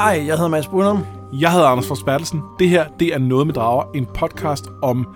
Hej, 0.00 0.26
jeg 0.26 0.36
hedder 0.36 0.48
Mads 0.48 0.68
Brunum. 0.68 1.06
Jeg 1.32 1.52
hedder 1.52 1.66
Anders 1.66 1.88
Fors 1.88 2.02
Bertelsen. 2.02 2.42
Det 2.58 2.68
her, 2.68 2.88
det 3.00 3.14
er 3.14 3.18
Noget 3.18 3.46
med 3.46 3.54
Drager, 3.54 3.84
en 3.94 4.06
podcast 4.06 4.64
om 4.82 5.06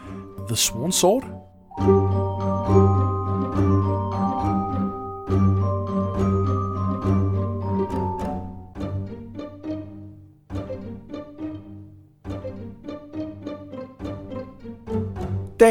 The 0.49 0.57
Swan 0.57 0.93
Sword. 0.93 1.25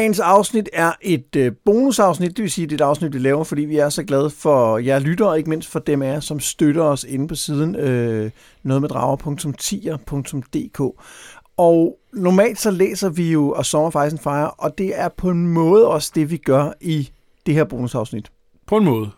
Dagens 0.04 0.20
afsnit 0.20 0.68
er 0.72 0.92
et 1.00 1.36
øh, 1.36 1.52
bonusafsnit, 1.64 2.36
det 2.36 2.42
vil 2.42 2.50
sige, 2.50 2.66
det 2.66 2.80
er 2.80 2.84
et 2.84 2.88
afsnit, 2.88 3.12
vi 3.12 3.18
laver, 3.18 3.44
fordi 3.44 3.62
vi 3.62 3.76
er 3.76 3.88
så 3.88 4.04
glade 4.04 4.30
for 4.30 4.78
jer 4.78 4.98
lyttere, 4.98 5.28
og 5.28 5.38
ikke 5.38 5.50
mindst 5.50 5.68
for 5.68 5.78
dem 5.78 6.02
af 6.02 6.12
jer, 6.12 6.20
som 6.20 6.40
støtter 6.40 6.82
os 6.82 7.04
inde 7.04 7.28
på 7.28 7.34
siden 7.34 7.76
øh, 7.76 8.30
nogetmeddrager.tier.dk. 8.62 10.80
Og 11.56 11.98
normalt 12.12 12.60
så 12.60 12.70
læser 12.70 13.08
vi 13.08 13.32
jo 13.32 13.50
og 13.50 13.66
Sommer 13.66 13.90
Fejsen 13.90 14.18
Fire, 14.18 14.50
og 14.50 14.78
det 14.78 15.00
er 15.00 15.08
på 15.08 15.30
en 15.30 15.48
måde 15.48 15.88
også 15.88 16.12
det, 16.14 16.30
vi 16.30 16.36
gør 16.36 16.72
i 16.80 17.10
det 17.46 17.54
her 17.54 17.64
bonusafsnit. 17.64 18.30
På 18.66 18.76
en 18.76 18.84
måde. 18.84 19.10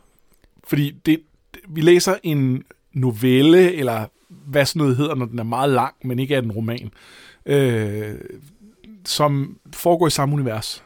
Fordi 0.64 0.90
det, 1.06 1.20
vi 1.68 1.80
læser 1.80 2.14
en 2.23 2.62
novelle, 2.92 3.74
eller 3.74 4.04
hvad 4.28 4.66
sådan 4.66 4.80
noget 4.80 4.96
hedder, 4.96 5.14
når 5.14 5.26
den 5.26 5.38
er 5.38 5.45
meget 5.45 5.70
lang, 5.70 5.95
men 6.04 6.18
ikke 6.18 6.34
er 6.34 6.42
en 6.42 6.52
roman. 6.52 6.90
Øh, 7.46 8.14
som 9.09 9.59
foregår 9.73 10.06
i 10.06 10.10
samme 10.10 10.34
univers. 10.34 10.83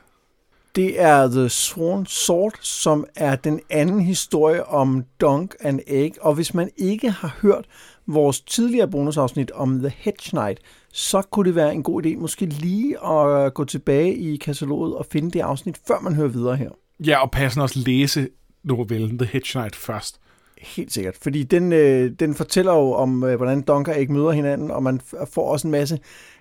Det 0.77 1.01
er 1.01 1.29
The 1.29 1.48
Swan 1.48 2.06
Sword, 2.06 2.52
som 2.60 3.06
er 3.16 3.37
den 3.37 3.60
anden 3.70 4.01
historie 4.01 4.66
om 4.66 5.05
Dunk 5.20 5.55
and 5.60 5.80
Egg. 5.87 6.12
Og 6.21 6.35
hvis 6.35 6.54
man 6.54 6.71
ikke 6.77 7.10
har 7.10 7.37
hørt 7.43 7.65
vores 8.07 8.40
tidligere 8.40 8.88
bonusafsnit 8.88 9.51
om 9.51 9.79
The 9.79 9.93
Hedge 9.99 10.30
Knight, 10.30 10.60
så 10.93 11.23
kunne 11.23 11.46
det 11.46 11.54
være 11.54 11.74
en 11.74 11.82
god 11.82 12.07
idé 12.07 12.16
måske 12.16 12.46
lige 12.46 13.07
at 13.07 13.54
gå 13.54 13.65
tilbage 13.65 14.15
i 14.15 14.37
kataloget 14.37 14.96
og 14.96 15.07
finde 15.07 15.30
det 15.30 15.40
afsnit, 15.40 15.80
før 15.87 16.01
man 16.01 16.15
hører 16.15 16.29
videre 16.29 16.57
her. 16.57 16.71
Ja, 17.07 17.23
og 17.23 17.30
passende 17.30 17.62
også 17.62 17.79
læse 17.87 18.29
novellen 18.65 19.18
The 19.18 19.29
Hedge 19.32 19.51
Knight 19.52 19.77
først. 19.77 20.21
Helt 20.59 20.93
sikkert, 20.93 21.16
fordi 21.23 21.43
den, 21.43 21.73
øh, 21.73 22.10
den 22.21 22.34
fortæller 22.34 22.73
jo 22.73 22.93
om, 22.93 23.24
øh, 23.24 23.37
hvordan 23.37 23.62
Donker 23.62 23.93
ikke 23.93 24.12
møder 24.12 24.30
hinanden, 24.30 24.71
og 24.71 24.82
man 24.82 25.01
får 25.32 25.52
også 25.52 25.66
en 25.66 25.71
masse 25.71 25.99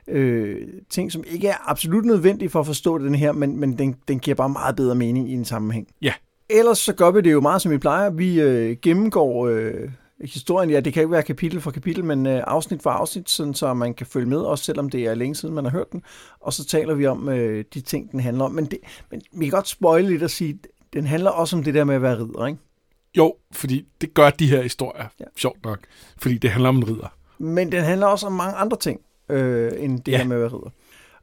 øh, 0.09 0.67
ting, 0.89 1.11
som 1.11 1.23
ikke 1.27 1.47
er 1.47 1.69
absolut 1.69 2.05
nødvendige 2.05 2.49
for 2.49 2.59
at 2.59 2.65
forstå 2.65 2.97
den 2.97 3.15
her, 3.15 3.31
men, 3.31 3.59
men 3.59 3.77
den, 3.77 3.95
den 4.07 4.19
giver 4.19 4.35
bare 4.35 4.49
meget 4.49 4.75
bedre 4.75 4.95
mening 4.95 5.29
i 5.29 5.33
en 5.33 5.45
sammenhæng. 5.45 5.87
Ja. 6.01 6.13
Ellers 6.49 6.77
så 6.77 6.93
gør 6.93 7.11
vi 7.11 7.21
det 7.21 7.31
jo 7.31 7.41
meget, 7.41 7.61
som 7.61 7.71
vi 7.71 7.77
plejer. 7.77 8.09
Vi 8.09 8.41
øh, 8.41 8.77
gennemgår 8.81 9.47
øh, 9.47 9.89
historien. 10.21 10.69
Ja, 10.69 10.79
det 10.79 10.93
kan 10.93 11.01
ikke 11.01 11.11
være 11.11 11.23
kapitel 11.23 11.61
for 11.61 11.71
kapitel, 11.71 12.03
men 12.03 12.25
øh, 12.25 12.43
afsnit 12.47 12.83
for 12.83 12.89
afsnit, 12.89 13.29
sådan, 13.29 13.53
så 13.53 13.73
man 13.73 13.93
kan 13.93 14.07
følge 14.07 14.27
med, 14.27 14.37
også 14.37 14.63
selvom 14.63 14.89
det 14.89 15.05
er 15.05 15.15
længe 15.15 15.35
siden, 15.35 15.55
man 15.55 15.63
har 15.63 15.71
hørt 15.71 15.91
den. 15.91 16.03
Og 16.39 16.53
så 16.53 16.65
taler 16.65 16.93
vi 16.93 17.05
om 17.05 17.29
øh, 17.29 17.65
de 17.73 17.81
ting, 17.81 18.11
den 18.11 18.19
handler 18.19 18.45
om. 18.45 18.51
Men, 18.51 18.65
det, 18.65 18.79
men 19.11 19.21
vi 19.33 19.45
kan 19.45 19.51
godt 19.51 19.67
spoile 19.67 20.07
lidt 20.07 20.23
og 20.23 20.29
sige, 20.29 20.59
den 20.93 21.05
handler 21.05 21.29
også 21.29 21.55
om 21.55 21.63
det 21.63 21.73
der 21.73 21.83
med 21.83 21.95
at 21.95 22.01
være 22.01 22.17
ridder, 22.17 22.45
ikke? 22.45 22.59
Jo, 23.17 23.35
fordi 23.51 23.85
det 24.01 24.13
gør 24.13 24.29
de 24.29 24.47
her 24.47 24.61
historier, 24.61 25.05
ja. 25.19 25.25
sjovt 25.37 25.63
nok, 25.63 25.79
fordi 26.17 26.37
det 26.37 26.49
handler 26.49 26.69
om 26.69 26.77
en 26.77 26.87
ridder. 26.87 27.13
Men 27.37 27.71
den 27.71 27.83
handler 27.83 28.07
også 28.07 28.25
om 28.27 28.33
mange 28.33 28.55
andre 28.55 28.77
ting, 28.77 28.99
øh, 29.29 29.71
end 29.77 29.99
det 29.99 30.11
ja. 30.11 30.17
her 30.17 30.25
med 30.25 30.35
at 30.35 30.41
være 30.41 30.49
ridder. 30.49 30.69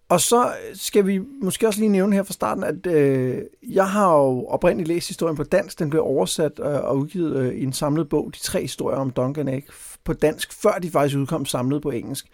Og 0.09 0.21
så 0.21 0.49
skal 0.75 1.07
vi 1.07 1.21
måske 1.43 1.67
også 1.67 1.81
lige 1.81 1.89
nævne 1.89 2.17
her 2.17 2.23
fra 2.23 2.33
starten, 2.33 2.65
at 2.65 2.87
øh, 2.87 3.43
jeg 3.63 3.89
har 3.89 4.13
jo 4.13 4.47
oprindeligt 4.47 4.89
læst 4.89 5.09
historien 5.09 5.37
på 5.37 5.43
dansk. 5.43 5.79
Den 5.79 5.91
blev 5.91 6.03
oversat 6.03 6.53
øh, 6.59 6.85
og 6.85 6.99
udgivet 6.99 7.37
øh, 7.37 7.55
i 7.55 7.63
en 7.63 7.73
samlet 7.73 8.09
bog, 8.09 8.31
de 8.35 8.39
tre 8.39 8.61
historier 8.61 8.99
om 8.99 9.11
Duncan 9.11 9.49
Egg, 9.49 9.65
på 10.05 10.13
dansk, 10.13 10.53
før 10.63 10.79
de 10.83 10.91
faktisk 10.91 11.19
udkom 11.19 11.47
samlet 11.47 11.83
på 11.83 11.91
engelsk. 11.91 12.27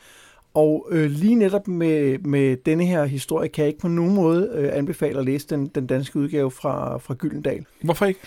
Og 0.54 0.88
øh, 0.90 1.10
lige 1.10 1.34
netop 1.34 1.68
med, 1.68 2.18
med 2.18 2.56
denne 2.56 2.86
her 2.86 3.04
historie 3.04 3.48
kan 3.48 3.62
jeg 3.62 3.68
ikke 3.68 3.80
på 3.80 3.88
nogen 3.88 4.14
måde 4.14 4.50
øh, 4.54 4.70
anbefale 4.72 5.18
at 5.18 5.24
læse 5.24 5.46
den, 5.48 5.66
den 5.66 5.86
danske 5.86 6.18
udgave 6.18 6.50
fra, 6.50 6.98
fra 6.98 7.14
Gyldendal. 7.14 7.66
Hvorfor 7.82 8.06
ikke? 8.06 8.20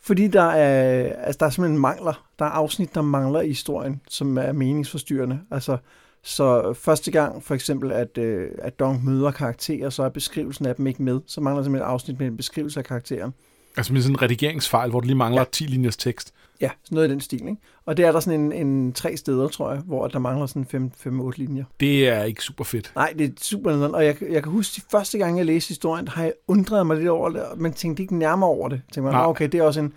Fordi 0.00 0.28
der 0.28 0.42
er, 0.42 1.12
altså 1.12 1.38
der 1.40 1.46
er 1.46 1.50
simpelthen 1.50 1.80
mangler. 1.80 2.26
Der 2.38 2.44
er 2.44 2.50
afsnit, 2.50 2.94
der 2.94 3.02
mangler 3.02 3.40
i 3.40 3.48
historien, 3.48 4.00
som 4.08 4.38
er 4.38 4.52
meningsforstyrrende. 4.52 5.40
Altså, 5.50 5.76
så 6.24 6.72
første 6.72 7.10
gang 7.10 7.42
for 7.42 7.54
eksempel, 7.54 7.92
at, 7.92 8.18
øh, 8.18 8.48
at 8.58 8.78
Dong 8.78 9.04
møder 9.04 9.30
karakterer, 9.30 9.90
så 9.90 10.02
er 10.02 10.08
beskrivelsen 10.08 10.66
af 10.66 10.74
dem 10.74 10.86
ikke 10.86 11.02
med. 11.02 11.20
Så 11.26 11.40
mangler 11.40 11.60
der 11.60 11.64
simpelthen 11.64 11.88
et 11.88 11.92
afsnit 11.92 12.18
med 12.18 12.26
en 12.26 12.36
beskrivelse 12.36 12.80
af 12.80 12.86
karakteren. 12.86 13.34
Altså 13.76 13.92
med 13.92 14.02
sådan 14.02 14.14
en 14.14 14.22
redigeringsfejl, 14.22 14.90
hvor 14.90 15.00
du 15.00 15.06
lige 15.06 15.16
mangler 15.16 15.40
ja. 15.40 15.46
10 15.52 15.64
linjers 15.64 15.96
tekst. 15.96 16.34
Ja, 16.60 16.70
sådan 16.84 16.96
noget 16.96 17.08
i 17.08 17.10
den 17.10 17.20
stil. 17.20 17.40
Ikke? 17.40 17.56
Og 17.86 17.96
det 17.96 18.04
er 18.04 18.12
der 18.12 18.20
sådan 18.20 18.40
en, 18.40 18.52
en 18.52 18.92
tre 18.92 19.16
steder, 19.16 19.48
tror 19.48 19.72
jeg, 19.72 19.80
hvor 19.80 20.08
der 20.08 20.18
mangler 20.18 20.46
sådan 20.46 20.90
5-8 21.06 21.30
linjer. 21.36 21.64
Det 21.80 22.08
er 22.08 22.24
ikke 22.24 22.42
super 22.42 22.64
fedt. 22.64 22.92
Nej, 22.94 23.14
det 23.18 23.24
er 23.24 23.30
super 23.40 23.72
nederen. 23.72 23.94
Og 23.94 24.04
jeg, 24.04 24.16
jeg 24.30 24.42
kan 24.42 24.52
huske, 24.52 24.76
de 24.76 24.82
første 24.90 25.18
gang, 25.18 25.38
jeg 25.38 25.46
læste 25.46 25.68
historien, 25.68 26.08
har 26.08 26.22
jeg 26.22 26.32
undret 26.48 26.86
mig 26.86 26.96
lidt 26.96 27.08
over 27.08 27.30
det, 27.30 27.42
men 27.56 27.72
tænkte 27.72 28.02
ikke 28.02 28.16
nærmere 28.16 28.50
over 28.50 28.68
det. 28.68 28.82
Tænkte 28.92 29.12
mig, 29.12 29.26
okay, 29.26 29.48
det 29.48 29.60
er 29.60 29.64
også 29.64 29.80
en, 29.80 29.92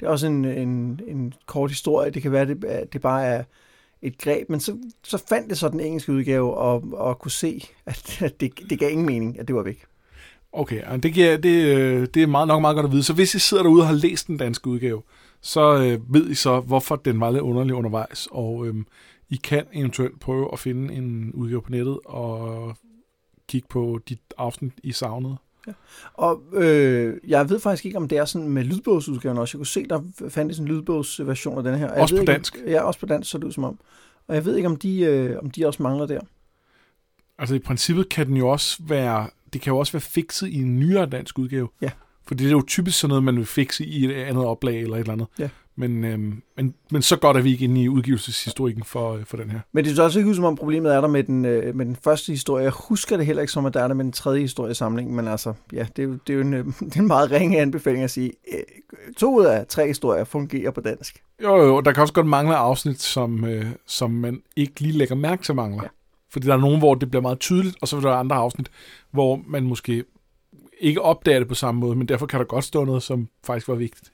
det 0.00 0.06
er 0.06 0.10
også 0.10 0.26
en, 0.26 0.44
en, 0.44 1.00
en 1.06 1.34
kort 1.46 1.70
historie. 1.70 2.10
Det 2.10 2.22
kan 2.22 2.32
være, 2.32 2.46
det, 2.46 2.88
det 2.92 3.00
bare 3.00 3.24
er 3.24 3.44
et 4.04 4.18
greb. 4.18 4.48
Men 4.48 4.60
så, 4.60 4.76
så 5.02 5.24
fandt 5.28 5.50
det 5.50 5.58
så 5.58 5.68
den 5.68 5.80
engelske 5.80 6.12
udgave 6.12 6.54
og, 6.54 6.84
og 6.92 7.18
kunne 7.18 7.30
se, 7.30 7.68
at, 7.86 8.22
at 8.22 8.40
det, 8.40 8.52
det 8.70 8.78
gav 8.78 8.90
ingen 8.90 9.06
mening, 9.06 9.38
at 9.38 9.48
det 9.48 9.56
var 9.56 9.62
væk. 9.62 9.84
Okay, 10.52 10.98
det, 11.02 11.12
giver, 11.12 11.36
det, 11.36 11.76
øh, 11.76 12.08
det 12.14 12.22
er 12.22 12.26
meget, 12.26 12.48
nok 12.48 12.60
meget 12.60 12.74
godt 12.74 12.86
at 12.86 12.92
vide. 12.92 13.02
Så 13.02 13.12
hvis 13.14 13.34
I 13.34 13.38
sidder 13.38 13.62
derude 13.62 13.82
og 13.82 13.86
har 13.86 13.94
læst 13.94 14.26
den 14.26 14.36
danske 14.36 14.68
udgave, 14.68 15.02
så 15.40 15.74
øh, 15.74 16.14
ved 16.14 16.30
I 16.30 16.34
så, 16.34 16.60
hvorfor 16.60 16.96
den 16.96 17.20
var 17.20 17.30
lidt 17.30 17.42
underlig 17.42 17.74
undervejs, 17.74 18.28
og 18.30 18.66
øh, 18.66 18.74
I 19.28 19.36
kan 19.36 19.64
eventuelt 19.72 20.20
prøve 20.20 20.48
at 20.52 20.58
finde 20.58 20.94
en 20.94 21.32
udgave 21.32 21.62
på 21.62 21.70
nettet 21.70 21.98
og 22.04 22.76
kigge 23.48 23.68
på 23.70 24.00
dit 24.08 24.20
afsnit, 24.38 24.72
I 24.82 24.92
savnede. 24.92 25.36
Ja. 25.66 25.72
Og 26.14 26.42
øh, 26.52 27.16
jeg 27.26 27.50
ved 27.50 27.60
faktisk 27.60 27.86
ikke, 27.86 27.98
om 27.98 28.08
det 28.08 28.18
er 28.18 28.24
sådan 28.24 28.48
med 28.48 28.64
lydbogsudgaven 28.64 29.38
også. 29.38 29.56
Jeg 29.56 29.58
kunne 29.58 29.66
se, 29.66 29.86
der 29.90 30.02
fandtes 30.28 30.58
en 30.58 30.68
lydbogsversion 30.68 31.58
af 31.58 31.64
den 31.64 31.78
her. 31.78 32.00
også 32.00 32.14
på 32.14 32.20
ikke, 32.20 32.32
dansk? 32.32 32.56
ja, 32.66 32.82
også 32.82 33.00
på 33.00 33.06
dansk, 33.06 33.30
så 33.30 33.38
det 33.38 33.44
ud 33.44 33.52
som 33.52 33.64
om. 33.64 33.78
Og 34.28 34.34
jeg 34.34 34.44
ved 34.44 34.56
ikke, 34.56 34.68
om 34.68 34.76
de, 34.76 35.00
øh, 35.00 35.38
om 35.42 35.50
de 35.50 35.66
også 35.66 35.82
mangler 35.82 36.06
der. 36.06 36.20
Altså 37.38 37.54
i 37.54 37.58
princippet 37.58 38.08
kan 38.08 38.26
den 38.26 38.36
jo 38.36 38.48
også 38.48 38.82
være, 38.86 39.28
det 39.52 39.60
kan 39.60 39.72
jo 39.72 39.78
også 39.78 39.92
være 39.92 40.00
fikset 40.00 40.48
i 40.48 40.56
en 40.56 40.80
nyere 40.80 41.06
dansk 41.06 41.38
udgave. 41.38 41.68
Ja. 41.80 41.90
For 42.26 42.34
det 42.34 42.46
er 42.46 42.50
jo 42.50 42.62
typisk 42.66 42.98
sådan 42.98 43.08
noget, 43.08 43.24
man 43.24 43.36
vil 43.36 43.46
fikse 43.46 43.86
i 43.86 44.04
et 44.04 44.12
andet 44.12 44.44
oplag 44.44 44.80
eller 44.80 44.96
et 44.96 45.00
eller 45.00 45.12
andet. 45.12 45.26
Ja. 45.38 45.48
Men, 45.76 46.04
øhm, 46.04 46.42
men, 46.56 46.74
men 46.90 47.02
så 47.02 47.16
godt 47.16 47.36
er 47.36 47.40
vi 47.40 47.52
ikke 47.52 47.64
inde 47.64 47.82
i 47.82 47.88
udgivelseshistorikken 47.88 48.84
for, 48.84 49.12
øh, 49.12 49.24
for 49.24 49.36
den 49.36 49.50
her. 49.50 49.60
Men 49.72 49.84
det 49.84 49.98
er 49.98 50.02
også 50.02 50.18
ikke 50.18 50.30
ud 50.30 50.34
som 50.34 50.44
om 50.44 50.56
problemet 50.56 50.94
er 50.94 51.00
der 51.00 51.08
med 51.08 51.24
den, 51.24 51.44
øh, 51.44 51.76
med 51.76 51.86
den 51.86 51.96
første 52.04 52.32
historie. 52.32 52.64
Jeg 52.64 52.72
husker 52.88 53.16
det 53.16 53.26
heller 53.26 53.40
ikke 53.40 53.52
som, 53.52 53.66
at 53.66 53.74
der 53.74 53.82
er 53.82 53.88
der 53.88 53.94
med 53.94 54.04
den 54.04 54.12
tredje 54.12 54.40
historie 54.40 54.74
samling. 54.74 55.14
Men 55.14 55.28
altså, 55.28 55.54
ja, 55.72 55.86
det 55.96 56.02
er 56.02 56.06
jo, 56.06 56.18
det 56.26 56.32
er 56.32 56.34
jo 56.34 56.40
en, 56.40 56.52
det 56.80 56.96
er 56.96 57.00
en 57.00 57.06
meget 57.06 57.30
ringe 57.30 57.60
anbefaling 57.60 58.04
at 58.04 58.10
sige. 58.10 58.32
Øh, 58.52 58.62
to 59.16 59.38
ud 59.38 59.44
af 59.44 59.66
tre 59.66 59.86
historier 59.86 60.24
fungerer 60.24 60.70
på 60.70 60.80
dansk. 60.80 61.22
Jo, 61.42 61.56
jo, 61.56 61.80
der 61.80 61.92
kan 61.92 62.00
også 62.00 62.14
godt 62.14 62.26
mangle 62.26 62.56
afsnit, 62.56 63.02
som, 63.02 63.44
øh, 63.44 63.66
som 63.86 64.10
man 64.10 64.42
ikke 64.56 64.80
lige 64.80 64.98
lægger 64.98 65.14
mærke 65.14 65.42
til 65.42 65.54
mangler. 65.54 65.82
Ja. 65.82 65.88
Fordi 66.30 66.46
der 66.46 66.54
er 66.54 66.60
nogen, 66.60 66.78
hvor 66.78 66.94
det 66.94 67.10
bliver 67.10 67.22
meget 67.22 67.38
tydeligt, 67.38 67.76
og 67.80 67.88
så 67.88 67.96
er 67.96 68.00
der 68.00 68.12
andre 68.12 68.36
afsnit, 68.36 68.70
hvor 69.10 69.40
man 69.46 69.62
måske 69.62 70.04
ikke 70.80 71.02
opdager 71.02 71.38
det 71.38 71.48
på 71.48 71.54
samme 71.54 71.80
måde, 71.80 71.96
men 71.96 72.08
derfor 72.08 72.26
kan 72.26 72.40
der 72.40 72.46
godt 72.46 72.64
stå 72.64 72.84
noget, 72.84 73.02
som 73.02 73.28
faktisk 73.44 73.68
var 73.68 73.74
vigtigt. 73.74 74.12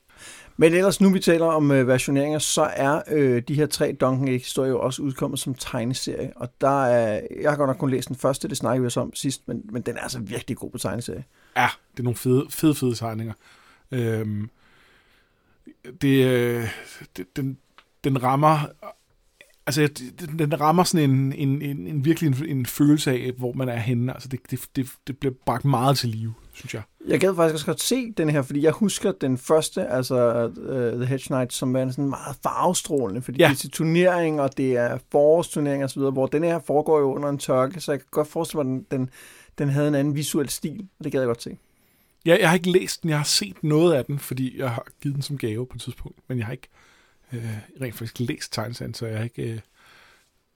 Men 0.60 0.74
ellers, 0.74 1.00
nu 1.00 1.12
vi 1.12 1.20
taler 1.20 1.46
om 1.46 1.70
øh, 1.70 1.88
versioneringer, 1.88 2.38
så 2.38 2.62
er 2.62 3.02
øh, 3.10 3.42
de 3.48 3.54
her 3.54 3.66
tre 3.66 3.96
Duncan 4.00 4.28
Egg-historier 4.28 4.70
jo 4.70 4.80
også 4.80 5.02
udkommet 5.02 5.40
som 5.40 5.54
tegneserie. 5.54 6.32
Og 6.36 6.48
der 6.60 6.84
er, 6.84 7.20
jeg 7.40 7.50
har 7.50 7.56
godt 7.56 7.68
nok 7.68 7.76
kun 7.76 7.90
læst 7.90 8.08
den 8.08 8.16
første, 8.16 8.48
det 8.48 8.56
snakkede 8.56 8.82
vi 8.82 8.86
også 8.86 9.00
om 9.00 9.14
sidst, 9.14 9.48
men, 9.48 9.62
men 9.72 9.82
den 9.82 9.96
er 9.96 10.00
altså 10.00 10.18
virkelig 10.18 10.56
god 10.56 10.70
på 10.70 10.78
tegneserie. 10.78 11.24
Ja, 11.56 11.68
det 11.92 11.98
er 11.98 12.02
nogle 12.02 12.16
fede, 12.16 12.46
fede, 12.50 12.74
fede 12.74 12.94
tegninger. 12.94 13.32
Øhm, 13.90 14.50
det, 16.02 16.26
øh, 16.26 16.68
det, 17.16 17.36
den, 17.36 17.58
den 18.04 18.22
rammer 18.22 18.58
altså, 19.66 19.88
den, 20.38 20.60
rammer 20.60 20.84
sådan 20.84 21.10
en, 21.10 21.32
en, 21.32 21.62
en, 21.62 21.86
en 21.86 22.04
virkelig 22.04 22.28
en, 22.28 22.58
en 22.58 22.66
følelse 22.66 23.10
af, 23.10 23.32
hvor 23.38 23.52
man 23.52 23.68
er 23.68 23.76
henne. 23.76 24.12
Altså, 24.12 24.28
det, 24.28 24.40
det, 24.50 24.60
det, 24.76 24.88
det 25.06 25.18
bliver 25.18 25.34
bragt 25.46 25.64
meget 25.64 25.98
til 25.98 26.08
live, 26.08 26.34
synes 26.52 26.74
jeg. 26.74 26.82
Jeg 27.10 27.20
gad 27.20 27.34
faktisk 27.34 27.54
også 27.54 27.66
godt 27.66 27.80
se 27.80 28.12
den 28.12 28.30
her, 28.30 28.42
fordi 28.42 28.62
jeg 28.62 28.72
husker 28.72 29.12
den 29.12 29.38
første, 29.38 29.86
altså 29.86 30.46
uh, 30.46 30.96
The 30.96 31.06
Hedge 31.06 31.26
Knight, 31.26 31.52
som 31.52 31.74
var 31.74 31.90
sådan 31.90 32.08
meget 32.08 32.36
farvestrålende, 32.42 33.22
fordi 33.22 33.38
ja. 33.38 33.48
det 33.48 33.54
er 33.54 33.56
til 33.56 33.70
turnering, 33.70 34.40
og 34.40 34.56
det 34.56 34.76
er 34.76 34.98
forårsturnering 35.12 35.84
og 35.84 35.90
så 35.90 36.00
videre, 36.00 36.12
hvor 36.12 36.26
den 36.26 36.44
her 36.44 36.58
foregår 36.58 36.98
jo 36.98 37.14
under 37.14 37.28
en 37.28 37.38
tørke, 37.38 37.80
så 37.80 37.92
jeg 37.92 37.98
kan 38.00 38.08
godt 38.10 38.28
forestille 38.28 38.64
mig, 38.64 38.80
at 38.80 38.90
den, 38.90 39.00
den, 39.00 39.10
den 39.58 39.68
havde 39.68 39.88
en 39.88 39.94
anden 39.94 40.14
visuel 40.14 40.48
stil, 40.48 40.88
og 40.98 41.04
det 41.04 41.12
gad 41.12 41.20
jeg 41.20 41.26
godt 41.26 41.42
se. 41.42 41.58
Ja, 42.26 42.36
jeg 42.40 42.48
har 42.48 42.54
ikke 42.54 42.70
læst 42.70 43.02
den, 43.02 43.10
jeg 43.10 43.18
har 43.18 43.24
set 43.24 43.64
noget 43.64 43.94
af 43.94 44.04
den, 44.04 44.18
fordi 44.18 44.58
jeg 44.58 44.70
har 44.70 44.86
givet 45.02 45.14
den 45.14 45.22
som 45.22 45.38
gave 45.38 45.66
på 45.66 45.74
et 45.74 45.80
tidspunkt, 45.80 46.18
men 46.28 46.38
jeg 46.38 46.46
har 46.46 46.52
ikke 46.52 46.68
øh, 47.32 47.58
rent 47.80 47.94
faktisk 47.94 48.20
læst 48.20 48.52
tegneserien, 48.52 48.94
så 48.94 49.06
jeg 49.06 49.16
har 49.16 49.24
ikke... 49.24 49.42
Øh, 49.42 49.58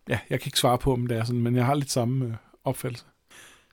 ja, 0.09 0.19
jeg 0.31 0.41
kan 0.41 0.49
ikke 0.49 0.59
svare 0.59 0.79
på, 0.79 0.93
om 0.93 1.07
det 1.07 1.17
er 1.17 1.25
sådan, 1.25 1.43
men 1.43 1.57
jeg 1.57 1.67
har 1.67 1.75
lidt 1.75 1.91
samme 1.91 2.25
øh, 2.25 2.33
opfattelse. 2.65 3.05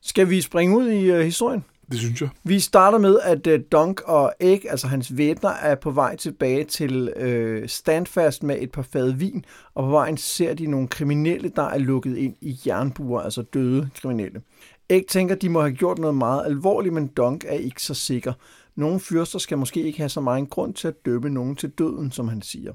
Skal 0.02 0.30
vi 0.30 0.42
springe 0.42 0.78
ud 0.78 0.90
i 0.90 1.12
øh, 1.12 1.26
historien? 1.26 1.64
Det 1.92 2.00
synes 2.00 2.22
jeg. 2.22 2.30
Vi 2.44 2.60
starter 2.60 2.98
med, 2.98 3.20
at 3.24 3.48
uh, 3.48 3.54
Dunk 3.72 4.02
og 4.02 4.34
Egg, 4.40 4.66
altså 4.70 4.88
hans 4.88 5.18
væbner, 5.18 5.50
er 5.50 5.76
på 5.76 5.92
vej 5.92 6.16
tilbage 6.16 6.64
til 6.64 7.14
uh, 7.22 7.70
Standfast 7.70 8.44
med 8.44 8.58
et 8.60 8.72
par 8.72 8.82
fad 8.82 9.12
vin, 9.12 9.46
og 9.74 9.84
på 9.84 9.90
vejen 9.90 10.18
ser 10.18 10.54
de 10.54 10.68
nogle 10.68 10.88
kriminelle, 10.88 11.52
der 11.56 11.64
er 11.64 11.78
lukket 11.78 12.18
ind 12.18 12.36
i 12.42 12.60
jernbuer, 12.66 13.22
altså 13.22 13.42
døde 13.42 13.90
kriminelle. 14.02 14.42
Egg 14.90 15.06
tænker, 15.10 15.36
de 15.36 15.50
må 15.50 15.62
have 15.62 15.74
gjort 15.74 15.98
noget 15.98 16.16
meget 16.16 16.46
alvorligt, 16.46 16.94
men 16.94 17.08
Dunk 17.08 17.46
er 17.48 17.54
ikke 17.54 17.84
så 17.84 17.94
sikker. 17.94 18.34
Nogle 18.76 19.00
fyrster 19.00 19.40
skal 19.40 19.58
måske 19.58 19.84
ikke 19.84 19.98
have 19.98 20.10
så 20.10 20.22
meget 20.22 20.50
grund 20.50 20.74
til 20.74 20.88
at 20.88 21.06
dømme 21.06 21.30
nogen 21.30 21.56
til 21.56 21.70
døden, 21.70 22.12
som 22.12 22.28
han 22.28 22.42
siger. 22.42 22.74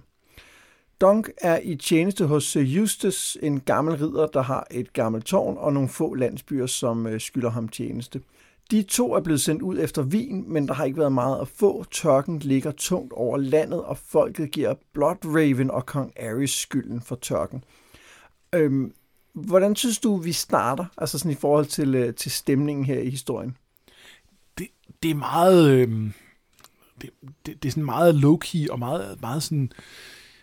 Dunk 1.00 1.30
er 1.40 1.60
i 1.62 1.74
tjeneste 1.74 2.26
hos 2.26 2.56
øh, 2.56 2.66
Sir 2.66 2.80
Eustace, 2.80 3.44
en 3.44 3.60
gammel 3.60 3.96
ridder, 3.96 4.26
der 4.26 4.42
har 4.42 4.66
et 4.70 4.92
gammelt 4.92 5.24
tårn 5.24 5.56
og 5.58 5.72
nogle 5.72 5.88
få 5.88 6.14
landsbyer, 6.14 6.66
som 6.66 7.18
skylder 7.18 7.50
ham 7.50 7.68
tjeneste. 7.68 8.20
De 8.70 8.82
to 8.82 9.14
er 9.14 9.20
blevet 9.20 9.40
sendt 9.40 9.62
ud 9.62 9.78
efter 9.78 10.02
vin, 10.02 10.52
men 10.52 10.68
der 10.68 10.74
har 10.74 10.84
ikke 10.84 10.98
været 10.98 11.12
meget 11.12 11.40
at 11.40 11.48
få. 11.48 11.84
Tørken 11.90 12.38
ligger 12.38 12.70
tungt 12.70 13.12
over 13.12 13.36
landet, 13.36 13.84
og 13.84 13.98
folket 13.98 14.50
giver 14.50 14.74
Blood 14.92 15.24
Raven 15.24 15.70
og 15.70 15.86
Kong 15.86 16.12
Ares 16.20 16.50
skylden 16.50 17.00
for 17.00 17.16
tørken. 17.16 17.64
Øhm, 18.52 18.92
hvordan 19.32 19.76
synes 19.76 19.98
du, 19.98 20.16
vi 20.16 20.32
starter, 20.32 20.84
altså 20.98 21.18
sådan 21.18 21.32
i 21.32 21.34
forhold 21.34 21.66
til, 21.66 21.94
øh, 21.94 22.14
til 22.14 22.30
stemningen 22.30 22.84
her 22.84 23.00
i 23.00 23.10
historien? 23.10 23.56
Det, 24.58 24.66
det 25.02 25.10
er 25.10 25.14
meget... 25.14 25.70
Øh, 25.70 26.10
det, 27.00 27.10
det, 27.46 27.62
det 27.62 27.68
er 27.68 27.70
sådan 27.70 27.84
meget 27.84 28.14
low-key 28.14 28.70
og 28.70 28.78
meget, 28.78 29.20
meget 29.20 29.42
sådan... 29.42 29.72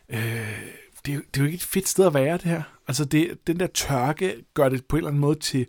Øh, 0.09 0.63
det, 1.05 1.21
det 1.33 1.39
er 1.39 1.39
jo 1.39 1.45
ikke 1.45 1.55
et 1.55 1.63
fedt 1.63 1.87
sted 1.87 2.05
at 2.05 2.13
være, 2.13 2.33
det 2.33 2.43
her. 2.43 2.61
Altså, 2.87 3.05
det, 3.05 3.47
den 3.47 3.59
der 3.59 3.67
tørke 3.67 4.45
gør 4.53 4.69
det 4.69 4.85
på 4.85 4.95
en 4.95 4.97
eller 4.97 5.09
anden 5.09 5.21
måde 5.21 5.39
til, 5.39 5.67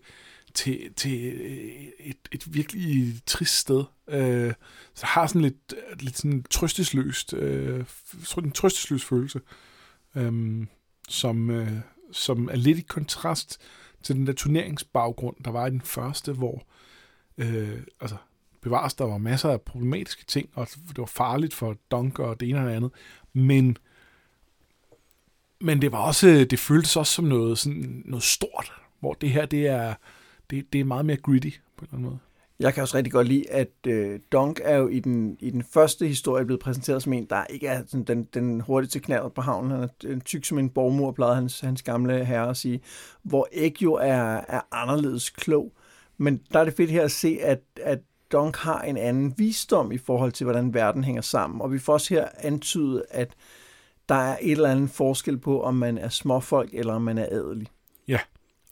til, 0.55 0.95
til 0.97 1.25
øh, 1.25 1.85
et, 1.99 2.17
et 2.33 2.55
virkelig 2.55 3.15
trist 3.27 3.59
sted. 3.59 3.85
Øh, 4.09 4.53
så 4.95 5.07
har 5.07 5.27
sådan 5.27 5.43
lidt, 5.43 5.75
lidt 6.01 6.17
sådan 6.17 6.45
trøstesløst, 6.51 7.35
øh, 7.35 7.85
en 8.39 8.53
trøstesløs 8.53 9.05
følelse, 9.05 9.41
øh, 10.15 10.67
som, 11.09 11.51
øh, 11.51 11.73
som 12.13 12.49
er 12.49 12.57
lidt 12.57 12.79
i 12.79 12.83
kontrast 12.83 13.61
til 14.03 14.15
den 14.15 14.27
der 14.27 14.33
turneringsbaggrund, 14.33 15.37
der 15.45 15.51
var 15.51 15.67
i 15.67 15.71
den 15.71 15.81
første, 15.81 16.33
hvor 16.33 16.63
øh, 17.39 17.81
altså, 18.01 18.17
bevares, 18.61 18.95
der 18.95 19.05
var 19.05 19.19
masser 19.19 19.51
af 19.51 19.61
problematiske 19.61 20.25
ting, 20.25 20.51
og 20.55 20.69
det 20.89 20.99
var 20.99 21.07
farligt 21.07 21.55
for 21.55 21.77
Dunk 21.91 22.19
og 22.19 22.41
det 22.41 22.49
ene 22.49 22.61
og 22.61 22.67
det 22.67 22.73
andet, 22.77 22.91
men 23.33 23.79
men 25.61 25.83
det 25.83 25.93
var 25.93 25.99
også, 25.99 26.47
det 26.51 26.59
føltes 26.59 26.97
også 26.97 27.13
som 27.13 27.25
noget, 27.25 27.59
sådan 27.59 28.03
noget 28.05 28.23
stort, 28.23 28.73
hvor 29.01 29.15
det 29.15 29.31
her, 29.31 29.47
det 29.47 29.67
er, 29.67 29.95
det, 30.51 30.73
det 30.73 30.81
er 30.81 30.85
meget 30.85 31.07
mere 31.07 31.17
gritty 31.17 31.51
på 31.77 31.85
en 31.85 31.85
eller 31.85 31.95
anden 31.95 32.05
måde. 32.05 32.19
Jeg 32.61 32.75
kan 32.75 32.83
også 32.83 32.97
rigtig 32.97 33.13
godt 33.13 33.29
lide, 33.29 33.51
at 33.51 33.71
øh, 33.87 34.21
Dunk 34.33 34.61
er 34.65 34.77
jo 34.77 34.89
i 34.89 35.01
den, 35.01 35.37
i 35.41 35.51
den 35.51 35.63
første 35.63 36.07
historie 36.07 36.45
blevet 36.45 36.61
præsenteret 36.61 37.03
som 37.03 37.13
en, 37.13 37.27
der 37.31 37.45
ikke 37.45 37.67
er 37.67 37.83
sådan, 37.87 38.05
den, 38.05 38.25
den 38.35 38.61
hurtigste 38.61 39.01
knald 39.01 39.31
på 39.31 39.41
havnen. 39.41 39.71
Han 39.71 39.83
er 39.83 39.89
en 40.05 40.21
tyk 40.21 40.45
som 40.45 40.59
en 40.59 40.71
borgmur, 40.71 41.13
plejede 41.13 41.35
hans, 41.35 41.61
hans 41.61 41.83
gamle 41.83 42.25
herre 42.25 42.51
at 42.51 42.57
sige. 42.57 42.81
Hvor 43.23 43.49
Egg 43.53 43.83
jo 43.83 43.95
er, 43.95 44.41
er 44.49 44.61
anderledes 44.73 45.31
klog. 45.31 45.73
Men 46.19 46.41
der 46.53 46.61
er 46.61 46.65
det 46.65 46.75
fedt 46.75 46.91
her 46.91 47.03
at 47.03 47.11
se, 47.11 47.39
at, 47.43 47.61
at 47.83 47.99
Dunk 48.33 48.57
har 48.57 48.83
en 48.83 48.97
anden 48.97 49.35
visdom 49.37 49.93
i 49.93 49.99
forhold 49.99 50.33
til, 50.33 50.45
hvordan 50.45 50.75
verden 50.75 51.05
hænger 51.05 51.23
sammen. 51.23 51.61
Og 51.61 51.73
vi 51.73 51.79
får 51.79 51.93
også 51.93 52.15
her 52.15 52.29
antydet, 52.39 53.05
at 53.11 53.35
der 54.09 54.15
er 54.15 54.37
et 54.41 54.53
eller 54.53 54.71
andet 54.71 54.91
forskel 54.91 55.39
på, 55.39 55.63
om 55.63 55.75
man 55.75 55.99
er 55.99 56.09
småfolk 56.09 56.71
eller 56.73 56.95
om 56.95 57.03
man 57.03 57.19
er 57.19 57.27
adelig. 57.31 57.69
Ja, 58.09 58.19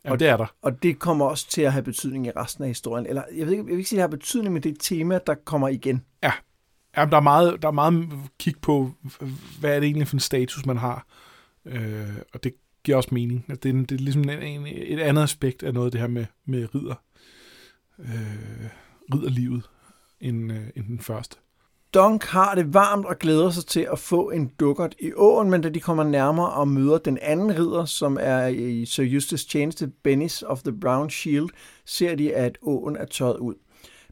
Jamen, 0.04 0.12
og 0.12 0.20
det 0.20 0.28
er 0.28 0.36
der. 0.36 0.54
Og 0.62 0.82
det 0.82 0.98
kommer 0.98 1.24
også 1.26 1.48
til 1.48 1.62
at 1.62 1.72
have 1.72 1.82
betydning 1.82 2.26
i 2.26 2.30
resten 2.30 2.64
af 2.64 2.70
historien. 2.70 3.06
Eller 3.06 3.22
jeg, 3.36 3.46
ved 3.46 3.52
ikke, 3.52 3.62
jeg 3.62 3.66
vil 3.66 3.76
ikke 3.76 3.88
sige, 3.88 4.02
at 4.02 4.02
det 4.02 4.10
har 4.10 4.16
betydning, 4.16 4.52
men 4.52 4.62
det 4.62 4.68
er 4.68 4.74
et 4.74 4.80
tema, 4.80 5.18
der 5.26 5.34
kommer 5.34 5.68
igen. 5.68 6.04
Ja, 6.22 6.32
Jamen, 6.96 7.10
der, 7.10 7.16
er 7.16 7.22
meget, 7.22 7.62
der 7.62 7.68
er 7.68 7.72
meget 7.72 8.08
kig 8.38 8.54
på, 8.62 8.90
hvad 9.60 9.76
er 9.76 9.80
det 9.80 9.86
egentlig 9.86 10.08
for 10.08 10.16
en 10.16 10.20
status, 10.20 10.66
man 10.66 10.76
har. 10.76 11.06
Øh, 11.64 12.16
og 12.34 12.44
det 12.44 12.54
giver 12.84 12.96
også 12.96 13.08
mening. 13.12 13.44
Det 13.48 13.66
er, 13.66 13.72
det 13.72 13.92
er 13.92 13.98
ligesom 13.98 14.28
en, 14.28 14.42
en, 14.42 14.66
et 14.66 15.00
andet 15.00 15.22
aspekt 15.22 15.62
af 15.62 15.74
noget 15.74 15.86
af 15.86 15.90
det 15.92 16.00
her 16.00 16.08
med, 16.08 16.26
med 16.44 16.74
ridder. 16.74 16.94
Øh, 17.98 18.68
ridderlivet 19.14 19.70
end, 20.20 20.52
øh, 20.52 20.66
end 20.76 20.86
den 20.86 20.98
første. 20.98 21.36
Dunk 21.94 22.24
har 22.24 22.54
det 22.54 22.74
varmt 22.74 23.06
og 23.06 23.18
glæder 23.18 23.50
sig 23.50 23.66
til 23.66 23.88
at 23.92 23.98
få 23.98 24.30
en 24.30 24.52
dukkert 24.60 24.94
i 24.98 25.12
åen, 25.16 25.50
men 25.50 25.60
da 25.60 25.68
de 25.68 25.80
kommer 25.80 26.04
nærmere 26.04 26.50
og 26.50 26.68
møder 26.68 26.98
den 26.98 27.18
anden 27.22 27.58
ridder, 27.58 27.84
som 27.84 28.18
er 28.20 28.46
i 28.46 28.84
Sir 28.86 29.04
Eustace 29.14 29.48
tjeneste, 29.48 29.88
Bennis 30.02 30.42
of 30.42 30.62
the 30.62 30.80
Brown 30.80 31.10
Shield, 31.10 31.48
ser 31.84 32.14
de, 32.14 32.34
at 32.34 32.58
åen 32.62 32.96
er 32.96 33.04
tørret 33.04 33.38
ud. 33.38 33.54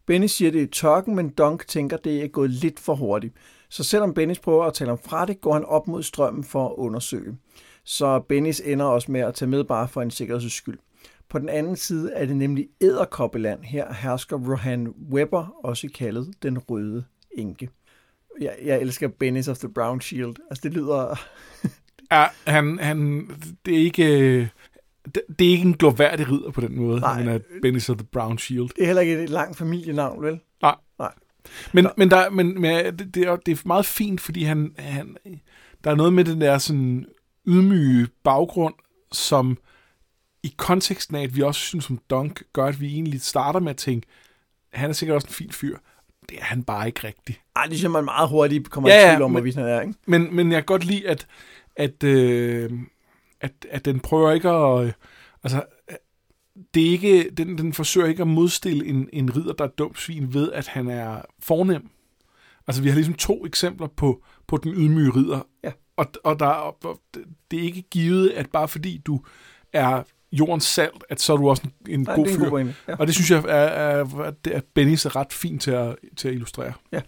Bennis 0.06 0.32
siger, 0.32 0.50
det 0.50 0.62
er 0.62 0.66
tørken, 0.72 1.16
men 1.16 1.28
Dunk 1.28 1.66
tænker, 1.68 1.96
det 1.96 2.24
er 2.24 2.28
gået 2.28 2.50
lidt 2.50 2.80
for 2.80 2.94
hurtigt. 2.94 3.34
Så 3.68 3.84
selvom 3.84 4.14
Bennis 4.14 4.38
prøver 4.38 4.64
at 4.64 4.74
tale 4.74 4.92
om 4.92 4.98
fra 4.98 5.26
det, 5.26 5.40
går 5.40 5.52
han 5.52 5.64
op 5.64 5.88
mod 5.88 6.02
strømmen 6.02 6.44
for 6.44 6.68
at 6.68 6.74
undersøge. 6.76 7.36
Så 7.84 8.20
Bennis 8.28 8.60
ender 8.60 8.84
også 8.84 9.12
med 9.12 9.20
at 9.20 9.34
tage 9.34 9.48
med 9.48 9.64
bare 9.64 9.88
for 9.88 10.02
en 10.02 10.10
sikkerheds 10.10 10.52
skyld. 10.52 10.78
På 11.28 11.38
den 11.38 11.48
anden 11.48 11.76
side 11.76 12.12
er 12.12 12.26
det 12.26 12.36
nemlig 12.36 12.68
Æderkoppeland. 12.80 13.62
Her 13.62 13.92
hersker 13.92 14.36
Rohan 14.36 14.94
Webber, 15.12 15.54
også 15.64 15.88
kaldet 15.94 16.34
den 16.42 16.58
røde 16.58 17.04
enke. 17.38 17.68
Jeg, 18.40 18.56
jeg 18.64 18.80
elsker 18.80 19.08
Bennis 19.08 19.48
of 19.48 19.58
the 19.58 19.68
Brown 19.68 20.00
Shield. 20.00 20.36
Altså, 20.50 20.68
det 20.68 20.74
lyder... 20.74 21.20
ja, 22.12 22.26
han, 22.46 22.78
han, 22.78 23.30
det 23.66 23.74
er 23.74 23.84
ikke... 23.84 24.50
Det, 25.14 25.22
det 25.38 25.46
er 25.46 25.50
ikke 25.50 25.64
en 25.64 25.76
gloværdig 25.76 26.30
ridder 26.30 26.50
på 26.50 26.60
den 26.60 26.76
måde, 26.76 27.00
Nej. 27.00 27.12
han 27.12 27.28
er 27.28 27.38
Bennis 27.62 27.88
of 27.88 27.96
the 27.96 28.06
Brown 28.06 28.38
Shield. 28.38 28.68
Det 28.68 28.82
er 28.82 28.86
heller 28.86 29.02
ikke 29.02 29.22
et 29.22 29.30
langt 29.30 29.58
familienavn, 29.58 30.22
vel? 30.22 30.40
Nej. 30.62 30.74
Nej. 30.98 31.12
Men, 31.72 31.86
men, 31.96 32.10
der, 32.10 32.30
men, 32.30 32.60
men 32.60 32.98
det, 32.98 33.14
det, 33.14 33.22
er, 33.22 33.36
det 33.36 33.52
er 33.52 33.62
meget 33.64 33.86
fint, 33.86 34.20
fordi 34.20 34.42
han, 34.42 34.74
han, 34.78 35.16
der 35.84 35.90
er 35.90 35.94
noget 35.94 36.12
med 36.12 36.24
den 36.24 36.40
der 36.40 36.58
sådan 36.58 37.06
ydmyge 37.46 38.08
baggrund, 38.24 38.74
som 39.12 39.58
i 40.42 40.54
konteksten 40.56 41.16
af, 41.16 41.22
at 41.22 41.36
vi 41.36 41.42
også 41.42 41.60
synes, 41.60 41.84
som 41.84 41.98
Dunk 42.10 42.42
gør, 42.52 42.66
at 42.66 42.80
vi 42.80 42.86
egentlig 42.86 43.20
starter 43.20 43.60
med 43.60 43.70
at 43.70 43.76
tænke, 43.76 44.06
han 44.72 44.90
er 44.90 44.94
sikkert 44.94 45.14
også 45.14 45.26
en 45.26 45.34
fin 45.34 45.52
fyr 45.52 45.76
det 46.30 46.38
er 46.38 46.44
han 46.44 46.62
bare 46.62 46.86
ikke 46.86 47.06
rigtig. 47.06 47.40
Ej, 47.56 47.66
det 47.66 47.78
synes 47.78 47.92
man 47.92 48.04
meget 48.04 48.28
hurtigt 48.28 48.70
kommer 48.70 48.90
ja, 48.90 49.06
i 49.06 49.10
tvivl 49.10 49.22
om, 49.22 49.30
hvorvidt 49.30 49.56
han 49.56 49.66
er, 49.66 49.80
ikke? 49.80 49.94
Men, 50.06 50.36
men 50.36 50.52
jeg 50.52 50.58
kan 50.58 50.66
godt 50.66 50.84
lide, 50.84 51.08
at, 51.08 51.26
at, 51.76 52.04
øh, 52.04 52.70
at, 53.40 53.52
at 53.70 53.84
den 53.84 54.00
prøver 54.00 54.32
ikke 54.32 54.48
at... 54.48 54.86
Øh, 54.86 54.92
altså, 55.42 55.64
det 56.74 56.86
er 56.86 56.90
ikke, 56.90 57.30
den, 57.30 57.58
den 57.58 57.72
forsøger 57.72 58.06
ikke 58.06 58.22
at 58.22 58.28
modstille 58.28 58.86
en, 58.86 59.08
en 59.12 59.36
ridder, 59.36 59.52
der 59.52 59.64
er 59.64 59.68
dum 59.68 59.94
svin 59.94 60.34
ved, 60.34 60.52
at 60.52 60.66
han 60.66 60.88
er 60.88 61.22
fornem. 61.38 61.90
Altså, 62.66 62.82
vi 62.82 62.88
har 62.88 62.94
ligesom 62.94 63.14
to 63.14 63.46
eksempler 63.46 63.86
på, 63.86 64.22
på 64.46 64.56
den 64.56 64.74
ydmyge 64.74 65.10
ridder. 65.10 65.46
Ja. 65.64 65.72
Og, 65.96 66.06
og 66.24 66.40
der, 66.40 66.46
og 66.46 67.00
det 67.50 67.58
er 67.58 67.62
ikke 67.62 67.82
givet, 67.82 68.30
at 68.30 68.50
bare 68.50 68.68
fordi 68.68 68.98
du 68.98 69.24
er 69.72 70.02
jordens 70.32 70.64
salt, 70.64 71.04
at 71.08 71.20
så 71.20 71.32
er 71.32 71.36
du 71.36 71.48
også 71.48 71.62
en, 71.64 71.72
en 71.88 72.00
Nej, 72.00 72.14
god 72.14 72.26
fyr. 72.26 72.44
En 72.44 72.50
god 72.50 72.72
ja. 72.88 72.96
Og 72.98 73.06
det 73.06 73.14
synes 73.14 73.30
jeg, 73.30 73.38
er, 73.38 73.54
er, 73.54 74.32
er 74.44 74.60
Bennis 74.74 75.04
er 75.04 75.16
ret 75.16 75.32
fint 75.32 75.62
til 75.62 75.70
at, 75.70 75.96
til 76.16 76.28
at 76.28 76.34
illustrere. 76.34 76.72
Ja. 76.92 77.00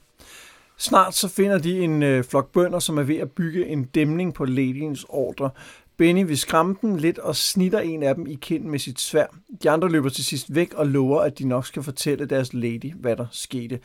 Snart 0.79 1.15
så 1.15 1.29
finder 1.29 1.59
de 1.59 1.81
en 1.81 2.03
øh, 2.03 2.25
flok 2.25 2.53
bønder, 2.53 2.79
som 2.79 2.99
er 2.99 3.03
ved 3.03 3.17
at 3.17 3.31
bygge 3.31 3.67
en 3.67 3.85
dæmning 3.85 4.35
på 4.35 4.45
ladyens 4.45 5.07
ordre. 5.09 5.51
Benny 5.97 6.27
vil 6.27 6.39
skræmme 6.39 6.77
dem 6.83 6.97
lidt 6.97 7.19
og 7.19 7.37
snitter 7.37 7.81
en 7.81 8.03
af 8.03 8.15
dem 8.15 8.27
i 8.27 8.35
kinden 8.35 8.71
med 8.71 8.79
sit 8.79 9.01
svær. 9.01 9.27
De 9.63 9.71
andre 9.71 9.89
løber 9.89 10.09
til 10.09 10.25
sidst 10.25 10.55
væk 10.55 10.75
og 10.75 10.87
lover, 10.87 11.21
at 11.21 11.39
de 11.39 11.49
nok 11.49 11.67
skal 11.67 11.83
fortælle 11.83 12.27
deres 12.27 12.53
lady, 12.53 12.93
hvad 12.95 13.17
der 13.17 13.27
skete. 13.31 13.79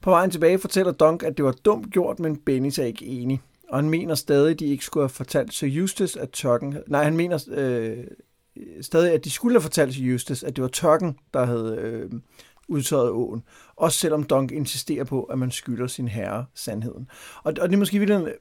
På 0.00 0.10
vejen 0.10 0.30
tilbage 0.30 0.58
fortæller 0.58 0.92
Dunk, 0.92 1.22
at 1.22 1.36
det 1.36 1.44
var 1.44 1.54
dumt 1.64 1.90
gjort, 1.90 2.18
men 2.18 2.36
Benny 2.36 2.70
er 2.78 2.84
ikke 2.84 3.06
enig. 3.06 3.40
Og 3.68 3.78
han 3.78 3.90
mener 3.90 4.14
stadig, 4.14 4.50
at 4.50 4.60
de 4.60 4.66
ikke 4.66 4.84
skulle 4.84 5.02
have 5.02 5.08
fortalt 5.08 5.54
Sir 5.54 5.80
Eustace, 5.80 6.20
at 6.20 6.30
tørken... 6.30 6.78
Nej, 6.86 7.04
han 7.04 7.16
mener 7.16 7.44
øh, 7.50 8.04
stadig, 8.80 9.12
at 9.12 9.24
de 9.24 9.30
skulle 9.30 9.54
have 9.54 9.62
fortalt 9.62 9.94
til 9.94 10.10
Eustace, 10.10 10.46
at 10.46 10.56
det 10.56 10.62
var 10.62 10.68
tørken, 10.68 11.18
der 11.34 11.44
havde 11.44 11.76
øh, 11.80 12.10
udtørret 12.68 13.10
åen. 13.10 13.42
Også 13.76 13.98
selvom 13.98 14.22
Dunk 14.22 14.52
insisterer 14.52 15.04
på, 15.04 15.22
at 15.22 15.38
man 15.38 15.50
skylder 15.50 15.86
sin 15.86 16.08
herre 16.08 16.44
sandheden. 16.54 17.10
Og, 17.42 17.54
og 17.60 17.68
det 17.68 17.74
er 17.74 17.78
måske 17.78 17.98
virkelig 17.98 18.34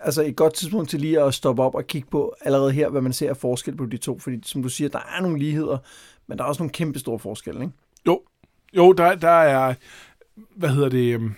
altså 0.00 0.22
et 0.22 0.36
godt 0.36 0.54
tidspunkt 0.54 0.90
til 0.90 1.00
lige 1.00 1.22
at 1.22 1.34
stoppe 1.34 1.62
op 1.62 1.74
og 1.74 1.86
kigge 1.86 2.08
på 2.10 2.34
allerede 2.40 2.72
her, 2.72 2.88
hvad 2.88 3.00
man 3.00 3.12
ser 3.12 3.30
af 3.30 3.36
forskel 3.36 3.76
på 3.76 3.86
de 3.86 3.96
to. 3.96 4.18
Fordi 4.18 4.36
som 4.42 4.62
du 4.62 4.68
siger, 4.68 4.88
der 4.88 5.00
er 5.16 5.22
nogle 5.22 5.38
ligheder, 5.38 5.78
men 6.26 6.38
der 6.38 6.44
er 6.44 6.48
også 6.48 6.62
nogle 6.62 6.72
kæmpe 6.72 6.98
store 6.98 7.18
forskelle, 7.18 7.60
ikke? 7.60 7.74
Jo, 8.06 8.20
jo 8.76 8.92
der, 8.92 9.14
der 9.14 9.28
er, 9.28 9.74
hvad 10.56 10.68
hedder 10.68 10.88
det, 10.88 11.14
øhm, 11.14 11.34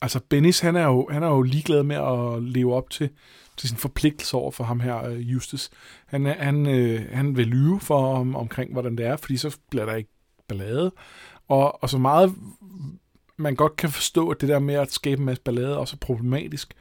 altså 0.00 0.20
Bennis, 0.28 0.60
han 0.60 0.76
er, 0.76 0.84
jo, 0.84 1.08
han 1.10 1.22
er 1.22 1.28
jo 1.28 1.42
ligeglad 1.42 1.82
med 1.82 1.96
at 1.96 2.42
leve 2.42 2.74
op 2.74 2.90
til, 2.90 3.10
til 3.58 3.68
sin 3.68 3.78
forpligtelse 3.78 4.36
over 4.36 4.50
for 4.50 4.64
ham 4.64 4.80
her, 4.80 5.08
uh, 5.08 5.32
Justus. 5.32 5.70
Han, 6.06 6.26
han, 6.26 6.66
øh, 6.66 7.12
han 7.12 7.36
vil 7.36 7.46
lyve 7.46 7.80
for 7.80 8.14
om, 8.14 8.36
omkring, 8.36 8.72
hvordan 8.72 8.98
det 8.98 9.06
er, 9.06 9.16
fordi 9.16 9.36
så 9.36 9.58
bliver 9.70 9.86
der 9.86 9.94
ikke 9.94 10.10
ballade. 10.48 10.92
Og, 11.48 11.82
og 11.82 11.90
så 11.90 11.98
meget 11.98 12.34
man 13.38 13.56
godt 13.56 13.76
kan 13.76 13.90
forstå, 13.90 14.28
at 14.28 14.40
det 14.40 14.48
der 14.48 14.58
med 14.58 14.74
at 14.74 14.92
skabe 14.92 15.18
en 15.18 15.24
masse 15.24 15.42
ballade 15.42 15.78
også 15.78 15.96
er 15.96 16.06
problematisk, 16.06 16.74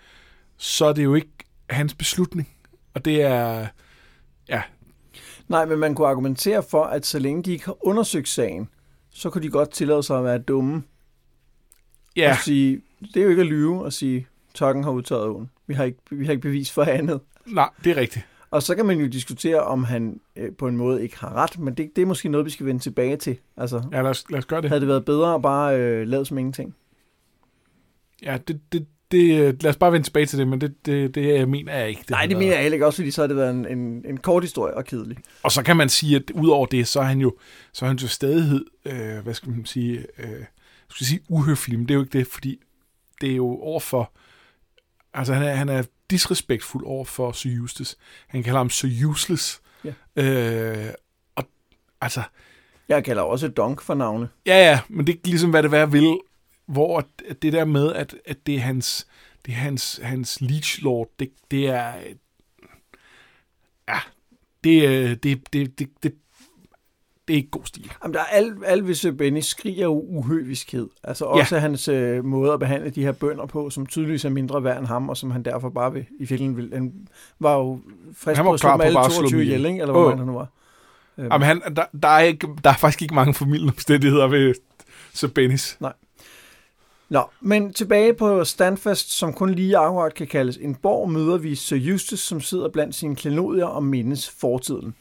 så 0.58 0.86
er 0.86 0.94
det 0.94 1.04
jo 1.04 1.16
ikke 1.16 1.32
hans 1.70 1.94
beslutning. 1.94 2.50
Og 2.94 3.06
det 3.06 3.22
er, 3.22 3.68
ja. 4.50 4.62
Nej, 5.48 5.66
men 5.66 5.80
man 5.80 5.96
kunne 5.96 6.08
argumentere 6.08 6.64
for, 6.64 6.84
at 6.84 7.06
så 7.06 7.20
længe 7.20 7.44
de 7.44 7.52
ikke 7.52 7.66
har 7.66 7.88
undersøgt 7.88 8.30
sagen, 8.30 8.70
så 9.10 9.30
kunne 9.30 9.44
de 9.44 9.50
godt 9.50 9.72
tillade 9.72 10.04
sig 10.04 10.18
at 10.18 10.24
være 10.24 10.38
dumme. 10.38 10.84
Ja, 12.16 12.32
Og 12.32 12.38
sige, 12.38 12.82
det 13.00 13.18
er 13.18 13.24
jo 13.24 13.30
ikke 13.30 13.42
at 13.42 13.48
lyve 13.48 13.84
og 13.84 13.94
sige, 13.94 14.28
Tokken 14.54 14.84
har 14.84 14.92
udtaget 14.92 15.24
åen. 15.24 15.50
Vi 15.68 15.74
har, 15.74 15.84
ikke, 15.84 15.98
vi 16.12 16.26
har 16.26 16.32
ikke 16.32 16.42
bevis 16.42 16.72
for 16.72 16.84
andet. 16.84 17.20
nej, 17.46 17.70
det 17.84 17.92
er 17.92 17.96
rigtigt. 18.02 18.26
Og 18.52 18.64
så 18.64 18.76
kan 18.76 18.86
man 18.86 19.00
jo 19.00 19.08
diskutere, 19.08 19.62
om 19.62 19.84
han 19.84 20.20
øh, 20.36 20.52
på 20.58 20.68
en 20.68 20.78
måde 20.78 21.04
ikke 21.04 21.18
har 21.20 21.34
ret, 21.34 21.60
men 21.60 21.74
det, 21.74 21.90
det 21.96 22.02
er 22.02 22.06
måske 22.06 22.30
noget, 22.30 22.46
vi 22.46 22.52
skal 22.52 22.66
vende 22.66 22.82
tilbage 22.84 23.18
til. 23.18 23.38
Altså, 23.58 23.82
Ja, 23.92 24.02
lad 24.02 24.10
os, 24.10 24.24
lad 24.30 24.40
os 24.40 24.46
gøre 24.46 24.62
det. 24.62 24.70
havde 24.70 24.82
det 24.82 24.88
været 24.88 25.06
bedre 25.06 25.36
at 25.36 25.42
bare 25.42 25.80
øh, 25.80 26.08
lade 26.08 26.26
som 26.26 26.38
ingenting? 26.38 26.76
Ja, 28.24 28.38
det, 28.48 28.62
det, 28.72 28.88
det, 29.12 29.40
øh, 29.42 29.54
lad 29.62 29.70
os 29.70 29.76
bare 29.78 29.92
vende 29.92 30.06
tilbage 30.08 30.26
til 30.26 30.40
det, 30.40 30.48
men 30.48 30.62
det, 30.62 30.86
det, 30.86 31.16
det 31.16 31.28
jeg 31.38 31.50
mener 31.50 31.76
jeg 31.78 31.90
ikke. 31.90 32.04
Nej, 32.10 32.20
har 32.20 32.28
det 32.28 32.36
været. 32.36 32.40
mener 32.44 32.54
jeg 32.54 32.62
heller 32.62 32.76
ikke 32.76 32.86
også, 32.86 32.98
fordi 32.98 33.12
så 33.12 33.22
har 33.22 33.28
det 33.28 33.36
været 33.38 33.52
en, 33.52 33.68
en, 33.68 34.06
en 34.10 34.18
kort 34.18 34.44
historie 34.44 34.74
og 34.74 34.86
kedelig. 34.86 35.18
Og 35.44 35.52
så 35.52 35.64
kan 35.64 35.78
man 35.78 35.90
sige, 35.90 36.16
at 36.16 36.32
udover 36.34 36.66
det, 36.66 36.88
så 36.88 37.00
er 37.00 37.04
han 37.04 37.20
jo, 37.20 37.36
så 37.74 37.86
er 37.86 37.88
han 37.88 37.98
jo 37.98 38.08
stadighed, 38.08 38.66
øh, 38.86 39.24
hvad 39.24 39.34
skal 39.34 39.50
man 39.52 39.66
sige, 39.66 40.06
øh, 40.20 40.44
skal 40.90 41.06
sige 41.08 41.20
uhøflig, 41.30 41.80
men 41.80 41.88
det 41.88 41.94
er 41.94 41.96
jo 41.96 42.02
ikke 42.04 42.18
det, 42.20 42.28
fordi 42.28 42.60
det 43.22 43.32
er 43.32 43.36
jo 43.36 43.48
overfor, 43.48 44.12
altså 45.14 45.34
han 45.34 45.44
er, 45.44 45.56
han 45.56 45.70
er 45.70 45.84
disrespektfuld 46.10 46.86
over 46.86 47.06
for 47.06 47.32
Sir 47.32 47.50
Justus. 47.50 47.96
Han 48.28 48.44
kalder 48.44 48.58
ham 48.60 48.70
Sir 48.70 49.08
Useless. 49.08 49.62
Ja. 49.84 49.94
Øh, 50.24 50.94
og 51.36 51.44
altså, 52.02 52.22
Jeg 52.90 53.04
kalder 53.04 53.22
også 53.24 53.48
Donk 53.48 53.82
for 53.82 53.94
navne. 53.94 54.30
ja 54.46 54.58
ja, 54.70 54.80
men 54.90 55.08
det 55.08 55.16
er 55.16 55.20
ligesom, 55.26 55.50
hvad 55.50 55.64
det 55.64 55.72
være 55.72 55.92
vil, 55.92 56.20
hvor 56.66 57.08
det 57.42 57.54
der 57.54 57.66
med, 57.66 57.94
at, 57.94 58.16
at 58.26 58.38
det 58.48 58.56
er 58.56 58.60
hans, 58.60 59.08
det 59.46 59.52
er 59.52 59.56
hans, 59.58 60.00
hans 60.04 60.42
leech 60.42 60.84
lord, 60.84 61.10
det, 61.20 61.32
det 61.52 61.68
er, 61.68 61.94
ja, 63.88 64.00
det, 64.64 64.86
er- 64.86 65.16
det, 65.16 65.54
det, 65.54 65.80
det, 65.80 65.90
det, 66.04 66.14
det, 67.28 67.34
er 67.34 67.38
ikke 67.38 67.50
god 67.50 67.62
stil. 67.66 67.92
Jamen, 68.04 68.14
der 68.14 68.20
er 68.20 68.26
al, 68.26 68.54
al 68.66 68.88
ved 68.88 68.96
Sir 68.96 69.12
Benny 69.12 69.40
skriger 69.40 69.84
jo 69.84 70.00
uhøviskhed. 70.00 70.88
Altså 71.04 71.26
også 71.26 71.56
ja. 71.56 71.62
hans 71.62 71.88
øh, 71.88 72.26
måde 72.26 72.54
at 72.54 72.60
behandle 72.60 72.90
de 72.90 73.02
her 73.02 73.12
bønder 73.12 73.46
på, 73.46 73.70
som 73.70 73.86
tydeligvis 73.86 74.26
er 74.26 74.30
mindre 74.30 74.64
værd 74.64 74.78
end 74.78 74.88
ham, 74.88 75.10
og 75.10 75.18
som 75.18 75.32
han 75.32 75.44
derfor 75.44 75.70
bare 75.70 75.94
vil, 75.94 76.06
i 76.20 76.26
virkeligheden 76.26 76.58
vil. 76.58 76.70
Han 76.74 77.08
var 77.40 77.56
jo 77.58 77.80
frisk 78.18 78.38
Han 78.38 78.44
på 78.44 78.50
var 78.50 78.54
at 78.54 78.60
slå 78.60 78.78
på 78.78 78.82
alle 78.82 79.00
at 79.00 79.12
slå 79.12 79.22
22 79.22 79.40
dem 79.40 79.48
ihjel. 79.48 79.60
ihjel, 79.60 79.72
ikke? 79.72 79.82
eller 79.82 79.96
Åh. 79.96 80.08
mange 80.08 80.20
der 80.20 80.26
nu 80.26 80.34
var. 80.34 80.48
Øhm, 81.18 81.28
Jamen, 81.32 81.48
han, 81.48 81.62
der, 81.76 81.86
der, 82.02 82.08
er 82.08 82.20
ikke, 82.20 82.48
der 82.64 82.70
er 82.70 82.76
faktisk 82.76 83.02
ikke 83.02 83.16
mange 83.16 83.34
formidlende 83.34 83.72
omstændigheder 83.72 84.28
ved 84.28 84.54
Sir 85.14 85.28
Bennys. 85.28 85.78
Nå, 87.10 87.22
men 87.42 87.74
tilbage 87.74 88.14
på 88.14 88.44
Standfast, 88.44 89.18
som 89.18 89.34
kun 89.34 89.54
lige 89.54 89.78
akkurat 89.78 90.14
kan 90.14 90.28
kaldes 90.28 90.58
en 90.58 90.76
borg, 90.76 91.12
møder 91.12 91.38
vi 91.38 91.56
Sir 91.56 91.78
Justus, 91.78 92.20
som 92.20 92.42
sidder 92.42 92.70
blandt 92.70 92.96
sine 92.96 93.16
klenodier 93.16 93.66
og 93.66 93.84
mindes 93.84 94.30
fortiden. 94.30 94.96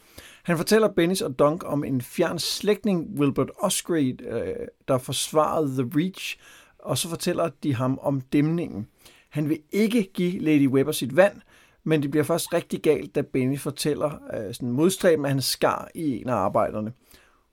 Han 0.47 0.57
fortæller 0.57 0.87
Bennis 0.87 1.21
og 1.21 1.39
Dunk 1.39 1.63
om 1.65 1.83
en 1.83 2.01
fjern 2.01 2.39
slægtning, 2.39 3.19
Wilbert 3.19 3.51
Osgrade, 3.59 4.17
øh, 4.29 4.67
der 4.87 4.97
forsvarede 4.97 5.67
The 5.67 5.91
Reach, 5.95 6.37
og 6.79 6.97
så 6.97 7.09
fortæller 7.09 7.49
de 7.63 7.75
ham 7.75 7.99
om 8.01 8.21
dæmningen. 8.21 8.87
Han 9.29 9.49
vil 9.49 9.59
ikke 9.71 10.09
give 10.13 10.39
Lady 10.39 10.67
Webber 10.67 10.91
sit 10.91 11.15
vand, 11.15 11.41
men 11.83 12.01
det 12.01 12.11
bliver 12.11 12.23
først 12.23 12.53
rigtig 12.53 12.81
galt, 12.81 13.15
da 13.15 13.21
Benny 13.21 13.59
fortæller 13.59 14.11
øh, 14.33 14.53
sådan 14.53 14.71
modstræben, 14.71 15.25
at 15.25 15.31
han 15.31 15.41
skar 15.41 15.89
i 15.95 16.21
en 16.21 16.29
af 16.29 16.35
arbejderne. 16.35 16.93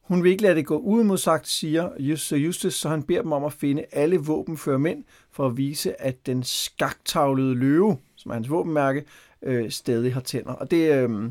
Hun 0.03 0.23
vil 0.23 0.31
ikke 0.31 0.43
lade 0.43 0.55
det 0.55 0.67
gå 0.67 0.79
uimodsagt, 0.79 1.49
siger 1.49 1.91
Just- 1.99 2.29
Sir 2.29 2.37
Justus, 2.37 2.75
så 2.75 2.89
han 2.89 3.03
beder 3.03 3.23
dem 3.23 3.33
om 3.33 3.45
at 3.45 3.53
finde 3.53 3.85
alle 3.93 4.19
våbenfører 4.19 4.79
mænd 4.79 5.05
for 5.33 5.47
at 5.47 5.57
vise, 5.57 6.03
at 6.03 6.27
den 6.27 6.43
skaktavlede 6.43 7.55
løve, 7.55 7.99
som 8.17 8.31
er 8.31 8.35
hans 8.35 8.51
våbenmærke, 8.51 9.05
øh, 9.43 9.71
stadig 9.71 10.15
har 10.15 10.21
tænder. 10.21 10.53
Og 10.53 10.71
det, 10.71 10.95
øh, 10.95 11.31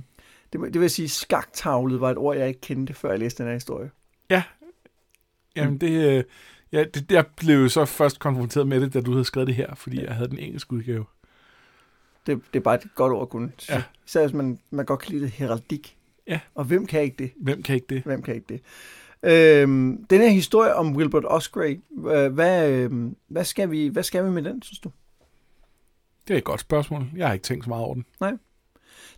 det, 0.54 0.74
det 0.74 0.82
vil 0.82 0.90
sige, 0.90 1.10
skaktavlet 1.10 2.02
var 2.02 2.12
et 2.12 2.18
ord, 2.18 2.38
jeg 2.38 2.48
ikke 2.48 2.62
kendte, 2.62 2.94
før 2.94 3.10
jeg 3.10 3.20
læste 3.20 3.44
den 3.44 3.50
her 3.50 3.54
historie. 3.54 3.92
Jamen, 5.56 5.78
det, 5.78 6.18
øh, 6.18 6.24
ja, 6.72 6.84
det, 6.84 7.12
jeg 7.12 7.26
blev 7.38 7.70
så 7.70 7.86
først 7.86 8.20
konfronteret 8.20 8.68
med 8.68 8.82
det, 8.82 8.94
da 8.94 9.02
du 9.02 9.12
havde 9.12 9.26
skrevet 9.26 9.48
det 9.48 9.56
her, 9.56 9.76
fordi 9.76 10.04
jeg 10.04 10.16
havde 10.16 10.30
den 10.30 10.40
engelske 10.40 10.74
udgave. 10.74 11.06
Det, 12.26 12.42
det 12.54 12.60
er 12.60 12.64
bare 12.64 12.76
et 12.76 12.96
godt 12.96 13.14
ord 13.14 13.22
at 13.22 13.30
kunne. 13.30 13.52
Ja. 13.70 13.84
Især 14.08 14.22
hvis 14.22 14.34
man, 14.34 14.60
man 14.72 14.86
godt 14.86 15.00
kan 15.00 15.12
lide 15.12 15.24
det 15.24 15.32
heraldik. 15.32 15.98
Ja. 16.28 16.40
Og 16.56 16.66
hvem 16.66 16.86
kan 16.86 17.02
ikke 17.02 17.16
det? 17.20 17.32
Hvem 17.38 17.64
kan 17.64 17.76
ikke 17.76 17.88
det? 17.90 18.04
Hvem 18.04 18.22
kan 18.22 18.36
ikke 18.36 18.46
det? 18.50 18.62
Øhm, 19.24 20.06
den 20.06 20.22
her 20.22 20.30
historie 20.30 20.76
om 20.76 20.96
Wilbert 20.96 21.26
Osprey, 21.28 21.80
øh, 21.98 22.34
hvad, 22.34 22.72
øh, 22.72 23.12
hvad, 23.28 23.44
skal 23.44 23.72
vi, 23.72 23.88
hvad 23.88 24.04
skal 24.04 24.26
vi 24.26 24.30
med 24.30 24.44
den, 24.44 24.62
synes 24.62 24.80
du? 24.80 24.92
Det 26.28 26.34
er 26.34 26.38
et 26.38 26.44
godt 26.44 26.62
spørgsmål. 26.62 27.10
Jeg 27.16 27.28
har 27.28 27.34
ikke 27.34 27.44
tænkt 27.44 27.66
så 27.66 27.70
meget 27.70 27.86
over 27.86 27.94
den. 27.94 28.06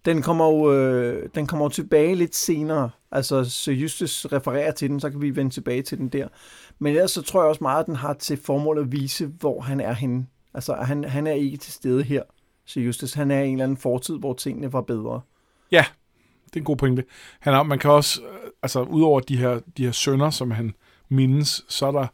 Den 0.05 0.21
kommer 0.21 0.45
jo 0.45 0.73
øh, 0.73 1.29
den 1.35 1.47
kommer 1.47 1.65
jo 1.65 1.69
tilbage 1.69 2.15
lidt 2.15 2.35
senere. 2.35 2.89
Altså, 3.11 3.43
så 3.43 3.71
Justus 3.71 4.25
refererer 4.25 4.71
til 4.71 4.89
den, 4.89 4.99
så 4.99 5.09
kan 5.09 5.21
vi 5.21 5.35
vende 5.35 5.51
tilbage 5.51 5.81
til 5.81 5.97
den 5.97 6.09
der. 6.09 6.27
Men 6.79 6.93
ellers 6.95 7.11
så 7.11 7.21
tror 7.21 7.41
jeg 7.41 7.49
også 7.49 7.63
meget, 7.63 7.79
at 7.79 7.85
den 7.87 7.95
har 7.95 8.13
til 8.13 8.37
formål 8.37 8.79
at 8.79 8.91
vise, 8.91 9.25
hvor 9.25 9.61
han 9.61 9.79
er 9.79 9.93
henne. 9.93 10.27
Altså, 10.53 10.73
han, 10.73 11.03
han 11.03 11.27
er 11.27 11.31
ikke 11.31 11.57
til 11.57 11.73
stede 11.73 12.03
her, 12.03 12.23
så 12.65 12.79
Justus. 12.79 13.13
Han 13.13 13.31
er 13.31 13.41
i 13.41 13.47
en 13.47 13.53
eller 13.53 13.63
anden 13.63 13.77
fortid, 13.77 14.17
hvor 14.17 14.33
tingene 14.33 14.73
var 14.73 14.81
bedre. 14.81 15.21
Ja, 15.71 15.85
Det 16.45 16.55
er 16.55 16.59
en 16.59 16.63
god 16.63 16.77
pointe. 16.77 17.03
Han 17.39 17.53
er, 17.53 17.63
man 17.63 17.79
kan 17.79 17.91
også, 17.91 18.21
øh, 18.21 18.49
altså 18.63 18.81
udover 18.81 19.19
de 19.19 19.37
her, 19.37 19.59
de 19.77 19.85
her 19.85 19.91
sønner, 19.91 20.29
som 20.29 20.51
han 20.51 20.73
mindes, 21.09 21.65
så 21.69 21.85
er 21.85 21.91
der 21.91 22.07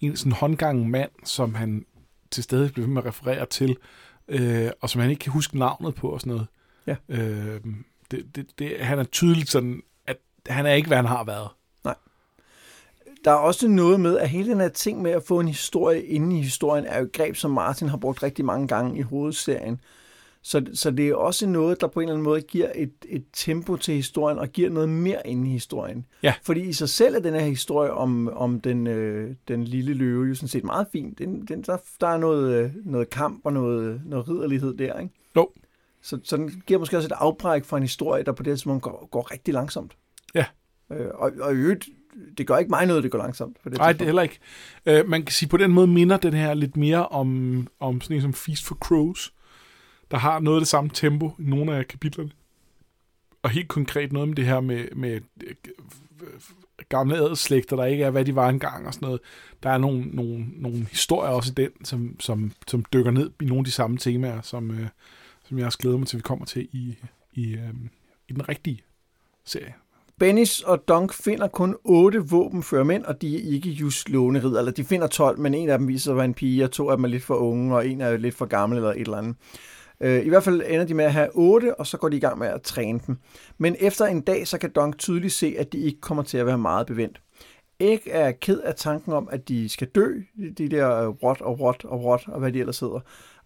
en 0.00 0.16
sådan 0.16 0.32
håndgangen 0.32 0.90
mand, 0.90 1.10
som 1.24 1.54
han 1.54 1.84
til 2.30 2.42
stede 2.42 2.68
bliver 2.72 2.86
ved 2.86 2.94
med 2.94 3.02
at 3.02 3.08
referere 3.08 3.46
til, 3.46 3.76
øh, 4.28 4.70
og 4.80 4.90
som 4.90 5.00
han 5.00 5.10
ikke 5.10 5.20
kan 5.20 5.32
huske 5.32 5.58
navnet 5.58 5.94
på 5.94 6.08
og 6.08 6.20
sådan 6.20 6.32
noget. 6.32 6.46
Ja. 6.86 6.96
Øh, 7.08 7.60
det, 8.10 8.26
det, 8.36 8.46
det, 8.58 8.76
han 8.80 8.98
er 8.98 9.04
tydeligt 9.04 9.50
sådan, 9.50 9.82
at 10.06 10.16
han 10.46 10.66
er 10.66 10.72
ikke, 10.72 10.88
hvad 10.88 10.96
han 10.96 11.06
har 11.06 11.24
været. 11.24 11.48
Der 13.24 13.32
er 13.32 13.36
også 13.36 13.68
noget 13.68 14.00
med, 14.00 14.18
at 14.18 14.28
hele 14.28 14.50
den 14.50 14.60
her 14.60 14.68
ting 14.68 15.02
med 15.02 15.10
at 15.10 15.22
få 15.22 15.40
en 15.40 15.48
historie 15.48 16.02
inde 16.02 16.38
i 16.38 16.42
historien, 16.42 16.84
er 16.84 16.98
jo 16.98 17.04
et 17.04 17.12
greb, 17.12 17.36
som 17.36 17.50
Martin 17.50 17.88
har 17.88 17.96
brugt 17.96 18.22
rigtig 18.22 18.44
mange 18.44 18.68
gange 18.68 18.98
i 18.98 19.02
hovedserien. 19.02 19.80
Så, 20.42 20.66
så 20.74 20.90
det 20.90 21.08
er 21.08 21.14
også 21.14 21.46
noget, 21.46 21.80
der 21.80 21.86
på 21.86 22.00
en 22.00 22.04
eller 22.04 22.14
anden 22.14 22.24
måde 22.24 22.40
giver 22.40 22.72
et, 22.74 22.92
et 23.08 23.24
tempo 23.32 23.76
til 23.76 23.94
historien, 23.94 24.38
og 24.38 24.48
giver 24.48 24.70
noget 24.70 24.88
mere 24.88 25.26
inde 25.26 25.48
i 25.48 25.52
historien. 25.52 26.06
Ja. 26.22 26.34
Fordi 26.42 26.60
i 26.60 26.72
sig 26.72 26.88
selv 26.88 27.14
er 27.14 27.20
den 27.20 27.34
her 27.34 27.46
historie 27.46 27.92
om, 27.92 28.28
om 28.28 28.60
den, 28.60 28.86
øh, 28.86 29.34
den 29.48 29.64
lille 29.64 29.94
løve 29.94 30.28
jo 30.28 30.34
sådan 30.34 30.48
set 30.48 30.64
meget 30.64 30.86
fin. 30.92 31.14
Den, 31.18 31.46
den, 31.46 31.62
der, 31.62 31.76
der 32.00 32.06
er 32.06 32.18
noget, 32.18 32.64
øh, 32.64 32.70
noget 32.84 33.10
kamp 33.10 33.40
og 33.44 33.52
noget, 33.52 34.02
noget 34.04 34.28
ridderlighed 34.28 34.76
der, 34.76 34.98
ikke? 34.98 35.14
Jo. 35.36 35.50
Så, 36.06 36.18
så 36.24 36.36
den 36.36 36.62
giver 36.66 36.78
måske 36.78 36.96
også 36.96 37.08
et 37.08 37.12
afbræk 37.12 37.64
for 37.64 37.76
en 37.76 37.82
historie, 37.82 38.24
der 38.24 38.32
på 38.32 38.42
det 38.42 38.50
tidspunkt 38.50 38.82
går, 38.82 39.08
går 39.10 39.32
rigtig 39.32 39.54
langsomt. 39.54 39.96
Ja. 40.34 40.44
Øh, 40.92 41.06
og, 41.14 41.32
og 41.40 41.52
i 41.52 41.56
øvrigt, 41.56 41.88
det 42.38 42.46
gør 42.46 42.56
ikke 42.56 42.70
mig 42.70 42.86
noget, 42.86 43.02
det 43.02 43.10
går 43.10 43.18
langsomt. 43.18 43.56
For 43.62 43.70
det 43.70 43.78
Nej, 43.78 43.92
det 43.92 44.00
er 44.00 44.04
heller 44.04 44.22
ikke. 44.22 44.38
Øh, 44.86 45.08
man 45.08 45.22
kan 45.22 45.32
sige, 45.32 45.48
på 45.48 45.56
den 45.56 45.72
måde 45.72 45.86
minder 45.86 46.16
den 46.16 46.32
her 46.32 46.54
lidt 46.54 46.76
mere 46.76 47.08
om, 47.08 47.68
om 47.80 48.00
sådan 48.00 48.16
en 48.16 48.22
som 48.22 48.34
Feast 48.34 48.66
for 48.66 48.74
Crows, 48.74 49.34
der 50.10 50.16
har 50.16 50.40
noget 50.40 50.56
af 50.56 50.60
det 50.60 50.68
samme 50.68 50.90
tempo 50.94 51.32
i 51.38 51.42
nogle 51.42 51.76
af 51.76 51.88
kapitlerne. 51.88 52.30
Og 53.42 53.50
helt 53.50 53.68
konkret 53.68 54.12
noget 54.12 54.28
med 54.28 54.36
det 54.36 54.46
her 54.46 54.60
med, 54.60 54.84
med 54.96 55.20
øh, 55.46 55.54
gamle 56.88 57.16
adelslægter, 57.16 57.76
der 57.76 57.84
ikke 57.84 58.04
er, 58.04 58.10
hvad 58.10 58.24
de 58.24 58.34
var 58.34 58.48
engang 58.48 58.86
og 58.86 58.94
sådan 58.94 59.06
noget. 59.06 59.20
Der 59.62 59.70
er 59.70 59.78
nogle, 59.78 60.02
nogle, 60.02 60.46
nogle 60.52 60.86
historier 60.90 61.30
også 61.30 61.52
i 61.52 61.54
den, 61.54 61.84
som, 61.84 62.20
som, 62.20 62.52
som 62.68 62.84
dykker 62.92 63.10
ned 63.10 63.30
i 63.40 63.44
nogle 63.44 63.60
af 63.60 63.64
de 63.64 63.70
samme 63.70 63.98
temaer, 63.98 64.40
som, 64.42 64.70
øh, 64.70 64.86
som 65.48 65.58
jeg 65.58 65.66
også 65.66 65.78
glæder 65.78 65.96
mig 65.96 66.06
til, 66.06 66.16
at 66.16 66.18
vi 66.18 66.22
kommer 66.22 66.44
til 66.44 66.68
i, 66.72 66.98
i, 67.32 67.52
øh, 67.52 67.74
i 68.28 68.32
den 68.32 68.48
rigtige 68.48 68.82
serie. 69.44 69.74
Bennis 70.18 70.60
og 70.60 70.88
Dunk 70.88 71.12
finder 71.12 71.48
kun 71.48 71.76
otte 71.84 72.18
våbenfører 72.18 72.84
mænd, 72.84 73.04
og 73.04 73.22
de 73.22 73.36
er 73.36 73.54
ikke 73.54 73.68
just 73.68 74.08
låneridder. 74.08 74.58
Eller 74.58 74.72
de 74.72 74.84
finder 74.84 75.06
12, 75.06 75.38
men 75.38 75.54
en 75.54 75.68
af 75.68 75.78
dem 75.78 75.88
viser 75.88 76.02
sig 76.02 76.10
at 76.10 76.16
være 76.16 76.24
en 76.24 76.34
pige, 76.34 76.64
og 76.64 76.70
to 76.70 76.90
af 76.90 76.96
dem 76.96 77.04
er 77.04 77.08
lidt 77.08 77.22
for 77.22 77.34
unge, 77.34 77.76
og 77.76 77.88
en 77.88 78.00
er 78.00 78.16
lidt 78.16 78.34
for 78.34 78.46
gammel 78.46 78.76
eller 78.76 78.90
et 78.90 79.00
eller 79.00 79.16
andet. 79.16 79.36
Øh, 80.00 80.26
I 80.26 80.28
hvert 80.28 80.44
fald 80.44 80.62
ender 80.66 80.84
de 80.84 80.94
med 80.94 81.04
at 81.04 81.12
have 81.12 81.28
otte, 81.34 81.80
og 81.80 81.86
så 81.86 81.96
går 81.96 82.08
de 82.08 82.16
i 82.16 82.20
gang 82.20 82.38
med 82.38 82.46
at 82.46 82.62
træne 82.62 83.00
dem. 83.06 83.18
Men 83.58 83.76
efter 83.80 84.04
en 84.06 84.20
dag, 84.20 84.46
så 84.46 84.58
kan 84.58 84.70
Dunk 84.70 84.98
tydeligt 84.98 85.32
se, 85.32 85.54
at 85.58 85.72
de 85.72 85.78
ikke 85.78 86.00
kommer 86.00 86.22
til 86.22 86.38
at 86.38 86.46
være 86.46 86.58
meget 86.58 86.86
bevendt. 86.86 87.20
Æg 87.80 88.08
er 88.10 88.32
ked 88.32 88.60
af 88.60 88.74
tanken 88.74 89.12
om, 89.12 89.28
at 89.32 89.48
de 89.48 89.68
skal 89.68 89.88
dø, 89.88 90.20
de 90.58 90.68
der 90.68 91.06
rot 91.06 91.40
og 91.40 91.60
rot 91.60 91.84
og 91.84 92.04
rot, 92.04 92.24
og 92.26 92.40
hvad 92.40 92.52
de 92.52 92.60
ellers 92.60 92.80
hedder, 92.80 93.00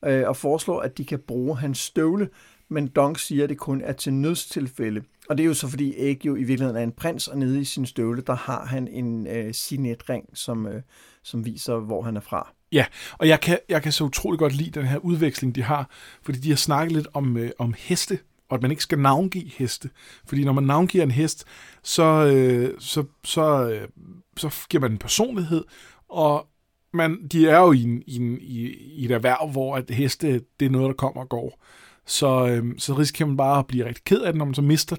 øh, 0.04 0.28
og 0.28 0.37
foreslår, 0.37 0.80
at 0.80 0.99
de 0.99 1.04
kan 1.04 1.19
bruge 1.19 1.59
hans 1.59 1.78
støvle, 1.78 2.28
men 2.69 2.87
Donk 2.88 3.19
siger, 3.19 3.45
at 3.45 3.50
det 3.50 3.59
kun 3.59 3.80
er 3.80 3.92
til 3.92 4.12
nødstilfælde. 4.12 5.02
Og 5.28 5.38
det 5.38 5.45
er 5.45 5.47
jo 5.47 5.54
så, 5.54 5.69
fordi 5.69 5.95
Æg 5.97 6.26
jo 6.26 6.35
i 6.37 6.42
virkeligheden 6.42 6.76
er 6.76 6.83
en 6.83 6.92
prins, 6.92 7.28
og 7.28 7.38
nede 7.38 7.61
i 7.61 7.64
sin 7.64 7.87
støvle, 7.87 8.23
der 8.23 8.35
har 8.35 8.66
han 8.66 8.88
en 8.88 9.26
øh, 9.26 9.54
signetring, 9.54 10.28
som, 10.35 10.66
øh, 10.66 10.83
som 11.23 11.45
viser, 11.45 11.76
hvor 11.76 12.02
han 12.02 12.16
er 12.16 12.21
fra. 12.21 12.52
Ja, 12.73 12.85
Og 13.19 13.28
jeg 13.28 13.40
kan, 13.40 13.59
jeg 13.69 13.83
kan 13.83 13.92
så 13.92 14.04
utrolig 14.04 14.38
godt 14.38 14.52
lide 14.52 14.80
den 14.80 14.87
her 14.87 14.99
udveksling, 14.99 15.54
de 15.54 15.62
har, 15.62 15.90
fordi 16.23 16.38
de 16.38 16.49
har 16.49 16.57
snakket 16.57 16.92
lidt 16.92 17.09
om, 17.14 17.37
øh, 17.37 17.50
om 17.59 17.75
heste, 17.78 18.19
og 18.49 18.54
at 18.54 18.62
man 18.62 18.71
ikke 18.71 18.83
skal 18.83 18.99
navngive 18.99 19.50
heste. 19.57 19.90
Fordi 20.26 20.45
når 20.45 20.52
man 20.52 20.64
navngiver 20.64 21.04
en 21.04 21.11
hest, 21.11 21.45
så, 21.83 22.26
øh, 22.35 22.75
så, 22.78 23.04
så, 23.25 23.71
øh, 23.71 23.88
så 24.37 24.66
giver 24.71 24.80
man 24.80 24.92
en 24.92 24.99
personlighed, 24.99 25.64
og 26.09 26.47
man, 26.92 27.26
de 27.32 27.49
er 27.49 27.59
jo 27.59 27.73
i, 27.73 27.82
en, 27.82 28.02
i, 28.06 28.16
en, 28.16 28.38
i, 28.40 28.66
i 28.75 29.04
et 29.04 29.11
erhverv, 29.11 29.50
hvor 29.50 29.76
at 29.76 29.90
heste, 29.90 30.40
det 30.61 30.66
er 30.66 30.70
noget, 30.70 30.87
der 30.87 30.94
kommer 30.94 31.23
og 31.23 31.28
går. 31.28 31.59
Så, 32.06 32.47
øh, 32.47 32.78
så 32.78 32.94
risikerer 32.94 33.26
man 33.26 33.37
bare 33.37 33.59
at 33.59 33.66
blive 33.66 33.87
rigtig 33.87 34.04
ked 34.04 34.20
af 34.20 34.32
det, 34.32 34.38
når 34.38 34.44
man 34.44 34.54
så 34.54 34.62
mister 34.62 34.97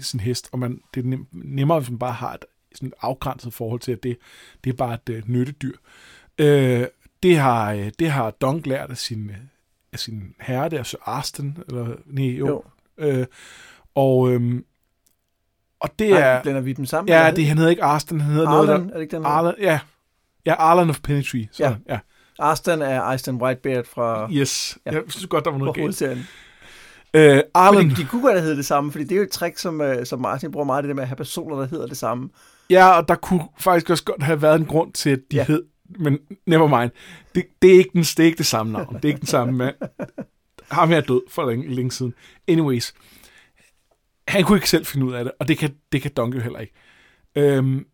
sin 0.00 0.20
hest, 0.20 0.48
og 0.52 0.58
man, 0.58 0.80
det 0.94 1.04
er 1.04 1.08
nem, 1.08 1.26
nemmere, 1.32 1.78
hvis 1.78 1.90
man 1.90 1.98
bare 1.98 2.12
har 2.12 2.34
et 2.34 2.44
sådan 2.74 2.88
et 2.88 2.94
afgrænset 3.00 3.54
forhold 3.54 3.80
til, 3.80 3.92
at 3.92 4.02
det, 4.02 4.16
det 4.64 4.70
er 4.70 4.76
bare 4.76 4.94
et 4.94 5.08
øh, 5.08 5.22
nyttedyr. 5.26 5.76
Øh, 6.38 6.86
det, 7.22 7.38
har, 7.38 7.72
øh, 7.72 7.90
det 7.98 8.10
har 8.10 8.30
Dunk 8.30 8.66
lært 8.66 8.90
af 8.90 8.96
sin, 8.96 9.30
øh, 9.30 9.36
af 9.92 9.98
sin 9.98 10.34
herre 10.40 10.68
der, 10.68 10.82
Sir 10.82 10.98
Arsten, 11.04 11.58
eller 11.68 11.96
nej, 12.06 12.24
jo. 12.24 12.46
jo. 12.46 12.62
Øh, 12.98 13.26
og, 13.94 14.32
øhm, 14.32 14.64
og 15.80 15.98
det 15.98 16.10
Ej, 16.10 16.20
er... 16.20 16.42
Blander 16.42 16.60
vi 16.60 16.72
dem 16.72 16.86
sammen? 16.86 17.08
Ja, 17.08 17.32
det, 17.36 17.46
han 17.46 17.56
hedder 17.56 17.70
ikke 17.70 17.84
Arsten, 17.84 18.20
han 18.20 18.32
hedder 18.32 18.48
Arlen, 18.48 18.66
noget 18.66 18.80
der... 18.80 18.88
er 18.88 18.94
det 18.94 19.02
ikke 19.02 19.16
den? 19.16 19.24
Arlen, 19.24 19.54
ja. 19.60 19.80
Ja, 20.46 20.54
Arlen 20.54 20.90
of 20.90 21.00
Pennytree. 21.00 21.48
Så, 21.52 21.62
Ja. 21.64 21.74
ja. 21.88 21.98
Arsten 22.38 22.82
er 22.82 23.10
Eiston 23.10 23.42
Whitebeard 23.42 23.84
fra, 23.84 24.28
Yes. 24.32 24.78
Ja. 24.86 24.90
Jeg 24.90 25.02
synes 25.08 25.26
godt, 25.26 25.44
der 25.44 25.50
var 25.50 25.58
noget 25.58 25.74
galt. 25.74 26.02
Øh, 27.14 27.40
Arlen, 27.54 27.90
Fordi 27.90 28.02
de 28.02 28.08
kunne 28.08 28.22
godt 28.22 28.32
have 28.32 28.42
heddet 28.42 28.56
det 28.56 28.66
samme, 28.66 28.92
fordi 28.92 29.04
det 29.04 29.12
er 29.12 29.16
jo 29.16 29.22
et 29.22 29.30
trick, 29.30 29.58
som, 29.58 29.80
øh, 29.80 30.06
som 30.06 30.20
Martin 30.20 30.52
bruger 30.52 30.64
meget, 30.66 30.84
det 30.84 30.88
der 30.88 30.94
med 30.94 31.02
at 31.02 31.08
have 31.08 31.16
personer, 31.16 31.56
der 31.56 31.66
hedder 31.66 31.86
det 31.86 31.96
samme. 31.96 32.30
ja, 32.70 32.88
og 32.98 33.08
der 33.08 33.14
kunne 33.14 33.44
faktisk 33.58 33.90
også 33.90 34.04
godt 34.04 34.22
have 34.22 34.42
været 34.42 34.60
en 34.60 34.66
grund 34.66 34.92
til, 34.92 35.10
at 35.10 35.20
de 35.30 35.36
Ja. 35.36 35.44
hed... 35.44 35.62
Men 35.98 36.18
never 36.46 36.80
mind. 36.80 36.90
Det, 37.34 37.44
det, 37.62 37.70
er 37.74 37.78
ikke 37.78 37.90
den, 37.92 38.02
det 38.02 38.18
er 38.20 38.24
ikke 38.24 38.38
det 38.38 38.46
samme 38.46 38.72
navn. 38.72 38.94
Det 38.94 39.04
er 39.04 39.08
ikke 39.08 39.20
den 39.20 39.26
samme 39.26 39.52
mand. 39.52 39.74
Ham 40.70 40.92
er 40.92 41.00
død 41.00 41.20
for 41.30 41.50
længe, 41.50 41.74
længe 41.74 41.92
siden. 41.92 42.14
Anyways. 42.48 42.94
Han 44.28 44.44
kunne 44.44 44.56
ikke 44.58 44.70
selv 44.70 44.86
finde 44.86 45.06
ud 45.06 45.12
af 45.12 45.24
det, 45.24 45.32
og 45.40 45.48
det 45.48 45.58
kan, 45.58 45.74
det 45.92 46.02
kan 46.02 46.10
Donkey 46.16 46.38
jo 46.38 46.42
heller 46.42 46.58
ikke. 46.58 46.72
Øhm, 47.36 47.84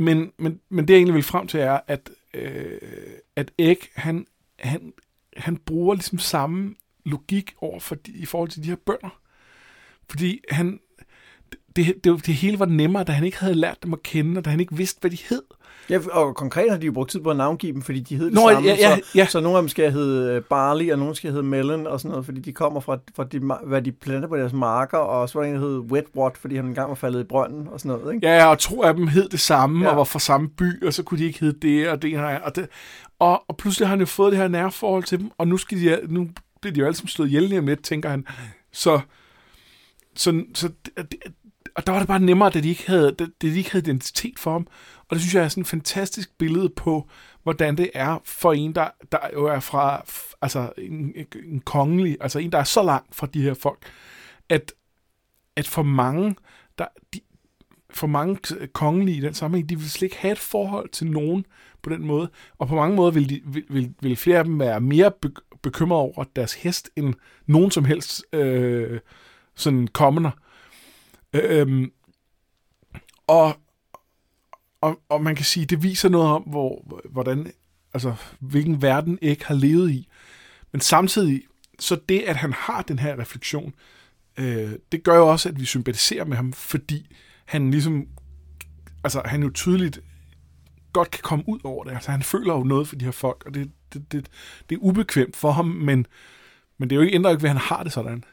men, 0.00 0.32
men, 0.38 0.60
men 0.68 0.88
det 0.88 0.94
jeg 0.94 0.98
egentlig 0.98 1.14
vil 1.14 1.22
frem 1.22 1.46
til 1.46 1.60
er, 1.60 1.80
at, 1.86 2.10
øh, 2.34 2.80
at 3.36 3.50
Egg, 3.58 3.78
han, 3.94 4.26
han, 4.58 4.92
han 5.36 5.56
bruger 5.56 5.94
ligesom 5.94 6.18
samme 6.18 6.74
logik 7.04 7.54
over 7.60 7.80
for 7.80 7.94
de, 7.94 8.12
i 8.12 8.26
forhold 8.26 8.50
til 8.50 8.62
de 8.62 8.68
her 8.68 8.76
bønder. 8.76 9.20
Fordi 10.10 10.40
han, 10.50 10.80
det, 11.76 12.04
det, 12.04 12.26
det 12.26 12.34
hele 12.34 12.58
var 12.58 12.66
nemmere, 12.66 13.04
da 13.04 13.12
han 13.12 13.24
ikke 13.24 13.38
havde 13.38 13.54
lært 13.54 13.76
dem 13.82 13.92
at 13.92 14.02
kende, 14.02 14.38
og 14.38 14.44
da 14.44 14.50
han 14.50 14.60
ikke 14.60 14.76
vidste, 14.76 15.00
hvad 15.00 15.10
de 15.10 15.18
hed. 15.28 15.42
Ja, 15.90 15.98
og 16.12 16.34
konkret 16.36 16.70
har 16.70 16.78
de 16.78 16.86
jo 16.86 16.92
brugt 16.92 17.10
tid 17.10 17.20
på 17.20 17.30
at 17.30 17.36
navngive 17.36 17.72
dem, 17.72 17.82
fordi 17.82 18.00
de 18.00 18.16
hedder 18.16 18.30
det 18.30 18.34
Nå, 18.34 18.50
samme. 18.50 18.68
ja, 18.68 18.74
ja, 18.74 18.96
så, 18.96 19.02
ja. 19.14 19.26
så 19.26 19.40
nogle 19.40 19.58
af 19.58 19.62
dem 19.62 19.68
skal 19.68 19.92
hedde 19.92 20.34
øh, 20.34 20.42
barley, 20.42 20.92
og 20.92 20.98
nogle 20.98 21.14
skal 21.14 21.30
hedde 21.30 21.42
melon 21.44 21.86
og 21.86 22.00
sådan 22.00 22.10
noget, 22.10 22.24
fordi 22.24 22.40
de 22.40 22.52
kommer 22.52 22.80
fra, 22.80 22.98
fra 23.16 23.24
de, 23.24 23.38
hvad 23.66 23.82
de 23.82 23.92
planter 23.92 24.28
på 24.28 24.36
deres 24.36 24.52
marker, 24.52 24.98
og 24.98 25.28
så 25.28 25.38
var 25.38 25.44
der 25.46 25.52
en, 25.54 25.60
der 25.60 25.68
hed 25.68 25.78
wetwatt, 25.78 26.38
fordi 26.38 26.56
han 26.56 26.64
engang 26.66 26.88
var 26.88 26.94
faldet 26.94 27.20
i 27.20 27.24
brønden 27.24 27.68
og 27.68 27.80
sådan 27.80 27.98
noget. 27.98 28.14
Ikke? 28.14 28.26
Ja, 28.28 28.46
og 28.46 28.58
to 28.58 28.82
af 28.82 28.94
dem 28.94 29.06
hed 29.06 29.28
det 29.28 29.40
samme, 29.40 29.78
Ja. 29.80 29.84
ja. 29.86 29.90
og 29.90 29.96
var 29.96 30.04
fra 30.04 30.18
samme 30.18 30.48
by, 30.48 30.86
og 30.86 30.92
så 30.92 31.02
kunne 31.02 31.20
de 31.20 31.24
ikke 31.24 31.40
hedde 31.40 31.68
det, 31.68 31.88
og 31.88 32.02
det 32.02 32.10
her, 32.10 32.38
og 32.40 32.56
det. 32.56 32.68
Og, 33.18 33.42
og 33.48 33.56
pludselig 33.56 33.88
har 33.88 33.90
han 33.90 34.00
jo 34.00 34.06
fået 34.06 34.32
det 34.32 34.40
her 34.40 34.48
nærforhold 34.48 35.04
til 35.04 35.18
dem, 35.18 35.30
og 35.38 35.48
nu, 35.48 35.56
skal 35.56 35.78
de, 35.78 35.98
nu 36.08 36.28
bliver 36.60 36.74
de 36.74 36.80
jo 36.80 36.86
alle 36.86 36.96
sammen 36.96 37.08
slået 37.08 37.28
ihjel 37.28 37.42
lige 37.42 37.58
om 37.58 37.66
lidt, 37.66 37.82
tænker 37.84 38.08
han. 38.08 38.26
Så, 38.72 39.00
så, 40.16 40.42
så 40.54 40.68
det, 40.96 41.14
og 41.76 41.86
der 41.86 41.92
var 41.92 41.98
det 41.98 42.08
bare 42.08 42.20
nemmere, 42.20 42.50
da 42.50 42.60
de 42.60 42.68
ikke 42.68 42.86
havde, 42.86 43.12
da, 43.12 43.26
de 43.42 43.58
ikke 43.58 43.72
havde 43.72 43.84
identitet 43.84 44.38
for 44.38 44.52
ham. 44.52 44.66
Og 45.08 45.14
det 45.14 45.20
synes 45.20 45.34
jeg 45.34 45.44
er 45.44 45.48
sådan 45.48 45.60
et 45.60 45.66
fantastisk 45.66 46.38
billede 46.38 46.68
på, 46.68 47.08
hvordan 47.42 47.76
det 47.76 47.90
er 47.94 48.18
for 48.24 48.52
en, 48.52 48.74
der, 48.74 48.88
der 49.12 49.18
jo 49.34 49.46
er 49.46 49.60
fra 49.60 50.04
altså 50.42 50.72
en, 50.78 51.14
en 51.44 51.60
kongelig, 51.60 52.16
altså 52.20 52.38
en, 52.38 52.52
der 52.52 52.58
er 52.58 52.64
så 52.64 52.82
langt 52.82 53.14
fra 53.14 53.26
de 53.26 53.42
her 53.42 53.54
folk, 53.54 53.78
at, 54.48 54.72
at 55.56 55.68
for 55.68 55.82
mange, 55.82 56.36
der, 56.78 56.86
de, 57.14 57.20
for 57.90 58.06
mange 58.06 58.38
kongelige 58.72 59.16
i 59.16 59.20
den 59.20 59.34
sammenhæng, 59.34 59.68
de 59.68 59.78
vil 59.78 59.90
slet 59.90 60.02
ikke 60.02 60.16
have 60.16 60.32
et 60.32 60.38
forhold 60.38 60.88
til 60.88 61.06
nogen 61.06 61.46
på 61.82 61.90
den 61.90 62.06
måde. 62.06 62.30
Og 62.58 62.68
på 62.68 62.74
mange 62.74 62.96
måder 62.96 63.10
vil, 63.10 63.28
de, 63.28 63.40
vil, 63.44 63.64
vil, 63.68 63.94
vil 64.02 64.16
flere 64.16 64.38
af 64.38 64.44
dem 64.44 64.58
være 64.58 64.80
mere 64.80 65.12
bekymrede 65.62 66.00
over 66.00 66.24
deres 66.36 66.54
hest, 66.54 66.90
end 66.96 67.14
nogen 67.46 67.70
som 67.70 67.84
helst 67.84 68.24
øh, 68.32 69.00
sådan 69.54 69.88
commoner. 69.92 70.30
Øhm, 71.32 71.92
og, 73.26 73.56
og, 74.80 75.00
og 75.08 75.22
man 75.22 75.36
kan 75.36 75.44
sige, 75.44 75.66
det 75.66 75.82
viser 75.82 76.08
noget 76.08 76.28
om, 76.28 76.42
hvor, 76.42 77.00
hvordan, 77.10 77.52
altså, 77.94 78.14
hvilken 78.38 78.82
verden 78.82 79.18
ikke 79.22 79.46
har 79.46 79.54
levet 79.54 79.90
i. 79.90 80.08
Men 80.72 80.80
samtidig, 80.80 81.42
så 81.78 82.00
det, 82.08 82.20
at 82.20 82.36
han 82.36 82.52
har 82.52 82.82
den 82.82 82.98
her 82.98 83.18
refleksion, 83.18 83.74
øh, 84.36 84.72
det 84.92 85.02
gør 85.02 85.16
jo 85.16 85.28
også, 85.28 85.48
at 85.48 85.60
vi 85.60 85.64
sympatiserer 85.64 86.24
med 86.24 86.36
ham, 86.36 86.52
fordi 86.52 87.16
han 87.44 87.70
ligesom, 87.70 88.06
altså 89.04 89.22
han 89.24 89.42
jo 89.42 89.50
tydeligt 89.54 90.00
godt 90.92 91.10
kan 91.10 91.22
komme 91.22 91.44
ud 91.48 91.58
over 91.64 91.84
det. 91.84 91.90
Altså 91.92 92.10
han 92.10 92.22
føler 92.22 92.54
jo 92.54 92.64
noget 92.64 92.88
for 92.88 92.96
de 92.96 93.04
her 93.04 93.12
folk, 93.12 93.42
og 93.46 93.54
det, 93.54 93.70
det, 93.92 94.12
det, 94.12 94.26
det 94.68 94.74
er 94.74 94.80
ubekvemt 94.80 95.36
for 95.36 95.50
ham, 95.50 95.66
men, 95.66 96.06
men 96.78 96.90
det 96.90 96.96
er 96.96 97.00
jo 97.00 97.02
ikke 97.02 97.14
ændret 97.14 97.32
ikke 97.32 97.42
ved, 97.42 97.50
at 97.50 97.56
han 97.56 97.76
har 97.76 97.82
det 97.82 97.92
sådan. 97.92 98.24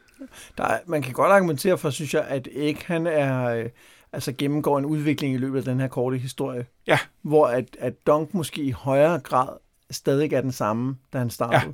Der 0.58 0.64
er, 0.64 0.80
man 0.88 1.02
kan 1.02 1.14
godt 1.14 1.32
argumentere 1.32 1.78
for, 1.78 1.90
synes 1.90 2.14
jeg, 2.14 2.26
at 2.28 2.48
ikke 2.52 2.86
han 2.86 3.08
er, 3.08 3.46
øh, 3.46 3.70
altså 4.14 4.34
gennemgår 4.38 4.78
en 4.78 4.86
udvikling 4.86 5.34
i 5.34 5.38
løbet 5.38 5.58
af 5.58 5.64
den 5.64 5.80
her 5.80 5.88
korte 5.88 6.18
historie. 6.18 6.66
Ja. 6.88 7.00
Hvor 7.22 7.48
at, 7.48 7.78
at 7.80 8.08
Dunk 8.08 8.34
måske 8.34 8.62
i 8.62 8.72
højere 8.72 9.20
grad 9.20 9.50
stadig 9.92 10.34
er 10.34 10.42
den 10.42 10.52
samme, 10.52 10.98
da 11.14 11.18
han 11.18 11.30
startede. 11.30 11.74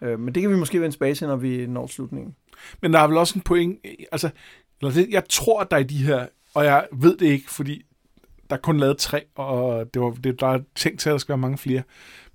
Ja. 0.00 0.06
Øh, 0.06 0.20
men 0.20 0.34
det 0.34 0.40
kan 0.40 0.50
vi 0.50 0.56
måske 0.56 0.80
vende 0.80 0.94
tilbage 0.94 1.14
til, 1.14 1.26
når 1.26 1.36
vi 1.36 1.66
når 1.66 1.86
slutningen. 1.86 2.34
Men 2.82 2.92
der 2.92 2.98
er 2.98 3.06
vel 3.06 3.16
også 3.16 3.38
en 3.38 3.42
point, 3.42 3.78
altså, 4.12 4.30
eller 4.80 4.94
det, 4.94 5.08
jeg 5.10 5.22
tror, 5.28 5.60
at 5.60 5.70
der 5.70 5.76
er 5.76 5.82
de 5.82 6.04
her, 6.04 6.26
og 6.54 6.64
jeg 6.64 6.86
ved 6.92 7.16
det 7.16 7.26
ikke, 7.26 7.50
fordi 7.50 7.82
der 8.50 8.56
er 8.56 8.60
kun 8.60 8.78
lavet 8.78 8.98
tre, 8.98 9.24
og 9.34 9.94
det 9.94 10.02
var, 10.02 10.10
det, 10.10 10.40
der 10.40 10.46
er 10.46 10.60
tænkt 10.74 11.00
til, 11.00 11.08
at 11.08 11.12
der 11.12 11.18
skal 11.18 11.32
være 11.32 11.38
mange 11.38 11.58
flere. 11.58 11.82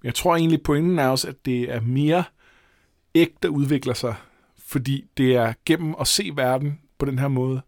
Men 0.02 0.06
jeg 0.06 0.16
tror 0.16 0.36
egentlig, 0.36 0.64
pointen 0.64 1.00
er 1.00 1.08
også, 1.08 1.28
at 1.28 1.46
det 1.46 1.74
er 1.74 1.82
mere 1.82 2.24
ægte, 3.16 3.38
der 3.44 3.50
udvikler 3.50 3.94
sig, 3.94 4.16
fordi 4.68 5.06
det 5.18 5.36
er 5.36 5.54
gennem 5.66 5.96
at 6.00 6.08
se 6.08 6.32
verden 6.36 6.80
på 6.98 7.06
den 7.06 7.20
her 7.20 7.28
måde, 7.28 7.62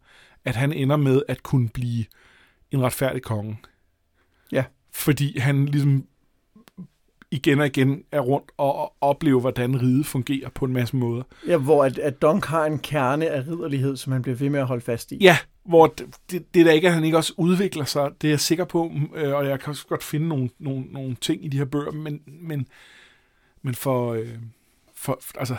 at 0.46 0.56
han 0.56 0.74
ender 0.74 0.98
med 0.98 1.22
at 1.28 1.44
kunne 1.44 1.70
blive 1.70 2.06
en 2.72 2.84
retfærdig 2.84 3.22
konge. 3.22 3.60
Ja. 4.52 4.64
Fordi 4.92 5.40
han 5.40 5.66
ligesom 5.66 6.06
igen 7.32 7.60
og 7.60 7.66
igen 7.66 8.04
er 8.12 8.20
rundt 8.20 8.52
og 8.58 8.94
oplever, 9.02 9.40
hvordan 9.40 9.82
riget 9.82 10.06
fungerer 10.06 10.50
på 10.50 10.66
en 10.66 10.74
masse 10.74 10.96
måder. 10.96 11.24
Ja, 11.48 11.58
hvor 11.58 11.86
at, 11.86 11.98
at 11.98 12.22
Dunk 12.22 12.46
har 12.46 12.66
en 12.66 12.80
kerne 12.80 13.30
af 13.30 13.48
ridderlighed, 13.48 13.98
som 13.98 14.14
han 14.14 14.22
bliver 14.22 14.36
ved 14.36 14.50
med 14.50 14.60
at 14.60 14.68
holde 14.68 14.82
fast 14.82 15.12
i. 15.12 15.18
Ja, 15.18 15.38
hvor 15.66 15.88
det, 15.88 16.06
det, 16.32 16.54
det 16.54 16.60
er 16.60 16.64
da 16.64 16.72
ikke, 16.72 16.88
at 16.88 16.94
han 16.94 17.04
ikke 17.04 17.18
også 17.18 17.34
udvikler 17.38 17.86
sig, 17.86 18.12
det 18.22 18.28
er 18.28 18.32
jeg 18.32 18.40
sikker 18.40 18.66
på, 18.66 18.92
øh, 19.16 19.34
og 19.36 19.48
jeg 19.48 19.60
kan 19.60 19.70
også 19.70 19.88
godt 19.88 20.04
finde 20.04 20.28
nogle, 20.28 20.50
nogle, 20.60 20.86
nogle 20.92 21.16
ting 21.16 21.46
i 21.46 21.48
de 21.48 21.58
her 21.58 21.66
bøger, 21.66 21.92
men, 21.92 22.22
men, 22.26 22.68
men 23.62 23.76
for, 23.76 24.14
øh, 24.14 24.30
for, 24.98 25.20
altså, 25.36 25.56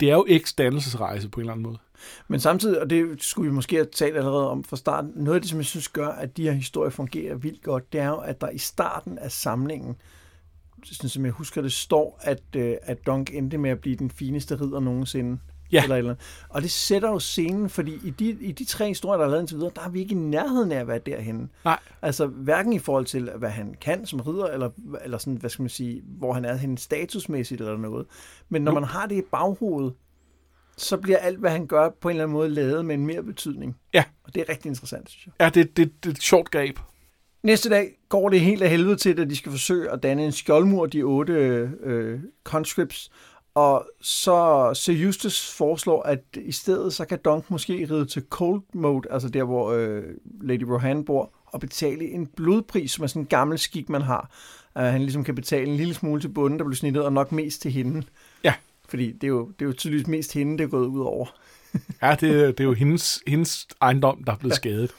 det 0.00 0.10
er 0.10 0.14
jo 0.14 0.24
ikke 0.28 0.48
dannelsesrejse 0.58 1.28
på 1.28 1.40
en 1.40 1.42
eller 1.42 1.52
anden 1.52 1.62
måde. 1.62 1.78
Men 2.28 2.40
samtidig, 2.40 2.80
og 2.80 2.90
det 2.90 3.22
skulle 3.22 3.50
vi 3.50 3.54
måske 3.54 3.76
have 3.76 3.86
talt 3.86 4.16
allerede 4.16 4.50
om 4.50 4.64
fra 4.64 4.76
starten, 4.76 5.12
noget 5.16 5.34
af 5.34 5.40
det, 5.40 5.50
som 5.50 5.58
jeg 5.58 5.66
synes 5.66 5.88
gør, 5.88 6.08
at 6.08 6.36
de 6.36 6.42
her 6.42 6.52
historier 6.52 6.90
fungerer 6.90 7.34
vildt 7.34 7.62
godt, 7.62 7.92
det 7.92 8.00
er 8.00 8.08
jo, 8.08 8.16
at 8.16 8.40
der 8.40 8.50
i 8.50 8.58
starten 8.58 9.18
af 9.18 9.32
samlingen, 9.32 9.96
sådan 10.84 11.08
som 11.08 11.24
jeg 11.24 11.32
husker 11.32 11.62
det, 11.62 11.72
står, 11.72 12.18
at, 12.22 12.42
øh, 12.56 12.76
at 12.82 13.06
Dunk 13.06 13.34
endte 13.34 13.58
med 13.58 13.70
at 13.70 13.80
blive 13.80 13.96
den 13.96 14.10
fineste 14.10 14.60
ridder 14.60 14.80
nogensinde. 14.80 15.38
Ja. 15.72 15.82
Eller, 15.82 15.96
eller. 15.96 16.14
Og 16.48 16.62
det 16.62 16.70
sætter 16.70 17.08
jo 17.08 17.18
scenen, 17.18 17.68
fordi 17.70 17.98
i 18.04 18.10
de, 18.10 18.28
i 18.40 18.52
de 18.52 18.64
tre 18.64 18.88
historier, 18.88 19.18
der 19.18 19.24
er 19.26 19.30
lavet 19.30 19.42
indtil 19.42 19.56
videre, 19.56 19.70
der 19.76 19.82
er 19.82 19.88
vi 19.88 20.00
ikke 20.00 20.12
i 20.14 20.18
nærheden 20.18 20.72
af 20.72 20.80
at 20.80 20.88
være 20.88 20.98
derhenne. 20.98 21.48
Nej. 21.64 21.78
Altså 22.02 22.26
hverken 22.26 22.72
i 22.72 22.78
forhold 22.78 23.06
til, 23.06 23.30
hvad 23.36 23.50
han 23.50 23.74
kan 23.80 24.06
som 24.06 24.20
ridder, 24.20 24.46
eller, 24.46 24.70
eller 25.04 25.18
sådan, 25.18 25.34
hvad 25.34 25.50
skal 25.50 25.62
man 25.62 25.68
sige, 25.70 26.02
hvor 26.18 26.32
han 26.32 26.44
er 26.44 26.54
henne 26.54 26.78
statusmæssigt 26.78 27.60
eller 27.60 27.76
noget. 27.76 28.06
Men 28.48 28.62
når 28.62 28.72
Nu- 28.72 28.80
man 28.80 28.88
har 28.88 29.06
det 29.06 29.16
i 29.16 29.22
baghovedet, 29.32 29.92
så 30.76 30.96
bliver 30.96 31.18
alt, 31.18 31.38
hvad 31.38 31.50
han 31.50 31.66
gør, 31.66 31.88
på 32.00 32.08
en 32.08 32.12
eller 32.12 32.24
anden 32.24 32.32
måde 32.32 32.48
lavet 32.48 32.84
med 32.84 32.94
en 32.94 33.06
mere 33.06 33.22
betydning. 33.22 33.76
Ja. 33.94 34.04
Og 34.24 34.34
det 34.34 34.40
er 34.40 34.48
rigtig 34.48 34.68
interessant, 34.68 35.10
synes 35.10 35.26
jeg. 35.26 35.32
Ja, 35.40 35.48
det, 35.60 35.76
det, 35.76 36.04
det 36.04 36.10
er 36.10 36.14
et 36.14 36.22
sjovt 36.22 36.50
greb. 36.50 36.78
Næste 37.42 37.68
dag 37.70 37.88
går 38.08 38.28
det 38.28 38.40
helt 38.40 38.62
af 38.62 38.70
helvede 38.70 38.96
til, 38.96 39.20
at 39.20 39.30
de 39.30 39.36
skal 39.36 39.52
forsøge 39.52 39.90
at 39.90 40.02
danne 40.02 40.24
en 40.24 40.32
skjoldmur, 40.32 40.86
de 40.86 41.02
otte 41.02 41.32
øh, 41.82 42.20
conscripts. 42.44 43.10
Og 43.60 43.86
så 44.00 44.70
Sir 44.74 45.06
Eustace 45.06 45.56
foreslår, 45.56 46.02
at 46.02 46.20
i 46.36 46.52
stedet 46.52 46.94
så 46.94 47.04
kan 47.04 47.18
Dunk 47.24 47.50
måske 47.50 47.88
ride 47.90 48.06
til 48.06 48.22
Cold 48.30 48.62
Mode, 48.72 49.08
altså 49.10 49.28
der, 49.28 49.44
hvor 49.44 49.72
øh, 49.72 50.02
Lady 50.40 50.62
Rohan 50.62 51.04
bor, 51.04 51.32
og 51.46 51.60
betale 51.60 52.10
en 52.10 52.26
blodpris, 52.26 52.90
som 52.90 53.02
er 53.02 53.06
sådan 53.06 53.22
en 53.22 53.26
gammel 53.26 53.58
skik, 53.58 53.88
man 53.88 54.02
har. 54.02 54.30
Uh, 54.76 54.82
han 54.82 55.00
ligesom 55.00 55.24
kan 55.24 55.34
betale 55.34 55.66
en 55.66 55.76
lille 55.76 55.94
smule 55.94 56.20
til 56.20 56.28
bunden, 56.28 56.58
der 56.58 56.64
blev 56.64 56.76
snittet, 56.76 57.04
og 57.04 57.12
nok 57.12 57.32
mest 57.32 57.62
til 57.62 57.70
hende. 57.72 58.02
Ja. 58.44 58.54
Fordi 58.88 59.12
det 59.12 59.24
er 59.24 59.28
jo, 59.28 59.46
det 59.46 59.64
er 59.64 59.66
jo 59.66 59.72
tydeligvis 59.72 60.06
mest 60.06 60.34
hende, 60.34 60.58
det 60.58 60.64
er 60.64 60.68
gået 60.68 60.86
ud 60.86 61.00
over. 61.00 61.26
Ja, 62.02 62.10
det, 62.10 62.58
det 62.58 62.60
er 62.60 62.64
jo 62.64 62.72
hendes, 62.72 63.22
hendes 63.26 63.68
ejendom, 63.82 64.24
der 64.24 64.32
er 64.32 64.36
blevet 64.36 64.52
ja. 64.52 64.56
skadet. 64.56 64.90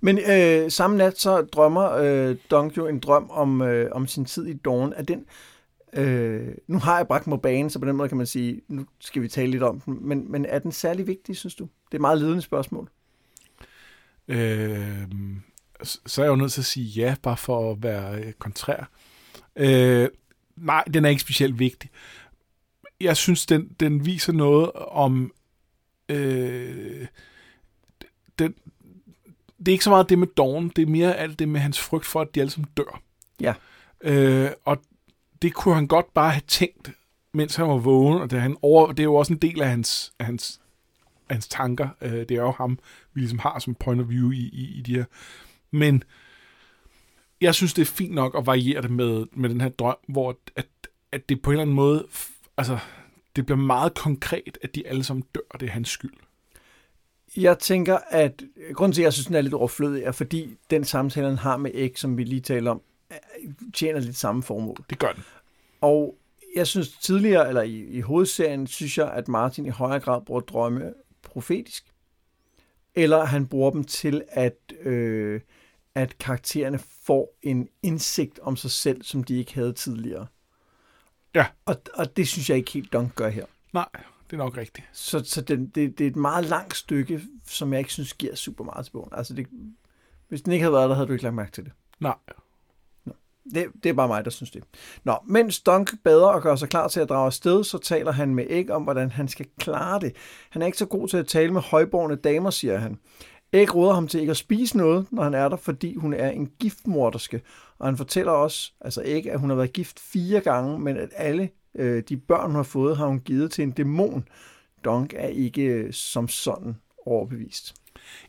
Men 0.00 0.18
øh, 0.18 0.70
samme 0.70 0.96
nat 0.96 1.20
så 1.20 1.42
drømmer 1.42 1.92
øh, 1.92 2.36
Dunk 2.50 2.76
jo 2.76 2.86
en 2.86 2.98
drøm 2.98 3.30
om, 3.30 3.62
øh, 3.62 3.90
om 3.92 4.06
sin 4.06 4.24
tid 4.24 4.46
i 4.46 4.52
Dawn. 4.52 4.92
Er 4.96 5.02
den, 5.02 5.18
øh, 5.18 5.24
nu 6.66 6.78
har 6.78 6.96
jeg 6.96 7.06
bragt 7.06 7.26
mig 7.26 7.40
banen, 7.40 7.70
så 7.70 7.78
på 7.78 7.86
den 7.86 7.96
måde 7.96 8.08
kan 8.08 8.18
man 8.18 8.26
sige, 8.26 8.60
nu 8.68 8.86
skal 9.00 9.22
vi 9.22 9.28
tale 9.28 9.50
lidt 9.50 9.62
om 9.62 9.80
den. 9.80 10.08
Men, 10.08 10.32
men 10.32 10.44
er 10.44 10.58
den 10.58 10.72
særlig 10.72 11.06
vigtig, 11.06 11.36
synes 11.36 11.54
du? 11.54 11.64
Det 11.64 11.92
er 11.92 11.96
et 11.96 12.00
meget 12.00 12.18
ledende 12.18 12.42
spørgsmål. 12.42 12.90
Øh, 14.28 15.08
så 15.82 16.20
er 16.20 16.24
jeg 16.24 16.30
jo 16.30 16.36
nødt 16.36 16.52
til 16.52 16.60
at 16.60 16.64
sige 16.64 16.86
ja, 16.86 17.14
bare 17.22 17.36
for 17.36 17.72
at 17.72 17.82
være 17.82 18.18
øh, 18.18 18.32
kontrær. 18.32 18.90
Øh, 19.56 20.08
nej, 20.56 20.84
den 20.94 21.04
er 21.04 21.08
ikke 21.08 21.22
specielt 21.22 21.58
vigtig. 21.58 21.90
Jeg 23.00 23.16
synes, 23.16 23.46
den, 23.46 23.68
den 23.80 24.06
viser 24.06 24.32
noget 24.32 24.72
om 24.72 25.32
øh, 26.08 27.06
den, 28.38 28.54
det 29.58 29.68
er 29.68 29.72
ikke 29.72 29.84
så 29.84 29.90
meget 29.90 30.08
det 30.08 30.18
med 30.18 30.28
Dawn, 30.36 30.68
det 30.68 30.82
er 30.82 30.86
mere 30.86 31.16
alt 31.16 31.38
det 31.38 31.48
med 31.48 31.60
hans 31.60 31.80
frygt 31.80 32.06
for, 32.06 32.20
at 32.20 32.34
de 32.34 32.40
alle 32.40 32.50
sammen 32.50 32.70
dør. 32.76 33.02
Ja. 33.40 33.54
Øh, 34.00 34.50
og 34.64 34.82
det 35.42 35.54
kunne 35.54 35.74
han 35.74 35.86
godt 35.86 36.14
bare 36.14 36.30
have 36.30 36.42
tænkt, 36.46 36.92
mens 37.32 37.56
han 37.56 37.68
var 37.68 37.76
vågen, 37.76 38.22
og 38.22 38.30
det 38.30 38.36
er, 38.36 38.40
han 38.40 38.56
over, 38.62 38.88
det 38.88 38.98
er 39.00 39.04
jo 39.04 39.14
også 39.14 39.32
en 39.32 39.38
del 39.38 39.62
af 39.62 39.68
hans, 39.68 40.12
af 40.18 40.26
hans, 40.26 40.60
af 41.28 41.34
hans 41.36 41.48
tanker. 41.48 41.88
Øh, 42.00 42.12
det 42.12 42.30
er 42.30 42.42
jo 42.42 42.50
ham, 42.50 42.78
vi 43.14 43.20
ligesom 43.20 43.38
har 43.38 43.58
som 43.58 43.74
point 43.74 44.00
of 44.00 44.08
view 44.08 44.30
i, 44.30 44.50
i, 44.52 44.78
i 44.78 44.80
de 44.80 44.94
her. 44.94 45.04
Men 45.70 46.04
jeg 47.40 47.54
synes, 47.54 47.74
det 47.74 47.82
er 47.82 47.86
fint 47.86 48.14
nok 48.14 48.34
at 48.38 48.46
variere 48.46 48.82
det 48.82 48.90
med, 48.90 49.26
med 49.32 49.50
den 49.50 49.60
her 49.60 49.68
drøm, 49.68 49.96
hvor 50.08 50.38
at, 50.56 50.66
at 51.12 51.28
det 51.28 51.42
på 51.42 51.50
en 51.50 51.52
eller 51.52 51.62
anden 51.62 51.76
måde, 51.76 52.06
altså, 52.56 52.78
det 53.36 53.46
bliver 53.46 53.58
meget 53.58 53.94
konkret, 53.94 54.58
at 54.62 54.74
de 54.74 54.86
alle 54.88 55.04
sammen 55.04 55.24
dør, 55.34 55.40
og 55.50 55.60
det 55.60 55.66
er 55.66 55.72
hans 55.72 55.88
skyld. 55.88 56.14
Jeg 57.36 57.58
tænker, 57.58 57.98
at 58.10 58.42
grunden 58.72 58.92
til, 58.94 59.02
at 59.02 59.04
jeg 59.04 59.12
synes, 59.12 59.26
den 59.26 59.34
er 59.34 59.40
lidt 59.40 59.54
overflødig, 59.54 60.02
er 60.02 60.12
fordi 60.12 60.56
den 60.70 60.84
samtale, 60.84 61.26
han 61.26 61.38
har 61.38 61.56
med 61.56 61.88
X, 61.94 62.00
som 62.00 62.18
vi 62.18 62.24
lige 62.24 62.40
taler 62.40 62.70
om, 62.70 62.82
tjener 63.74 64.00
lidt 64.00 64.16
samme 64.16 64.42
formål. 64.42 64.76
Det 64.90 64.98
gør 64.98 65.12
den. 65.12 65.24
Og 65.80 66.18
jeg 66.56 66.66
synes 66.66 66.88
tidligere, 66.88 67.48
eller 67.48 67.62
i, 67.62 67.84
i 67.84 68.00
hovedserien, 68.00 68.66
synes 68.66 68.98
jeg, 68.98 69.12
at 69.12 69.28
Martin 69.28 69.66
i 69.66 69.68
højere 69.68 70.00
grad 70.00 70.20
bruger 70.20 70.40
drømme 70.40 70.94
profetisk. 71.22 71.84
Eller 72.94 73.24
han 73.24 73.46
bruger 73.46 73.70
dem 73.70 73.84
til, 73.84 74.22
at, 74.28 74.56
øh, 74.80 75.40
at 75.94 76.18
karaktererne 76.18 76.78
får 76.78 77.38
en 77.42 77.68
indsigt 77.82 78.38
om 78.38 78.56
sig 78.56 78.70
selv, 78.70 79.02
som 79.02 79.24
de 79.24 79.38
ikke 79.38 79.54
havde 79.54 79.72
tidligere. 79.72 80.26
Ja. 81.34 81.46
Og, 81.64 81.76
og 81.94 82.16
det 82.16 82.28
synes 82.28 82.50
jeg 82.50 82.58
ikke 82.58 82.70
helt 82.70 82.92
Dunk 82.92 83.14
gør 83.14 83.28
her. 83.28 83.46
Nej, 83.72 83.88
det 84.30 84.32
er 84.32 84.36
nok 84.36 84.56
rigtigt. 84.56 84.86
Så, 84.92 85.24
så 85.24 85.40
det, 85.40 85.74
det, 85.74 85.98
det 85.98 86.06
er 86.06 86.10
et 86.10 86.16
meget 86.16 86.44
langt 86.44 86.76
stykke, 86.76 87.20
som 87.46 87.72
jeg 87.72 87.78
ikke 87.78 87.92
synes 87.92 88.14
giver 88.14 88.34
super 88.34 88.64
meget 88.64 88.86
til 88.86 88.92
bogen. 88.92 89.10
Altså 89.12 89.34
det, 89.34 89.46
hvis 90.28 90.42
den 90.42 90.52
ikke 90.52 90.62
havde 90.62 90.72
været 90.72 90.88
der, 90.88 90.94
havde 90.94 91.08
du 91.08 91.12
ikke 91.12 91.24
lagt 91.24 91.34
mærke 91.34 91.52
til 91.52 91.64
det. 91.64 91.72
Nej. 92.00 92.14
Det, 93.54 93.66
det 93.82 93.88
er 93.88 93.92
bare 93.92 94.08
mig, 94.08 94.24
der 94.24 94.30
synes 94.30 94.50
det. 94.50 94.64
Nå, 95.04 95.16
mens 95.26 95.60
Dunk 95.60 95.90
bader 96.04 96.26
og 96.26 96.42
gør 96.42 96.56
sig 96.56 96.68
klar 96.68 96.88
til 96.88 97.00
at 97.00 97.08
drage 97.08 97.26
afsted, 97.26 97.64
så 97.64 97.78
taler 97.78 98.12
han 98.12 98.34
med 98.34 98.46
Æg 98.48 98.70
om, 98.70 98.82
hvordan 98.82 99.10
han 99.10 99.28
skal 99.28 99.46
klare 99.58 100.00
det. 100.00 100.16
Han 100.50 100.62
er 100.62 100.66
ikke 100.66 100.78
så 100.78 100.86
god 100.86 101.08
til 101.08 101.16
at 101.16 101.26
tale 101.26 101.52
med 101.52 101.60
højborgne 101.60 102.16
damer, 102.16 102.50
siger 102.50 102.78
han. 102.78 102.98
Æg 103.52 103.74
råder 103.74 103.94
ham 103.94 104.08
til 104.08 104.20
ikke 104.20 104.30
at 104.30 104.36
spise 104.36 104.76
noget, 104.76 105.06
når 105.10 105.22
han 105.22 105.34
er 105.34 105.48
der, 105.48 105.56
fordi 105.56 105.94
hun 105.94 106.14
er 106.14 106.30
en 106.30 106.50
giftmorderske. 106.58 107.40
Og 107.78 107.86
han 107.86 107.96
fortæller 107.96 108.32
også, 108.32 108.72
altså 108.80 109.02
ikke, 109.02 109.32
at 109.32 109.40
hun 109.40 109.50
har 109.50 109.56
været 109.56 109.72
gift 109.72 110.00
fire 110.00 110.40
gange, 110.40 110.78
men 110.78 110.96
at 110.96 111.08
alle 111.16 111.48
øh, 111.74 112.02
de 112.08 112.16
børn, 112.16 112.46
hun 112.46 112.54
har 112.54 112.62
fået, 112.62 112.96
har 112.96 113.06
hun 113.06 113.20
givet 113.20 113.50
til 113.50 113.62
en 113.62 113.70
dæmon. 113.70 114.28
Dunk 114.84 115.14
er 115.16 115.26
ikke 115.26 115.62
øh, 115.62 115.92
som 115.92 116.28
sådan 116.28 116.76
overbevist. 117.06 117.74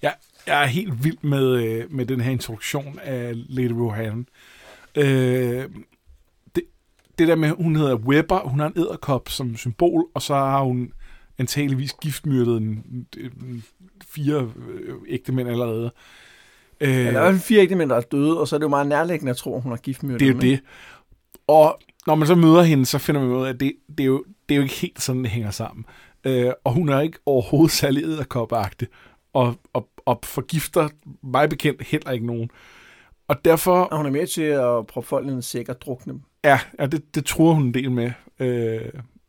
Ja, 0.03 0.11
jeg 0.47 0.61
er 0.61 0.67
helt 0.67 1.03
vild 1.03 1.17
med, 1.21 1.63
øh, 1.63 1.91
med 1.91 2.05
den 2.05 2.21
her 2.21 2.31
introduktion 2.31 2.99
af 3.03 3.33
Lady 3.35 3.71
Rohan. 3.71 4.19
Øh, 4.19 4.25
det, 6.55 6.63
det 7.19 7.27
der 7.27 7.35
med, 7.35 7.49
hun 7.49 7.75
hedder 7.75 7.95
Webber, 7.95 8.39
hun 8.39 8.59
har 8.59 8.67
en 8.67 8.77
æderkop 8.77 9.29
som 9.29 9.57
symbol, 9.57 10.05
og 10.13 10.21
så 10.21 10.33
har 10.33 10.63
hun 10.63 10.91
antageligvis 11.37 11.93
giftmyrdet 11.93 12.57
en, 12.57 13.05
en, 13.17 13.63
fire 14.07 14.51
øh, 14.69 14.95
ægte 15.07 15.31
mænd 15.31 15.49
allerede. 15.49 15.91
Øh, 16.81 16.89
ja, 16.89 17.11
der 17.11 17.19
er 17.19 17.31
jo 17.31 17.37
fire 17.37 17.61
ægte 17.61 17.75
mænd, 17.75 17.89
der 17.89 17.95
er 17.95 18.01
døde, 18.01 18.39
og 18.39 18.47
så 18.47 18.55
er 18.55 18.57
det 18.57 18.63
jo 18.63 18.69
meget 18.69 18.87
nærliggende 18.87 19.29
at 19.29 19.37
tro, 19.37 19.55
at 19.55 19.61
hun 19.61 19.71
har 19.71 19.77
giftmyrdet 19.77 20.19
Det 20.19 20.29
er 20.29 20.33
jo 20.33 20.39
det. 20.39 20.59
Og 21.47 21.79
når 22.07 22.15
man 22.15 22.27
så 22.27 22.35
møder 22.35 22.63
hende, 22.63 22.85
så 22.85 22.97
finder 22.97 23.21
man 23.21 23.29
ud 23.29 23.45
af, 23.45 23.49
at 23.49 23.59
det, 23.59 23.73
det, 23.97 23.99
er, 23.99 24.07
jo, 24.07 24.25
det 24.49 24.55
er 24.55 24.57
jo 24.57 24.63
ikke 24.63 24.75
helt 24.75 25.01
sådan, 25.01 25.23
det 25.23 25.31
hænger 25.31 25.51
sammen. 25.51 25.85
Øh, 26.25 26.51
og 26.63 26.73
hun 26.73 26.89
er 26.89 26.99
ikke 26.99 27.17
overhovedet 27.25 27.71
særlig 27.71 28.03
æderkopagtig, 28.03 28.87
og, 29.33 29.55
og, 29.73 29.89
og 30.05 30.19
forgifter 30.23 30.89
mig 31.23 31.49
bekendt 31.49 31.83
heller 31.83 32.11
ikke 32.11 32.25
nogen. 32.25 32.49
Og 33.27 33.45
derfor... 33.45 33.83
Og 33.83 33.97
hun 33.97 34.05
er 34.05 34.11
med 34.11 34.27
til 34.27 34.41
at 34.41 34.87
proppe 34.87 35.07
folk 35.07 35.27
en 35.27 35.41
sæk 35.41 35.69
og 35.69 35.81
drukne 35.81 36.13
dem. 36.13 36.21
Ja, 36.43 36.59
ja 36.79 36.85
det, 36.85 37.15
det 37.15 37.25
tror 37.25 37.53
hun 37.53 37.63
en 37.63 37.73
del 37.73 37.91
med. 37.91 38.11
Øh, 38.39 38.81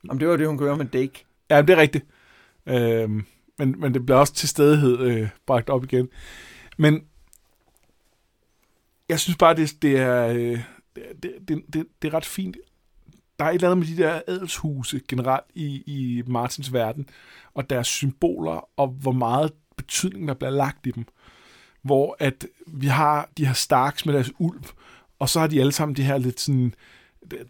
Jamen, 0.08 0.20
det 0.20 0.28
var 0.28 0.36
det, 0.36 0.46
hun 0.46 0.58
gør 0.58 0.76
med 0.76 0.86
Dake. 0.86 1.24
Ja, 1.50 1.62
det 1.62 1.70
er 1.70 1.76
rigtigt. 1.76 2.06
Øh, 2.66 3.10
men, 3.58 3.80
men 3.80 3.94
det 3.94 4.06
bliver 4.06 4.18
også 4.18 4.34
til 4.34 4.48
stedighed 4.48 4.98
øh, 5.00 5.28
bragt 5.46 5.70
op 5.70 5.84
igen. 5.84 6.08
Men 6.78 7.04
jeg 9.08 9.20
synes 9.20 9.36
bare, 9.36 9.54
det, 9.54 9.82
det 9.82 9.98
er... 9.98 10.26
Øh, 10.26 10.60
det, 11.22 11.32
det, 11.48 11.62
det, 11.72 11.86
det 12.02 12.08
er 12.08 12.14
ret 12.14 12.24
fint. 12.24 12.56
Der 13.38 13.44
er 13.44 13.48
et 13.48 13.54
eller 13.54 13.70
andet 13.70 13.88
med 13.88 13.96
de 13.96 14.02
der 14.02 14.20
adelshuse 14.26 15.00
generelt 15.08 15.44
i, 15.54 15.82
i 15.86 16.22
Martins 16.26 16.72
verden, 16.72 17.08
og 17.54 17.70
deres 17.70 17.86
symboler, 17.86 18.68
og 18.76 18.88
hvor 18.88 19.12
meget 19.12 19.52
betydning 19.76 20.28
der 20.28 20.34
bliver 20.34 20.50
lagt 20.50 20.86
i 20.86 20.90
dem. 20.90 21.04
Hvor 21.82 22.16
at 22.18 22.46
vi 22.66 22.86
har 22.86 23.28
de 23.38 23.46
her 23.46 23.52
Starks 23.52 24.06
med 24.06 24.14
deres 24.14 24.32
ulv, 24.38 24.62
og 25.18 25.28
så 25.28 25.40
har 25.40 25.46
de 25.46 25.60
alle 25.60 25.72
sammen 25.72 25.96
de 25.96 26.02
her 26.02 26.18
lidt 26.18 26.40
sådan 26.40 26.74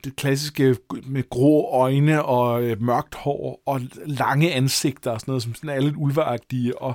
det, 0.04 0.16
klassiske 0.16 0.76
med 1.04 1.30
grå 1.30 1.70
øjne 1.72 2.24
og 2.24 2.62
øh, 2.62 2.82
mørkt 2.82 3.14
hår 3.14 3.62
og 3.66 3.80
lange 4.06 4.52
ansigter 4.52 5.10
og 5.10 5.20
sådan 5.20 5.30
noget, 5.30 5.42
som 5.42 5.54
sådan 5.54 5.70
er 5.70 5.80
lidt 5.80 5.94
ulveagtige, 5.96 6.78
og, 6.78 6.94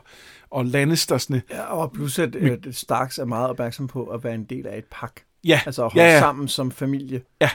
og 0.50 0.66
Lannistersne. 0.66 1.42
Ja, 1.50 1.64
og 1.64 1.92
plus 1.92 2.20
at, 2.20 2.36
at 2.36 2.60
Starks 2.72 3.18
er 3.18 3.26
meget 3.26 3.50
opmærksom 3.50 3.88
på 3.88 4.04
at 4.04 4.24
være 4.24 4.36
en 4.36 4.44
del 4.44 4.68
af 4.68 4.78
et 4.78 4.86
pak. 4.92 5.12
Ja. 5.44 5.62
Altså 5.66 5.86
at 5.86 5.92
holde 5.92 6.08
ja, 6.08 6.14
ja. 6.14 6.20
sammen 6.20 6.48
som 6.48 6.72
familie. 6.72 7.22
Ja, 7.42 7.50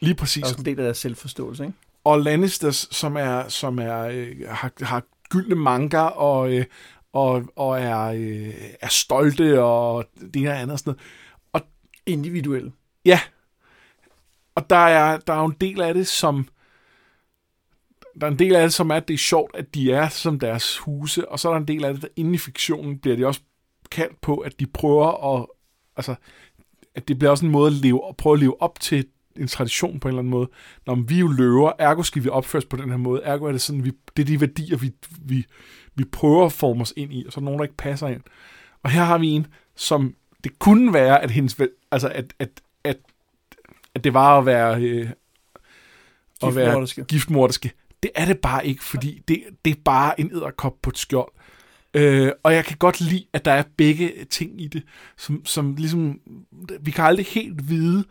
lige 0.00 0.14
præcis. 0.14 0.52
Og 0.52 0.58
en 0.58 0.64
del 0.64 0.78
af 0.78 0.84
deres 0.84 0.98
selvforståelse, 0.98 1.64
ikke? 1.64 1.76
Og 2.04 2.20
Lannisters, 2.20 2.88
som 2.90 3.16
er, 3.16 3.48
som 3.48 3.78
er 3.78 4.00
øh, 4.00 4.36
har, 4.48 4.72
har 4.82 5.02
gyldne 5.30 5.54
manga 5.54 6.00
og, 6.00 6.52
øh, 6.52 6.64
og, 7.12 7.44
og 7.56 7.80
er, 7.80 8.00
øh, 8.00 8.54
er 8.80 8.88
stolte 8.88 9.62
og 9.62 10.04
det 10.20 10.36
ene 10.36 10.50
og 10.50 10.60
andet 10.60 10.72
og 10.72 10.78
sådan 10.78 10.90
noget. 10.90 11.00
Og, 11.52 11.60
Individuelle. 12.06 12.72
Ja. 13.04 13.20
Og 14.54 14.70
der 14.70 14.76
er, 14.76 15.18
der 15.18 15.32
er 15.32 15.38
jo 15.38 15.46
en 15.46 15.56
del 15.60 15.80
af 15.80 15.94
det, 15.94 16.06
som 16.06 16.48
der 18.20 18.26
er 18.26 18.30
en 18.30 18.38
del 18.38 18.54
af 18.54 18.62
det, 18.62 18.74
som 18.74 18.90
er, 18.90 18.94
at 18.94 19.08
det 19.08 19.14
er 19.14 19.18
sjovt, 19.18 19.56
at 19.56 19.74
de 19.74 19.92
er 19.92 20.08
som 20.08 20.38
deres 20.38 20.78
huse, 20.78 21.28
og 21.28 21.38
så 21.38 21.48
er 21.48 21.52
der 21.52 21.60
en 21.60 21.68
del 21.68 21.84
af 21.84 21.92
det, 21.94 22.02
der 22.02 22.08
inde 22.16 22.34
i 22.34 22.38
fiktionen 22.38 22.98
bliver 22.98 23.16
de 23.16 23.26
også 23.26 23.40
kaldt 23.90 24.20
på, 24.20 24.36
at 24.36 24.60
de 24.60 24.66
prøver 24.66 25.36
at, 25.36 25.46
altså, 25.96 26.14
at 26.94 27.08
det 27.08 27.18
bliver 27.18 27.30
også 27.30 27.46
en 27.46 27.52
måde 27.52 27.66
at 27.66 27.72
leve, 27.72 28.08
at 28.08 28.16
prøve 28.16 28.34
at 28.34 28.40
leve 28.40 28.62
op 28.62 28.80
til 28.80 29.06
en 29.36 29.46
tradition 29.46 30.00
på 30.00 30.08
en 30.08 30.10
eller 30.10 30.18
anden 30.18 30.30
måde. 30.30 30.48
Når 30.86 30.94
vi 30.94 31.14
er 31.14 31.20
jo 31.20 31.28
løver, 31.28 31.72
ergo 31.78 32.02
skal 32.02 32.24
vi 32.24 32.28
opføres 32.28 32.64
på 32.64 32.76
den 32.76 32.90
her 32.90 32.96
måde, 32.96 33.22
ergo 33.22 33.44
er 33.44 33.52
det 33.52 33.60
sådan, 33.60 33.84
vi, 33.84 33.92
det 34.16 34.22
er 34.22 34.26
de 34.26 34.40
værdier, 34.40 34.76
vi, 34.76 34.92
vi, 35.18 35.46
vi 36.00 36.04
prøver 36.04 36.46
at 36.46 36.52
forme 36.52 36.82
os 36.82 36.92
ind 36.96 37.12
i, 37.12 37.24
og 37.26 37.32
så 37.32 37.38
er 37.38 37.40
der 37.40 37.44
nogen, 37.44 37.58
der 37.58 37.64
ikke 37.64 37.76
passer 37.76 38.08
ind. 38.08 38.22
Og 38.82 38.90
her 38.90 39.04
har 39.04 39.18
vi 39.18 39.28
en, 39.28 39.46
som 39.76 40.14
det 40.44 40.58
kunne 40.58 40.92
være, 40.92 41.22
at 41.22 41.30
hendes, 41.30 41.60
altså 41.90 42.08
at, 42.08 42.34
at, 42.38 42.48
at, 42.84 42.96
at 43.94 44.04
det 44.04 44.14
var 44.14 44.38
at 44.38 44.46
være, 44.46 44.82
øh, 44.82 45.10
at 46.42 46.56
være 46.56 47.04
giftmorderske. 47.04 47.72
Det 48.02 48.10
er 48.14 48.24
det 48.24 48.38
bare 48.38 48.66
ikke, 48.66 48.84
fordi 48.84 49.22
det, 49.28 49.42
det 49.64 49.70
er 49.70 49.80
bare 49.84 50.20
en 50.20 50.30
æderkop 50.32 50.74
på 50.82 50.90
et 50.90 50.98
skjold. 50.98 51.32
Øh, 51.94 52.32
og 52.42 52.54
jeg 52.54 52.64
kan 52.64 52.76
godt 52.76 53.00
lide, 53.00 53.24
at 53.32 53.44
der 53.44 53.52
er 53.52 53.62
begge 53.76 54.24
ting 54.30 54.60
i 54.60 54.66
det, 54.66 54.82
som, 55.16 55.46
som 55.46 55.74
ligesom, 55.76 56.20
vi 56.80 56.90
kan 56.90 57.04
aldrig 57.04 57.26
helt 57.26 57.68
vide, 57.68 58.04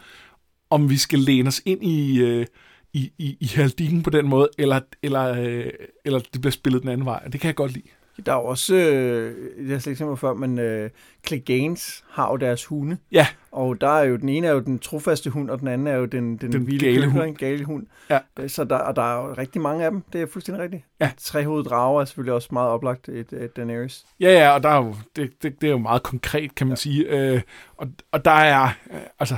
om 0.70 0.90
vi 0.90 0.98
skal 0.98 1.20
læne 1.20 1.48
os 1.48 1.62
ind 1.66 1.84
i, 1.84 2.20
øh, 2.20 2.46
i, 2.94 3.12
i, 3.18 3.38
i 3.40 3.46
haldikken 3.46 4.04
på 4.04 4.10
den 4.10 4.28
måde, 4.28 4.50
eller, 4.58 4.80
eller, 5.04 5.42
øh, 5.42 5.72
eller 6.06 6.20
det 6.34 6.42
bliver 6.42 6.52
spillet 6.52 6.82
den 6.82 6.90
anden 6.90 7.06
vej. 7.06 7.24
Det 7.24 7.42
kan 7.42 7.48
jeg 7.48 7.56
godt 7.56 7.72
lide. 7.72 7.88
Der 8.26 8.32
er 8.32 8.38
også, 8.38 8.76
øh, 8.76 9.36
det 9.58 9.72
har 9.72 9.80
slet 9.80 10.02
ikke 10.02 10.18
før, 10.18 10.34
men 10.34 10.60
øh, 10.60 10.90
Clegane 11.28 11.78
har 12.10 12.32
jo 12.32 12.36
deres 12.36 12.66
hunde. 12.66 12.98
Ja. 13.12 13.28
Og 13.52 13.82
der 13.82 13.90
er 13.90 14.04
jo, 14.04 14.16
den 14.16 14.30
ene 14.30 14.48
er 14.48 14.52
jo 14.52 14.60
den 14.60 14.80
trofaste 14.80 15.30
hund, 15.30 15.50
og 15.50 15.60
den 15.60 15.68
anden 15.68 15.88
er 15.88 15.96
jo 15.96 16.06
den, 16.06 16.38
den, 16.38 16.52
den 16.52 16.68
vilde 16.68 16.86
gale 16.86 17.10
hund. 17.10 17.36
gale 17.36 17.66
hund. 17.66 17.86
Ja. 18.10 18.20
Så 18.48 18.64
der, 18.64 18.76
og 18.76 18.96
der 18.96 19.02
er 19.02 19.28
jo 19.28 19.34
rigtig 19.34 19.62
mange 19.62 19.86
af 19.86 19.92
dem, 19.92 20.04
det 20.14 20.22
er 20.22 20.26
fuldstændig 20.26 20.64
rigtigt. 20.64 20.84
Ja. 21.02 21.12
Trehovedet 21.18 21.70
drager 21.70 22.02
er 22.02 22.06
selvfølgelig 22.06 22.34
også 22.34 22.50
meget 22.52 22.70
oplagt 22.70 23.10
et, 23.10 23.34
et 23.34 23.56
Daenerys. 23.56 24.06
Ja, 24.20 24.32
ja, 24.32 24.50
og 24.50 24.64
der 24.64 24.70
er 24.70 24.78
jo, 24.78 24.96
det, 25.16 25.44
det, 25.44 25.62
det 25.62 25.68
er 25.68 25.72
jo 25.72 25.78
meget 25.78 26.04
konkret, 26.04 26.56
kan 26.56 26.68
man 26.68 26.72
ja. 26.72 26.76
sige. 26.76 27.34
Øh, 27.34 27.42
og, 27.78 27.88
og 28.12 28.26
der 28.26 28.32
er, 28.32 28.64
øh, 28.94 29.00
altså, 29.20 29.38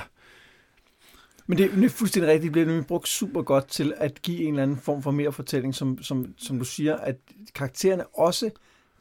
men 1.47 1.58
det, 1.58 1.71
det 1.71 1.86
er 1.86 1.89
fuldstændig 1.89 2.32
rigtigt. 2.32 2.43
Det 2.43 2.51
bliver 2.51 2.65
nemlig 2.67 2.88
brugt 2.88 3.08
super 3.08 3.41
godt 3.41 3.67
til 3.67 3.93
at 3.97 4.21
give 4.21 4.41
en 4.41 4.47
eller 4.54 4.63
anden 4.63 4.77
form 4.77 5.01
for 5.01 5.12
mere 5.12 5.32
fortælling, 5.32 5.75
som, 5.75 6.04
som, 6.04 6.34
som 6.38 6.60
du 6.60 6.65
siger, 6.65 6.97
at 6.97 7.15
karaktererne 7.56 8.06
også 8.06 8.49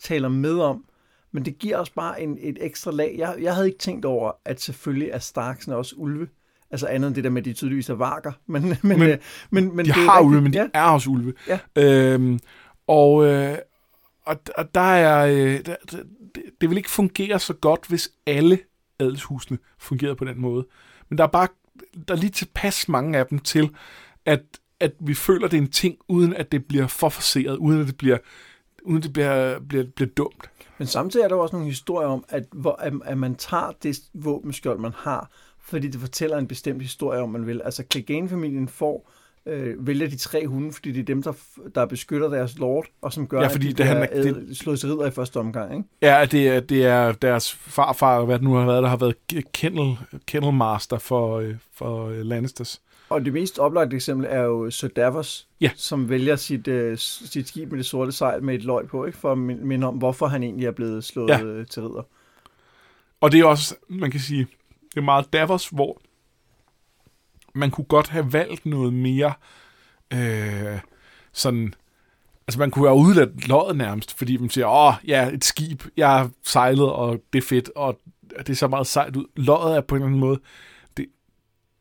taler 0.01 0.29
med 0.29 0.59
om, 0.59 0.85
men 1.33 1.45
det 1.45 1.59
giver 1.59 1.77
også 1.77 1.93
bare 1.95 2.23
en, 2.23 2.39
et 2.41 2.59
ekstra 2.61 2.91
lag. 2.91 3.15
Jeg, 3.19 3.37
jeg 3.41 3.55
havde 3.55 3.67
ikke 3.67 3.79
tænkt 3.79 4.05
over, 4.05 4.33
at 4.45 4.61
selvfølgelig 4.61 5.09
er 5.09 5.19
Starksene 5.19 5.77
også 5.77 5.95
ulve. 5.97 6.29
Altså 6.71 6.87
andet 6.87 7.09
end 7.09 7.15
det 7.15 7.25
der 7.25 7.31
med, 7.31 7.43
at 7.43 7.45
de 7.45 7.53
tydeligvis 7.53 7.91
er 7.91 7.95
varker. 7.95 8.33
Men, 8.47 8.63
men, 8.63 8.79
men, 8.83 8.99
men, 8.99 9.19
men, 9.51 9.77
men 9.77 9.87
de 9.87 9.91
det 9.91 9.95
har 9.95 10.19
rigtigt. 10.19 10.27
ulve, 10.29 10.41
men 10.41 10.53
de 10.53 10.59
ja. 10.59 10.67
er 10.75 10.83
også 10.83 11.11
ulve. 11.11 11.35
Ja. 11.49 11.59
Øhm, 11.77 12.39
og, 12.87 13.27
øh, 13.27 13.59
og, 14.27 14.37
og 14.59 14.75
der 14.75 14.81
er... 14.81 15.27
Øh, 15.27 15.67
der, 15.67 15.77
det, 15.91 16.03
det 16.61 16.71
vil 16.71 16.77
ikke 16.77 16.91
fungere 16.91 17.39
så 17.39 17.55
godt, 17.55 17.87
hvis 17.89 18.11
alle 18.27 18.59
adelshusene 18.99 19.59
fungerede 19.79 20.17
på 20.17 20.25
den 20.25 20.41
måde. 20.41 20.67
Men 21.09 21.19
der 21.19 21.25
er 21.25 21.29
bare 21.29 21.49
der 22.09 22.15
er 22.15 22.19
lige 22.19 22.31
tilpas 22.31 22.89
mange 22.89 23.19
af 23.19 23.27
dem 23.27 23.39
til, 23.39 23.71
at, 24.27 24.43
at 24.81 24.93
vi 25.01 25.15
føler, 25.15 25.49
det 25.49 25.57
er 25.57 25.63
en 25.63 25.71
ting, 25.71 25.99
uden 26.09 26.35
at 26.35 26.53
det 26.53 26.65
bliver 26.65 26.87
for 26.87 27.09
forseret, 27.09 27.57
uden 27.57 27.81
at 27.81 27.87
det 27.87 27.97
bliver, 27.97 28.19
uden 28.83 28.97
at 28.97 29.03
det 29.03 29.13
bliver, 29.13 29.59
bliver, 29.59 29.85
bliver 29.97 30.11
dumt. 30.17 30.51
Men 30.79 30.87
samtidig 30.87 31.25
er 31.25 31.29
der 31.29 31.37
også 31.37 31.57
nogle 31.57 31.69
historier 31.69 32.09
om, 32.09 32.25
at, 32.29 32.45
hvor, 32.53 32.73
at, 32.73 32.93
at 33.05 33.19
man 33.19 33.35
tager 33.35 33.73
det 33.83 33.99
våbenskjold, 34.15 34.79
man 34.79 34.93
har, 34.97 35.31
fordi 35.61 35.89
det 35.89 36.01
fortæller 36.01 36.39
en 36.39 36.47
bestemt 36.47 36.83
historie 36.83 37.21
om, 37.21 37.29
man 37.29 37.47
vil. 37.47 37.63
Altså, 37.65 37.85
Clegane-familien 37.93 38.69
får 38.69 39.11
øh, 39.51 39.87
vælger 39.87 40.09
de 40.09 40.17
tre 40.17 40.47
hunde, 40.47 40.73
fordi 40.73 40.93
det 40.93 41.01
er 41.01 41.05
dem, 41.05 41.23
der, 41.23 41.33
der 41.75 41.87
beskytter 41.87 42.29
deres 42.29 42.59
lord, 42.59 42.87
og 43.03 43.13
som 43.13 43.27
gør, 43.27 43.41
Ja, 43.41 43.47
fordi 43.47 43.67
at 43.71 43.73
de 43.79 43.83
det- 43.83 43.87
han 43.87 43.97
er- 43.97 44.07
æd- 44.13 44.55
slået 44.55 44.81
til 44.81 44.89
ridder 44.89 45.07
i 45.07 45.11
første 45.11 45.37
omgang. 45.37 45.77
Ikke? 45.77 45.89
Ja, 46.03 46.25
det 46.31 46.49
er, 46.49 46.61
det 46.61 46.85
er 46.87 47.13
deres 47.13 47.53
farfar, 47.53 48.25
hvad 48.25 48.35
det 48.35 48.43
nu 48.45 48.55
har 48.55 48.67
været, 48.67 48.83
der 48.83 48.89
har 48.89 48.97
været 48.97 49.15
kennel, 49.53 49.97
kennel 50.27 50.53
master 50.55 50.99
for, 50.99 51.39
øh, 51.39 51.55
for 51.75 52.07
øh, 52.09 52.19
Lannisters. 52.21 52.81
Og 53.09 53.25
det 53.25 53.33
mest 53.33 53.59
oplagte 53.59 53.97
eksempel 53.97 54.27
er 54.31 54.41
jo 54.43 54.71
Sir 54.71 54.89
Davos, 54.89 55.49
Ja. 55.61 55.71
som 55.77 56.09
vælger 56.09 56.37
sit, 56.37 56.69
øh, 56.69 56.99
sit 56.99 57.49
skib 57.49 57.71
med 57.71 57.79
det 57.79 57.87
sorte 57.87 58.13
sejl 58.13 58.43
med 58.43 58.55
et 58.55 58.65
løg 58.65 58.87
på, 58.89 59.05
ikke? 59.07 59.19
for 59.19 59.33
at 59.33 59.39
min- 59.39 59.67
minde 59.67 59.87
om, 59.87 59.95
hvorfor 59.95 60.27
han 60.27 60.43
egentlig 60.43 60.67
er 60.67 60.71
blevet 60.71 61.05
slået 61.05 61.29
Ja. 61.29 61.39
ja. 61.39 61.65
til 61.65 61.83
ridder. 61.83 62.03
Og 63.21 63.33
det 63.33 63.41
er 63.41 63.45
også, 63.45 63.75
man 63.89 64.11
kan 64.11 64.21
sige, 64.21 64.47
det 64.91 64.97
er 64.97 65.01
meget 65.05 65.33
Davos, 65.33 65.69
hvor 65.69 66.01
man 67.55 67.71
kunne 67.71 67.85
godt 67.85 68.09
have 68.09 68.33
valgt 68.33 68.67
noget 68.67 68.95
mere 68.95 69.33
øh, 70.13 70.79
sådan... 71.33 71.75
Altså 72.47 72.59
man 72.59 72.71
kunne 72.71 72.89
have 72.89 72.99
udladt 72.99 73.49
løjet 73.49 73.77
nærmest, 73.77 74.19
fordi 74.19 74.37
man 74.37 74.51
siger, 74.51 74.67
åh, 74.67 74.95
ja, 75.07 75.29
et 75.29 75.45
skib, 75.45 75.83
jeg 75.97 76.09
har 76.09 76.31
sejlet, 76.45 76.93
og 76.93 77.21
det 77.33 77.39
er 77.39 77.47
fedt, 77.47 77.71
og 77.77 78.01
det 78.39 78.49
er 78.49 78.55
så 78.55 78.69
meget 78.69 78.87
sejt 78.87 79.17
ud. 79.17 79.25
Løjet 79.37 79.77
er 79.77 79.81
på 79.81 79.95
en 79.95 80.03
eller 80.03 80.07
anden 80.07 80.21
måde, 80.21 80.41
det, 80.97 81.07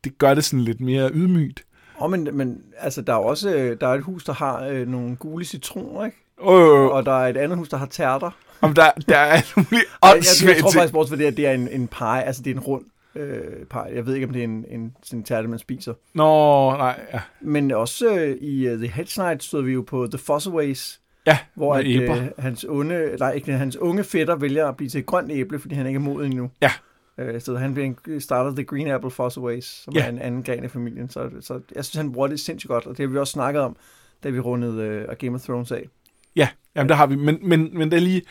det 0.03 0.17
gør 0.17 0.33
det 0.33 0.43
sådan 0.43 0.63
lidt 0.63 0.81
mere 0.81 1.09
ydmygt. 1.13 1.63
Og 1.95 2.11
men, 2.11 2.29
men 2.33 2.61
altså, 2.77 3.01
der 3.01 3.13
er 3.13 3.17
også 3.17 3.55
øh, 3.55 3.77
der 3.81 3.87
er 3.87 3.93
et 3.93 4.03
hus, 4.03 4.23
der 4.23 4.33
har 4.33 4.65
øh, 4.65 4.87
nogle 4.87 5.15
gule 5.15 5.45
citroner, 5.45 6.05
ikke? 6.05 6.17
Øh, 6.41 6.85
og 6.85 7.05
der 7.05 7.11
er 7.11 7.27
et 7.27 7.37
andet 7.37 7.57
hus, 7.57 7.69
der 7.69 7.77
har 7.77 7.85
tærter. 7.85 8.31
om 8.61 8.73
der, 8.73 8.91
der 9.07 9.17
er 9.17 9.25
alle 9.25 9.47
mulige 9.55 9.83
jeg, 10.03 10.23
jeg, 10.45 10.57
tror 10.61 10.71
faktisk, 10.71 10.93
bortset 10.93 11.09
fra 11.09 11.17
det, 11.17 11.25
at 11.25 11.37
det 11.37 11.47
er 11.47 11.51
en, 11.51 11.67
en 11.67 11.87
pie, 11.87 12.23
altså 12.23 12.41
det 12.41 12.51
er 12.51 12.55
en 12.55 12.61
rund 12.61 12.85
øh, 13.15 13.65
pie. 13.65 13.95
Jeg 13.95 14.05
ved 14.05 14.13
ikke, 14.15 14.27
om 14.27 14.33
det 14.33 14.39
er 14.39 14.43
en, 14.43 14.65
en 14.69 14.95
en 15.13 15.23
tærte, 15.23 15.47
man 15.47 15.59
spiser. 15.59 15.93
Nå, 16.13 16.71
nej, 16.77 16.99
ja. 17.13 17.19
Men 17.41 17.71
også 17.71 18.15
øh, 18.19 18.37
i 18.41 18.71
uh, 18.71 18.77
The 18.77 18.87
Hedge 18.87 19.11
Knight 19.21 19.43
stod 19.43 19.63
vi 19.63 19.71
jo 19.71 19.81
på 19.81 20.07
The 20.07 20.17
Fossaways, 20.17 21.01
Ja, 21.27 21.37
hvor 21.55 21.75
at, 21.75 21.85
øh, 21.87 22.09
hans, 22.37 22.65
onde, 22.69 23.15
nej, 23.19 23.31
ikke, 23.31 23.51
hans 23.51 23.75
unge 23.77 24.03
fætter 24.03 24.35
vælger 24.35 24.67
at 24.67 24.77
blive 24.77 24.89
til 24.89 24.99
et 24.99 25.05
grønt 25.05 25.31
æble, 25.31 25.59
fordi 25.59 25.75
han 25.75 25.87
ikke 25.87 25.97
er 25.97 26.01
moden 26.01 26.31
endnu. 26.31 26.51
Ja. 26.61 26.71
Øh, 27.17 27.41
så 27.41 27.55
han 27.57 27.73
bliver 27.73 28.19
starter 28.19 28.51
The 28.55 28.63
Green 28.63 28.87
Apple 28.87 29.11
Fossaways, 29.11 29.65
som 29.65 29.93
Ja. 29.93 30.05
er 30.05 30.09
en 30.09 30.19
anden 30.19 30.43
gren 30.43 30.63
af 30.63 30.71
familien. 30.71 31.09
Så, 31.09 31.29
så 31.41 31.53
jeg 31.75 31.85
synes, 31.85 31.95
han 31.95 32.11
bruger 32.11 32.27
det 32.27 32.39
sindssygt 32.39 32.69
godt, 32.69 32.85
og 32.85 32.97
det 32.97 33.05
har 33.05 33.11
vi 33.13 33.17
også 33.17 33.31
snakket 33.31 33.61
om, 33.61 33.75
da 34.23 34.29
vi 34.29 34.39
rundede 34.39 34.83
øh, 34.83 35.15
Game 35.19 35.35
of 35.35 35.41
Thrones 35.41 35.71
af. 35.71 35.89
Ja, 36.35 36.47
jamen 36.75 36.89
der 36.89 36.95
har 36.95 37.07
vi. 37.07 37.15
Men, 37.15 37.37
men, 37.41 37.77
men 37.77 37.91
det 37.91 37.97
er 37.97 38.01
lige... 38.01 38.21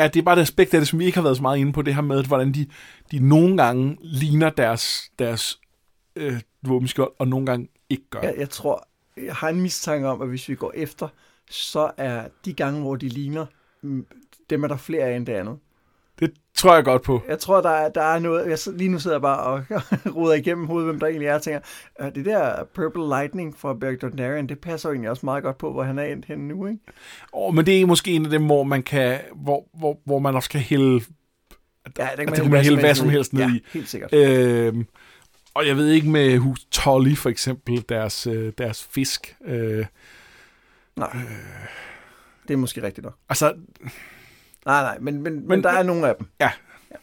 Ja, 0.00 0.08
det 0.08 0.20
er 0.20 0.24
bare 0.24 0.36
et 0.36 0.42
aspekt 0.42 0.74
af 0.74 0.80
det, 0.80 0.88
som 0.88 0.98
vi 0.98 1.04
ikke 1.04 1.18
har 1.18 1.22
været 1.22 1.36
så 1.36 1.42
meget 1.42 1.58
inde 1.58 1.72
på, 1.72 1.82
det 1.82 1.94
her 1.94 2.02
med, 2.02 2.24
hvordan 2.24 2.52
de, 2.52 2.66
de 3.10 3.28
nogle 3.28 3.56
gange 3.56 3.98
ligner 4.00 4.50
deres, 4.50 5.10
deres 5.18 5.60
øh, 6.16 6.40
våbenskjold, 6.62 7.12
og 7.18 7.28
nogle 7.28 7.46
gange 7.46 7.68
ikke 7.90 8.04
gør. 8.10 8.20
Jeg, 8.20 8.34
jeg 8.38 8.50
tror, 8.50 8.88
jeg 9.16 9.34
har 9.34 9.48
en 9.48 9.60
mistanke 9.60 10.08
om, 10.08 10.22
at 10.22 10.28
hvis 10.28 10.48
vi 10.48 10.54
går 10.54 10.72
efter, 10.74 11.08
så 11.50 11.90
er 11.96 12.28
de 12.44 12.52
gange, 12.52 12.80
hvor 12.80 12.96
de 12.96 13.08
ligner, 13.08 13.46
mm, 13.82 14.06
dem 14.50 14.64
er 14.64 14.68
der 14.68 14.76
flere 14.76 15.04
af 15.04 15.16
end 15.16 15.26
det 15.26 15.32
andet. 15.32 15.58
Det 16.20 16.32
tror 16.54 16.74
jeg 16.74 16.84
godt 16.84 17.02
på. 17.02 17.22
Jeg 17.28 17.38
tror, 17.38 17.60
der 17.60 17.70
er, 17.70 17.88
der 17.88 18.02
er 18.02 18.18
noget... 18.18 18.50
Jeg, 18.50 18.58
lige 18.76 18.88
nu 18.88 18.98
sidder 18.98 19.16
jeg 19.16 19.22
bare 19.22 19.40
og 19.40 19.64
roder 20.16 20.34
igennem 20.34 20.66
hovedet, 20.66 20.88
hvem 20.88 21.00
der 21.00 21.06
egentlig 21.06 21.26
er, 21.28 21.34
og 21.34 21.42
tænker, 21.42 21.60
"Øh, 22.00 22.14
det 22.14 22.24
der 22.24 22.64
Purple 22.74 23.08
Lightning 23.08 23.58
fra 23.58 23.74
Beric 23.74 23.98
Dondarrion, 24.00 24.48
det 24.48 24.58
passer 24.58 24.88
jo 24.88 24.92
egentlig 24.92 25.10
også 25.10 25.26
meget 25.26 25.42
godt 25.42 25.58
på, 25.58 25.72
hvor 25.72 25.82
han 25.82 25.98
er 25.98 26.04
endt 26.04 26.24
henne 26.24 26.48
nu, 26.48 26.66
ikke? 26.66 26.78
Oh, 27.32 27.54
men 27.54 27.66
det 27.66 27.80
er 27.80 27.86
måske 27.86 28.10
en 28.12 28.24
af 28.24 28.30
dem, 28.30 28.46
hvor 28.46 28.62
man 28.62 28.82
kan, 28.82 29.18
hvor, 29.36 29.68
hvor, 29.78 30.00
hvor 30.04 30.18
man 30.18 30.34
også 30.34 30.50
kan 30.50 30.60
hælde, 30.60 31.00
Ja, 31.98 32.08
det 32.16 32.28
det 32.28 32.34
kan 32.34 32.50
man 32.50 32.62
hælde 32.64 32.80
hvad 32.80 32.94
som 32.94 33.08
helst 33.08 33.32
ned 33.32 33.42
ja, 33.42 33.48
i. 33.54 33.64
helt 33.72 33.88
sikkert. 33.88 34.14
Øh, 34.14 34.74
og 35.54 35.66
jeg 35.66 35.76
ved 35.76 35.88
ikke 35.88 36.08
med 36.08 36.38
hus 36.38 36.64
Tolly 36.70 37.14
for 37.14 37.28
eksempel, 37.30 37.84
deres, 37.88 38.26
øh, 38.26 38.52
deres 38.58 38.84
fisk. 38.90 39.36
Øh, 39.44 39.86
Nej. 40.96 41.16
Det 42.48 42.54
er 42.54 42.58
måske 42.58 42.82
rigtigt 42.82 43.04
nok. 43.04 43.14
altså, 43.28 43.54
Nej, 44.66 44.82
nej, 44.82 44.98
men, 45.00 45.22
men, 45.22 45.48
men, 45.48 45.62
der 45.62 45.70
er 45.70 45.82
nogle 45.82 46.08
af 46.08 46.16
dem. 46.16 46.26
Ja. 46.40 46.50
ja. 46.90 46.96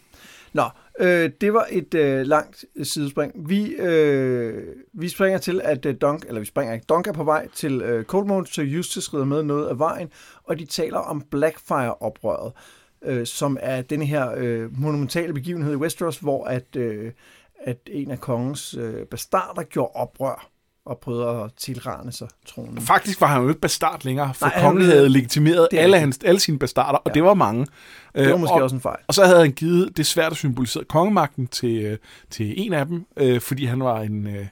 Nå, 0.53 0.63
øh, 0.99 1.31
det 1.41 1.53
var 1.53 1.67
et 1.69 1.93
øh, 1.93 2.25
langt 2.25 2.65
sidespring. 2.83 3.49
Vi, 3.49 3.65
øh, 3.65 4.75
vi 4.93 5.09
springer 5.09 5.37
til, 5.37 5.61
at 5.63 5.85
øh, 5.85 5.95
Dunk, 6.01 6.25
eller 6.27 6.39
vi 6.39 6.45
springer 6.45 6.73
ikke, 6.73 6.85
Dunk 6.89 7.07
er 7.07 7.13
på 7.13 7.23
vej 7.23 7.47
til 7.53 7.81
øh, 7.81 8.05
Coldmount, 8.05 8.49
så 8.49 8.61
Justus 8.61 9.13
rider 9.13 9.25
med 9.25 9.43
noget 9.43 9.67
af 9.67 9.79
vejen, 9.79 10.09
og 10.43 10.59
de 10.59 10.65
taler 10.65 10.99
om 10.99 11.21
Blackfire-oprøret, 11.21 12.53
øh, 13.01 13.25
som 13.25 13.57
er 13.61 13.81
den 13.81 14.01
her 14.01 14.33
øh, 14.37 14.79
monumentale 14.79 15.33
begivenhed 15.33 15.73
i 15.73 15.75
Westeros, 15.75 16.17
hvor 16.17 16.45
at, 16.45 16.75
øh, 16.75 17.11
at 17.63 17.77
en 17.87 18.11
af 18.11 18.19
kongens 18.19 18.73
øh, 18.73 19.05
bastarder 19.05 19.63
gjorde 19.63 19.91
oprør 19.95 20.56
og 20.87 20.97
prøvede 20.97 21.27
at 21.43 21.51
tilrane 21.57 22.11
sig 22.11 22.27
tronen. 22.45 22.81
faktisk 22.81 23.21
var 23.21 23.27
han 23.27 23.41
jo 23.41 23.49
ikke 23.49 23.61
bastard 23.61 24.05
længere, 24.05 24.33
for 24.33 24.45
Nej, 24.45 24.61
kongen 24.61 24.85
havde 24.85 25.09
legitimeret 25.09 25.67
Det 25.71 25.77
alle, 25.77 25.99
hans, 25.99 26.19
alle 26.25 26.39
sine 26.39 26.59
bastarder, 26.59 26.97
og 26.97 27.03
Ja. 27.07 27.13
det 27.13 27.23
var 27.23 27.33
mange. 27.33 27.65
Det 28.15 28.27
var 28.27 28.33
Øh, 28.33 28.39
måske 28.39 28.53
og, 28.53 28.61
også 28.63 28.75
en 28.75 28.81
fejl. 28.81 28.97
Og 29.07 29.13
så 29.13 29.25
havde 29.25 29.39
han 29.39 29.51
givet 29.51 29.97
det 29.97 30.05
svært 30.05 30.31
at 30.31 30.37
symbolisere 30.37 30.83
kongemagten 30.83 31.47
til, 31.47 31.81
øh, 31.81 31.97
til 32.29 32.53
en 32.65 32.73
af 32.73 32.85
dem, 32.85 33.05
øh, 33.17 33.41
fordi 33.41 33.65
han 33.65 33.79
var 33.83 34.01
en, 34.01 34.27
øh, 34.27 34.45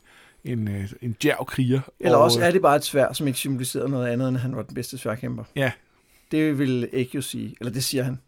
en, 0.43 0.67
øh, 0.67 0.89
en 1.01 1.15
djærv 1.23 1.45
kriger. 1.45 1.81
Eller 1.99 2.17
og, 2.17 2.23
også 2.23 2.41
er 2.41 2.51
det 2.51 2.61
bare 2.61 2.75
et 2.75 2.83
svær, 2.85 3.13
som 3.13 3.27
ikke 3.27 3.39
symboliserede 3.39 3.89
noget 3.89 4.07
andet, 4.07 4.27
end 4.29 4.37
han 4.37 4.55
var 4.55 4.61
den 4.63 4.75
bedste 4.75 4.97
sværkæmper. 4.97 5.43
Ja. 5.55 5.71
Det 6.31 6.59
vil 6.59 6.89
ikke 6.93 7.11
jo 7.15 7.21
sige, 7.21 7.55
eller 7.59 7.73
det 7.73 7.83
siger 7.83 8.03
han. 8.03 8.19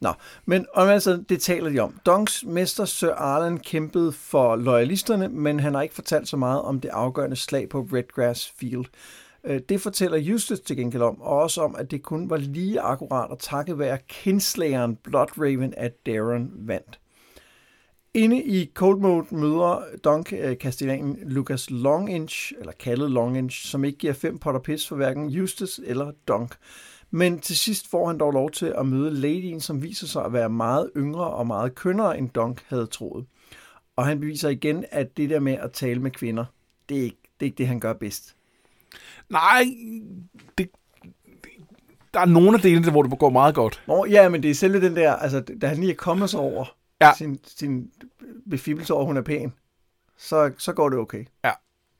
Nå, 0.00 0.12
men 0.44 0.66
om 0.74 0.88
altså, 0.88 1.24
det 1.28 1.40
taler 1.40 1.70
de 1.70 1.78
om. 1.78 2.00
Donks 2.06 2.44
mester 2.44 2.84
Sir 2.84 3.12
Arlen 3.12 3.58
kæmpede 3.58 4.12
for 4.12 4.56
loyalisterne, 4.56 5.28
men 5.28 5.60
han 5.60 5.74
har 5.74 5.82
ikke 5.82 5.94
fortalt 5.94 6.28
så 6.28 6.36
meget 6.36 6.62
om 6.62 6.80
det 6.80 6.88
afgørende 6.88 7.36
slag 7.36 7.68
på 7.68 7.80
Redgrass 7.80 8.54
Field. 8.58 8.84
Øh, 9.44 9.60
det 9.68 9.80
fortæller 9.80 10.18
Eustace 10.32 10.62
til 10.62 10.76
gengæld 10.76 11.02
om, 11.02 11.20
og 11.20 11.38
også 11.38 11.62
om, 11.62 11.76
at 11.78 11.90
det 11.90 12.02
kun 12.02 12.30
var 12.30 12.36
lige 12.36 12.80
akkurat 12.80 13.32
at 13.32 13.38
takke 13.38 13.78
være 13.78 13.98
kinslageren 14.08 14.96
Bloodraven, 14.96 15.74
at 15.76 16.06
Darren 16.06 16.50
vandt. 16.56 16.98
Inde 18.14 18.42
i 18.42 18.70
Cold 18.74 19.00
Mode 19.00 19.26
møder 19.30 19.82
Dunk 20.04 20.32
øh, 20.32 20.58
kastellanen 20.58 21.18
Lucas 21.22 21.70
Longinch, 21.70 22.52
eller 22.60 22.72
kaldet 22.72 23.10
Longinch, 23.10 23.66
som 23.66 23.84
ikke 23.84 23.98
giver 23.98 24.12
fem 24.12 24.38
potter 24.38 24.60
pis 24.60 24.88
for 24.88 24.96
hverken 24.96 25.36
Eustace 25.36 25.82
eller 25.86 26.12
Dunk. 26.28 26.54
Men 27.10 27.40
til 27.40 27.56
sidst 27.58 27.90
får 27.90 28.06
han 28.06 28.18
dog 28.18 28.32
lov 28.32 28.50
til 28.50 28.66
at 28.78 28.86
møde 28.86 29.14
ladyen, 29.14 29.60
som 29.60 29.82
viser 29.82 30.06
sig 30.06 30.24
at 30.24 30.32
være 30.32 30.48
meget 30.48 30.90
yngre 30.96 31.30
og 31.30 31.46
meget 31.46 31.74
kønnere, 31.74 32.18
end 32.18 32.30
Dunk 32.30 32.62
havde 32.68 32.86
troet. 32.86 33.26
Og 33.96 34.06
han 34.06 34.20
beviser 34.20 34.48
igen, 34.48 34.84
at 34.90 35.16
det 35.16 35.30
der 35.30 35.40
med 35.40 35.52
at 35.52 35.72
tale 35.72 36.00
med 36.00 36.10
kvinder, 36.10 36.44
det 36.88 36.98
er 36.98 37.02
ikke 37.02 37.16
det, 37.40 37.46
er 37.46 37.46
ikke 37.46 37.58
det 37.58 37.66
han 37.68 37.80
gør 37.80 37.92
bedst. 37.92 38.36
Nej, 39.28 39.64
det, 40.58 40.70
der 42.14 42.20
er 42.20 42.24
nogle 42.26 42.54
af 42.56 42.60
delene, 42.62 42.90
hvor 42.90 43.02
det 43.02 43.18
går 43.18 43.30
meget 43.30 43.54
godt. 43.54 43.82
Nå, 43.86 44.04
ja, 44.04 44.28
men 44.28 44.42
det 44.42 44.50
er 44.50 44.54
selve 44.54 44.80
den 44.80 44.96
der, 44.96 45.12
altså, 45.12 45.40
da 45.40 45.66
han 45.68 45.76
lige 45.78 45.92
er 45.92 45.96
kommet 45.96 46.30
sig 46.30 46.40
over 46.40 46.76
Ja. 47.00 47.12
sin, 47.18 47.38
sin 47.44 47.90
befibbelse 48.50 48.94
over, 48.94 49.02
at 49.02 49.06
hun 49.06 49.16
er 49.16 49.22
pæn, 49.22 49.52
så, 50.16 50.52
så 50.58 50.72
går 50.72 50.88
det 50.88 50.98
okay. 50.98 51.24
Ja. 51.44 51.52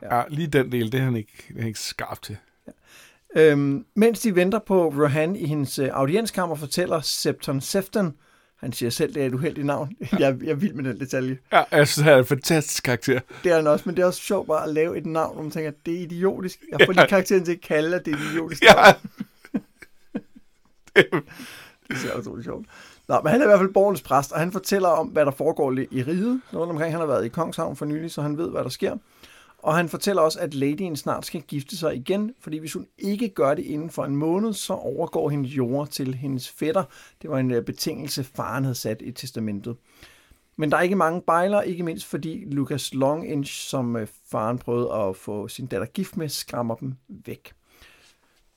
ja, 0.03 0.23
lige 0.29 0.47
den 0.49 0.73
del, 0.73 0.93
det 0.93 1.01
er 1.01 1.05
han 1.05 1.17
ikke, 1.17 1.33
det 1.49 1.55
er 1.57 1.59
han 1.61 1.67
ikke 1.69 1.81
skarp 1.81 2.23
til. 2.23 2.37
Øhm, 3.37 3.85
mens 3.95 4.21
de 4.21 4.35
venter 4.35 4.59
på 4.59 4.89
Rohan 4.89 5.37
i 5.37 5.47
hendes 5.47 5.79
øh, 5.79 5.89
audienskammer, 5.93 6.57
fortæller 6.57 7.01
Septon 7.01 7.61
Sefton, 7.61 8.15
han 8.57 8.73
siger 8.73 8.91
selv, 8.91 9.15
det 9.15 9.23
er 9.23 9.27
et 9.27 9.35
uheldigt 9.35 9.67
navn. 9.67 9.93
jeg, 10.19 10.37
jeg 10.43 10.51
er 10.51 10.55
vild 10.55 10.75
med 10.75 10.85
den 10.85 11.01
detalje. 11.01 11.39
Ja, 11.53 11.63
jeg 11.73 11.89
synes, 11.89 12.05
han 12.05 12.15
er 12.15 12.19
en 12.19 12.25
fantastisk 12.25 12.83
karakter. 12.83 13.21
Det 13.45 13.53
er 13.53 13.57
han 13.57 13.67
også, 13.67 13.83
men 13.87 13.97
det 13.97 14.03
er 14.03 14.07
også 14.07 14.21
sjovt 14.21 14.47
bare 14.47 14.63
at 14.63 14.75
lave 14.75 14.99
et 14.99 15.07
navn, 15.07 15.35
hvor 15.35 15.43
man 15.43 15.51
tænker, 15.51 15.73
det 15.87 15.95
er 15.95 15.99
idiotisk. 15.99 16.59
Jeg 16.71 16.87
får 16.87 16.93
lige 16.93 17.07
karakteren 17.07 17.45
til 17.45 17.53
at 17.53 17.61
kalde, 17.61 17.97
at 17.97 18.05
det 18.07 18.15
er 18.15 18.19
et 18.19 18.23
idiotisk 18.33 18.63
Ja, 18.63 18.73
navn. 18.75 18.95
Det 21.89 22.11
er 22.15 22.19
utroligt 22.21 22.45
sjovt. 22.45 22.67
Nå, 23.09 23.21
men 23.23 23.33
han 23.33 23.41
er 23.41 23.45
i 23.45 23.49
hvert 23.49 23.59
fald 23.59 23.73
borgernes 23.73 24.03
præst, 24.03 24.33
og 24.33 24.39
han 24.41 24.53
fortæller 24.53 24.89
om, 24.89 25.07
hvad 25.07 25.25
der 25.27 25.31
foregår 25.31 25.73
i 25.73 26.03
riget. 26.03 26.41
Rundt 26.55 26.71
omkring, 26.71 26.93
han 26.93 27.01
har 27.01 27.07
været 27.07 27.25
i 27.25 27.29
Kongshavn 27.29 27.77
for 27.77 27.85
nylig, 27.85 28.11
så 28.11 28.23
han 28.23 28.39
ved, 28.39 28.51
hvad 28.51 28.63
der 28.63 28.69
sker. 28.69 28.97
Og 29.67 29.77
han 29.77 29.89
fortæller 29.89 30.23
også, 30.23 30.41
at 30.41 30.55
ladyen 30.55 30.97
snart 30.97 31.27
skal 31.27 31.43
gifte 31.43 31.77
sig 31.77 31.97
igen, 31.97 32.35
fordi 32.41 32.59
hvis 32.59 32.73
hun 32.73 32.87
ikke 32.99 33.29
gør 33.29 33.55
det 33.55 33.63
inden 33.65 33.91
for 33.91 34.05
en 34.05 34.17
måned, 34.17 34.53
så 34.53 34.73
overgår 34.73 35.31
hendes 35.31 35.57
jord 35.57 35.89
til 35.89 36.15
hendes 36.15 36.49
fætter. 36.49 36.85
Det 37.23 37.31
var 37.31 37.39
en 37.39 37.51
øh, 37.51 37.65
betingelse, 37.65 38.25
faren 38.25 38.65
havde 38.65 38.75
sat 38.75 39.03
i 39.03 39.13
testamentet. 39.13 39.77
Men 40.57 40.71
der 40.71 40.77
er 40.77 40.83
ikke 40.83 40.97
mange 40.97 41.23
bejler, 41.23 41.63
ikke 41.63 41.83
mindst 41.83 42.07
fordi 42.07 42.45
Lucas 42.51 42.95
Longinch, 42.95 43.69
som 43.69 43.97
øh, 43.97 44.07
faren 44.31 44.59
prøvede 44.59 44.93
at 44.93 45.17
få 45.17 45.49
sin 45.49 45.67
datter 45.67 45.87
gift 45.87 46.17
med, 46.17 46.29
skræmmer 46.29 46.75
dem 46.75 46.95
væk. 47.09 47.53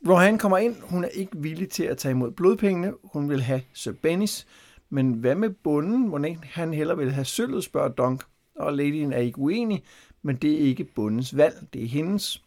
Rohan 0.08 0.38
kommer 0.38 0.58
ind. 0.58 0.76
Hun 0.82 1.04
er 1.04 1.10
ikke 1.10 1.38
villig 1.38 1.70
til 1.70 1.84
at 1.84 1.98
tage 1.98 2.12
imod 2.12 2.32
blodpengene. 2.32 2.94
Hun 3.04 3.30
vil 3.30 3.42
have 3.42 3.62
Sir 3.74 3.94
Bennis. 4.02 4.48
Men 4.90 5.14
hvad 5.14 5.36
med 5.36 5.50
bunden? 5.50 6.08
Hvordan 6.08 6.38
han 6.44 6.74
heller 6.74 6.96
vil 6.96 7.12
have 7.12 7.26
sølvet, 7.26 7.64
spørger 7.64 7.90
Dunk. 7.90 8.24
Og 8.56 8.74
ladyen 8.74 9.14
er 9.14 9.18
ikke 9.18 9.40
uenig, 9.40 9.84
men 10.22 10.36
det 10.36 10.54
er 10.54 10.58
ikke 10.58 10.84
bundens 10.84 11.38
valg. 11.38 11.68
Det 11.74 11.84
er 11.84 11.88
hendes. 11.88 12.44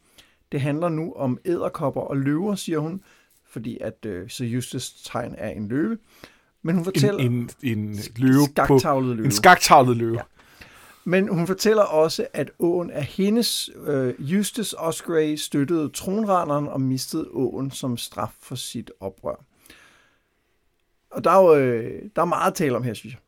Det 0.52 0.60
handler 0.60 0.88
nu 0.88 1.12
om 1.12 1.38
æderkopper 1.44 2.00
og 2.00 2.16
løver, 2.16 2.54
siger 2.54 2.78
hun. 2.78 3.02
fordi 3.46 3.78
at 3.80 4.06
øh, 4.06 4.30
Sir 4.30 4.54
Eustace 4.54 5.04
tegn 5.04 5.34
er 5.38 5.48
en 5.48 5.68
løve. 5.68 5.98
Men 6.62 6.74
hun 6.74 6.84
fortæller... 6.84 7.20
En, 7.20 7.50
en, 7.62 7.78
en 7.78 7.98
løve 8.16 8.46
Skaktavlet 8.54 9.16
løve. 9.16 9.26
En 9.26 9.32
skaktavlet 9.32 9.96
løve. 9.96 10.16
Ja. 10.16 10.22
Men 11.04 11.28
hun 11.28 11.46
fortæller 11.46 11.82
også, 11.82 12.26
at 12.32 12.50
åen 12.58 12.90
er 12.90 13.00
hendes. 13.00 13.70
Øh, 13.86 14.14
Eustace 14.30 14.78
Osgrey 14.78 15.36
støttede 15.36 15.88
tronrenderen 15.88 16.68
og 16.68 16.80
mistede 16.80 17.28
åen 17.32 17.70
som 17.70 17.96
straf 17.96 18.32
for 18.40 18.54
sit 18.54 18.90
oprør. 19.00 19.44
Og 21.10 21.24
der 21.24 21.30
er 21.30 21.42
jo 21.42 21.54
øh, 21.56 22.02
der 22.16 22.22
er 22.22 22.26
meget 22.26 22.50
at 22.50 22.56
tale 22.56 22.76
om 22.76 22.82
her, 22.82 22.94
synes 22.94 23.14
jeg. 23.14 23.20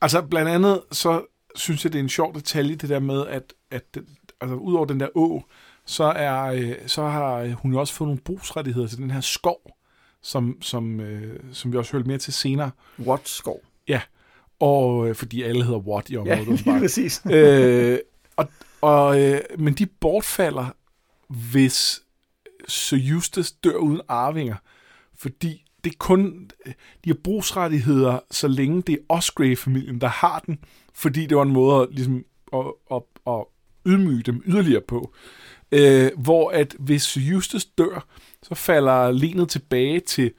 Altså, 0.00 0.22
blandt 0.22 0.50
andet, 0.50 0.82
så 0.92 1.24
synes 1.58 1.84
jeg, 1.84 1.92
det 1.92 1.98
er 1.98 2.02
en 2.02 2.08
sjov 2.08 2.34
detalje, 2.34 2.74
det 2.74 2.88
der 2.88 2.98
med, 2.98 3.26
at, 3.26 3.52
at 3.70 3.98
altså, 4.40 4.54
udover 4.56 4.86
den 4.86 5.00
der 5.00 5.08
å, 5.14 5.42
så, 5.84 6.04
er, 6.04 6.42
øh, 6.44 6.74
så 6.86 7.02
har 7.02 7.48
hun 7.54 7.72
jo 7.72 7.80
også 7.80 7.94
fået 7.94 8.08
nogle 8.08 8.20
brugsrettigheder 8.20 8.86
til 8.86 8.98
den 8.98 9.10
her 9.10 9.20
skov, 9.20 9.76
som, 10.22 10.62
som, 10.62 11.00
øh, 11.00 11.40
som 11.52 11.72
vi 11.72 11.76
også 11.78 11.92
hørte 11.92 12.08
mere 12.08 12.18
til 12.18 12.32
senere. 12.32 12.70
What 13.00 13.28
skov? 13.28 13.60
Ja, 13.88 14.00
og 14.60 15.08
øh, 15.08 15.14
fordi 15.14 15.42
alle 15.42 15.64
hedder 15.64 15.78
What 15.78 16.08
i 16.10 16.12
Ja, 16.12 16.18
området. 16.20 16.48
åbenbart. 16.48 16.80
præcis. 16.80 17.22
øh, 17.32 17.98
og, 18.36 18.48
og, 18.80 19.20
øh, 19.20 19.40
men 19.58 19.74
de 19.74 19.86
bortfalder, 19.86 20.66
hvis 21.28 22.00
Sir 22.68 23.14
Eustace 23.14 23.54
dør 23.64 23.76
uden 23.76 24.00
arvinger. 24.08 24.56
Fordi 25.18 25.64
det 25.84 25.92
er 25.92 25.96
kun, 25.98 26.50
de 27.04 27.10
har 27.10 27.16
brugsrettigheder, 27.24 28.18
så 28.30 28.48
længe 28.48 28.82
det 28.82 28.92
er 28.92 28.98
Osgrey-familien, 29.08 30.00
der 30.00 30.08
har 30.08 30.38
den. 30.46 30.58
Fordi 30.98 31.26
det 31.26 31.36
var 31.36 31.42
en 31.42 31.52
måde 31.52 31.82
at, 31.82 31.88
ligesom, 31.90 32.24
at, 32.52 32.64
at, 32.92 33.02
at 33.26 33.44
ydmyge 33.86 34.22
dem 34.22 34.42
yderligere 34.46 34.82
på. 34.88 35.12
Øh, 35.72 36.10
hvor 36.18 36.50
at 36.50 36.76
hvis 36.78 37.16
Eustace 37.16 37.68
dør, 37.78 38.06
så 38.42 38.54
falder 38.54 39.10
lenet 39.10 39.48
tilbage 39.48 40.00
til 40.00 40.32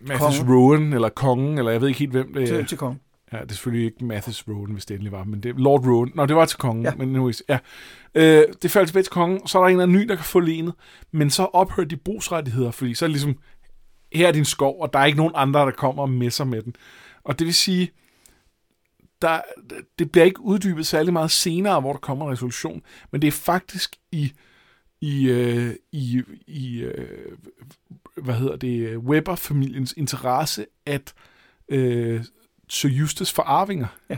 Mathis 0.00 0.38
Kongen. 0.38 0.54
Rowan, 0.54 0.92
eller 0.92 1.08
kongen, 1.08 1.58
eller 1.58 1.70
jeg 1.70 1.80
ved 1.80 1.88
ikke 1.88 1.98
helt, 2.00 2.10
hvem 2.10 2.34
det 2.34 2.42
er. 2.42 2.46
Til, 2.46 2.66
til 2.66 2.78
kong. 2.78 3.00
Ja, 3.32 3.38
det 3.38 3.44
er 3.44 3.54
selvfølgelig 3.54 3.86
ikke 3.86 4.04
Mathis 4.04 4.48
Rowan, 4.48 4.72
hvis 4.72 4.86
det 4.86 4.94
endelig 4.94 5.12
var, 5.12 5.24
men 5.24 5.40
det 5.42 5.48
er 5.48 5.54
Lord 5.58 5.86
Rowan. 5.86 6.12
Nå, 6.14 6.26
det 6.26 6.36
var 6.36 6.44
til 6.44 6.58
kongen, 6.58 6.84
Ja. 6.84 6.94
men 6.94 7.08
anyways, 7.16 7.42
ja. 7.48 7.58
Øh, 8.14 8.44
det 8.62 8.70
falder 8.70 8.86
tilbage 8.86 9.02
til 9.02 9.12
kongen, 9.12 9.46
så 9.46 9.58
er 9.58 9.62
der 9.62 9.68
en 9.68 9.72
eller 9.72 9.82
anden 9.82 9.96
ny, 10.00 10.08
der 10.08 10.14
kan 10.14 10.24
få 10.24 10.40
lenet, 10.40 10.74
men 11.12 11.30
så 11.30 11.44
ophører 11.44 11.86
de 11.86 11.96
brugsrettigheder, 11.96 12.70
fordi 12.70 12.94
så 12.94 13.04
er 13.04 13.06
det 13.06 13.12
ligesom, 13.12 13.34
her 14.12 14.28
er 14.28 14.32
din 14.32 14.44
skov, 14.44 14.80
og 14.80 14.92
der 14.92 14.98
er 14.98 15.04
ikke 15.04 15.18
nogen 15.18 15.32
andre, 15.36 15.60
der 15.60 15.70
kommer 15.70 16.02
og 16.02 16.10
messer 16.10 16.44
med 16.44 16.62
den. 16.62 16.74
Og 17.24 17.38
det 17.38 17.44
vil 17.46 17.54
sige, 17.54 17.90
der, 19.22 19.40
det 19.98 20.12
bliver 20.12 20.24
ikke 20.24 20.40
uddybet 20.40 20.86
særlig 20.86 21.12
meget 21.12 21.30
senere, 21.30 21.80
hvor 21.80 21.92
der 21.92 21.98
kommer 22.00 22.26
en 22.26 22.32
resolution, 22.32 22.82
men 23.10 23.22
det 23.22 23.28
er 23.28 23.32
faktisk 23.32 23.96
i, 24.12 24.32
i, 25.00 25.28
øh, 25.28 25.74
i, 25.92 26.22
i 26.46 26.80
øh, 26.80 27.38
hvad 28.16 28.34
hedder 28.34 28.56
det, 28.56 28.96
Weber-familiens 28.96 29.94
interesse, 29.96 30.66
at 30.86 31.14
øh, 31.68 32.24
Sir 32.68 32.88
Justus 32.88 33.32
for 33.32 33.42
arvinger. 33.42 33.86
Ja. 34.08 34.16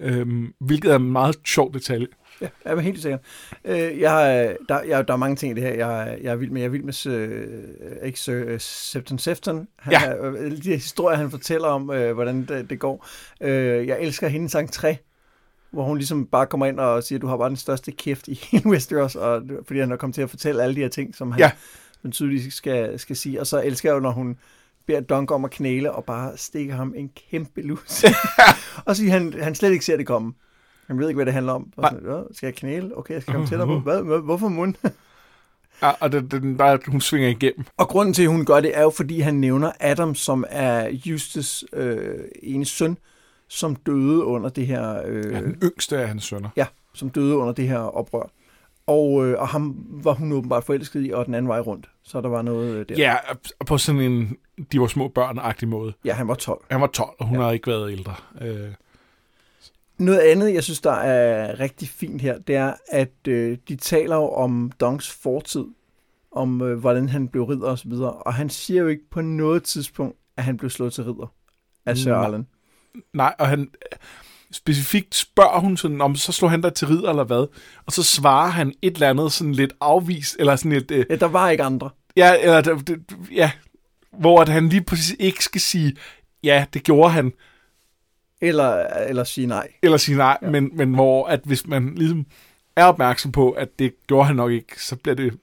Øhm, 0.00 0.54
hvilket 0.60 0.90
er 0.92 0.96
en 0.96 1.12
meget 1.12 1.36
sjov 1.46 1.74
detalje. 1.74 2.06
Ja, 2.40 2.48
jeg 2.64 2.72
er 2.72 2.80
helt 2.80 3.02
sikker. 3.02 3.18
Øh, 3.64 4.00
jeg, 4.00 4.56
der, 4.68 4.82
jeg, 4.82 5.08
der 5.08 5.14
er 5.14 5.18
mange 5.18 5.36
ting 5.36 5.52
i 5.52 5.54
det 5.54 5.62
her, 5.62 5.74
jeg, 5.74 6.18
jeg 6.22 6.32
er 6.32 6.36
vild 6.36 6.50
med. 6.50 6.60
Jeg 6.60 6.66
er 6.66 6.70
vild 6.70 6.82
med 6.82 7.06
øh, 7.06 8.06
ikke 8.06 8.20
Sir 8.20 8.34
øh, 8.46 8.60
Septon 8.60 9.18
Sefton. 9.18 9.68
Han, 9.78 9.92
Ja. 9.92 10.00
er, 10.04 10.32
øh, 10.38 10.50
de 10.64 10.74
historier, 10.74 11.16
han 11.16 11.30
fortæller 11.30 11.68
om, 11.68 11.90
øh, 11.90 12.14
hvordan 12.14 12.44
det, 12.46 12.70
det 12.70 12.78
går. 12.78 13.06
Øh, 13.40 13.86
jeg 13.86 14.00
elsker 14.00 14.28
hendes 14.28 14.54
entré, 14.54 14.96
hvor 15.70 15.84
hun 15.84 15.96
ligesom 15.96 16.26
bare 16.26 16.46
kommer 16.46 16.66
ind 16.66 16.80
og 16.80 17.04
siger, 17.04 17.18
du 17.18 17.26
har 17.26 17.36
bare 17.36 17.48
den 17.48 17.56
største 17.56 17.92
kæft 17.92 18.28
i 18.28 18.34
hele 18.50 18.66
Westeros, 18.70 19.16
og, 19.16 19.42
fordi 19.66 19.80
han 19.80 19.92
er 19.92 19.96
kommet 19.96 20.14
til 20.14 20.22
at 20.22 20.30
fortælle 20.30 20.62
alle 20.62 20.74
de 20.74 20.80
her 20.80 20.88
ting, 20.88 21.14
som 21.14 21.32
han 21.32 21.40
Ja. 21.40 21.50
tydeligt 22.10 22.52
skal, 22.52 22.98
skal 22.98 23.16
sige. 23.16 23.40
Og 23.40 23.46
så 23.46 23.62
elsker 23.62 23.88
jeg 23.88 23.94
jo, 23.94 24.00
når 24.00 24.10
hun 24.10 24.36
beder 24.86 25.00
Dunk 25.00 25.30
om 25.30 25.44
at 25.44 25.50
knæle, 25.50 25.92
og 25.92 26.04
bare 26.04 26.36
stikker 26.36 26.74
ham 26.74 26.94
en 26.96 27.10
kæmpe 27.30 27.62
lus. 27.62 28.04
og 28.86 28.96
så 28.96 29.04
han, 29.04 29.34
han 29.42 29.54
slet 29.54 29.72
ikke 29.72 29.84
ser 29.84 29.96
det 29.96 30.06
komme. 30.06 30.32
Han 30.86 30.98
ved 30.98 31.08
ikke, 31.08 31.16
hvad 31.16 31.26
det 31.26 31.34
handler 31.34 31.52
om. 31.52 31.72
Og 31.76 31.88
sådan, 31.90 32.04
"Hvad? 32.04 32.34
skal 32.34 32.46
jeg 32.46 32.54
knæle? 32.54 32.98
Okay, 32.98 33.14
jeg 33.14 33.22
skal 33.22 33.34
komme 33.34 33.46
tættere 33.46 33.68
på. 33.68 33.78
Hvad, 33.80 34.02
hvad, 34.02 34.18
hvorfor 34.20 34.48
mund? 34.48 34.74
Ja, 35.82 35.90
og 36.00 36.12
den, 36.12 36.26
den, 36.26 36.58
der, 36.58 36.78
hun 36.86 37.00
svinger 37.00 37.28
igennem. 37.28 37.64
og 37.76 37.88
grunden 37.88 38.14
til, 38.14 38.22
at 38.22 38.28
hun 38.28 38.44
gør 38.44 38.60
det, 38.60 38.78
er 38.78 38.82
jo, 38.82 38.90
fordi 38.90 39.20
han 39.20 39.34
nævner 39.34 39.72
Adam, 39.80 40.14
som 40.14 40.44
er 40.48 40.88
Justus 40.88 41.64
øh, 41.72 42.18
ene 42.42 42.64
søn, 42.64 42.98
som 43.48 43.74
døde 43.76 44.24
under 44.24 44.48
det 44.50 44.66
her... 44.66 45.02
Øh, 45.06 45.32
Ja, 45.32 45.40
den 45.40 45.56
yngste 45.62 45.98
af 45.98 46.08
hans 46.08 46.24
sønner. 46.24 46.48
Ja, 46.56 46.66
som 46.94 47.10
døde 47.10 47.36
under 47.36 47.52
det 47.52 47.68
her 47.68 47.78
oprør. 47.78 48.30
Og, 48.90 49.26
øh, 49.26 49.40
og 49.40 49.48
ham 49.48 49.86
var 49.88 50.12
hun 50.12 50.32
åbenbart 50.32 50.64
forelsket 50.64 51.06
i, 51.06 51.10
og 51.10 51.26
den 51.26 51.34
anden 51.34 51.48
vej 51.48 51.60
rundt. 51.60 51.90
Så 52.02 52.20
der 52.20 52.28
var 52.28 52.42
noget 52.42 52.76
øh, 52.76 52.88
der. 52.88 52.94
Ja, 52.98 53.16
og 53.58 53.66
på 53.66 53.78
sådan 53.78 54.00
en, 54.00 54.36
de 54.72 54.80
var 54.80 54.86
små 54.86 55.08
børn 55.08 55.68
måde. 55.68 55.92
ja, 56.04 56.12
han 56.12 56.28
var 56.28 56.34
12. 56.34 56.64
Han 56.70 56.80
var 56.80 56.86
12, 56.86 57.10
og 57.18 57.26
hun 57.26 57.38
ja. 57.38 57.42
har 57.44 57.52
ikke 57.52 57.66
været 57.66 57.92
ældre. 57.92 58.14
Øh, 58.40 58.68
Noget 59.98 60.18
andet, 60.18 60.54
jeg 60.54 60.64
synes, 60.64 60.80
der 60.80 60.92
er 60.92 61.60
rigtig 61.60 61.88
fint 61.88 62.22
her, 62.22 62.38
det 62.38 62.56
er, 62.56 62.74
at 62.88 63.28
øh, 63.28 63.58
de 63.68 63.76
taler 63.76 64.16
jo 64.16 64.28
om 64.28 64.72
Dongs 64.80 65.10
fortid, 65.10 65.64
om 66.32 66.62
øh, 66.62 66.78
hvordan 66.78 67.08
han 67.08 67.28
blev 67.28 67.44
ridder 67.44 67.68
og 67.70 67.78
så 67.78 67.88
videre, 67.88 68.12
og 68.12 68.34
han 68.34 68.50
siger 68.50 68.82
jo 68.82 68.88
ikke 68.88 69.10
på 69.10 69.20
noget 69.20 69.62
tidspunkt, 69.62 70.16
at 70.36 70.44
han 70.44 70.56
blev 70.56 70.70
slået 70.70 70.92
til 70.92 71.04
ridder 71.04 71.32
af 71.86 71.96
Sir 71.96 72.10
Nej. 72.12 72.24
Arlen. 72.24 72.46
nej, 73.12 73.34
og 73.38 73.48
han 73.48 73.70
specifikt 74.52 75.14
spørger 75.14 75.58
hun 75.60 75.76
sådan, 75.76 76.00
om 76.00 76.16
så 76.16 76.32
slår 76.32 76.48
han 76.48 76.60
dig 76.62 76.74
til 76.74 76.86
ridder 76.88 77.10
eller 77.10 77.24
hvad, 77.24 77.46
og 77.86 77.92
så 77.92 78.02
svarer 78.02 78.50
han 78.50 78.72
et 78.82 78.94
eller 78.94 79.10
andet 79.10 79.32
sådan 79.32 79.52
lidt 79.52 79.72
afvist, 79.80 80.36
eller 80.38 80.56
sådan 80.56 80.72
lidt, 80.72 80.90
øh, 80.90 81.06
Ja, 81.10 81.16
der 81.16 81.26
var 81.26 81.50
ikke 81.50 81.64
andre. 81.64 81.90
ja, 82.16 82.34
eller, 82.40 82.60
det, 82.60 83.00
ja, 83.32 83.50
hvor 84.18 84.40
at 84.40 84.48
han 84.48 84.68
lige 84.68 84.82
præcis 84.82 85.16
ikke 85.18 85.44
skal 85.44 85.60
sige, 85.60 85.96
ja, 86.44 86.64
det 86.74 86.82
gjorde 86.82 87.10
han, 87.10 87.32
Eller, 88.40 88.86
eller 88.86 89.24
sige 89.24 89.46
nej. 89.46 89.68
eller 89.82 89.96
sige 89.98 90.16
nej, 90.18 90.38
ja. 90.42 90.50
men, 90.50 90.70
men 90.72 90.94
hvor 90.94 91.26
at 91.26 91.40
hvis 91.44 91.66
man 91.66 91.94
ligesom 91.94 92.26
er 92.76 92.84
opmærksom 92.84 93.32
på, 93.32 93.50
at 93.50 93.78
det 93.78 93.94
gjorde 94.06 94.26
han 94.26 94.36
nok 94.36 94.50
ikke, 94.50 94.84
så 94.84 94.96
bliver 94.96 95.14
det 95.14 95.38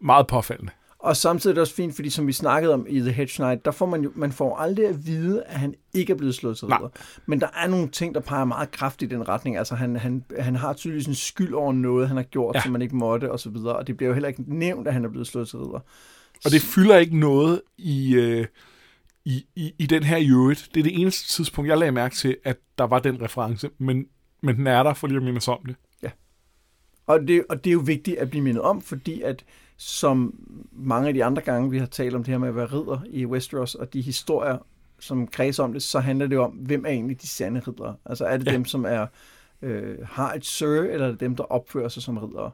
meget 0.00 0.26
påfaldende. 0.26 0.72
Og 0.98 1.16
samtidig 1.16 1.52
er 1.52 1.54
det 1.54 1.60
også 1.60 1.74
fint, 1.74 1.94
fordi 1.94 2.10
som 2.10 2.26
vi 2.26 2.32
snakkede 2.32 2.74
om 2.74 2.86
i 2.88 3.00
The 3.00 3.12
Hedge 3.12 3.32
Knight, 3.36 3.64
der 3.64 3.70
får 3.70 3.86
man 3.86 4.02
jo 4.02 4.12
man 4.14 4.32
får 4.32 4.56
aldrig 4.56 4.86
at 4.86 5.06
vide, 5.06 5.42
at 5.42 5.60
han 5.60 5.74
ikke 5.94 6.12
er 6.12 6.16
blevet 6.16 6.34
slået 6.34 6.58
til 6.58 6.66
ridder. 6.66 6.88
Men 7.26 7.40
der 7.40 7.46
er 7.56 7.68
nogle 7.68 7.88
ting, 7.88 8.14
der 8.14 8.20
peger 8.20 8.44
meget 8.44 8.70
kraftigt 8.70 9.12
i 9.12 9.14
den 9.14 9.28
retning. 9.28 9.56
Altså 9.56 9.74
han, 9.74 9.96
han, 9.96 10.24
han 10.38 10.56
har 10.56 10.72
tydeligvis 10.72 11.06
en 11.06 11.14
skyld 11.14 11.54
over 11.54 11.72
noget, 11.72 12.08
han 12.08 12.16
har 12.16 12.24
gjort, 12.24 12.54
ja. 12.54 12.58
Ja. 12.58 12.62
som 12.62 12.72
man 12.72 12.82
ikke 12.82 12.96
måtte, 12.96 13.32
og 13.32 13.40
så 13.40 13.50
videre. 13.50 13.76
Og 13.76 13.86
det 13.86 13.96
bliver 13.96 14.08
jo 14.08 14.14
heller 14.14 14.28
ikke 14.28 14.42
nævnt, 14.46 14.88
at 14.88 14.94
han 14.94 15.04
er 15.04 15.08
blevet 15.08 15.26
slået 15.26 15.48
til 15.48 15.58
ridder. 15.58 15.80
Og 16.44 16.50
det 16.50 16.62
fylder 16.62 16.96
ikke 16.96 17.18
noget 17.18 17.60
i, 17.78 18.14
øh, 18.14 18.46
i, 19.24 19.46
i, 19.56 19.72
i 19.78 19.86
den 19.86 20.02
her 20.02 20.16
i 20.16 20.28
øvrigt. 20.28 20.68
Det 20.74 20.80
er 20.80 20.84
det 20.84 21.00
eneste 21.00 21.28
tidspunkt, 21.28 21.68
jeg 21.68 21.78
lagde 21.78 21.92
mærke 21.92 22.16
til, 22.16 22.36
at 22.44 22.56
der 22.78 22.84
var 22.84 22.98
den 22.98 23.22
reference, 23.22 23.70
men, 23.78 24.06
men 24.42 24.56
den 24.56 24.66
er 24.66 24.82
der, 24.82 24.94
for 24.94 25.06
lige 25.06 25.16
at 25.16 25.22
minde 25.22 25.38
os 25.38 25.48
om 25.48 25.58
det. 25.66 25.76
Og 27.08 27.28
det, 27.28 27.44
og 27.48 27.64
det 27.64 27.70
er 27.70 27.74
jo 27.74 27.82
vigtigt 27.84 28.18
at 28.18 28.30
blive 28.30 28.42
mindet 28.42 28.62
om, 28.62 28.82
fordi 28.82 29.22
at 29.22 29.44
som 29.78 30.34
mange 30.72 31.08
af 31.08 31.14
de 31.14 31.24
andre 31.24 31.42
gange, 31.42 31.70
vi 31.70 31.78
har 31.78 31.86
talt 31.86 32.14
om 32.14 32.24
det 32.24 32.32
her 32.32 32.38
med 32.38 32.48
at 32.48 32.56
være 32.56 32.66
ridder 32.66 33.00
i 33.10 33.26
Westeros, 33.26 33.74
og 33.74 33.92
de 33.92 34.00
historier, 34.00 34.58
som 34.98 35.26
kredser 35.26 35.64
om 35.64 35.72
det, 35.72 35.82
så 35.82 36.00
handler 36.00 36.26
det 36.26 36.38
om, 36.38 36.50
hvem 36.50 36.84
er 36.84 36.90
egentlig 36.90 37.22
de 37.22 37.26
sande 37.26 37.60
riddere? 37.60 37.96
Altså 38.04 38.24
er 38.24 38.36
det 38.36 38.46
ja. 38.46 38.50
Ja. 38.50 38.56
dem, 38.56 38.64
som 38.64 38.84
er 38.84 39.06
øh, 39.62 39.98
har 40.04 40.32
et 40.32 40.46
sir, 40.46 40.66
eller 40.66 41.06
er 41.06 41.10
det 41.10 41.20
dem, 41.20 41.36
der 41.36 41.44
opfører 41.44 41.88
sig 41.88 42.02
som 42.02 42.18
riddere? 42.18 42.50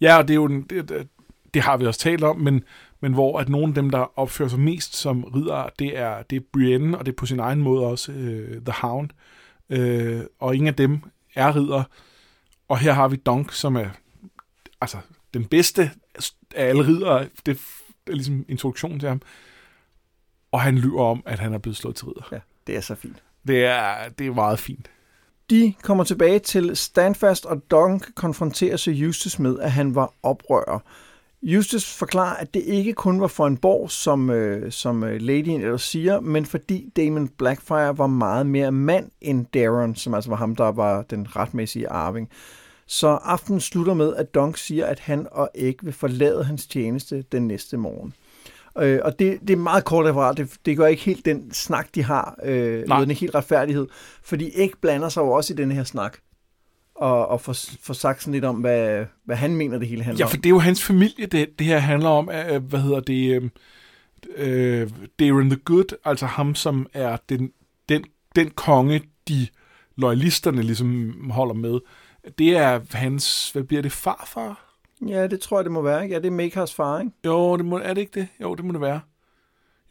Ja, 0.00 0.18
og 0.18 0.28
det 0.28 0.34
er 0.34 0.36
jo 0.36 0.46
den, 0.46 0.62
det, 0.62 1.08
det, 1.54 1.62
har 1.62 1.76
vi 1.76 1.86
også 1.86 2.00
talt 2.00 2.24
om, 2.24 2.36
men, 2.36 2.64
men 3.00 3.12
hvor 3.12 3.38
at 3.38 3.48
nogle 3.48 3.68
af 3.68 3.74
dem, 3.74 3.90
der 3.90 4.18
opfører 4.18 4.48
sig 4.48 4.60
mest 4.60 4.96
som 4.96 5.24
ridder, 5.24 5.68
det 5.78 5.98
er, 5.98 6.22
det 6.22 6.36
er 6.36 6.40
Brienne, 6.52 6.98
og 6.98 7.06
det 7.06 7.12
er 7.12 7.16
på 7.16 7.26
sin 7.26 7.40
egen 7.40 7.60
måde 7.60 7.86
også 7.86 8.12
øh, 8.12 8.62
The 8.62 8.72
Hound. 8.72 9.10
Øh, 9.70 10.20
og 10.40 10.54
ingen 10.54 10.68
af 10.68 10.74
dem 10.74 11.00
er 11.34 11.56
ridder. 11.56 11.82
Og 12.68 12.78
her 12.78 12.92
har 12.92 13.08
vi 13.08 13.16
Dunk, 13.16 13.52
som 13.52 13.76
er 13.76 13.88
altså, 14.80 14.98
den 15.34 15.44
bedste 15.44 15.90
af 16.54 16.68
alle 16.68 16.86
ridere. 16.86 17.28
Det 17.46 17.60
er 18.06 18.12
ligesom 18.12 18.44
introduktionen 18.48 19.00
til 19.00 19.08
ham. 19.08 19.22
Og 20.52 20.60
han 20.60 20.78
lyver 20.78 21.04
om, 21.04 21.22
at 21.26 21.38
han 21.38 21.54
er 21.54 21.58
blevet 21.58 21.76
slået 21.76 21.96
til 21.96 22.06
ridder. 22.06 22.28
Ja, 22.32 22.38
det 22.66 22.76
er 22.76 22.80
så 22.80 22.94
fint. 22.94 23.22
Det 23.46 23.64
er, 23.64 24.08
det 24.18 24.26
er 24.26 24.34
meget 24.34 24.58
fint. 24.58 24.90
De 25.50 25.74
kommer 25.82 26.04
tilbage 26.04 26.38
til 26.38 26.76
Standfast, 26.76 27.46
og 27.46 27.62
Dunk 27.70 28.14
konfronterer 28.14 28.76
sig 28.76 29.02
Eustace 29.02 29.42
med, 29.42 29.58
at 29.58 29.72
han 29.72 29.94
var 29.94 30.12
oprører. 30.22 30.78
Eustace 31.42 31.98
forklarer, 31.98 32.36
at 32.36 32.54
det 32.54 32.62
ikke 32.62 32.92
kun 32.92 33.20
var 33.20 33.26
for 33.26 33.46
en 33.46 33.56
borg, 33.56 33.90
som, 33.90 34.30
øh, 34.30 34.72
som 34.72 35.04
øh, 35.04 35.20
Ladyen 35.20 35.60
ellers 35.60 35.82
siger, 35.82 36.20
men 36.20 36.46
fordi 36.46 36.92
Damon 36.96 37.28
Blackfire 37.28 37.98
var 37.98 38.06
meget 38.06 38.46
mere 38.46 38.72
mand 38.72 39.10
end 39.20 39.46
Daron, 39.54 39.94
som 39.94 40.14
altså 40.14 40.30
var 40.30 40.36
ham, 40.36 40.56
der 40.56 40.72
var 40.72 41.02
den 41.02 41.36
retmæssige 41.36 41.88
arving. 41.88 42.30
Så 42.86 43.08
aftenen 43.08 43.60
slutter 43.60 43.94
med, 43.94 44.16
at 44.16 44.34
Dunk 44.34 44.56
siger, 44.58 44.86
at 44.86 44.98
han 44.98 45.26
og 45.30 45.50
Egg 45.54 45.74
vil 45.82 45.92
forlade 45.92 46.44
hans 46.44 46.66
tjeneste 46.66 47.24
den 47.32 47.48
næste 47.48 47.76
morgen. 47.76 48.14
Øh, 48.78 49.00
og 49.04 49.18
det, 49.18 49.38
det 49.40 49.50
er 49.50 49.56
meget 49.56 49.84
kort 49.84 50.06
referat. 50.06 50.36
Det, 50.36 50.50
det 50.66 50.76
gør 50.76 50.86
ikke 50.86 51.02
helt 51.02 51.24
den 51.24 51.52
snak, 51.52 51.88
de 51.94 52.02
har, 52.02 52.38
øh, 52.44 52.84
Nej. 52.88 52.98
uden 53.00 53.10
helt 53.10 53.34
retfærdighed. 53.34 53.86
Fordi 54.22 54.50
Egg 54.54 54.70
blander 54.80 55.08
sig 55.08 55.20
jo 55.20 55.30
også 55.30 55.52
i 55.52 55.56
den 55.56 55.72
her 55.72 55.84
snak. 55.84 56.18
og, 56.94 57.28
og 57.28 57.40
få, 57.40 57.54
få 57.82 57.94
sagt 57.94 58.20
sådan 58.22 58.32
lidt 58.32 58.44
om, 58.44 58.56
hvad, 58.56 59.04
hvad 59.24 59.36
han 59.36 59.56
mener, 59.56 59.78
det 59.78 59.88
hele 59.88 60.02
handler 60.02 60.18
Ja, 60.20 60.24
om. 60.24 60.30
for 60.30 60.36
det 60.36 60.46
er 60.46 60.50
jo 60.50 60.58
hans 60.58 60.82
familie, 60.84 61.26
det, 61.26 61.58
det 61.58 61.66
her 61.66 61.78
handler 61.78 62.08
om. 62.08 62.30
Øh, 62.50 62.62
hvad 62.64 62.80
hedder 62.80 63.00
det? 63.00 63.42
Øh, 63.42 63.50
øh, 64.36 64.90
Darren 65.20 65.50
the 65.50 65.60
Good, 65.64 65.96
altså 66.04 66.26
ham, 66.26 66.54
som 66.54 66.86
er 66.92 67.16
den, 67.28 67.50
den, 67.88 68.04
den 68.36 68.50
konge, 68.50 69.02
de 69.28 69.46
loyalisterne 69.96 70.62
ligesom 70.62 71.14
holder 71.30 71.54
med. 71.54 71.78
Det 72.38 72.56
er 72.56 72.80
hans, 72.92 73.50
hvad 73.50 73.62
bliver 73.62 73.82
det, 73.82 73.92
farfar? 73.92 74.76
Ja, 75.08 75.26
det 75.26 75.40
tror 75.40 75.58
jeg, 75.58 75.64
det 75.64 75.72
må 75.72 75.82
være. 75.82 76.02
Ikke? 76.02 76.14
Ja, 76.14 76.20
det 76.20 76.26
er 76.26 76.30
Makers 76.30 76.74
far, 76.74 77.00
ikke? 77.00 77.12
Jo, 77.26 77.56
det 77.56 77.64
må, 77.64 77.78
er 77.78 77.94
det 77.94 78.00
ikke 78.00 78.20
det? 78.20 78.28
Jo, 78.42 78.54
det 78.54 78.64
må 78.64 78.72
det 78.72 78.80
være. 78.80 79.00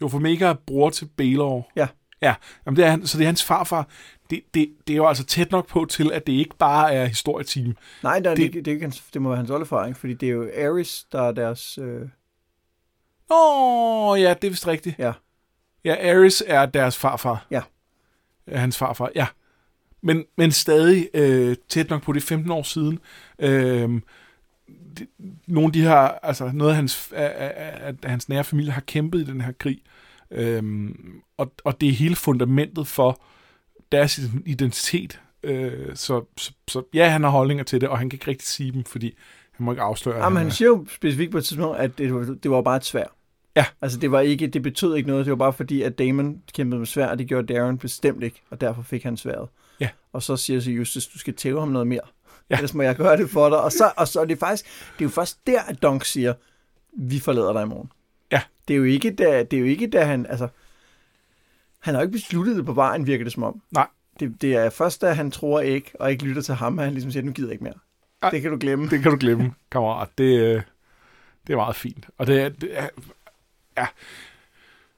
Jo, 0.02 0.08
for 0.08 0.20
Mega 0.20 0.46
er 0.46 0.54
bror 0.54 0.90
til 0.90 1.06
Baelor. 1.18 1.72
Ja. 1.76 1.88
Ja, 2.22 2.36
jamen 2.66 2.76
det 2.78 2.86
er, 2.86 3.06
så 3.06 3.18
det 3.18 3.24
er 3.24 3.28
hans 3.28 3.44
farfar. 3.44 3.88
Det, 4.30 4.42
det, 4.54 4.70
det 4.88 4.94
er 4.94 4.98
jo 4.98 5.08
altså 5.08 5.24
tæt 5.26 5.52
nok 5.52 5.68
på 5.68 5.86
til, 5.86 6.12
at 6.12 6.28
det 6.28 6.34
ikke 6.34 6.56
bare 6.60 6.94
er 6.94 7.06
historieteam. 7.06 7.76
Nej, 8.04 8.20
der, 8.20 8.36
det, 8.36 8.54
Det- 8.54 8.66
det, 8.66 8.82
hans, 8.82 9.02
det 9.14 9.22
må 9.22 9.30
være 9.30 9.38
hans 9.38 9.50
oldefar, 9.50 9.86
ikke? 9.86 10.00
Fordi 10.00 10.14
det 10.14 10.30
er 10.30 10.34
jo 10.34 10.44
Ares, 10.58 11.06
der 11.12 11.22
er 11.22 11.32
deres... 11.32 11.78
Øh, 11.78 12.02
Åh, 13.32 14.22
ja, 14.22 14.34
det 14.42 14.48
er 14.48 14.52
vist 14.52 14.68
rigtigt. 14.68 15.00
ja. 15.00 15.14
Ja, 15.86 16.16
Ares 16.16 16.44
er 16.48 16.66
deres 16.66 16.98
farfar. 16.98 17.46
Ja. 17.52 17.62
Hans 18.48 18.78
farfar, 18.78 19.10
ja. 19.16 19.28
Men, 20.04 20.24
men 20.38 20.52
stadig 20.52 21.10
øh, 21.14 21.56
tæt 21.70 21.90
nok 21.90 22.02
på 22.04 22.14
det 22.14 22.22
er 22.22 22.26
15 22.28 22.52
år 22.52 22.64
siden. 22.64 23.00
Øh, 23.40 23.90
det, 24.98 25.08
nogle 25.48 25.68
af 25.68 25.74
de 25.74 25.82
her, 25.82 25.96
altså 25.98 26.52
noget 26.54 26.70
af 26.72 26.76
hans, 26.76 27.10
af, 27.16 27.34
af, 27.36 27.54
af, 27.88 27.94
af 28.04 28.10
hans 28.10 28.30
nære 28.30 28.44
familie 28.44 28.72
har 28.72 28.82
kæmpet 28.82 29.20
i 29.22 29.26
den 29.26 29.42
her 29.42 29.52
krig. 29.52 29.82
Øh, 30.32 30.90
og, 31.38 31.54
og 31.64 31.82
det 31.82 31.90
er 31.90 31.94
hele 31.94 32.16
fundamentet 32.16 32.88
for 32.88 33.22
deres 33.92 34.20
identitet. 34.46 35.20
Øh, 35.44 35.96
så, 35.96 36.26
så, 36.38 36.52
så 36.68 36.84
ja, 36.94 37.10
han 37.10 37.24
har 37.24 37.30
holdninger 37.30 37.64
til 37.64 37.82
det, 37.82 37.90
og 37.90 37.98
han 37.98 38.10
kan 38.10 38.16
ikke 38.18 38.28
rigtig 38.28 38.48
sige 38.48 38.72
dem, 38.72 38.84
fordi 38.84 39.16
han 39.52 39.66
må 39.66 39.72
ikke 39.72 39.82
afsløre. 39.82 40.16
Jamen, 40.16 40.26
han 40.28 40.38
han 40.38 40.48
er- 40.48 40.52
siger 40.52 40.68
jo 40.68 40.86
specifikt 40.96 41.32
på 41.32 41.38
et 41.38 41.46
tidspunkt, 41.46 41.78
at 41.80 41.98
det, 41.98 42.14
var- 42.14 42.38
det 42.44 42.52
var 42.52 42.62
bare 42.62 42.78
et 42.78 42.86
svær. 42.86 43.06
Ja. 43.56 43.66
Altså, 43.82 44.00
det, 44.00 44.12
var 44.12 44.20
ikke, 44.20 44.48
det 44.48 44.62
betød 44.64 44.96
ikke 44.96 45.10
noget. 45.10 45.26
Det 45.26 45.32
var 45.32 45.36
bare 45.38 45.54
fordi, 45.54 45.82
at 45.82 45.98
Damon 45.98 46.42
kæmpede 46.54 46.80
med 46.80 46.88
svær, 46.88 47.08
og 47.08 47.20
det 47.20 47.28
gjorde 47.28 47.54
Darren 47.54 47.78
bestemt 47.78 48.24
ikke, 48.24 48.42
og 48.50 48.62
derfor 48.62 48.82
fik 48.82 49.04
han 49.04 49.18
sværet. 49.18 49.50
Ja. 49.84 49.90
Og 50.14 50.24
så 50.24 50.38
siger 50.38 50.60
så 50.60 50.72
Justus, 50.72 51.08
du 51.08 51.20
skal 51.20 51.34
tæve 51.34 51.60
ham 51.60 51.70
noget 51.70 51.88
mere. 51.88 52.02
Ja. 52.50 52.56
Ellers 52.56 52.74
må 52.74 52.84
jeg 52.84 52.96
gøre 52.96 53.18
det 53.18 53.30
for 53.30 53.50
dig. 53.50 53.62
Og 53.62 53.72
så, 53.72 53.92
og 53.98 54.08
så 54.08 54.22
er 54.22 54.26
det 54.26 54.40
faktisk, 54.40 54.66
det 54.66 55.00
er 55.00 55.06
jo 55.06 55.10
først 55.10 55.48
der, 55.48 55.62
at 55.62 55.82
Dunk 55.82 56.06
siger, 56.06 56.34
vi 56.98 57.20
forlader 57.20 57.54
dig 57.54 57.64
i 57.64 57.66
morgen. 57.66 57.92
Ja. 58.32 58.42
Det 58.68 58.74
er 58.74 58.78
jo 58.78 58.84
ikke, 58.84 59.12
da, 59.16 59.44
det 59.44 59.58
er 59.58 59.62
jo 59.62 59.66
ikke, 59.66 59.88
da 59.88 60.04
han, 60.04 60.26
altså, 60.26 60.48
han 61.80 61.94
har 61.94 62.02
jo 62.02 62.06
ikke 62.08 62.18
besluttet 62.18 62.58
det 62.58 62.66
på 62.66 62.74
vejen, 62.74 63.08
virker 63.08 63.24
det 63.24 63.34
som 63.34 63.44
om. 63.44 63.62
Nej. 63.72 63.88
Det, 64.20 64.42
det 64.42 64.56
er 64.56 64.70
først, 64.70 65.02
da 65.02 65.12
han 65.12 65.32
tror 65.32 65.60
ikke, 65.60 65.92
og 66.00 66.12
ikke 66.12 66.24
lytter 66.24 66.42
til 66.42 66.54
ham, 66.54 66.80
at 66.80 66.86
han 66.86 66.94
ligesom 66.94 67.12
siger, 67.12 67.24
nu 67.24 67.32
gider 67.32 67.50
jeg 67.50 67.54
ikke 67.54 67.64
mere. 67.64 67.74
Ej. 68.22 68.30
Det 68.30 68.42
kan 68.42 68.52
du 68.52 68.58
glemme. 68.60 68.90
Det 68.90 69.02
kan 69.02 69.12
du 69.12 69.18
glemme, 69.18 69.54
kammerat. 69.72 70.10
Det, 70.18 70.40
øh, 70.40 70.62
det 71.48 71.54
er 71.54 71.58
meget 71.58 71.76
fint. 71.76 72.08
Og 72.18 72.28
det 72.28 72.42
er, 72.42 72.50
det 72.50 72.78
er 72.80 72.88
ja, 73.78 73.88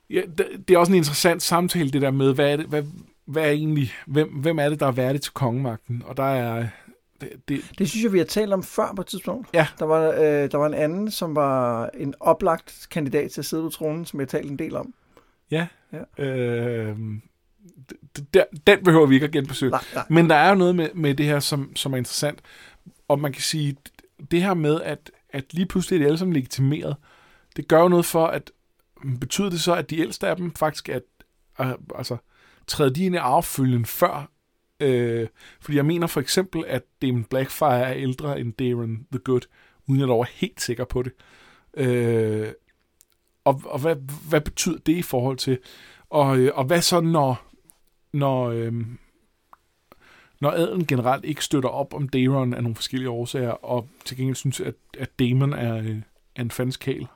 ja 0.09 0.21
det, 0.37 0.67
det 0.67 0.73
er 0.73 0.77
også 0.77 0.91
en 0.91 0.97
interessant 0.97 1.43
samtale, 1.43 1.91
det 1.91 2.01
der 2.01 2.11
med, 2.11 2.33
hvad 2.33 2.51
er 2.51 2.57
det, 2.57 2.65
hvad, 2.65 2.83
hvad 3.25 3.43
er 3.43 3.49
egentlig, 3.49 3.91
hvem, 4.07 4.29
hvem 4.29 4.59
er 4.59 4.69
det, 4.69 4.79
der 4.79 4.87
er 4.87 4.91
værdig 4.91 5.21
til 5.21 5.33
kongemagten? 5.33 6.03
Og 6.05 6.17
der 6.17 6.23
er, 6.23 6.67
det, 7.21 7.29
det, 7.47 7.61
Det 7.79 7.89
synes 7.89 8.03
jeg, 8.03 8.13
vi 8.13 8.17
har 8.17 8.25
talt 8.25 8.53
om 8.53 8.63
før 8.63 8.93
på 8.95 9.01
et 9.01 9.07
tidspunkt. 9.07 9.49
Ja. 9.53 9.67
Der 9.79 9.85
var, 9.85 10.11
øh, 10.11 10.51
der 10.51 10.57
var 10.57 10.65
en 10.65 10.73
anden, 10.73 11.11
som 11.11 11.35
var 11.35 11.89
en 11.93 12.13
oplagt 12.19 12.87
kandidat 12.91 13.31
til 13.31 13.41
at 13.41 13.45
sidde 13.45 13.63
på 13.63 13.69
tronen, 13.69 14.05
som 14.05 14.19
jeg 14.19 14.27
talte 14.27 14.49
en 14.49 14.59
del 14.59 14.75
om. 14.75 14.93
ja, 15.51 15.67
Ja. 15.93 16.23
Øh, 16.23 16.97
der, 18.33 18.43
den 18.67 18.83
behøver 18.83 19.05
vi 19.05 19.15
ikke 19.15 19.25
at 19.25 19.31
genbesøge. 19.31 19.71
Nej, 19.71 19.83
nej. 19.93 20.03
Men 20.09 20.29
der 20.29 20.35
er 20.35 20.49
jo 20.49 20.55
noget 20.55 20.75
med, 20.75 20.89
med 20.93 21.15
det 21.15 21.25
her, 21.25 21.39
som, 21.39 21.75
som 21.75 21.93
er 21.93 21.97
interessant. 21.97 22.39
Og 23.07 23.19
man 23.19 23.33
kan 23.33 23.41
sige, 23.41 23.77
det 24.31 24.41
her 24.41 24.53
med, 24.53 24.81
at, 24.81 25.11
at 25.29 25.53
lige 25.53 25.65
pludselig 25.65 25.97
er 25.97 25.99
de 25.99 26.05
alle 26.05 26.17
sammen 26.17 26.33
legitimeret, 26.33 26.95
det 27.55 27.67
gør 27.67 27.81
jo 27.81 27.87
noget 27.87 28.05
for, 28.05 28.27
at 28.27 28.51
betyder 29.19 29.49
det 29.49 29.61
så, 29.61 29.73
at 29.75 29.89
de 29.89 29.99
ældste 29.99 30.27
af 30.27 30.35
dem 30.35 30.53
faktisk 30.53 30.89
er, 30.89 30.99
er 31.57 31.75
altså, 31.95 32.17
træder 32.67 32.93
de 32.93 33.05
ind 33.05 33.15
i 33.15 33.17
arvefølgen 33.17 33.85
før? 33.85 34.31
Øh, 34.79 35.27
fordi 35.61 35.77
jeg 35.77 35.85
mener 35.85 36.07
for 36.07 36.21
eksempel, 36.21 36.63
at 36.67 36.83
Damon 37.01 37.23
Blackfire 37.23 37.79
er 37.79 37.93
ældre 37.93 38.39
end 38.39 38.53
Darren 38.53 39.07
the 39.11 39.19
Good, 39.19 39.41
uden 39.87 40.01
jeg 40.01 40.07
er 40.07 40.25
helt 40.33 40.61
sikker 40.61 40.85
på 40.85 41.03
det. 41.03 41.13
Øh, 41.77 42.47
og 43.43 43.61
og 43.65 43.79
hvad, 43.79 43.95
hvad 44.29 44.41
betyder 44.41 44.77
det 44.77 44.93
i 44.93 45.01
forhold 45.01 45.37
til? 45.37 45.59
Og, 46.09 46.37
øh, 46.37 46.51
og 46.55 46.65
hvad 46.65 46.81
så, 46.81 47.01
når, 47.01 47.45
når, 48.13 48.49
øh, 48.49 48.73
når 50.41 50.51
adelen 50.51 50.85
generelt 50.85 51.25
ikke 51.25 51.43
støtter 51.43 51.69
op 51.69 51.93
om 51.93 52.09
Daron 52.09 52.53
af 52.53 52.63
nogle 52.63 52.75
forskellige 52.75 53.09
årsager, 53.09 53.49
og 53.51 53.87
til 54.05 54.17
gengæld 54.17 54.35
synes, 54.35 54.59
at, 54.59 54.75
at 54.97 55.19
Damon 55.19 55.53
er, 55.53 55.77
øh, 55.77 56.01
er 56.35 56.41
en 56.41 56.51
fanskal. 56.51 57.07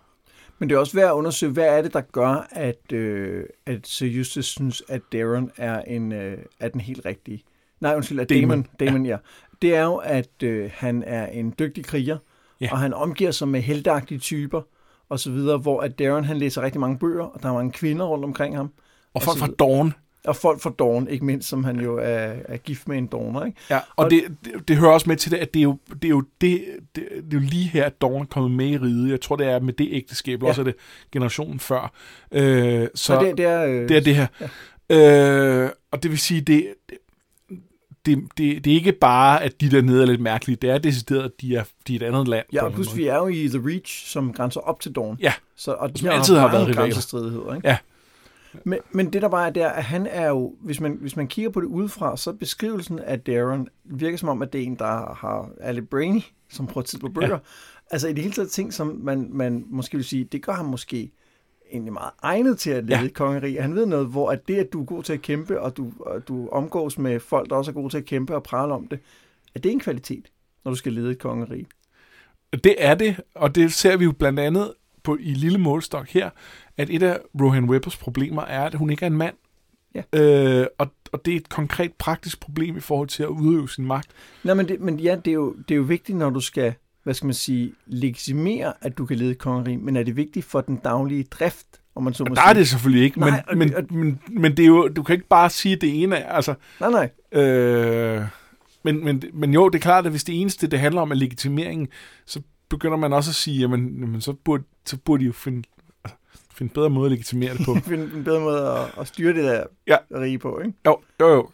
Men 0.59 0.69
det 0.69 0.75
er 0.75 0.79
også 0.79 0.93
værd 0.97 1.07
at 1.09 1.13
undersøge, 1.13 1.51
hvad 1.51 1.65
er 1.77 1.81
det, 1.81 1.93
der 1.93 2.01
gør, 2.01 2.47
at, 2.51 2.91
øh, 2.93 3.43
at 3.65 3.87
Sir 3.87 4.07
Justus 4.07 4.45
synes, 4.45 4.83
at 4.89 5.01
Darren 5.13 5.51
er, 5.57 5.81
en, 5.81 6.11
øh, 6.11 6.37
er 6.59 6.69
den 6.69 6.81
helt 6.81 7.05
rigtige. 7.05 7.43
Nej, 7.79 7.95
undskyld, 7.95 8.19
at 8.19 8.29
Damon. 8.29 8.41
Damon, 8.49 8.63
Damon, 8.79 8.93
Damon 8.93 9.05
ja. 9.05 9.17
Det 9.61 9.75
er 9.75 9.83
jo, 9.83 9.95
at 9.95 10.43
øh, 10.43 10.71
han 10.73 11.03
er 11.07 11.25
en 11.27 11.53
dygtig 11.59 11.85
kriger, 11.85 12.17
Ja. 12.61 12.69
og 12.71 12.77
han 12.77 12.93
omgiver 12.93 13.31
sig 13.31 13.47
med 13.47 13.61
heldagtige 13.61 14.19
typer, 14.19 14.61
og 15.09 15.19
så 15.19 15.31
videre, 15.31 15.57
hvor 15.57 15.81
at 15.81 15.99
Darren 15.99 16.23
han 16.23 16.37
læser 16.37 16.61
rigtig 16.61 16.81
mange 16.81 16.97
bøger, 16.99 17.23
og 17.23 17.43
der 17.43 17.49
er 17.49 17.53
mange 17.53 17.71
kvinder 17.71 18.05
rundt 18.05 18.25
omkring 18.25 18.55
ham. 18.57 18.71
Og 19.13 19.21
folk 19.21 19.37
så 19.39 19.45
fra. 19.45 19.51
Dawn. 19.59 19.93
Og 20.29 20.35
folk 20.35 20.61
fra 20.61 20.71
Dawn, 20.79 21.07
ikke 21.07 21.25
mindst, 21.25 21.49
som 21.49 21.63
han 21.63 21.79
jo 21.79 21.97
er, 21.97 22.33
er 22.45 22.57
gift 22.57 22.87
med 22.87 22.97
en 22.97 23.07
Dawner, 23.07 23.45
ikke? 23.45 23.57
Ja, 23.69 23.77
og, 23.77 23.83
Og- 23.95 24.09
det, 24.11 24.23
det, 24.45 24.67
det 24.67 24.77
hører 24.77 24.91
også 24.91 25.09
med 25.09 25.15
til 25.17 25.31
det, 25.31 25.37
at 25.37 25.53
det 25.53 25.59
er 25.59 25.63
jo, 25.63 25.77
det 25.93 26.05
er 26.05 26.09
jo, 26.09 26.23
det, 26.41 26.61
det, 26.95 27.03
det 27.15 27.33
er 27.33 27.33
jo 27.33 27.39
lige 27.39 27.67
her, 27.69 27.85
at 27.85 28.01
Dawn 28.01 28.21
er 28.21 28.25
kommet 28.25 28.51
med 28.51 28.67
i 28.67 28.77
riget. 28.77 29.09
Jeg 29.11 29.21
tror, 29.21 29.35
det 29.35 29.47
er 29.47 29.59
med 29.59 29.73
det 29.73 29.87
ægteskab, 29.91 30.43
ja. 30.43 30.47
Også 30.47 30.61
er 30.61 30.65
det 30.65 30.75
generationen 31.11 31.59
før. 31.59 31.91
Øh, 32.31 32.87
så 32.95 33.03
Så 33.13 33.19
det, 33.23 33.37
det 33.37 33.45
er... 33.45 33.65
Øh, 33.65 33.89
det 33.89 33.97
er 33.97 34.01
det 34.01 34.15
her. 34.15 34.27
Ja. 34.89 35.63
Øh, 35.63 35.69
og 35.91 36.03
det 36.03 36.11
vil 36.11 36.19
sige, 36.19 36.41
det, 36.41 36.67
det, 38.05 38.19
det, 38.37 38.65
det 38.65 38.71
er 38.71 38.75
ikke 38.75 38.91
bare, 38.91 39.43
at 39.43 39.61
de 39.61 39.71
der 39.71 39.81
nede 39.81 40.01
er 40.01 40.05
lidt 40.05 40.21
mærkelige. 40.21 40.55
Det 40.61 40.69
er 40.69 40.77
decideret, 40.77 41.23
at 41.23 41.31
de 41.41 41.55
er, 41.55 41.63
de 41.87 41.95
er 41.95 41.99
et 41.99 42.03
andet 42.03 42.27
land. 42.27 42.45
Ja, 42.53 42.63
og 42.65 42.73
plus 42.73 42.95
vi 42.97 43.07
er 43.07 43.15
jo 43.15 43.27
i 43.27 43.47
The 43.47 43.61
Reach, 43.65 44.07
som 44.11 44.33
grænser 44.33 44.59
op 44.61 44.79
til 44.79 44.91
Dawn. 44.95 45.17
Ja. 45.21 45.33
Så, 45.55 45.71
og 45.71 45.93
de 45.95 45.99
Som 45.99 46.09
altid 46.09 46.35
har 46.35 46.51
været 46.51 46.67
mange 46.77 46.81
rivaler. 46.83 47.55
ikke? 47.55 47.67
Ja. 47.67 47.77
Men, 48.65 48.79
men 48.91 49.13
det 49.13 49.21
der 49.21 49.29
bare 49.29 49.47
er 49.47 49.51
der, 49.51 49.69
at 49.69 49.83
han 49.83 50.07
er 50.07 50.27
jo, 50.27 50.55
hvis 50.61 50.79
man, 50.79 50.97
hvis 51.01 51.15
man 51.15 51.27
kigger 51.27 51.51
på 51.51 51.61
det 51.61 51.67
udefra, 51.67 52.17
så 52.17 52.33
beskrivelsen 52.33 52.99
af 52.99 53.19
Darren 53.19 53.67
virker 53.83 54.17
som 54.17 54.29
om, 54.29 54.41
at 54.41 54.53
det 54.53 54.61
er 54.61 54.65
en, 54.65 54.75
der 54.75 55.13
har, 55.13 55.49
er 55.59 55.71
lidt 55.71 55.89
brainy, 55.89 56.21
som 56.49 56.67
prøver 56.67 56.85
tid 56.85 56.99
på 56.99 57.09
bøger. 57.09 57.29
Ja. 57.29 57.37
Altså 57.91 58.07
i 58.07 58.13
det 58.13 58.23
hele 58.23 58.33
taget 58.33 58.51
ting, 58.51 58.73
som 58.73 58.99
man, 59.03 59.29
man 59.31 59.65
måske 59.67 59.97
vil 59.97 60.05
sige, 60.05 60.23
det 60.23 60.43
gør 60.43 60.53
ham 60.53 60.65
måske 60.65 61.11
egentlig 61.71 61.93
meget 61.93 62.11
egnet 62.23 62.59
til 62.59 62.71
at 62.71 62.83
lede 62.85 62.99
Ja. 62.99 63.05
et 63.05 63.13
kongerige. 63.13 63.61
Han 63.61 63.75
ved 63.75 63.85
noget, 63.85 64.07
hvor 64.07 64.31
at 64.31 64.47
det, 64.47 64.55
at 64.55 64.73
du 64.73 64.81
er 64.81 64.85
god 64.85 65.03
til 65.03 65.13
at 65.13 65.21
kæmpe, 65.21 65.61
og 65.61 65.77
du, 65.77 65.91
og 65.99 66.27
du 66.27 66.49
omgås 66.49 66.97
med 66.97 67.19
folk, 67.19 67.49
der 67.49 67.55
også 67.55 67.71
er 67.71 67.73
gode 67.73 67.89
til 67.89 67.97
at 67.97 68.05
kæmpe 68.05 68.35
og 68.35 68.43
prale 68.43 68.73
om 68.73 68.87
det, 68.87 68.99
at 69.55 69.63
det 69.63 69.69
er 69.69 69.73
en 69.73 69.79
kvalitet, 69.79 70.25
når 70.65 70.71
du 70.71 70.75
skal 70.75 70.93
lede 70.93 71.11
et 71.11 71.19
kongerige. 71.19 71.65
Det 72.63 72.75
er 72.77 72.95
det, 72.95 73.21
og 73.35 73.55
det 73.55 73.73
ser 73.73 73.97
vi 73.97 74.03
jo 74.03 74.11
blandt 74.11 74.39
andet 74.39 74.73
på, 75.03 75.17
i 75.19 75.33
lille 75.33 75.57
målstok 75.57 76.07
her, 76.09 76.29
at 76.79 76.89
et 76.89 77.03
af 77.03 77.17
Rohan 77.41 77.63
Webbers 77.69 77.97
problemer 77.97 78.41
er, 78.41 78.63
at 78.65 78.73
hun 78.75 78.89
ikke 78.89 79.03
er 79.03 79.07
en 79.07 79.17
mand. 79.17 79.35
Ja. 79.95 80.01
Øh, 80.13 80.67
og, 80.77 80.87
og 81.11 81.25
det 81.25 81.31
er 81.33 81.37
et 81.37 81.49
konkret 81.49 81.93
praktisk 81.93 82.39
problem 82.39 82.77
i 82.77 82.79
forhold 82.79 83.07
til 83.07 83.23
at 83.23 83.29
udøve 83.29 83.69
sin 83.69 83.85
magt. 83.85 84.07
Nej, 84.43 84.53
men, 84.55 84.67
det, 84.67 84.79
men 84.81 84.99
ja, 84.99 85.15
det 85.15 85.31
er, 85.31 85.35
jo, 85.35 85.53
det 85.67 85.71
er 85.71 85.75
jo 85.77 85.81
vigtigt, 85.83 86.17
når 86.17 86.29
du 86.29 86.39
skal, 86.39 86.73
hvad 87.03 87.13
skal 87.13 87.25
man 87.27 87.33
sige, 87.33 87.73
legitimere, 87.87 88.73
at 88.81 88.97
du 88.97 89.05
kan 89.05 89.17
lede 89.17 89.31
et 89.31 89.37
kongerige, 89.37 89.77
men 89.77 89.95
er 89.95 90.03
det 90.03 90.15
vigtigt 90.15 90.45
for 90.45 90.61
den 90.61 90.75
daglige 90.75 91.23
drift, 91.23 91.65
om 91.95 92.03
man 92.03 92.13
så 92.13 92.23
må 92.23 92.29
Og 92.29 92.35
der 92.35 92.41
er 92.41 92.53
det 92.53 92.67
selvfølgelig 92.67 93.03
ikke, 93.03 93.19
Nej, 93.19 93.43
og 93.47 93.57
men, 93.57 93.69
det- 93.69 93.91
men, 93.91 93.99
men, 93.99 94.19
men 94.41 94.57
det 94.57 94.63
er 94.63 94.67
jo, 94.67 94.87
du 94.87 95.03
kan 95.03 95.13
ikke 95.13 95.27
bare 95.27 95.49
sige, 95.49 95.75
det 95.75 96.03
ene 96.03 96.15
er, 96.15 96.31
altså, 96.33 96.53
Nej, 96.79 96.89
nej. 96.91 97.41
øh, 97.43 98.21
men, 98.83 99.03
men, 99.05 99.23
men 99.33 99.53
jo, 99.53 99.69
det 99.69 99.75
er 99.75 99.81
klart, 99.81 100.05
at 100.05 100.11
hvis 100.11 100.23
det 100.23 100.41
eneste, 100.41 100.67
det 100.67 100.79
handler 100.79 101.01
om, 101.01 101.11
er 101.11 101.15
legitimeringen, 101.15 101.87
så 102.25 102.41
begynder 102.69 102.97
man 102.97 103.13
også 103.13 103.31
at 103.31 103.35
sige, 103.35 103.59
jamen, 103.59 103.99
jamen 103.99 104.21
så, 104.21 104.33
burde, 104.33 104.63
så 104.85 104.97
burde 104.97 105.21
de 105.21 105.25
jo 105.25 105.33
finde, 105.33 105.63
finde 106.59 106.73
bedre 106.73 106.89
måde 106.89 107.05
at 107.05 107.11
legitimere 107.11 107.53
det 107.57 107.65
på. 107.65 107.75
Finde 107.89 108.09
en 108.15 108.23
bedre 108.23 108.39
måde 108.39 108.67
at, 108.67 108.91
at 108.99 109.07
styre 109.07 109.33
det 109.33 109.43
der 109.43 109.63
Ja. 109.87 109.97
rige 110.11 110.39
på, 110.39 110.59
ikke? 110.59 110.73
jo, 110.85 110.99
jo, 111.19 111.27
jo. 111.27 111.49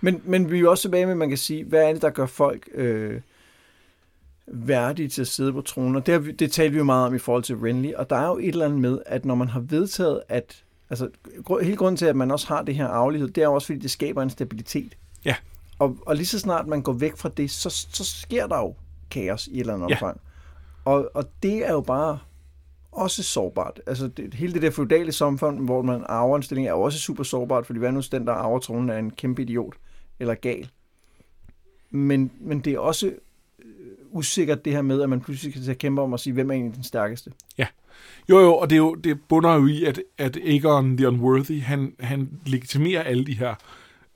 Men, 0.00 0.22
men 0.24 0.50
vi 0.50 0.56
er 0.56 0.60
jo 0.60 0.70
også 0.70 0.82
tilbage 0.82 1.04
med, 1.06 1.12
at 1.12 1.18
man 1.18 1.28
kan 1.28 1.38
sige, 1.38 1.64
hvad 1.64 1.82
er 1.88 1.92
det, 1.92 2.02
der 2.02 2.10
gør 2.10 2.26
folk 2.26 2.68
øh, 2.74 3.20
værdige 4.46 5.08
til 5.08 5.20
at 5.20 5.28
sidde 5.28 5.52
på 5.52 5.60
tronen? 5.60 5.96
Og 5.96 6.06
det, 6.06 6.12
har 6.12 6.18
vi, 6.20 6.32
det 6.32 6.52
talte 6.52 6.72
vi 6.72 6.78
jo 6.78 6.84
meget 6.84 7.06
om 7.06 7.14
i 7.14 7.18
forhold 7.18 7.42
til 7.42 7.56
Renly, 7.56 7.92
og 7.92 8.10
der 8.10 8.16
er 8.16 8.26
jo 8.26 8.38
et 8.38 8.48
eller 8.48 8.64
andet 8.64 8.80
med, 8.80 8.98
at 9.06 9.24
når 9.24 9.34
man 9.34 9.48
har 9.48 9.60
vedtaget, 9.60 10.22
at 10.28 10.62
altså, 10.90 11.08
gru- 11.50 11.62
hele 11.62 11.76
grunden 11.76 11.96
til, 11.96 12.06
at 12.06 12.16
man 12.16 12.30
også 12.30 12.46
har 12.48 12.62
det 12.62 12.74
her 12.74 12.86
arvelighed, 12.86 13.28
det 13.28 13.40
er 13.42 13.46
jo 13.46 13.54
også, 13.54 13.66
fordi 13.66 13.78
det 13.78 13.90
skaber 13.90 14.22
en 14.22 14.30
stabilitet. 14.30 14.96
Ja. 15.24 15.34
Og, 15.78 15.96
og 16.06 16.16
lige 16.16 16.26
så 16.26 16.38
snart 16.38 16.66
man 16.66 16.82
går 16.82 16.92
væk 16.92 17.16
fra 17.16 17.28
det, 17.36 17.50
så, 17.50 17.70
så 17.70 18.04
sker 18.04 18.46
der 18.46 18.58
jo 18.58 18.74
kaos 19.10 19.46
i 19.46 19.54
et 19.54 19.60
eller 19.60 19.74
andet 19.74 19.88
Ja. 19.90 19.94
omfang. 19.94 20.20
Og, 20.84 21.10
og 21.14 21.24
det 21.42 21.66
er 21.66 21.72
jo 21.72 21.80
bare 21.80 22.18
også 22.92 23.22
sårbart. 23.22 23.80
Altså 23.86 24.08
det, 24.08 24.34
hele 24.34 24.52
det 24.52 24.62
der 24.62 24.70
feudale 24.70 25.12
samfund, 25.12 25.64
hvor 25.64 25.82
man 25.82 26.04
arver 26.06 26.36
en 26.36 26.42
stilling, 26.42 26.68
er 26.68 26.72
også 26.72 26.98
super 26.98 27.24
sårbart, 27.24 27.66
fordi 27.66 27.78
hvad 27.78 27.92
nu 27.92 28.02
den, 28.12 28.26
der 28.26 28.32
arver 28.32 28.58
tronen, 28.58 28.90
er 28.90 28.98
en 28.98 29.10
kæmpe 29.10 29.42
idiot 29.42 29.74
eller 30.20 30.34
gal? 30.34 30.70
men, 31.92 32.32
men 32.40 32.60
det 32.60 32.72
er 32.72 32.78
også 32.78 33.06
øh, 33.06 33.64
usikkert 34.10 34.64
det 34.64 34.72
her 34.72 34.82
med, 34.82 35.02
at 35.02 35.08
man 35.08 35.20
pludselig 35.20 35.54
kan 35.54 35.76
kæmpe 35.76 36.02
om 36.02 36.14
at 36.14 36.20
sige, 36.20 36.32
hvem 36.32 36.50
er 36.50 36.54
egentlig 36.54 36.76
den 36.76 36.84
stærkeste. 36.84 37.32
Jo, 38.28 38.40
jo, 38.40 38.54
og 38.54 38.70
det, 38.70 38.76
er 38.76 38.80
jo, 38.80 38.94
det 38.94 39.20
bunder 39.28 39.54
jo 39.54 39.66
i, 39.66 39.84
at, 39.84 40.00
at 40.18 40.36
Aegon 40.36 40.96
the 40.96 41.08
Unworthy, 41.08 41.62
han, 41.62 41.94
han 42.00 42.30
legitimerer 42.46 43.02
alle 43.02 43.24
de 43.24 43.38
her 43.38 43.54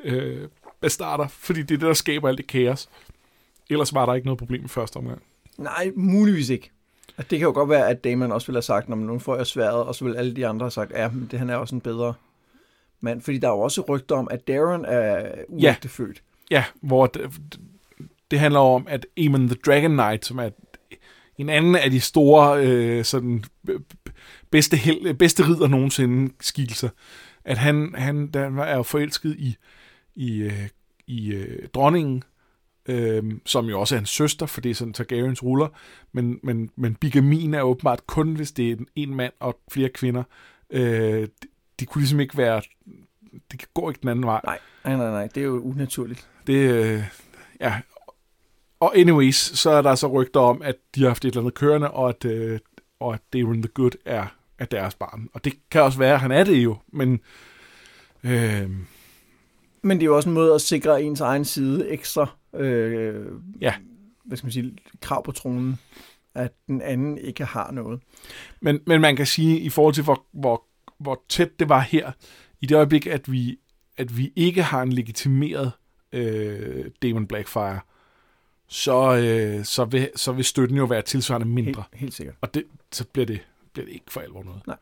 øh, 0.05 0.49
bastarder, 0.81 1.29
fordi 1.29 1.61
det 1.62 1.74
er 1.74 1.79
det, 1.79 1.87
der 1.87 1.95
skaber 1.95 2.29
alt 2.29 2.39
det 2.39 2.47
kaos. 2.47 2.89
Ellers 3.70 3.95
var 3.95 4.07
der 4.07 4.14
ikke 4.14 4.27
noget 4.27 4.39
problem 4.39 4.64
i 4.64 4.68
første 4.68 4.97
omgang. 4.97 5.22
Nej, 5.59 5.93
muligvis 5.95 6.49
ikke. 6.49 6.70
At 7.17 7.31
det 7.31 7.39
kan 7.39 7.47
jo 7.47 7.53
godt 7.55 7.71
være, 7.71 7.89
at 7.89 8.05
Damon 8.05 8.33
også 8.33 8.47
ville 8.47 8.57
have 8.57 8.62
sagt, 8.62 8.89
når 8.89 8.97
nu 8.97 9.19
får 9.19 9.37
jeg 9.37 9.47
sværet, 9.47 9.85
og 9.85 9.95
så 9.95 10.05
vil 10.05 10.17
alle 10.17 10.37
de 10.37 10.47
andre 10.47 10.64
have 10.64 10.71
sagt, 10.71 10.91
ja, 10.91 11.11
men 11.11 11.29
det, 11.31 11.39
han 11.39 11.51
er 11.51 11.57
også 11.57 11.75
en 11.75 11.81
bedre 11.81 12.14
mand. 13.01 13.21
Fordi 13.23 13.39
der 13.39 13.49
er 13.49 13.53
jo 13.53 13.61
også 13.61 13.81
rygter 13.89 14.17
om, 14.17 14.29
at 14.31 14.49
Darren 14.49 14.85
er 14.85 15.33
uægte 15.49 15.89
født. 15.89 16.23
Ja, 16.51 16.64
hvor 16.81 17.07
det, 17.07 17.31
det 18.31 18.39
handler 18.39 18.61
om, 18.61 18.87
at 18.89 19.07
Aemon 19.17 19.49
the 19.49 19.57
Dragon 19.67 19.91
Knight, 19.91 20.27
som 20.27 20.39
er 20.39 20.51
en 21.39 21.49
anden 21.49 21.77
af 21.77 21.91
de 21.91 22.01
store 22.01 22.67
øh, 22.67 23.05
sådan, 23.05 23.45
bedste, 24.51 24.77
held, 24.77 25.14
bedste 25.14 25.49
ridder 25.49 25.69
nogensinde 25.69 26.33
skikkelser, 26.41 26.89
at 27.45 27.59
han, 27.59 27.95
han 27.95 28.27
der 28.27 28.62
er 28.62 28.77
jo 28.77 28.83
forelsket 28.83 29.37
i, 29.39 29.57
i, 30.14 30.39
øh, 30.39 30.69
i 31.07 31.33
øh, 31.33 31.69
dronningen, 31.75 32.23
øh, 32.89 33.24
som 33.45 33.66
jo 33.66 33.80
også 33.80 33.95
er 33.95 33.99
hans 33.99 34.11
søster, 34.11 34.47
for 34.47 34.61
det 34.61 34.70
er 34.70 34.74
sådan 34.74 34.93
Targaryens 34.93 35.43
ruller, 35.43 35.68
men, 36.12 36.41
men, 36.43 36.70
men 36.76 36.95
bigamin 36.95 37.55
er 37.55 37.62
åbenbart 37.62 38.07
kun, 38.07 38.34
hvis 38.34 38.53
det 38.53 38.72
er 38.72 38.76
en 38.97 39.14
mand 39.14 39.32
og 39.41 39.59
flere 39.70 39.89
kvinder. 39.89 40.22
Øh, 40.70 40.82
de, 41.22 41.28
de 41.80 41.87
kunne 41.87 42.03
ligesom 42.03 42.20
ikke 42.20 42.37
være, 42.37 42.62
det 43.51 43.74
går 43.74 43.91
ikke 43.91 44.01
den 44.01 44.09
anden 44.09 44.26
vej. 44.26 44.41
Nej, 44.45 44.59
nej, 44.84 44.97
nej, 44.97 45.11
nej. 45.11 45.26
det 45.26 45.41
er 45.41 45.45
jo 45.45 45.62
unaturligt. 45.62 46.28
Det, 46.47 46.70
øh, 46.70 47.03
ja, 47.61 47.80
og 48.80 48.99
anyways, 48.99 49.37
så 49.37 49.70
er 49.70 49.82
der 49.82 49.95
så 49.95 50.07
rygter 50.07 50.41
om, 50.41 50.62
at 50.62 50.76
de 50.95 51.01
har 51.01 51.09
haft 51.09 51.24
et 51.24 51.28
eller 51.28 51.41
andet 51.41 51.55
kørende, 51.55 51.91
og 51.91 52.09
at, 52.09 52.24
øh, 52.24 52.59
og 53.01 53.14
at 53.14 53.20
Darren 53.32 53.62
the 53.62 53.70
Good 53.74 53.91
er, 54.05 54.26
er 54.59 54.64
deres 54.64 54.95
barn. 54.95 55.28
Og 55.32 55.45
det 55.45 55.53
kan 55.70 55.82
også 55.82 55.99
være, 55.99 56.14
at 56.14 56.20
han 56.20 56.32
er 56.32 56.45
det 56.45 56.57
jo, 56.57 56.76
men... 56.93 57.20
Øh, 58.24 58.70
men 59.82 59.97
det 59.97 60.03
er 60.03 60.07
jo 60.07 60.16
også 60.16 60.28
en 60.28 60.34
måde 60.34 60.55
at 60.55 60.61
sikre 60.61 61.03
ens 61.03 61.20
egen 61.20 61.45
side 61.45 61.89
ekstra 61.89 62.26
øh, 62.59 63.27
ja. 63.61 63.75
hvad 64.25 64.37
skal 64.37 64.47
man 64.47 64.53
sige, 64.53 64.77
krav 65.01 65.25
på 65.25 65.33
tronen, 65.33 65.79
at 66.35 66.53
den 66.67 66.83
anden 66.83 67.19
ikke 67.19 67.45
har 67.45 67.71
noget. 67.71 68.01
Men, 68.61 68.81
men 68.87 69.01
man 69.01 69.17
kan 69.17 69.27
sige, 69.27 69.61
i 69.61 69.69
forhold 69.69 69.95
til, 69.95 70.05
hvor, 70.05 70.27
hvor, 70.33 70.65
hvor 70.99 71.23
tæt 71.29 71.59
det 71.59 71.69
var 71.69 71.81
her, 71.81 72.13
i 72.61 72.67
det 72.67 72.77
øjeblik, 72.77 73.07
at 73.07 73.33
vi, 73.33 73.59
at 73.97 74.17
vi 74.17 74.33
ikke 74.37 74.63
har 74.63 74.83
en 74.83 74.93
legitimeret 74.93 75.73
øh, 76.13 76.85
Damon 77.03 77.27
Blackfire, 77.27 77.81
så, 78.69 79.17
øh, 79.17 79.65
så, 79.65 79.85
vil, 79.85 80.11
så 80.17 80.33
vil 80.33 80.45
støtten 80.45 80.77
jo 80.77 80.85
være 80.85 81.03
tilsvarende 81.03 81.49
mindre. 81.49 81.85
Helt, 81.93 82.01
helt 82.01 82.15
sikkert. 82.15 82.35
Og 82.41 82.55
det, 82.55 82.65
så 82.93 83.05
bliver 83.05 83.27
det, 83.27 83.41
bliver 83.73 83.87
det 83.87 83.93
ikke 83.93 84.13
for 84.13 84.21
alvor 84.21 84.43
noget. 84.43 84.67
Nej. 84.67 84.77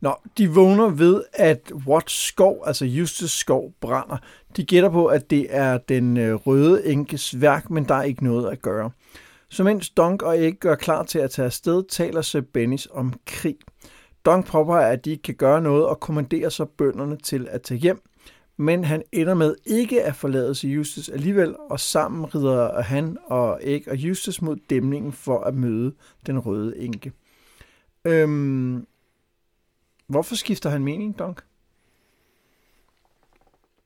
Nå, 0.00 0.14
de 0.38 0.50
vågner 0.50 0.88
ved, 0.88 1.22
at 1.32 1.72
Watts 1.86 2.26
skov, 2.26 2.62
altså 2.66 2.84
Justus 2.84 3.30
skov, 3.30 3.72
brænder. 3.80 4.16
De 4.56 4.64
gætter 4.64 4.88
på, 4.88 5.06
at 5.06 5.30
det 5.30 5.46
er 5.50 5.78
den 5.78 6.16
øh, 6.16 6.34
røde 6.34 6.86
enkes 6.86 7.40
værk, 7.40 7.70
men 7.70 7.84
der 7.84 7.94
er 7.94 8.02
ikke 8.02 8.24
noget 8.24 8.50
at 8.50 8.62
gøre. 8.62 8.90
Så 9.48 9.64
mens 9.64 9.90
Dunk 9.90 10.22
og 10.22 10.44
Egg 10.44 10.54
gør 10.60 10.74
klar 10.74 11.02
til 11.02 11.18
at 11.18 11.30
tage 11.30 11.46
afsted, 11.46 11.84
taler 11.88 12.22
Sir 12.22 12.40
Bennis 12.40 12.88
om 12.92 13.12
krig. 13.26 13.56
Dunk 14.24 14.46
påpeger, 14.46 14.86
at 14.86 15.04
de 15.04 15.10
ikke 15.10 15.22
kan 15.22 15.34
gøre 15.34 15.60
noget 15.60 15.86
og 15.86 16.00
kommanderer 16.00 16.48
så 16.48 16.64
bønderne 16.64 17.16
til 17.16 17.48
at 17.50 17.62
tage 17.62 17.78
hjem 17.80 18.02
men 18.56 18.84
han 18.84 19.02
ender 19.12 19.34
med 19.34 19.54
ikke 19.66 20.02
at 20.02 20.16
forlade 20.16 20.54
sig 20.54 20.68
Justus 20.68 21.08
alligevel, 21.08 21.56
og 21.70 21.80
sammen 21.80 22.34
rider 22.34 22.82
han 22.82 23.16
og 23.26 23.60
Egg 23.62 23.88
og 23.88 23.96
Justus 23.96 24.42
mod 24.42 24.56
dæmningen 24.70 25.12
for 25.12 25.40
at 25.40 25.54
møde 25.54 25.94
den 26.26 26.38
røde 26.38 26.78
enke. 26.78 27.12
Øhm, 28.04 28.86
hvorfor 30.06 30.34
skifter 30.34 30.70
han 30.70 30.84
mening, 30.84 31.18
Donk? 31.18 31.42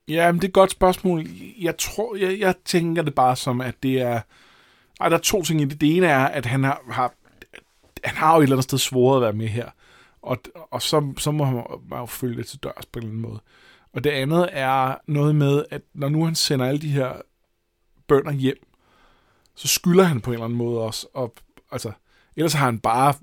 Ja, 0.07 0.31
men 0.31 0.41
det 0.41 0.47
er 0.47 0.49
et 0.49 0.53
godt 0.53 0.71
spørgsmål. 0.71 1.27
Jeg 1.59 1.77
tror, 1.77 2.15
jeg, 2.15 2.39
jeg 2.39 2.55
tænker 2.65 3.01
det 3.01 3.15
bare 3.15 3.35
som, 3.35 3.61
at 3.61 3.75
det 3.83 4.01
er... 4.01 4.21
Ej, 4.99 5.09
der 5.09 5.17
er 5.17 5.21
to 5.21 5.43
ting 5.43 5.61
i 5.61 5.65
det. 5.65 5.81
Det 5.81 5.97
ene 5.97 6.07
er, 6.07 6.25
at 6.25 6.45
han 6.45 6.63
har, 6.63 6.81
har 6.89 7.13
han 8.03 8.15
har 8.15 8.33
jo 8.35 8.39
et 8.39 8.43
eller 8.43 8.55
andet 8.55 8.63
sted 8.63 8.77
svoret 8.77 9.17
at 9.17 9.21
være 9.21 9.33
med 9.33 9.47
her. 9.47 9.69
Og, 10.21 10.37
og 10.71 10.81
så, 10.81 11.13
så 11.17 11.31
må 11.31 11.45
han 11.45 11.63
jo 11.91 12.05
følge 12.05 12.37
det 12.37 12.47
til 12.47 12.59
dørs 12.63 12.85
på 12.85 12.99
en 12.99 13.03
eller 13.03 13.09
anden 13.09 13.21
måde. 13.21 13.39
Og 13.93 14.03
det 14.03 14.09
andet 14.09 14.49
er 14.51 14.95
noget 15.07 15.35
med, 15.35 15.65
at 15.69 15.81
når 15.93 16.09
nu 16.09 16.25
han 16.25 16.35
sender 16.35 16.65
alle 16.65 16.81
de 16.81 16.91
her 16.91 17.21
bønder 18.07 18.31
hjem, 18.31 18.67
så 19.55 19.67
skylder 19.67 20.03
han 20.03 20.21
på 20.21 20.29
en 20.29 20.33
eller 20.33 20.45
anden 20.45 20.57
måde 20.57 20.81
også. 20.81 21.07
Og, 21.13 21.33
altså, 21.71 21.91
ellers 22.35 22.53
har 22.53 22.65
han 22.65 22.79
bare 22.79 23.13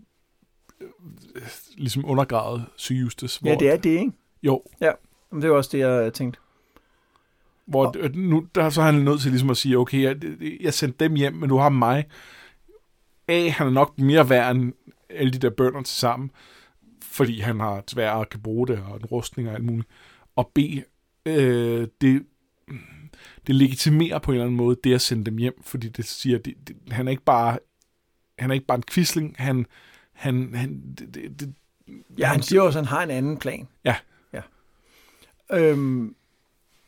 ligesom 1.77 2.05
undergravet 2.05 2.65
Sir 2.77 2.95
Justus. 2.95 3.41
Ja, 3.45 3.55
det 3.55 3.71
er 3.71 3.77
det, 3.77 3.91
ikke? 3.91 4.13
Jo. 4.43 4.63
Ja, 4.81 4.93
men 5.33 5.43
det 5.43 5.51
var 5.51 5.57
også 5.57 5.71
det, 5.73 5.79
jeg 5.79 6.13
tænkte. 6.13 6.41
Hvor 7.67 7.87
og... 7.87 8.11
nu, 8.15 8.47
der 8.55 8.71
så 8.71 8.81
er 8.81 8.85
han 8.85 8.95
nødt 8.95 9.21
til 9.21 9.31
ligesom 9.31 9.51
at 9.51 9.57
sige, 9.57 9.79
okay, 9.79 10.03
jeg, 10.03 10.17
jeg 10.61 10.75
sendte 10.75 11.05
dem 11.05 11.15
hjem, 11.15 11.35
men 11.35 11.49
du 11.49 11.57
har 11.57 11.69
mig. 11.69 12.05
A, 13.29 13.49
han 13.49 13.67
er 13.67 13.71
nok 13.71 13.99
mere 13.99 14.29
værd 14.29 14.57
end 14.57 14.73
alle 15.11 15.33
de 15.33 15.39
der 15.39 15.51
bønder 15.51 15.83
til 15.83 15.97
sammen, 15.97 16.31
fordi 17.03 17.41
han 17.41 17.61
har 17.61 17.85
tvær 17.87 18.11
og 18.11 18.29
kan 18.29 18.41
bruge 18.41 18.67
det, 18.67 18.83
og 18.89 18.97
en 18.97 19.07
rustning 19.07 19.49
og 19.49 19.55
alt 19.55 19.65
muligt 19.65 19.89
og 20.37 20.51
B, 20.55 20.59
øh, 21.27 21.89
det, 22.01 22.27
det 23.47 23.55
legitimerer 23.55 24.19
på 24.19 24.31
en 24.31 24.35
eller 24.35 24.45
anden 24.45 24.57
måde 24.57 24.77
det 24.85 24.95
at 24.95 25.01
sende 25.01 25.25
dem 25.25 25.37
hjem, 25.37 25.63
fordi 25.63 25.89
det 25.89 26.05
siger, 26.05 26.39
det, 26.39 26.55
det, 26.69 26.77
han 26.91 27.07
er 27.07 27.11
ikke 27.11 27.25
bare 27.25 27.59
han 28.39 28.51
er 28.51 28.55
ikke 28.55 28.67
bare 28.67 28.77
en 28.77 28.83
kvisling, 28.83 29.35
han, 29.39 29.67
han, 30.17 30.55
han 30.55 30.95
det, 30.99 31.15
det, 31.15 31.41
det, 31.41 31.55
Ja, 32.19 32.27
han 32.27 32.43
siger 32.43 32.63
også, 32.63 32.79
at 32.79 32.87
han 32.87 32.97
har 32.97 33.03
en 33.03 33.11
anden 33.11 33.37
plan. 33.37 33.69
Ja. 33.85 33.97
ja. 34.33 34.41
Øhm, 35.51 36.15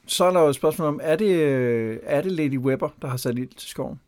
så 0.07 0.24
er 0.24 0.31
der 0.31 0.41
jo 0.41 0.49
et 0.49 0.55
spørgsmål 0.55 0.89
om, 0.89 1.01
er 1.03 1.16
det, 1.16 2.01
er 2.03 2.20
det 2.20 2.33
Lady 2.33 2.59
Webber, 2.59 2.89
der 3.03 3.09
har 3.09 3.16
sat 3.16 3.39
ild 3.39 3.49
til 3.49 3.68
skoven? 3.68 4.01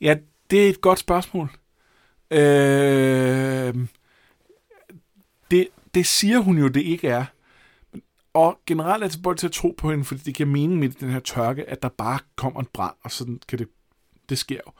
Ja, 0.00 0.16
det 0.50 0.66
er 0.66 0.70
et 0.70 0.80
godt 0.80 0.98
spørgsmål. 0.98 1.50
Øh, 2.30 3.74
det, 5.50 5.68
det 5.94 6.06
siger 6.06 6.38
hun 6.38 6.58
jo, 6.58 6.68
det 6.68 6.80
ikke 6.80 7.08
er. 7.08 7.24
Og 8.32 8.58
generelt 8.66 9.02
er 9.02 9.06
jeg 9.06 9.12
tilbøjelig 9.12 9.40
til 9.40 9.46
at 9.46 9.52
tro 9.52 9.74
på 9.78 9.90
hende, 9.90 10.04
fordi 10.04 10.20
det 10.20 10.34
giver 10.34 10.48
mening 10.48 10.78
med 10.80 10.88
den 10.88 11.10
her 11.10 11.20
tørke, 11.20 11.64
at 11.64 11.82
der 11.82 11.88
bare 11.88 12.18
kommer 12.36 12.60
en 12.60 12.68
brand, 12.72 12.94
og 13.02 13.10
sådan 13.10 13.40
kan 13.48 13.58
det, 13.58 13.68
det 14.28 14.38
sker 14.38 14.60
jo. 14.66 14.72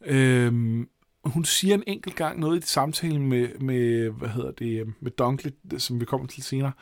Øhm, 0.00 0.88
hun 1.24 1.44
siger 1.44 1.74
en 1.74 1.84
enkelt 1.86 2.16
gang 2.16 2.40
noget 2.40 2.56
i 2.56 2.60
det 2.60 2.68
samtale 2.68 3.20
med, 3.20 3.58
med 3.58 4.10
hvad 4.10 4.28
hedder 4.28 4.50
det, 4.50 4.80
øh, 4.80 4.86
med 5.00 5.10
Dunkley, 5.10 5.50
som 5.78 6.00
vi 6.00 6.04
kommer 6.04 6.26
til 6.26 6.42
senere, 6.42 6.72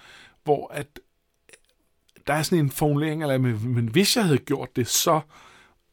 hvor 0.44 0.72
at 0.72 1.00
øh, 1.48 1.54
der 2.26 2.34
er 2.34 2.42
sådan 2.42 2.64
en 2.64 2.70
formulering, 2.70 3.22
eller, 3.22 3.38
men 3.38 3.88
hvis 3.88 4.16
jeg 4.16 4.24
havde 4.24 4.38
gjort 4.38 4.76
det, 4.76 4.86
så, 4.86 5.20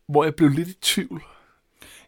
hvor 0.07 0.23
jeg 0.23 0.35
blev 0.35 0.49
lidt 0.49 0.67
i 0.67 0.77
tvivl. 0.81 1.23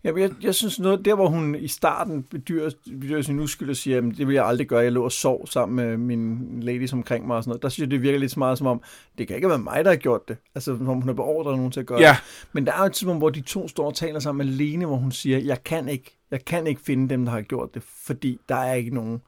Ja, 0.05 0.13
jeg, 0.17 0.31
jeg 0.41 0.55
synes 0.55 0.79
noget, 0.79 1.05
der 1.05 1.15
hvor 1.15 1.27
hun 1.27 1.55
i 1.55 1.67
starten 1.67 2.23
bedyrer, 2.23 2.69
bedyrer 2.85 3.21
sin 3.21 3.39
uskyld 3.39 3.69
og 3.69 3.75
siger, 3.75 3.97
at 3.97 4.03
det 4.03 4.27
vil 4.27 4.33
jeg 4.33 4.45
aldrig 4.45 4.67
gøre, 4.67 4.79
jeg 4.79 4.91
lå 4.91 5.03
og 5.03 5.11
sov 5.11 5.47
sammen 5.47 5.75
med 5.75 5.97
min 5.97 6.59
ladies 6.59 6.93
omkring 6.93 7.27
mig 7.27 7.37
og 7.37 7.43
sådan 7.43 7.49
noget, 7.49 7.63
der 7.63 7.69
synes 7.69 7.85
jeg, 7.85 7.91
det 7.91 8.01
virker 8.01 8.19
lidt 8.19 8.31
så 8.31 8.39
meget 8.39 8.57
som 8.57 8.67
om, 8.67 8.81
det 9.17 9.27
kan 9.27 9.35
ikke 9.35 9.49
være 9.49 9.59
mig, 9.59 9.85
der 9.85 9.91
har 9.91 9.97
gjort 9.97 10.27
det. 10.27 10.37
Altså, 10.55 10.77
som 10.77 10.85
hun 10.85 11.03
har 11.03 11.13
beordret 11.13 11.57
nogen 11.57 11.71
til 11.71 11.79
at 11.79 11.85
gøre 11.85 11.99
ja. 11.99 12.09
det. 12.09 12.47
Men 12.53 12.65
der 12.65 12.73
er 12.73 12.79
jo 12.79 12.85
et 12.85 12.93
tidspunkt, 12.93 13.21
hvor 13.21 13.29
de 13.29 13.41
to 13.41 13.67
står 13.67 13.85
og 13.85 13.95
taler 13.95 14.19
sammen 14.19 14.47
alene, 14.47 14.85
hvor 14.85 14.95
hun 14.95 15.11
siger, 15.11 15.37
jeg 15.37 15.63
kan 15.63 15.89
ikke, 15.89 16.17
jeg 16.31 16.45
kan 16.45 16.67
ikke 16.67 16.81
finde 16.81 17.09
dem, 17.09 17.25
der 17.25 17.31
har 17.31 17.41
gjort 17.41 17.73
det, 17.73 17.83
fordi 17.83 18.39
der 18.49 18.55
er 18.55 18.73
ikke 18.73 18.95
nogen. 18.95 19.21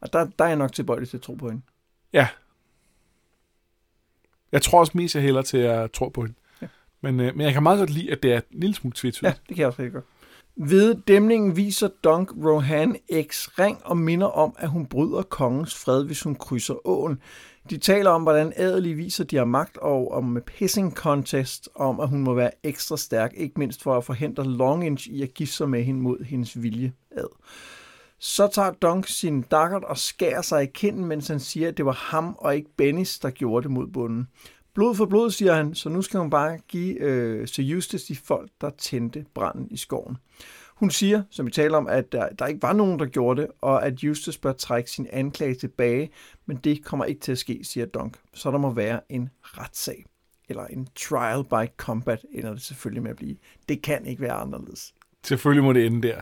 Og 0.00 0.12
der, 0.12 0.26
der 0.38 0.44
er 0.44 0.48
jeg 0.48 0.56
nok 0.56 0.72
tilbøjelig 0.72 1.08
til 1.08 1.16
at 1.16 1.22
tro 1.22 1.34
på 1.34 1.48
hende. 1.48 1.62
Ja. 2.12 2.28
Jeg 4.52 4.62
tror 4.62 4.80
også 4.80 4.92
mest, 4.94 5.14
jeg 5.14 5.22
hælder 5.22 5.42
til 5.42 5.58
at 5.58 5.90
tro 5.90 6.08
på 6.08 6.22
hende. 6.22 6.34
Men, 7.00 7.20
øh, 7.20 7.36
men 7.36 7.44
jeg 7.44 7.52
kan 7.52 7.62
meget 7.62 7.78
godt 7.78 7.90
lide, 7.90 8.12
at 8.12 8.22
det 8.22 8.32
er 8.32 8.36
en 8.36 8.60
lille 8.60 8.74
smule 8.74 8.94
tvetydigt. 8.96 9.22
Ja, 9.22 9.34
det 9.48 9.56
kan 9.56 9.58
jeg 9.58 9.66
også 9.66 9.82
rigtig 9.82 9.92
godt. 9.92 10.04
Ved 10.60 10.94
dæmningen 10.94 11.56
viser 11.56 11.88
Dunk 12.04 12.32
Rohan 12.44 12.96
X 13.22 13.48
ring 13.58 13.78
og 13.84 13.96
minder 13.96 14.26
om, 14.26 14.54
at 14.58 14.68
hun 14.68 14.86
bryder 14.86 15.22
kongens 15.22 15.74
fred, 15.74 16.04
hvis 16.04 16.22
hun 16.22 16.34
krydser 16.34 16.86
åen. 16.86 17.18
De 17.70 17.78
taler 17.78 18.10
om, 18.10 18.22
hvordan 18.22 18.52
adelige 18.56 18.94
viser, 18.94 19.24
de 19.24 19.36
har 19.36 19.44
magt, 19.44 19.76
og 19.76 20.12
om 20.12 20.38
pissing 20.46 20.94
contest, 20.94 21.68
om 21.74 22.00
at 22.00 22.08
hun 22.08 22.22
må 22.22 22.34
være 22.34 22.50
ekstra 22.62 22.96
stærk, 22.96 23.32
ikke 23.36 23.54
mindst 23.58 23.82
for 23.82 23.96
at 23.96 24.04
forhindre 24.04 24.44
Longinch 24.44 25.08
i 25.08 25.22
at 25.22 25.34
gifte 25.34 25.54
sig 25.54 25.68
med 25.68 25.82
hende 25.82 26.00
mod 26.00 26.24
hendes 26.24 26.62
vilje 26.62 26.92
ad. 27.10 27.28
Så 28.18 28.48
tager 28.52 28.70
Dunk 28.70 29.08
sin 29.08 29.42
dakkert 29.42 29.84
og 29.84 29.98
skærer 29.98 30.42
sig 30.42 30.62
i 30.62 30.70
kinden, 30.74 31.04
mens 31.04 31.28
han 31.28 31.40
siger, 31.40 31.68
at 31.68 31.76
det 31.76 31.86
var 31.86 31.92
ham 32.10 32.36
og 32.38 32.56
ikke 32.56 32.70
Bennis, 32.76 33.18
der 33.18 33.30
gjorde 33.30 33.64
det 33.64 33.70
mod 33.70 33.86
bunden. 33.86 34.28
Blod 34.78 34.94
for 34.94 35.06
blod, 35.06 35.30
siger 35.30 35.54
han, 35.54 35.74
så 35.74 35.88
nu 35.88 36.02
skal 36.02 36.20
hun 36.20 36.30
bare 36.30 36.58
give 36.68 37.00
øh, 37.00 37.48
Sir 37.48 37.74
Eustace 37.74 38.14
de 38.14 38.18
folk, 38.18 38.50
der 38.60 38.70
tændte 38.70 39.24
branden 39.34 39.68
i 39.70 39.76
skoven. 39.76 40.16
Hun 40.74 40.90
siger, 40.90 41.22
som 41.30 41.46
vi 41.46 41.50
taler 41.50 41.78
om, 41.78 41.86
at 41.86 42.12
der, 42.12 42.28
der 42.28 42.46
ikke 42.46 42.62
var 42.62 42.72
nogen, 42.72 42.98
der 42.98 43.06
gjorde 43.06 43.42
det, 43.42 43.50
og 43.60 43.86
at 43.86 44.04
Eustace 44.04 44.40
bør 44.40 44.52
trække 44.52 44.90
sin 44.90 45.06
anklage 45.12 45.54
tilbage, 45.54 46.10
men 46.46 46.56
det 46.56 46.84
kommer 46.84 47.04
ikke 47.04 47.20
til 47.20 47.32
at 47.32 47.38
ske, 47.38 47.60
siger 47.62 47.86
Dunk. 47.86 48.16
Så 48.34 48.50
der 48.50 48.58
må 48.58 48.70
være 48.70 49.00
en 49.08 49.30
retssag. 49.42 50.04
eller 50.48 50.66
en 50.66 50.88
trial 50.94 51.44
by 51.44 51.70
combat, 51.76 52.24
ender 52.32 52.52
det 52.52 52.62
selvfølgelig 52.62 53.02
med 53.02 53.10
at 53.10 53.16
blive. 53.16 53.36
Det 53.68 53.82
kan 53.82 54.06
ikke 54.06 54.22
være 54.22 54.32
anderledes. 54.32 54.94
Selvfølgelig 55.24 55.64
må 55.64 55.72
det 55.72 55.86
ende 55.86 56.08
der. 56.08 56.20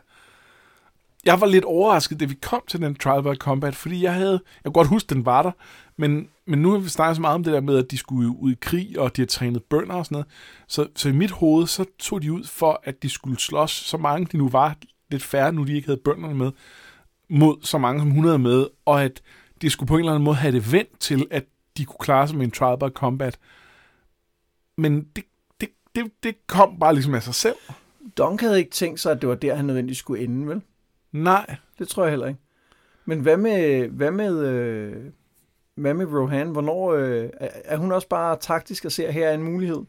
Jeg 1.24 1.40
var 1.40 1.46
lidt 1.46 1.64
overrasket, 1.64 2.20
da 2.20 2.24
vi 2.24 2.34
kom 2.34 2.62
til 2.68 2.80
den 2.80 2.94
Trial 2.94 3.22
by 3.22 3.38
Combat, 3.38 3.76
fordi 3.76 4.02
jeg 4.02 4.14
havde, 4.14 4.32
jeg 4.32 4.64
kunne 4.64 4.72
godt 4.72 4.88
huske, 4.88 5.14
den 5.14 5.24
var 5.26 5.42
der, 5.42 5.52
men, 5.96 6.28
men 6.46 6.62
nu 6.62 6.70
har 6.70 6.78
vi 6.78 6.88
snakket 6.88 7.16
så 7.16 7.20
meget 7.20 7.34
om 7.34 7.44
det 7.44 7.52
der 7.52 7.60
med, 7.60 7.78
at 7.78 7.90
de 7.90 7.98
skulle 7.98 8.38
ud 8.38 8.52
i 8.52 8.56
krig, 8.60 8.98
og 8.98 9.16
de 9.16 9.22
har 9.22 9.26
trænet 9.26 9.62
bønder 9.62 9.94
og 9.94 10.06
sådan 10.06 10.14
noget. 10.14 10.26
Så, 10.68 10.88
så 10.96 11.08
i 11.08 11.12
mit 11.12 11.30
hoved, 11.30 11.66
så 11.66 11.84
tog 11.98 12.22
de 12.22 12.32
ud 12.32 12.44
for, 12.44 12.80
at 12.84 13.02
de 13.02 13.08
skulle 13.08 13.40
slås, 13.40 13.70
så 13.70 13.96
mange 13.96 14.26
de 14.32 14.36
nu 14.36 14.48
var, 14.48 14.76
lidt 15.10 15.22
færre 15.22 15.52
nu, 15.52 15.64
de 15.64 15.74
ikke 15.74 15.86
havde 15.86 16.00
bønderne 16.04 16.34
med, 16.34 16.50
mod 17.28 17.56
så 17.62 17.78
mange 17.78 18.00
som 18.00 18.08
100 18.08 18.38
med, 18.38 18.66
og 18.84 19.04
at 19.04 19.22
de 19.62 19.70
skulle 19.70 19.88
på 19.88 19.94
en 19.94 20.00
eller 20.00 20.12
anden 20.12 20.24
måde 20.24 20.36
have 20.36 20.52
det 20.52 20.72
vendt 20.72 21.00
til, 21.00 21.26
at 21.30 21.44
de 21.76 21.84
kunne 21.84 21.98
klare 22.00 22.28
sig 22.28 22.36
med 22.36 22.44
en 22.44 22.50
Trial 22.50 22.78
by 22.78 22.94
Combat. 22.94 23.38
Men 24.76 25.08
det, 25.16 25.24
det, 25.60 25.68
det, 25.94 26.12
det 26.22 26.46
kom 26.46 26.78
bare 26.78 26.94
ligesom 26.94 27.14
af 27.14 27.22
sig 27.22 27.34
selv. 27.34 27.56
Dunk 28.18 28.40
havde 28.40 28.58
ikke 28.58 28.70
tænkt 28.70 29.00
sig, 29.00 29.12
at 29.12 29.20
det 29.20 29.28
var 29.28 29.34
der, 29.34 29.54
han 29.54 29.64
nødvendigvis 29.64 29.98
skulle 29.98 30.24
ende, 30.24 30.46
vel? 30.46 30.62
Nej. 31.12 31.56
Det 31.78 31.88
tror 31.88 32.02
jeg 32.02 32.10
heller 32.10 32.26
ikke. 32.26 32.40
Men 33.04 33.20
hvad 33.20 33.36
med, 33.36 33.88
hvad 33.88 34.10
med, 34.10 34.46
øh, 34.46 35.04
hvad 35.76 35.94
med 35.94 36.06
Rohan? 36.06 36.50
Hvornår, 36.50 36.92
øh, 36.92 37.28
er 37.40 37.76
hun 37.76 37.92
også 37.92 38.08
bare 38.08 38.36
taktisk 38.40 38.84
at 38.84 38.92
se, 38.92 39.06
at 39.06 39.14
her 39.14 39.28
er 39.28 39.34
en 39.34 39.42
mulighed? 39.42 39.82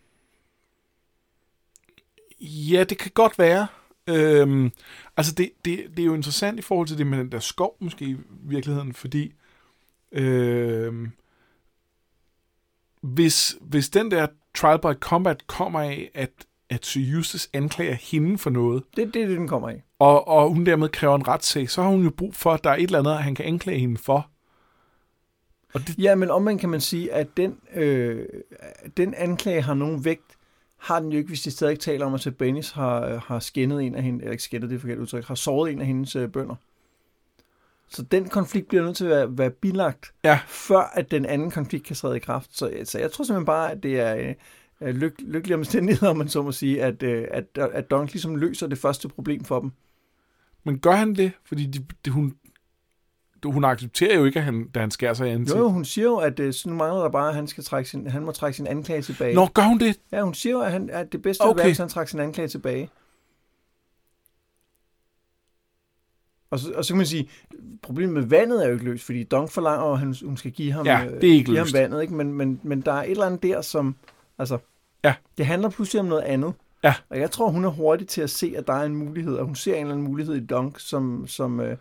Ja, 2.42 2.84
det 2.84 2.98
kan 2.98 3.12
godt 3.14 3.40
være. 3.40 3.68
Øhm, 4.10 4.72
altså, 5.18 5.34
det, 5.34 5.52
det, 5.66 5.80
det 5.98 6.00
er 6.00 6.06
jo 6.06 6.14
interessant 6.14 6.60
i 6.60 6.62
forhold 6.62 6.88
til 6.88 6.98
det 6.98 7.08
med 7.08 7.18
den 7.18 7.32
der 7.32 7.40
skov, 7.40 7.78
måske 7.80 8.06
i 8.06 8.18
virkeligheden, 8.44 8.94
fordi 8.94 9.34
øhm, 10.12 11.12
hvis, 13.02 13.58
hvis 13.62 13.90
den 13.90 14.12
der 14.12 14.28
trial 14.56 14.80
by 14.80 15.00
combat 15.00 15.48
kommer 15.48 15.80
af, 15.80 16.12
at, 16.14 16.32
at 16.70 16.86
Sir 16.86 17.18
Eustace 17.18 17.50
anklager 17.54 17.94
hende 17.94 18.38
for 18.38 18.50
noget, 18.50 18.84
Det, 18.96 19.14
det 19.14 19.22
er 19.22 19.28
det, 19.28 19.38
den 19.38 19.48
kommer 19.48 19.70
af. 19.70 19.84
og, 20.00 20.28
og 20.28 20.50
hun 20.50 20.66
dermed 20.66 20.90
kræver 20.90 21.16
en 21.16 21.28
retssag, 21.28 21.70
så 21.70 21.82
har 21.82 21.90
hun 21.90 22.04
jo 22.04 22.10
brug 22.10 22.36
for, 22.36 22.52
at 22.54 22.64
der 22.64 22.70
er 22.70 22.76
et 22.76 22.84
eller 22.84 23.00
andet, 23.00 23.18
han 23.18 23.36
kan 23.36 23.46
anklage 23.46 23.80
hende 23.80 23.98
for. 23.98 24.30
Og 25.74 25.88
det, 25.88 26.00
Ja, 26.00 26.16
men 26.16 26.30
omvendt 26.32 26.62
kan 26.62 26.70
man 26.70 26.82
sige, 26.82 27.14
at 27.14 27.28
den, 27.38 27.60
øh, 27.76 28.26
den 28.98 29.14
anklage 29.14 29.62
har 29.62 29.74
nogen 29.74 30.06
vægt, 30.06 30.38
har 30.78 31.00
den 31.00 31.12
jo 31.12 31.18
ikke, 31.18 31.28
hvis 31.28 31.42
de 31.42 31.52
stadig 31.52 31.80
taler 31.80 32.06
om, 32.06 32.14
at 32.14 32.22
Sebanis 32.22 32.72
har, 32.72 33.24
har 33.28 33.40
skændet 33.40 33.82
en 33.84 33.96
af 33.96 34.04
hende, 34.04 34.20
eller 34.20 34.32
ikke 34.32 34.44
skændet, 34.44 34.70
det 34.70 34.76
er 34.76 34.80
forkert 34.80 34.98
udtryk, 34.98 35.24
har 35.26 35.36
såret 35.36 35.72
en 35.72 35.80
af 35.82 35.88
hendes 35.88 36.16
øh, 36.16 36.30
bønder. 36.30 36.56
Så 37.90 38.02
den 38.04 38.30
konflikt 38.30 38.68
bliver 38.68 38.84
nødt 38.84 38.98
til 38.98 39.06
at 39.06 39.10
være, 39.10 39.38
være 39.38 39.50
bilagt, 39.50 40.14
Ja. 40.24 40.40
før 40.48 40.92
at 40.94 41.12
den 41.12 41.26
anden 41.26 41.52
konflikt 41.52 41.86
kan 41.86 41.96
træde 41.96 42.16
i 42.16 42.20
kraft. 42.20 42.58
Så, 42.58 42.72
så 42.84 43.00
jeg 43.00 43.12
tror 43.12 43.24
simpelthen 43.24 43.46
bare, 43.46 43.72
at 43.72 43.84
det 43.84 44.00
er 44.00 44.34
øh, 44.82 44.96
lyk, 44.96 45.14
lykkelige 45.20 45.56
omstændigheder, 45.56 46.10
om 46.10 46.18
man 46.18 46.28
så 46.30 46.42
må 46.42 46.52
sige, 46.52 46.84
at, 46.84 47.04
øh, 47.04 47.28
at, 47.32 47.46
at 47.58 47.90
Dunk 47.92 48.14
ligesom 48.14 48.36
løser 48.36 48.68
det 48.68 48.78
første 48.78 49.08
problem 49.10 49.44
for 49.44 49.60
dem. 49.60 49.72
men 50.64 50.80
gør 50.80 50.92
han 50.92 51.16
det? 51.16 51.32
Fordi 51.46 51.66
de, 51.66 51.86
de, 52.06 52.10
hun, 52.12 52.36
hun 53.52 53.64
accepterer 53.64 54.16
jo 54.18 54.26
ikke, 54.26 54.40
at 54.40 54.46
han, 54.46 54.68
da 54.68 54.80
han 54.80 54.92
skærer 54.92 55.14
sig 55.14 55.28
i 55.28 55.30
Jo, 55.32 55.36
ansigt. 55.36 55.60
jo, 55.60 55.70
hun 55.70 55.86
siger 55.86 56.06
jo, 56.06 56.18
at 56.18 56.40
øh, 56.40 56.54
så 56.54 56.70
nu 56.70 56.76
mangler 56.76 57.02
der 57.02 57.10
bare, 57.10 57.30
at 57.30 57.36
han, 57.36 57.48
skal 57.48 57.64
trække 57.64 57.90
sin, 57.90 58.08
han 58.08 58.24
må 58.26 58.32
trække 58.32 58.58
sin 58.58 58.68
anklage 58.68 59.02
tilbage. 59.02 59.36
Nå, 59.36 59.46
gør 59.54 59.62
hun 59.64 59.80
det? 59.80 60.00
Ja, 60.12 60.22
hun 60.22 60.34
siger 60.34 60.54
jo, 60.54 60.62
at, 60.62 60.72
han, 60.72 60.90
at 60.90 61.12
det 61.12 61.22
bedste 61.22 61.42
okay. 61.42 61.50
Okay. 61.50 61.58
være, 61.60 61.68
hvis 61.68 61.78
han 61.78 61.90
trækker 61.90 62.10
sin 62.10 62.20
anklage 62.20 62.48
tilbage. 62.48 62.90
Og 66.50 66.60
så, 66.60 66.72
og 66.72 66.86
så 66.86 66.94
kan 66.94 66.98
man 66.98 67.06
sige, 67.06 67.30
problemet 67.82 68.14
med 68.14 68.24
vandet 68.24 68.64
er 68.64 68.68
jo 68.68 68.74
ikke 68.74 68.86
løst, 68.86 69.04
fordi 69.04 69.24
Dong 69.24 69.50
forlanger, 69.52 69.86
at 69.94 70.00
han, 70.00 70.16
hun 70.26 70.38
skal 70.38 70.52
give 70.52 70.72
ham, 70.72 70.86
Ja, 70.86 71.06
øh, 71.06 71.22
det 71.22 71.30
er 71.30 71.34
ikke 71.34 71.46
give 71.46 71.58
ham 71.58 71.68
vandet, 71.74 72.02
ikke? 72.02 72.14
Men, 72.14 72.34
men, 72.34 72.60
men 72.64 72.82
der 72.82 72.92
er 72.92 73.04
et 73.04 73.12
eller 73.12 73.26
andet 73.26 73.44
der, 73.44 73.62
som, 73.62 73.96
altså, 74.38 74.58
Ja. 75.04 75.14
det 75.38 75.46
handler 75.46 75.70
pludselig 75.70 76.00
om 76.00 76.06
noget 76.06 76.22
andet. 76.24 76.54
Ja. 76.84 76.94
Og 77.10 77.20
jeg 77.20 77.32
tror, 77.32 77.50
hun 77.50 77.66
er 77.66 77.70
hurtig 77.70 78.08
til 78.08 78.22
at 78.22 78.30
se, 78.30 78.54
at 78.58 78.68
der 78.68 78.74
er 78.74 78.84
en 78.84 78.96
mulighed, 78.96 79.36
og 79.36 79.46
hun 79.46 79.56
ser 79.56 79.76
en 79.76 79.82
eller 79.82 79.94
anden 79.94 80.08
mulighed 80.08 80.36
i 80.36 80.46
Dunk, 80.46 80.80
som, 80.80 81.28
som 81.28 81.60
øh, 81.60 81.78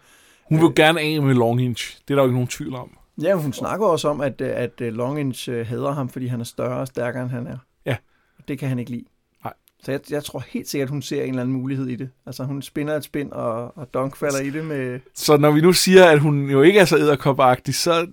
Hun 0.48 0.58
vil 0.58 0.62
jo 0.64 0.72
gerne 0.76 1.00
af 1.00 1.22
med 1.22 1.34
Longinch. 1.34 1.98
Det 2.08 2.14
er 2.14 2.14
der 2.14 2.22
jo 2.22 2.26
ikke 2.28 2.34
nogen 2.34 2.48
tvivl 2.48 2.74
om. 2.74 2.90
ja, 3.22 3.34
hun 3.34 3.52
snakker 3.52 3.86
også 3.86 4.08
om, 4.08 4.20
at, 4.20 4.40
øh, 4.40 4.50
at 4.54 4.80
øh, 4.80 4.92
Longinch 4.92 5.50
øh, 5.50 5.66
hader 5.66 5.92
ham, 5.92 6.08
fordi 6.08 6.26
han 6.26 6.40
er 6.40 6.44
større 6.44 6.80
og 6.80 6.86
stærkere, 6.86 7.22
end 7.22 7.30
han 7.30 7.46
er. 7.46 7.58
Ja. 7.86 7.96
Og 8.38 8.48
det 8.48 8.58
kan 8.58 8.68
han 8.68 8.78
ikke 8.78 8.90
lide. 8.90 9.04
Nej. 9.44 9.52
Så 9.84 9.90
jeg, 9.92 10.00
jeg 10.10 10.24
tror 10.24 10.44
helt 10.48 10.68
sikkert, 10.68 10.90
hun 10.90 11.02
ser 11.02 11.22
en 11.22 11.28
eller 11.28 11.42
anden 11.42 11.56
mulighed 11.56 11.86
i 11.86 11.96
det. 11.96 12.10
Altså, 12.26 12.44
hun 12.44 12.62
spinder 12.62 12.96
et 12.96 13.04
spind, 13.04 13.32
og, 13.32 13.78
og 13.78 13.94
Dunk 13.94 14.16
falder 14.16 14.40
i 14.40 14.50
det 14.50 14.64
med... 14.64 15.00
Så 15.14 15.36
når 15.36 15.50
vi 15.50 15.60
nu 15.60 15.72
siger, 15.72 16.04
at 16.06 16.20
hun 16.20 16.50
jo 16.50 16.62
ikke 16.62 16.80
er 16.80 16.84
så 16.84 16.96
æderkopagtig, 16.98 17.74
så 17.74 18.06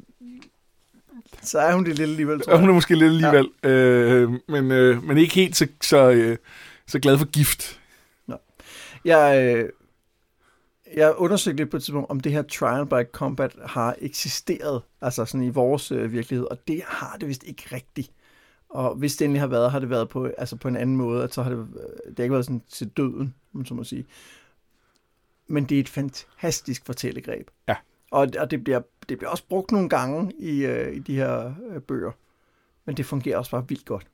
Så 1.41 1.59
er 1.59 1.73
hun 1.75 1.85
det 1.85 1.97
lidt 1.99 2.09
alligevel, 2.09 2.41
tror 2.41 2.53
er 2.53 2.57
hun 2.57 2.63
jeg. 2.65 2.69
er 2.69 2.73
måske 2.73 2.95
lidt 2.95 3.11
alligevel. 3.11 3.49
Ja. 3.63 3.69
Øh, 3.69 4.29
men, 4.49 4.71
øh, 4.71 5.03
men 5.03 5.17
ikke 5.17 5.33
helt 5.35 5.55
så, 5.55 5.67
så, 5.81 6.09
øh, 6.11 6.37
så 6.87 6.99
glad 6.99 7.17
for 7.17 7.25
gift. 7.25 7.79
Jeg, 9.05 9.55
øh, 9.55 9.69
jeg 10.93 11.15
undersøgte 11.17 11.57
lidt 11.57 11.69
på 11.69 11.77
et 11.77 11.83
tidspunkt, 11.83 12.09
om 12.09 12.19
det 12.19 12.31
her 12.31 12.41
trial 12.41 12.85
by 12.85 13.11
combat 13.11 13.55
har 13.65 13.95
eksisteret, 13.99 14.81
altså 15.01 15.25
sådan 15.25 15.47
i 15.47 15.49
vores 15.49 15.91
øh, 15.91 16.11
virkelighed, 16.11 16.45
og 16.45 16.67
det 16.67 16.81
har 16.87 17.17
det 17.17 17.27
vist 17.27 17.43
ikke 17.43 17.63
rigtigt. 17.71 18.11
Og 18.69 18.95
hvis 18.95 19.15
det 19.15 19.25
endelig 19.25 19.41
har 19.41 19.47
været, 19.47 19.71
har 19.71 19.79
det 19.79 19.89
været 19.89 20.09
på, 20.09 20.25
altså 20.37 20.55
på 20.55 20.67
en 20.67 20.75
anden 20.75 20.97
måde, 20.97 21.23
at 21.23 21.33
så 21.33 21.43
har 21.43 21.49
det, 21.49 21.57
øh, 21.59 22.09
det 22.09 22.17
har 22.17 22.23
ikke 22.23 22.33
været 22.33 22.45
sådan 22.45 22.61
til 22.69 22.89
døden, 22.89 23.35
om 23.53 23.57
man 23.57 23.65
så 23.65 23.73
må 23.73 23.83
sige. 23.83 24.05
Men 25.47 25.65
det 25.65 25.75
er 25.75 25.79
et 25.79 25.89
fantastisk 25.89 26.85
fortællegreb. 26.85 27.47
Ja. 27.67 27.75
Og, 28.11 28.27
og 28.39 28.51
det, 28.51 28.63
bliver, 28.63 28.81
det 29.09 29.17
bliver 29.17 29.31
også 29.31 29.43
brugt 29.49 29.71
nogle 29.71 29.89
gange 29.89 30.31
i, 30.39 30.65
øh, 30.65 30.95
i 30.95 30.99
de 30.99 31.15
her 31.15 31.53
øh, 31.69 31.81
bøger. 31.81 32.11
Men 32.85 32.97
det 32.97 33.05
fungerer 33.05 33.37
også 33.37 33.51
bare 33.51 33.67
vildt 33.67 33.85
godt. 33.85 34.07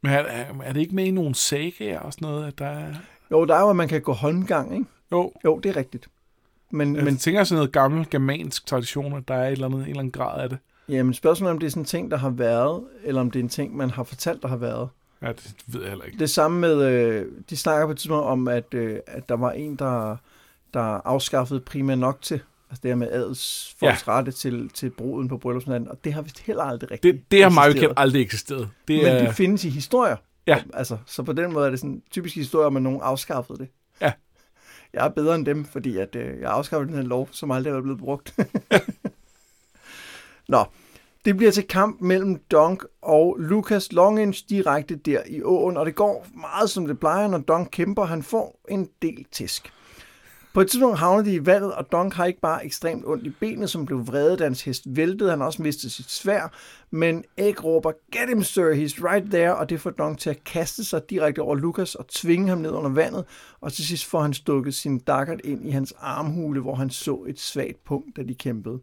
Men 0.00 0.12
er, 0.12 0.18
er, 0.62 0.72
det 0.72 0.80
ikke 0.80 0.94
med 0.94 1.04
i 1.04 1.10
nogle 1.10 1.34
sagaer 1.34 2.00
og 2.00 2.12
sådan 2.12 2.28
noget, 2.28 2.46
at 2.46 2.58
der 2.58 2.66
er... 2.66 2.94
Jo, 3.30 3.44
der 3.44 3.54
er 3.54 3.60
jo, 3.60 3.70
at 3.70 3.76
man 3.76 3.88
kan 3.88 4.02
gå 4.02 4.12
håndgang, 4.12 4.74
ikke? 4.74 4.86
Jo, 5.12 5.32
Jo, 5.44 5.58
det 5.58 5.68
er 5.68 5.76
rigtigt. 5.76 6.08
Men, 6.74 6.92
men, 6.92 7.04
men 7.04 7.14
jeg 7.14 7.20
tænker 7.20 7.44
sådan 7.44 7.56
noget 7.56 7.72
gammel 7.72 8.06
germansk 8.10 8.66
tradition, 8.66 9.16
at 9.16 9.28
der 9.28 9.34
er 9.34 9.46
et 9.46 9.52
eller 9.52 9.66
andet, 9.66 9.80
en 9.80 9.86
eller 9.86 9.98
anden 9.98 10.12
grad 10.12 10.42
af 10.42 10.48
det. 10.48 10.58
Jamen 10.88 11.14
spørgsmålet 11.14 11.50
er, 11.50 11.54
om 11.54 11.58
det 11.58 11.66
er 11.66 11.70
sådan 11.70 11.82
en 11.82 11.86
ting, 11.86 12.10
der 12.10 12.16
har 12.16 12.30
været, 12.30 12.82
eller 13.04 13.20
om 13.20 13.30
det 13.30 13.38
er 13.38 13.42
en 13.42 13.48
ting, 13.48 13.76
man 13.76 13.90
har 13.90 14.04
fortalt, 14.04 14.42
der 14.42 14.48
har 14.48 14.56
været. 14.56 14.88
Ja, 15.22 15.28
det 15.28 15.54
ved 15.66 15.80
jeg 15.80 15.90
heller 15.90 16.04
ikke. 16.04 16.18
Det 16.18 16.30
samme 16.30 16.60
med, 16.60 16.82
øh, 16.82 17.26
de 17.50 17.56
snakker 17.56 17.86
på 17.86 17.92
et 17.92 17.98
tidspunkt 17.98 18.24
om, 18.24 18.48
at, 18.48 18.74
øh, 18.74 18.98
at 19.06 19.28
der 19.28 19.36
var 19.36 19.50
en, 19.50 19.76
der, 19.76 20.16
der 20.74 20.80
afskaffede 20.80 21.60
prima 21.60 21.94
nok 21.94 22.22
til, 22.22 22.40
altså 22.70 22.80
det 22.82 22.90
her 22.90 22.96
med 22.96 23.08
adels 23.10 23.74
folks 23.80 24.06
ja. 24.06 24.12
rette 24.12 24.32
til, 24.32 24.68
til 24.68 24.90
bruden 24.90 25.28
på 25.28 25.38
bryllupsnatten, 25.38 25.88
og 25.88 25.98
det 26.04 26.12
har 26.12 26.22
vist 26.22 26.38
heller 26.38 26.62
aldrig 26.62 26.90
rigtigt 26.90 27.14
Det, 27.14 27.30
det 27.30 27.42
har 27.42 27.50
mig 27.50 27.82
jo 27.82 27.92
aldrig 27.96 28.22
eksisteret. 28.22 28.68
Det 28.88 28.96
Men 28.96 29.06
er, 29.06 29.26
det 29.26 29.34
findes 29.34 29.64
i 29.64 29.68
historier. 29.68 30.16
Ja. 30.46 30.62
Altså, 30.74 30.96
så 31.06 31.22
på 31.22 31.32
den 31.32 31.52
måde 31.52 31.66
er 31.66 31.70
det 31.70 31.78
sådan 31.78 31.90
en 31.90 32.02
typisk 32.10 32.34
historie 32.34 32.66
om, 32.66 32.76
at 32.76 32.82
nogen 32.82 33.00
afskaffede 33.02 33.58
det. 33.58 33.68
Ja. 34.00 34.12
Jeg 34.94 35.04
er 35.04 35.08
bedre 35.08 35.34
end 35.34 35.46
dem, 35.46 35.64
fordi 35.64 35.96
at, 35.96 36.16
øh, 36.16 36.40
jeg 36.40 36.50
afskaffede 36.50 36.88
den 36.88 36.96
her 36.96 37.08
lov, 37.08 37.28
som 37.32 37.50
aldrig 37.50 37.72
er 37.72 37.80
blevet 37.80 37.98
brugt. 37.98 38.34
Nå, 40.48 40.64
det 41.24 41.36
bliver 41.36 41.52
til 41.52 41.68
kamp 41.68 42.00
mellem 42.00 42.42
Dunk 42.50 42.84
og 43.02 43.36
Lucas 43.38 43.92
Longinch 43.92 44.44
direkte 44.48 44.96
der 44.96 45.20
i 45.26 45.42
åen, 45.42 45.76
og 45.76 45.86
det 45.86 45.94
går 45.94 46.26
meget 46.34 46.70
som 46.70 46.86
det 46.86 47.00
plejer, 47.00 47.28
når 47.28 47.38
Dunk 47.38 47.68
kæmper. 47.72 48.04
Han 48.04 48.22
får 48.22 48.60
en 48.68 48.88
del 49.02 49.26
tisk. 49.32 49.72
På 50.54 50.60
et 50.60 50.70
tidspunkt 50.70 50.98
havner 50.98 51.22
de 51.24 51.34
i 51.34 51.46
vandet, 51.46 51.72
og 51.72 51.92
Donk 51.92 52.14
har 52.14 52.24
ikke 52.24 52.40
bare 52.40 52.64
ekstremt 52.64 53.06
ondt 53.06 53.26
i 53.26 53.30
benet, 53.30 53.70
som 53.70 53.86
blev 53.86 54.06
vredet, 54.06 54.38
da 54.38 54.44
hans 54.44 54.62
hest 54.62 54.82
væltede. 54.86 55.30
Han 55.30 55.38
har 55.38 55.46
også 55.46 55.62
mistet 55.62 55.92
sit 55.92 56.10
svær, 56.10 56.52
men 56.90 57.24
Egg 57.36 57.64
råber, 57.64 57.92
get 58.12 58.28
him 58.28 58.42
sir, 58.42 58.72
he's 58.72 59.04
right 59.04 59.30
there, 59.30 59.56
og 59.56 59.70
det 59.70 59.80
får 59.80 59.90
Donk 59.90 60.18
til 60.18 60.30
at 60.30 60.44
kaste 60.44 60.84
sig 60.84 61.10
direkte 61.10 61.38
over 61.38 61.54
Lucas 61.54 61.94
og 61.94 62.06
tvinge 62.06 62.48
ham 62.48 62.58
ned 62.58 62.70
under 62.70 62.90
vandet, 62.90 63.24
og 63.60 63.72
til 63.72 63.86
sidst 63.86 64.04
får 64.04 64.22
han 64.22 64.34
stukket 64.34 64.74
sin 64.74 64.98
dakkert 64.98 65.40
ind 65.44 65.66
i 65.66 65.70
hans 65.70 65.94
armhule, 65.98 66.60
hvor 66.60 66.74
han 66.74 66.90
så 66.90 67.24
et 67.28 67.40
svagt 67.40 67.84
punkt, 67.84 68.16
da 68.16 68.22
de 68.22 68.34
kæmpede. 68.34 68.80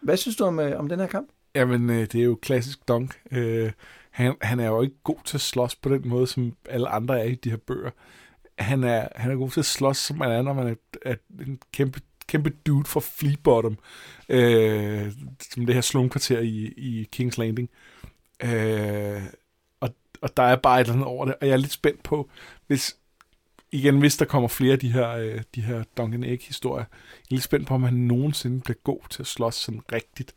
Hvad 0.00 0.16
synes 0.16 0.36
du 0.36 0.44
om, 0.44 0.60
øh, 0.60 0.78
om 0.78 0.88
den 0.88 1.00
her 1.00 1.06
kamp? 1.06 1.28
Jamen, 1.54 1.90
øh, 1.90 2.00
det 2.00 2.14
er 2.14 2.24
jo 2.24 2.38
klassisk 2.42 2.88
Donk. 2.88 3.20
Øh, 3.30 3.72
han, 4.10 4.34
han 4.42 4.60
er 4.60 4.66
jo 4.66 4.82
ikke 4.82 4.96
god 5.04 5.18
til 5.24 5.36
at 5.36 5.40
slås 5.40 5.76
på 5.76 5.88
den 5.88 6.08
måde, 6.08 6.26
som 6.26 6.52
alle 6.68 6.88
andre 6.88 7.20
er 7.20 7.24
i 7.24 7.34
de 7.34 7.50
her 7.50 7.56
bøger. 7.56 7.90
Han 8.58 8.84
er, 8.84 9.08
han 9.16 9.30
er 9.30 9.34
god 9.36 9.50
til 9.50 9.60
at 9.60 9.66
slås, 9.66 9.96
som 9.96 10.18
man 10.18 10.30
er, 10.30 10.42
når 10.42 10.52
man 10.52 10.66
er, 10.66 10.74
er 11.10 11.14
en 11.46 11.58
kæmpe, 11.72 12.00
kæmpe 12.26 12.50
dude 12.66 12.84
fra 12.84 13.00
Fleabottom, 13.00 13.78
øh, 14.28 15.12
som 15.52 15.66
det 15.66 15.74
her 15.74 15.82
slumkvarter 15.82 16.38
i, 16.40 16.72
i 16.76 17.08
King's 17.16 17.34
Landing. 17.38 17.68
Øh, 18.44 19.22
og, 19.80 19.90
og 20.20 20.36
der 20.36 20.42
er 20.42 20.56
bare 20.56 20.80
et 20.80 20.84
eller 20.84 20.92
andet 20.94 21.06
over 21.06 21.24
det, 21.24 21.34
og 21.40 21.46
jeg 21.46 21.52
er 21.52 21.56
lidt 21.56 21.72
spændt 21.72 22.02
på, 22.02 22.28
hvis, 22.66 22.96
igen, 23.72 23.98
hvis 23.98 24.16
der 24.16 24.24
kommer 24.24 24.48
flere 24.48 24.72
af 24.72 24.78
de 24.78 24.92
her, 24.92 25.08
øh, 25.10 25.42
de 25.54 25.60
her 25.60 25.84
Duncan 25.96 26.24
Egg-historier, 26.24 26.84
jeg 27.30 27.30
er 27.30 27.34
lidt 27.34 27.42
spændt 27.42 27.66
på, 27.66 27.74
om 27.74 27.82
han 27.82 27.94
nogensinde 27.94 28.60
bliver 28.60 28.78
god 28.84 29.00
til 29.10 29.22
at 29.22 29.26
slås 29.26 29.54
sådan 29.54 29.80
rigtigt. 29.92 30.34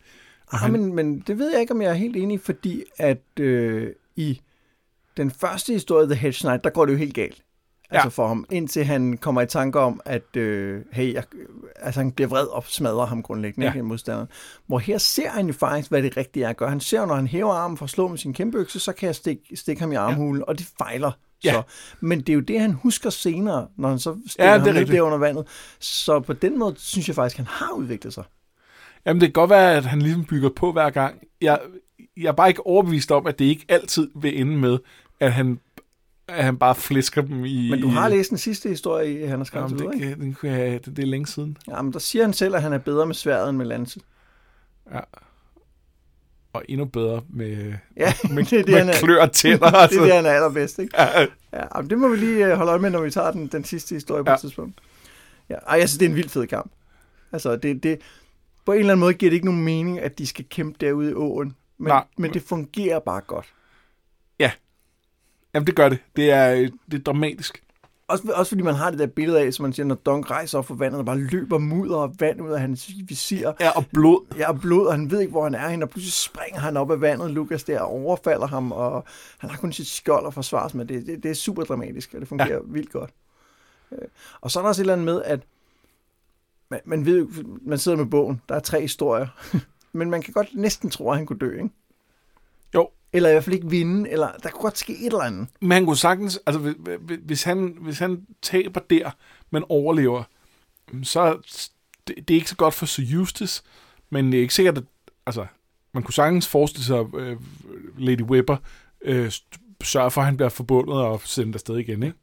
Og 0.47 0.53
Ah, 0.53 0.59
han- 0.59 0.71
men, 0.71 0.93
men 0.95 1.19
det 1.19 1.37
ved 1.39 1.51
jeg 1.51 1.61
ikke, 1.61 1.73
om 1.73 1.81
jeg 1.81 1.89
er 1.89 1.93
helt 1.93 2.15
enig, 2.15 2.39
fordi 2.41 2.83
at 2.97 3.21
øh, 3.39 3.91
i 4.15 4.41
den 5.17 5.31
første 5.31 5.73
historie, 5.73 6.05
The 6.05 6.15
Hedge 6.15 6.37
Knight, 6.47 6.63
der 6.63 6.69
går 6.69 6.85
det 6.85 6.93
jo 6.93 6.97
helt 6.97 7.13
galt. 7.15 7.43
Altså 7.91 8.09
for 8.09 8.27
ham, 8.27 8.45
indtil 8.51 8.83
han 8.85 9.17
kommer 9.17 9.41
i 9.41 9.45
tanke 9.45 9.79
om, 9.79 10.01
at 10.05 10.35
øh, 10.35 10.81
hey, 10.91 11.13
jeg, 11.13 11.23
altså 11.75 11.99
han 11.99 12.11
bliver 12.11 12.27
vred 12.27 12.45
og 12.45 12.63
smadrer 12.67 13.05
ham 13.05 13.23
grundlæggende, 13.23 13.67
Ja. 13.67 13.73
ikke, 13.73 13.83
modstanderen. 13.83 14.27
Hvor 14.67 14.79
her 14.79 14.97
ser 14.97 15.29
han 15.29 15.47
jo 15.47 15.53
faktisk, 15.53 15.89
hvad 15.89 16.03
det 16.03 16.17
rigtige 16.17 16.45
er 16.45 16.49
at 16.49 16.57
gøre. 16.57 16.69
Han 16.69 16.79
ser, 16.79 17.05
når 17.05 17.15
han 17.15 17.27
hæver 17.27 17.53
armen 17.53 17.77
for 17.77 17.83
at 17.85 17.89
slå 17.89 18.07
med 18.07 18.17
sin 18.17 18.33
kæmpe 18.33 18.57
økse, 18.57 18.79
så 18.79 18.93
kan 18.93 19.07
jeg 19.07 19.15
stikke, 19.15 19.43
stikke 19.55 19.81
ham 19.81 19.91
i 19.91 19.95
armhulen, 19.95 20.39
ja. 20.41 20.45
og 20.45 20.57
det 20.59 20.67
fejler 20.77 21.11
Ja. 21.43 21.51
så. 21.51 21.61
Men 21.99 22.19
det 22.19 22.29
er 22.29 22.33
jo 22.33 22.39
det, 22.39 22.59
han 22.59 22.71
husker 22.71 23.09
senere, 23.09 23.67
når 23.77 23.89
han 23.89 23.99
så 23.99 24.17
stikker 24.27 24.45
Ja, 24.51 24.57
det 24.57 24.65
ham 24.65 24.75
ned 24.75 24.85
der 24.85 25.01
under 25.01 25.17
vandet. 25.17 25.47
Så 25.79 26.19
på 26.19 26.33
den 26.33 26.59
måde 26.59 26.75
synes 26.77 27.07
jeg 27.07 27.15
faktisk, 27.15 27.37
han 27.37 27.45
har 27.45 27.71
udviklet 27.71 28.13
sig. 28.13 28.23
Jamen, 29.05 29.21
det 29.21 29.27
kan 29.27 29.33
godt 29.33 29.49
være, 29.49 29.75
at 29.75 29.85
han 29.85 30.01
ligesom 30.01 30.25
bygger 30.25 30.49
på 30.55 30.71
hver 30.71 30.89
gang. 30.89 31.15
Jeg, 31.41 31.59
jeg 32.17 32.27
er 32.27 32.31
bare 32.31 32.49
ikke 32.49 32.65
overbevist 32.65 33.11
om, 33.11 33.27
at 33.27 33.39
det 33.39 33.45
ikke 33.45 33.65
altid 33.69 34.09
vil 34.15 34.41
ende 34.41 34.57
med, 34.57 34.77
at 35.19 35.33
han, 35.33 35.59
at 36.27 36.43
han 36.43 36.57
bare 36.57 36.75
flæsker 36.75 37.21
dem 37.21 37.45
i... 37.45 37.69
Men 37.69 37.81
du 37.81 37.87
har 37.87 38.09
læst 38.09 38.29
den 38.29 38.37
sidste 38.37 38.69
historie 38.69 39.21
i 39.21 39.25
Han 39.25 39.39
har 39.39 39.43
skrevet 39.45 39.63
Jamen, 39.71 39.77
det, 39.79 39.99
videre, 39.99 40.09
ikke? 40.25 40.35
kan, 40.41 40.51
det, 40.73 40.85
det, 40.85 40.97
det 40.97 41.03
er 41.03 41.07
længe 41.07 41.27
siden. 41.27 41.57
Jamen, 41.67 41.93
der 41.93 41.99
siger 41.99 42.23
han 42.25 42.33
selv, 42.33 42.55
at 42.55 42.61
han 42.61 42.73
er 42.73 42.77
bedre 42.77 43.05
med 43.05 43.15
sværet 43.15 43.49
end 43.49 43.57
med 43.57 43.65
lanset. 43.65 44.03
Ja. 44.93 44.99
Og 46.53 46.63
endnu 46.69 46.85
bedre 46.85 47.21
med, 47.29 47.73
Ja, 47.97 48.13
med, 48.33 48.43
det 48.43 48.53
er 48.59 48.63
det, 48.63 48.69
med 48.69 48.77
han 48.77 48.89
er, 48.89 48.93
klør 48.93 49.21
og 49.21 49.31
tænder. 49.31 49.69
det 49.71 49.77
altså. 49.77 49.99
er 49.99 50.05
det, 50.05 50.13
han 50.15 50.25
er 50.25 50.29
allerbedst, 50.31 50.79
ikke? 50.79 51.01
Ja, 51.01 51.21
Ja, 51.53 51.63
jamen, 51.75 51.89
det 51.89 51.97
må 51.97 52.07
vi 52.07 52.15
lige 52.15 52.45
øh, 52.47 52.51
holde 52.57 52.69
øje 52.71 52.79
med, 52.79 52.89
når 52.89 53.01
vi 53.01 53.11
tager 53.11 53.31
den, 53.31 53.47
den 53.47 53.63
sidste 53.63 53.95
historie 53.95 54.23
på 54.23 54.29
Ja. 54.29 54.35
et 54.35 54.41
tidspunkt. 54.41 54.79
Ja, 55.49 55.55
ej, 55.55 55.79
synes, 55.79 55.97
det 55.97 56.05
er 56.05 56.09
en 56.09 56.15
vild 56.15 56.29
fed 56.29 56.47
kamp. 56.47 56.71
Altså, 57.31 57.55
det, 57.55 57.83
det, 57.83 57.99
på 58.65 58.71
en 58.71 58.79
eller 58.79 58.91
anden 58.93 58.99
måde 58.99 59.13
giver 59.13 59.29
det 59.29 59.35
ikke 59.35 59.45
nogen 59.45 59.63
mening, 59.63 59.99
at 59.99 60.17
de 60.17 60.27
skal 60.27 60.45
kæmpe 60.49 60.77
derude 60.81 61.11
i 61.11 61.13
åen. 61.13 61.55
Men, 61.77 61.87
Nej. 61.87 62.03
men 62.17 62.33
det 62.33 62.41
fungerer 62.41 62.99
bare 62.99 63.21
godt. 63.21 63.45
Jamen, 65.53 65.67
det 65.67 65.75
gør 65.75 65.89
det. 65.89 65.99
Det 66.15 66.31
er, 66.31 66.55
det 66.91 66.99
er 66.99 67.03
dramatisk. 67.03 67.63
Også, 68.07 68.31
også 68.35 68.49
fordi 68.49 68.61
man 68.61 68.75
har 68.75 68.89
det 68.89 68.99
der 68.99 69.07
billede 69.07 69.41
af, 69.41 69.53
som 69.53 69.63
man 69.63 69.73
siger, 69.73 69.85
når 69.85 69.95
Dunk 69.95 70.31
rejser 70.31 70.57
op 70.57 70.65
for 70.65 70.75
vandet, 70.75 70.99
og 70.99 71.05
bare 71.05 71.17
løber 71.17 71.57
mudder 71.57 71.95
og 71.95 72.15
vand 72.19 72.41
ud 72.41 72.51
af 72.51 72.59
hans 72.61 72.91
visir. 73.07 73.51
Ja, 73.59 73.69
og 73.69 73.85
blod. 73.93 74.35
Ja, 74.37 74.49
og 74.49 74.59
blod, 74.61 74.85
og 74.85 74.93
han 74.93 75.11
ved 75.11 75.19
ikke, 75.19 75.31
hvor 75.31 75.43
han 75.43 75.55
er 75.55 75.69
henne, 75.69 75.85
og 75.85 75.89
pludselig 75.89 76.13
springer 76.13 76.59
han 76.59 76.77
op 76.77 76.91
af 76.91 77.01
vandet, 77.01 77.31
Lukas 77.31 77.63
der, 77.63 77.79
og 77.79 77.91
overfalder 77.91 78.47
ham, 78.47 78.71
og 78.71 79.05
han 79.37 79.49
har 79.49 79.57
kun 79.57 79.73
sit 79.73 79.87
skjold 79.87 80.27
at 80.27 80.33
forsvare 80.33 80.69
med. 80.73 80.85
Det, 80.85 81.07
det, 81.07 81.23
det 81.23 81.31
er 81.31 81.35
super 81.35 81.63
dramatisk, 81.63 82.13
og 82.13 82.19
det 82.19 82.27
fungerer 82.27 82.49
ja. 82.53 82.59
vildt 82.65 82.91
godt. 82.91 83.09
Øh, 83.91 83.97
Og 84.41 84.51
så 84.51 84.59
er 84.59 84.63
der 84.63 84.67
også 84.69 84.81
et 84.81 84.83
eller 84.83 84.93
andet 84.93 85.05
med, 85.05 85.21
at 85.25 85.39
man, 86.69 86.79
man 86.85 87.05
ved 87.05 87.27
man 87.61 87.77
sidder 87.77 87.97
med 87.97 88.05
bogen, 88.05 88.41
der 88.49 88.55
er 88.55 88.59
tre 88.59 88.81
historier, 88.81 89.27
men 89.97 90.09
man 90.09 90.21
kan 90.21 90.33
godt 90.33 90.49
næsten 90.53 90.89
tro, 90.89 91.11
at 91.11 91.17
han 91.17 91.25
kunne 91.25 91.39
dø, 91.39 91.51
ikke? 91.51 91.69
Eller 93.13 93.29
i 93.29 93.31
hvert 93.31 93.43
fald 93.43 93.55
ikke 93.55 93.69
vinde, 93.69 94.09
eller 94.09 94.29
der 94.43 94.49
kunne 94.49 94.61
godt 94.61 94.77
ske 94.77 94.93
et 94.99 95.05
eller 95.05 95.19
andet. 95.19 95.47
Men 95.61 95.71
han 95.71 95.85
kunne 95.85 95.97
sagtens, 95.97 96.39
altså 96.45 96.73
hvis- 97.23 97.43
han, 97.43 97.77
hvis 97.81 97.99
han 97.99 98.25
taber 98.41 98.79
der, 98.79 99.11
men 99.49 99.63
overlever, 99.69 100.23
så 101.03 101.33
det, 102.07 102.15
det 102.27 102.31
er 102.33 102.35
ikke 102.35 102.49
så 102.49 102.55
godt 102.55 102.73
for 102.73 102.85
Sir 102.85 103.19
Eustace, 103.19 103.63
men 104.09 104.31
det 104.31 104.37
er 104.37 104.41
ikke 104.41 104.53
sikkert, 104.53 104.77
at, 104.77 104.83
altså, 105.25 105.45
man 105.93 106.03
kunne 106.03 106.13
sagtens 106.13 106.47
forestille 106.47 106.85
sig, 106.85 107.05
øh, 107.15 107.37
Lady 107.97 108.21
Webber 108.21 108.57
øh, 109.01 109.31
sørger 109.83 110.09
for, 110.09 110.21
at 110.21 110.25
han 110.25 110.37
bliver 110.37 110.49
forbundet 110.49 110.95
og 110.95 111.21
sendt 111.25 111.55
afsted 111.55 111.77
igen, 111.77 112.03
ikke? 112.03 112.17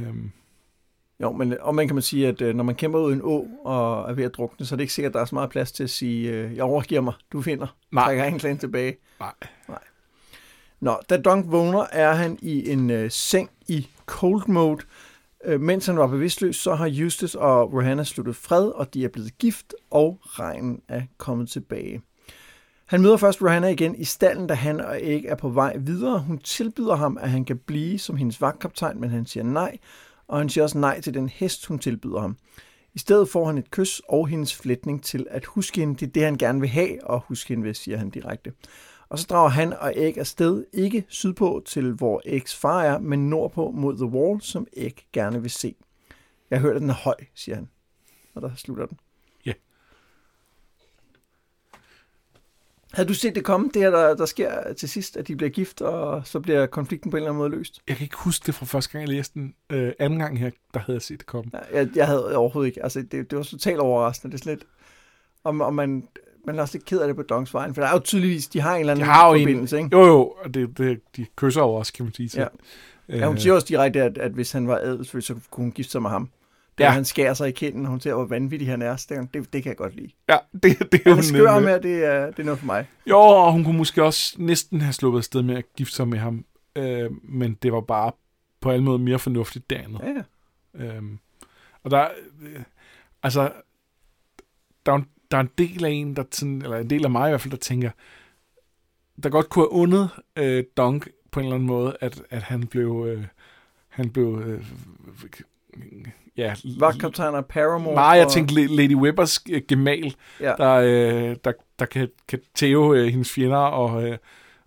Øhm, 0.00 0.30
Jo, 1.20 1.32
men 1.32 1.54
og 1.60 1.74
man 1.74 1.86
kan 1.88 1.94
man 1.94 2.02
sige, 2.02 2.28
at 2.28 2.40
øh, 2.40 2.54
når 2.54 2.64
man 2.64 2.74
kæmper 2.74 2.98
ud 2.98 3.10
i 3.12 3.14
en 3.14 3.20
å 3.22 3.46
og 3.64 4.10
er 4.10 4.12
ved 4.14 4.24
at 4.24 4.34
drukne, 4.34 4.66
så 4.66 4.74
er 4.74 4.76
det 4.76 4.82
ikke 4.82 4.92
sikkert, 4.94 5.10
at 5.10 5.14
der 5.14 5.20
er 5.20 5.24
så 5.24 5.34
meget 5.34 5.50
plads 5.50 5.72
til 5.72 5.84
at 5.84 5.90
sige, 5.90 6.50
jeg 6.54 6.62
overgiver 6.64 7.00
mig, 7.00 7.14
du 7.32 7.42
finder, 7.42 7.66
Nej. 7.92 8.04
trækker 8.04 8.24
anklen 8.24 8.58
tilbage. 8.58 8.96
nej. 9.20 9.78
Nå, 10.84 10.96
da 11.10 11.16
Dunk 11.16 11.50
vågner, 11.50 11.86
er 11.92 12.12
han 12.12 12.38
i 12.42 12.70
en 12.70 12.90
øh, 12.90 13.10
seng 13.10 13.50
i 13.68 13.88
cold 14.06 14.42
mode. 14.48 14.82
Øh, 15.44 15.60
mens 15.60 15.86
han 15.86 15.98
var 15.98 16.06
bevidstløs, 16.06 16.56
så 16.56 16.74
har 16.74 16.90
Eustace 16.92 17.38
og 17.38 17.72
Rohanna 17.72 18.04
sluttet 18.04 18.36
fred, 18.36 18.68
og 18.68 18.94
de 18.94 19.04
er 19.04 19.08
blevet 19.08 19.38
gift, 19.38 19.74
og 19.90 20.18
regnen 20.24 20.80
er 20.88 21.02
kommet 21.18 21.48
tilbage. 21.48 22.02
Han 22.86 23.02
møder 23.02 23.16
først 23.16 23.42
Rohanna 23.42 23.68
igen 23.68 23.94
i 23.94 24.04
stallen, 24.04 24.46
da 24.46 24.54
han 24.54 24.80
og 24.80 25.00
ikke 25.00 25.28
er 25.28 25.34
på 25.34 25.48
vej 25.48 25.76
videre. 25.76 26.20
Hun 26.20 26.38
tilbyder 26.38 26.94
ham, 26.94 27.18
at 27.20 27.30
han 27.30 27.44
kan 27.44 27.58
blive 27.58 27.98
som 27.98 28.16
hendes 28.16 28.40
vagtkaptajn, 28.40 29.00
men 29.00 29.10
han 29.10 29.26
siger 29.26 29.44
nej, 29.44 29.78
og 30.28 30.38
han 30.38 30.48
siger 30.48 30.64
også 30.64 30.78
nej 30.78 31.00
til 31.00 31.14
den 31.14 31.28
hest, 31.28 31.66
hun 31.66 31.78
tilbyder 31.78 32.20
ham. 32.20 32.36
I 32.94 32.98
stedet 32.98 33.28
får 33.28 33.46
han 33.46 33.58
et 33.58 33.70
kys 33.70 34.00
og 34.08 34.28
hendes 34.28 34.54
flætning 34.54 35.02
til 35.02 35.26
at 35.30 35.44
huske 35.44 35.80
hende. 35.80 35.94
Det 35.94 36.06
er 36.06 36.12
det, 36.12 36.22
han 36.22 36.36
gerne 36.36 36.60
vil 36.60 36.68
have, 36.68 37.06
og 37.06 37.20
huske 37.20 37.48
hende 37.48 37.64
ved, 37.64 37.74
siger 37.74 37.98
han 37.98 38.10
direkte. 38.10 38.52
Og 39.14 39.18
så 39.18 39.26
drager 39.30 39.48
han 39.48 39.72
og 39.72 39.92
Egg 39.96 40.18
afsted, 40.18 40.64
ikke 40.72 41.04
sydpå 41.08 41.62
til, 41.66 41.92
hvor 41.92 42.22
Eggs 42.24 42.56
far 42.56 42.82
er, 42.82 42.98
men 42.98 43.30
nordpå 43.30 43.70
mod 43.70 43.96
The 43.96 44.04
Wall, 44.04 44.42
som 44.42 44.66
Egg 44.72 44.94
gerne 45.12 45.42
vil 45.42 45.50
se. 45.50 45.74
Jeg 46.50 46.58
har 46.58 46.62
hørt, 46.66 46.76
at 46.76 46.82
den 46.82 46.90
er 46.90 46.94
høj, 46.94 47.14
siger 47.34 47.54
han, 47.54 47.68
og 48.34 48.42
der 48.42 48.50
slutter 48.56 48.86
den. 48.86 48.98
Ja. 49.46 49.52
Havde 52.92 53.08
du 53.08 53.14
set 53.14 53.34
det 53.34 53.44
komme, 53.44 53.70
det 53.74 53.82
her, 53.82 53.90
der, 53.90 54.14
der 54.14 54.26
sker 54.26 54.72
til 54.72 54.88
sidst, 54.88 55.16
at 55.16 55.28
de 55.28 55.36
bliver 55.36 55.50
gift, 55.50 55.80
og 55.80 56.26
så 56.26 56.40
bliver 56.40 56.66
konflikten 56.66 57.10
på 57.10 57.16
en 57.16 57.22
eller 57.22 57.30
anden 57.30 57.38
måde 57.38 57.50
løst? 57.50 57.82
Jeg 57.88 57.96
kan 57.96 58.04
ikke 58.04 58.16
huske 58.16 58.46
det 58.46 58.54
fra 58.54 58.66
første 58.66 58.92
gang, 58.92 59.02
jeg 59.02 59.16
læste 59.16 59.34
den. 59.34 59.54
Øh, 59.70 59.92
anden 59.98 60.18
gang 60.18 60.38
her, 60.38 60.50
der 60.74 60.80
havde 60.80 60.96
jeg 60.96 61.02
set 61.02 61.18
det 61.18 61.26
komme. 61.26 61.50
Jeg, 61.72 61.88
jeg 61.94 62.06
havde 62.06 62.36
overhovedet 62.36 62.68
ikke. 62.68 62.82
Altså, 62.82 63.02
det, 63.02 63.30
det 63.30 63.38
var 63.38 63.44
totalt 63.44 63.78
overraskende. 63.78 64.32
Det 64.32 64.40
er 64.40 64.42
slet... 64.42 64.64
Om, 65.46 65.60
om 65.60 65.74
man, 65.74 66.08
man 66.46 66.58
er 66.58 66.62
også 66.62 66.74
lidt 66.78 66.84
ked 66.84 66.98
af 67.00 67.06
det 67.06 67.16
på 67.16 67.22
Dongs 67.22 67.54
vejen, 67.54 67.74
for 67.74 67.82
der 67.82 67.88
er 67.88 67.92
jo 67.92 67.98
tydeligvis, 67.98 68.48
de 68.48 68.60
har 68.60 68.74
en 68.74 68.80
eller 68.80 68.92
anden 68.92 69.06
De 69.06 69.10
har 69.10 69.28
jo 69.28 69.34
en, 69.34 69.40
forbindelse, 69.42 69.76
ikke? 69.78 69.88
jo, 69.92 70.06
jo, 70.06 70.34
og 70.44 70.54
det, 70.54 70.78
det, 70.78 71.00
de 71.16 71.26
kysser 71.36 71.60
jo 71.60 71.74
også, 71.74 71.92
kan 71.92 72.04
man 72.04 72.14
sige. 72.14 72.28
Så. 72.28 72.40
Ja. 72.40 72.46
Ja, 73.08 73.26
hun 73.26 73.38
siger 73.38 73.52
også 73.54 73.66
direkte, 73.66 74.02
at, 74.02 74.18
at 74.18 74.32
hvis 74.32 74.52
han 74.52 74.68
var 74.68 74.76
adelsfødt, 74.76 75.24
så 75.24 75.34
kunne 75.50 75.64
hun 75.64 75.72
gifte 75.72 75.92
sig 75.92 76.02
med 76.02 76.10
ham. 76.10 76.28
Da 76.78 76.84
Ja. 76.84 76.90
han 76.90 77.04
skærer 77.04 77.34
sig 77.34 77.48
i 77.48 77.52
kinden, 77.52 77.84
og 77.84 77.90
hun 77.90 78.00
ser, 78.00 78.14
hvor 78.14 78.24
vanvittig 78.24 78.68
han 78.68 78.82
er. 78.82 78.96
Så 78.96 79.26
det, 79.34 79.52
det 79.52 79.62
kan 79.62 79.70
jeg 79.70 79.76
godt 79.76 79.96
lide. 79.96 80.10
Ja, 80.28 80.36
det, 80.52 80.92
det 80.92 81.00
er 81.06 81.14
hun 81.14 81.22
skør 81.22 81.60
med, 81.60 81.80
det 81.80 82.04
er, 82.04 82.26
det 82.26 82.38
er 82.38 82.44
noget 82.44 82.58
for 82.58 82.66
mig. 82.66 82.86
Jo, 83.06 83.18
og 83.18 83.52
hun 83.52 83.64
kunne 83.64 83.76
måske 83.78 84.02
også 84.04 84.34
næsten 84.38 84.80
have 84.80 84.92
sluppet 84.92 85.18
afsted 85.18 85.42
med 85.42 85.56
at 85.56 85.64
gifte 85.76 85.94
sig 85.94 86.08
med 86.08 86.18
ham. 86.18 86.44
Øh, 86.76 87.10
men 87.22 87.54
det 87.62 87.72
var 87.72 87.80
bare 87.80 88.12
på 88.60 88.70
alle 88.70 88.84
måder 88.84 88.98
mere 88.98 89.18
fornuftigt 89.18 89.70
derinde. 89.70 89.98
Ja, 90.02 90.08
ja. 90.84 90.94
Øhm, 90.96 91.18
og 91.84 91.90
der, 91.90 92.08
øh, 92.42 92.60
altså, 93.22 93.52
der 94.86 94.92
er, 94.92 94.96
en, 94.96 95.06
der 95.30 95.36
er 95.36 95.40
en 95.40 95.50
del 95.58 95.84
af 95.84 95.90
en, 95.90 96.16
der 96.16 96.24
sådan, 96.30 96.62
eller 96.62 96.76
en 96.76 96.90
del 96.90 97.04
af 97.04 97.10
mig 97.10 97.28
i 97.28 97.30
hvert 97.30 97.40
fald, 97.40 97.50
der 97.50 97.56
tænker, 97.58 97.90
der 99.22 99.28
godt 99.28 99.48
kunne 99.48 99.62
have 99.62 99.72
undet 99.72 100.10
øh, 100.36 100.64
Dunk 100.76 101.08
på 101.30 101.40
en 101.40 101.44
eller 101.46 101.54
anden 101.54 101.66
måde, 101.66 101.96
at, 102.00 102.22
at 102.30 102.42
han 102.42 102.66
blev, 102.66 103.06
øh, 103.08 103.24
han 103.88 104.10
blev, 104.10 104.42
øh, 104.46 104.64
ja, 106.36 106.54
Vagtkaptajn 106.78 107.34
og 107.34 107.46
Paramore. 107.46 107.94
Nej, 107.94 108.04
jeg 108.04 108.26
og, 108.26 108.32
tænkte 108.32 108.54
La- 108.54 108.74
Lady 108.76 108.94
Webbers 108.94 109.40
øh, 109.50 109.62
gemal, 109.68 110.14
Ja. 110.40 110.54
der, 110.58 110.72
øh, 110.74 111.36
der, 111.44 111.52
der 111.78 111.84
kan, 111.86 112.08
kan 112.28 112.40
tæve 112.54 112.98
øh, 112.98 113.06
hendes 113.06 113.32
fjender, 113.32 113.56
og, 113.56 114.08
øh, 114.08 114.18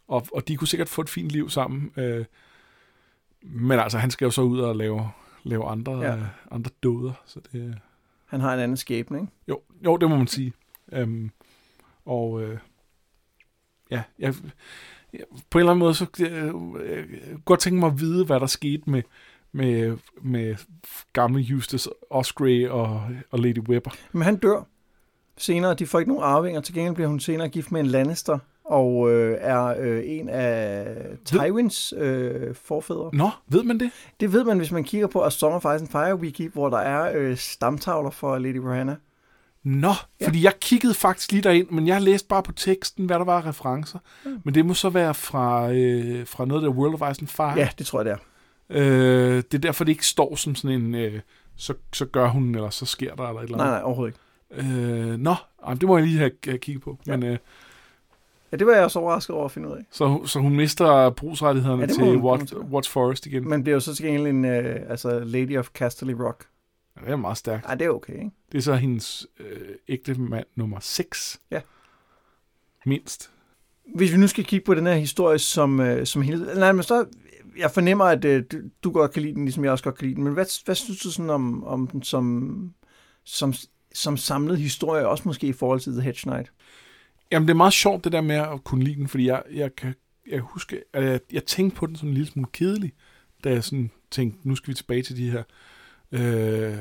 og, 0.08 0.26
og 0.34 0.48
de 0.48 0.56
kunne 0.58 0.68
sikkert 0.68 0.90
få 0.90 1.02
et 1.02 1.10
fint 1.10 1.30
liv 1.30 1.50
sammen. 1.50 1.92
Øh, 1.98 2.26
men 3.42 3.80
altså, 3.80 3.98
han 3.98 4.12
skal 4.12 4.26
jo 4.26 4.32
så 4.32 4.42
ud 4.42 4.60
og 4.60 4.76
lave, 4.76 5.10
lave 5.44 5.66
andre, 5.66 5.98
Ja. 6.02 6.08
ja. 6.08 6.16
øh, 6.16 6.24
andre 6.52 6.72
døder. 6.84 7.12
Så 7.26 7.40
det, 7.52 7.60
øh, 7.68 7.74
Han 8.26 8.42
har 8.42 8.54
en 8.54 8.60
anden 8.60 8.78
skæbne, 8.78 9.18
ikke? 9.20 9.32
jo, 9.48 9.62
jo, 9.86 9.98
det 9.98 10.10
må 10.10 10.18
man 10.18 10.28
sige. 10.28 10.54
Øhm, 10.92 11.32
og 12.06 12.42
øh, 12.42 12.58
ja, 13.92 14.04
jeg, 14.20 14.34
jeg, 15.14 15.24
på 15.50 15.58
en 15.58 15.62
eller 15.62 15.72
anden 15.72 15.80
måde, 15.80 15.94
så 15.94 16.06
øh, 16.20 16.34
jeg 16.34 16.54
kunne 17.32 17.42
godt 17.46 17.60
tænke 17.60 17.80
mig 17.80 17.88
at 17.88 18.00
vide, 18.00 18.26
hvad 18.26 18.40
der 18.40 18.46
skete 18.46 18.90
med, 18.90 19.04
med, 19.52 19.98
med 20.22 20.56
gamle 21.14 21.46
Eustace 21.50 21.90
Osgrey 22.10 22.68
og, 22.68 23.10
og 23.32 23.40
Lady 23.40 23.60
Webber. 23.60 23.92
Men 24.12 24.22
han 24.22 24.36
dør 24.36 24.64
senere. 25.38 25.74
De 25.74 25.86
får 25.86 26.00
ikke 26.00 26.12
nogen 26.12 26.24
arvinger. 26.24 26.62
Til 26.62 26.74
gengæld 26.76 26.96
bliver 26.96 27.08
hun 27.08 27.20
senere 27.20 27.50
gift 27.50 27.72
med 27.72 27.80
en 27.80 27.86
Lannister, 27.86 28.40
og 28.64 29.12
øh, 29.12 29.38
er 29.42 29.76
øh, 29.80 30.02
en 30.06 30.30
af 30.30 30.88
Tywins 31.26 31.94
øh, 31.98 32.56
forfædre. 32.56 33.10
Nå, 33.14 33.30
ved 33.48 33.64
man 33.64 33.80
det? 33.80 33.92
Det 34.20 34.34
ved 34.34 34.44
man, 34.44 34.58
hvis 34.58 34.72
man 34.72 34.84
kigger 34.84 35.08
på 35.08 35.24
A 35.24 35.30
Song 35.30 35.54
of 35.54 35.62
Ice 35.62 35.70
and 35.70 35.88
Fire 35.88 36.16
Wiki, 36.16 36.48
hvor 36.48 36.70
der 36.70 36.78
er 36.78 37.12
øh, 37.16 37.38
stamtavler 37.38 38.10
for 38.10 38.38
Lady 38.38 38.58
Rohanna. 38.58 38.96
Nå, 39.68 39.94
fordi 40.24 40.44
jeg 40.44 40.54
kiggede 40.62 40.94
faktisk 40.94 41.32
lige 41.32 41.42
derind, 41.44 41.70
men 41.70 41.88
jeg 41.88 42.02
læste 42.02 42.28
bare 42.28 42.44
på 42.44 42.52
teksten, 42.52 43.06
hvad 43.06 43.20
der 43.20 43.26
var 43.26 43.38
af 43.38 43.46
referencer. 43.46 44.00
Men 44.44 44.54
det 44.54 44.66
må 44.66 44.74
så 44.74 44.90
være 44.90 45.14
fra, 45.14 45.72
øh, 45.72 46.28
fra 46.28 46.46
noget 46.46 46.64
der 46.64 46.70
World 46.70 47.02
of 47.02 47.12
Ice 47.12 47.22
and 47.22 47.28
Fire. 47.28 47.54
Ja, 47.56 47.70
det 47.78 47.86
tror 47.86 48.00
jeg, 48.00 48.06
det 48.06 48.14
er. 48.14 48.18
Øh, 48.70 49.36
det 49.36 49.54
er 49.54 49.58
derfor, 49.58 49.84
det 49.84 49.92
ikke 49.92 50.06
står 50.06 50.36
som 50.36 50.56
sådan 50.56 50.82
en, 50.82 50.96
øh, 50.96 51.20
så, 51.56 51.74
så 51.94 52.06
gør 52.06 52.28
hun, 52.28 52.56
eller 52.56 52.70
så 52.70 52.86
sker 52.86 53.16
der, 53.16 53.28
eller 53.28 53.42
et 53.42 53.46
eller 53.46 53.58
Nej, 53.58 53.66
andet. 53.68 53.76
nej, 53.78 53.84
overhovedet 53.86 54.16
ikke. 54.54 54.74
Øh, 54.74 55.18
nå, 55.20 55.36
jamen, 55.66 55.78
det 55.78 55.88
må 55.88 55.98
jeg 55.98 56.08
lige 56.08 56.18
have, 56.20 56.32
have 56.46 56.58
kigget 56.58 56.84
på. 56.84 56.98
Ja. 57.08 57.18
Men, 57.18 57.30
øh, 57.30 57.38
Ja, 58.52 58.58
det 58.58 58.68
var 58.68 58.74
jeg 58.74 58.84
også 58.84 59.00
overrasket 59.00 59.36
over 59.36 59.46
at 59.46 59.52
finde 59.52 59.70
ud 59.70 59.74
af. 59.74 59.82
så, 59.92 60.22
så 60.26 60.40
hun 60.40 60.56
mister 60.56 61.10
brugsrettighederne 61.10 61.82
Ja, 61.82 61.82
ja, 61.82 61.88
det 61.88 61.96
til 61.96 62.04
hun- 62.04 62.22
Watch, 62.22 62.56
Watch 62.56 62.92
Forest 62.92 63.26
igen. 63.26 63.50
Men 63.50 63.64
bliver 63.64 63.76
jo 63.76 63.80
så 63.80 63.96
til 63.96 64.06
gengæld 64.06 64.28
en 64.28 64.46
øh, 64.46 64.76
altså 64.90 65.20
Lady 65.20 65.58
of 65.58 65.68
Casterly 65.68 66.12
Rock. 66.12 66.46
Ja, 67.02 67.06
det 67.06 67.12
er 67.12 67.16
meget 67.16 67.38
stærkt. 67.38 67.64
Nej, 67.64 67.76
det 67.76 67.86
er 67.86 67.90
okay, 67.90 68.14
ikke? 68.14 68.32
Det 68.52 68.58
er 68.58 68.62
så 68.62 68.76
hendes 68.76 69.28
øh, 69.40 69.76
ægte 69.88 70.14
mand 70.14 70.46
nummer 70.56 70.80
6. 70.80 71.42
Ja. 71.52 71.62
Mindst. 72.86 73.32
Hvis 73.96 74.12
vi 74.12 74.18
nu 74.18 74.28
skal 74.28 74.46
kigge 74.46 74.66
på 74.66 74.74
den 74.74 74.86
her 74.86 74.96
historie 74.96 75.40
som, 75.40 75.80
øh, 75.80 76.06
som 76.06 76.22
hele... 76.22 76.46
Nej, 76.56 76.72
men 76.72 76.84
så... 76.84 77.06
Jeg 77.58 77.72
fornemmer, 77.72 78.06
at 78.06 78.26
øh, 78.26 78.44
du, 78.52 78.58
du 78.84 78.92
godt 78.92 79.12
kan 79.12 79.22
lide 79.22 79.34
den, 79.34 79.46
ligesom 79.46 79.64
jeg 79.64 79.72
også 79.72 79.84
godt 79.84 79.98
kan 79.98 80.08
lide 80.08 80.16
den. 80.16 80.24
Men 80.24 80.34
hvad, 80.34 80.66
hvad 80.66 80.76
synes 80.76 81.00
du 81.00 81.12
sådan 81.12 81.30
om, 81.30 81.64
om 81.64 81.88
den 81.88 82.04
som, 82.04 82.74
som 83.24 83.54
som 83.98 84.18
samlet 84.18 84.58
historie, 84.58 85.08
også 85.08 85.24
måske 85.26 85.48
i 85.48 85.54
forhold 85.54 85.80
til 85.80 85.94
The 85.94 86.02
Hedge 86.02 86.20
Knight. 86.22 86.52
Jamen, 87.32 87.48
det 87.48 87.54
er 87.54 87.58
meget 87.58 87.74
sjovt, 87.74 88.04
det 88.04 88.12
der 88.12 88.22
med 88.22 88.36
at 88.36 88.64
kunne 88.64 88.84
lide 88.84 88.96
den, 88.96 89.08
fordi 89.08 89.26
jeg, 89.26 89.44
jeg 89.52 89.76
kan 89.76 89.96
jeg 90.28 90.40
huske, 90.40 90.84
at 90.94 91.04
jeg, 91.04 91.20
jeg 91.32 91.46
tænkte 91.46 91.78
på 91.78 91.86
den 91.86 91.96
som 91.96 92.08
en 92.08 92.14
lille 92.14 92.32
smule 92.32 92.48
kedelig, 92.54 92.94
da 93.44 93.50
jeg 93.50 93.64
sådan 93.64 93.92
tænkte, 94.12 94.48
nu 94.48 94.56
skal 94.56 94.70
vi 94.70 94.74
tilbage 94.74 95.02
til 95.02 95.18
de 95.18 95.32
her. 95.32 95.44
Øh, 96.12 96.76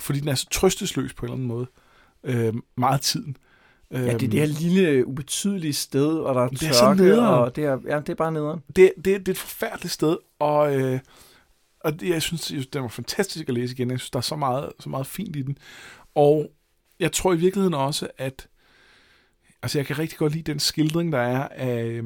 fordi 0.00 0.20
den 0.20 0.28
er 0.28 0.34
så 0.34 0.46
trøstesløs 0.50 1.14
på 1.14 1.26
en 1.26 1.32
eller 1.32 1.34
anden 1.34 1.48
måde. 1.48 1.66
Øh, 2.24 2.54
meget 2.76 3.00
tiden. 3.00 3.36
Ja, 3.90 3.98
det 4.04 4.12
er 4.14 4.18
det 4.18 4.32
her 4.32 4.46
lille, 4.46 5.06
ubetydelige 5.06 5.72
sted, 5.72 6.08
og 6.18 6.34
der 6.34 6.40
er 6.40 6.48
Det 6.48 6.62
er 6.68 6.72
så 6.72 6.80
tørke, 6.80 7.02
nederen. 7.02 7.24
og 7.28 7.56
det 7.56 7.64
er, 7.64 7.78
ja, 7.86 8.00
det 8.00 8.08
er 8.08 8.14
bare 8.14 8.32
nederen. 8.32 8.60
det, 8.76 8.92
det, 8.96 9.04
det 9.04 9.28
er 9.28 9.32
et 9.32 9.38
forfærdeligt 9.38 9.92
sted, 9.92 10.16
og, 10.38 10.80
øh, 10.80 11.00
og 11.80 12.00
det, 12.00 12.08
jeg 12.08 12.22
synes, 12.22 12.66
den 12.72 12.82
var 12.82 12.88
fantastisk 12.88 13.48
at 13.48 13.54
læse 13.54 13.74
igen. 13.74 13.90
Jeg 13.90 13.98
synes, 13.98 14.10
der 14.10 14.16
er 14.18 14.22
så 14.22 14.36
meget, 14.36 14.72
så 14.80 14.88
meget 14.88 15.06
fint 15.06 15.36
i 15.36 15.42
den. 15.42 15.58
Og 16.14 16.50
jeg 17.00 17.12
tror 17.12 17.32
i 17.32 17.36
virkeligheden 17.36 17.74
også, 17.74 18.08
at 18.18 18.48
altså 19.62 19.78
jeg 19.78 19.86
kan 19.86 19.98
rigtig 19.98 20.18
godt 20.18 20.32
lide 20.32 20.52
den 20.52 20.58
skildring, 20.58 21.12
der 21.12 21.18
er 21.18 21.48
af, 21.48 21.84
øh, 21.84 22.04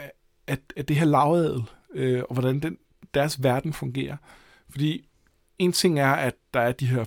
af, 0.00 0.12
af, 0.46 0.58
af 0.76 0.86
det 0.86 0.96
her 0.96 1.04
lavadel, 1.06 1.62
øh, 1.94 2.22
og 2.28 2.32
hvordan 2.34 2.60
den, 2.60 2.76
deres 3.14 3.42
verden 3.42 3.72
fungerer. 3.72 4.16
Fordi 4.70 5.07
en 5.58 5.72
ting 5.72 5.98
er, 6.00 6.12
at 6.12 6.34
der 6.54 6.60
er 6.60 6.72
de 6.72 6.86
her, 6.86 7.04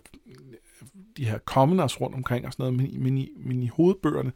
de 1.17 1.25
her 1.25 1.39
commoners 1.39 2.01
rundt 2.01 2.15
omkring 2.15 2.45
og 2.45 2.53
sådan 2.53 2.63
noget, 2.63 2.77
men, 2.77 2.87
i- 2.87 2.97
men, 2.97 3.17
i, 3.17 3.29
men 3.37 3.63
i 3.63 3.67
hovedbøgerne, 3.67 4.31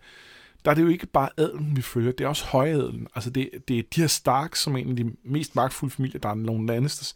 der 0.65 0.71
er 0.71 0.75
det 0.75 0.81
jo 0.81 0.87
ikke 0.87 1.05
bare 1.07 1.29
adelen, 1.37 1.75
vi 1.75 1.81
følger, 1.81 2.11
det 2.11 2.23
er 2.23 2.27
også 2.27 2.45
højadelen. 2.45 3.07
Altså 3.15 3.29
det, 3.29 3.49
det 3.67 3.79
er 3.79 3.83
de 3.95 4.01
her 4.01 4.07
Starks, 4.07 4.61
som 4.61 4.75
er 4.75 4.79
en 4.79 4.89
af 4.89 4.95
de 4.95 5.11
mest 5.23 5.55
magtfulde 5.55 5.93
familier, 5.95 6.19
der 6.19 6.29
er 6.29 6.33
nogle 6.35 6.67
Lannisters, 6.67 7.15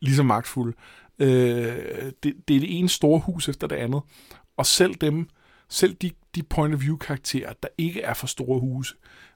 lige 0.00 0.14
så 0.16 0.22
magtfulde. 0.22 0.76
Øh, 1.18 1.28
det, 2.22 2.34
det 2.48 2.56
er 2.56 2.60
det 2.60 2.78
ene 2.78 2.88
store 2.88 3.20
hus 3.20 3.48
efter 3.48 3.66
det 3.66 3.76
andet. 3.76 4.00
Og 4.56 4.66
selv 4.66 4.94
dem, 4.94 5.28
selv 5.68 5.94
de, 5.94 6.10
de 6.34 6.42
point 6.42 6.74
of 6.74 6.80
view 6.80 6.96
karakterer, 6.96 7.52
der 7.62 7.68
ikke 7.78 8.00
er 8.02 8.14
for 8.14 8.26
store 8.26 8.60
huse, 8.60 8.94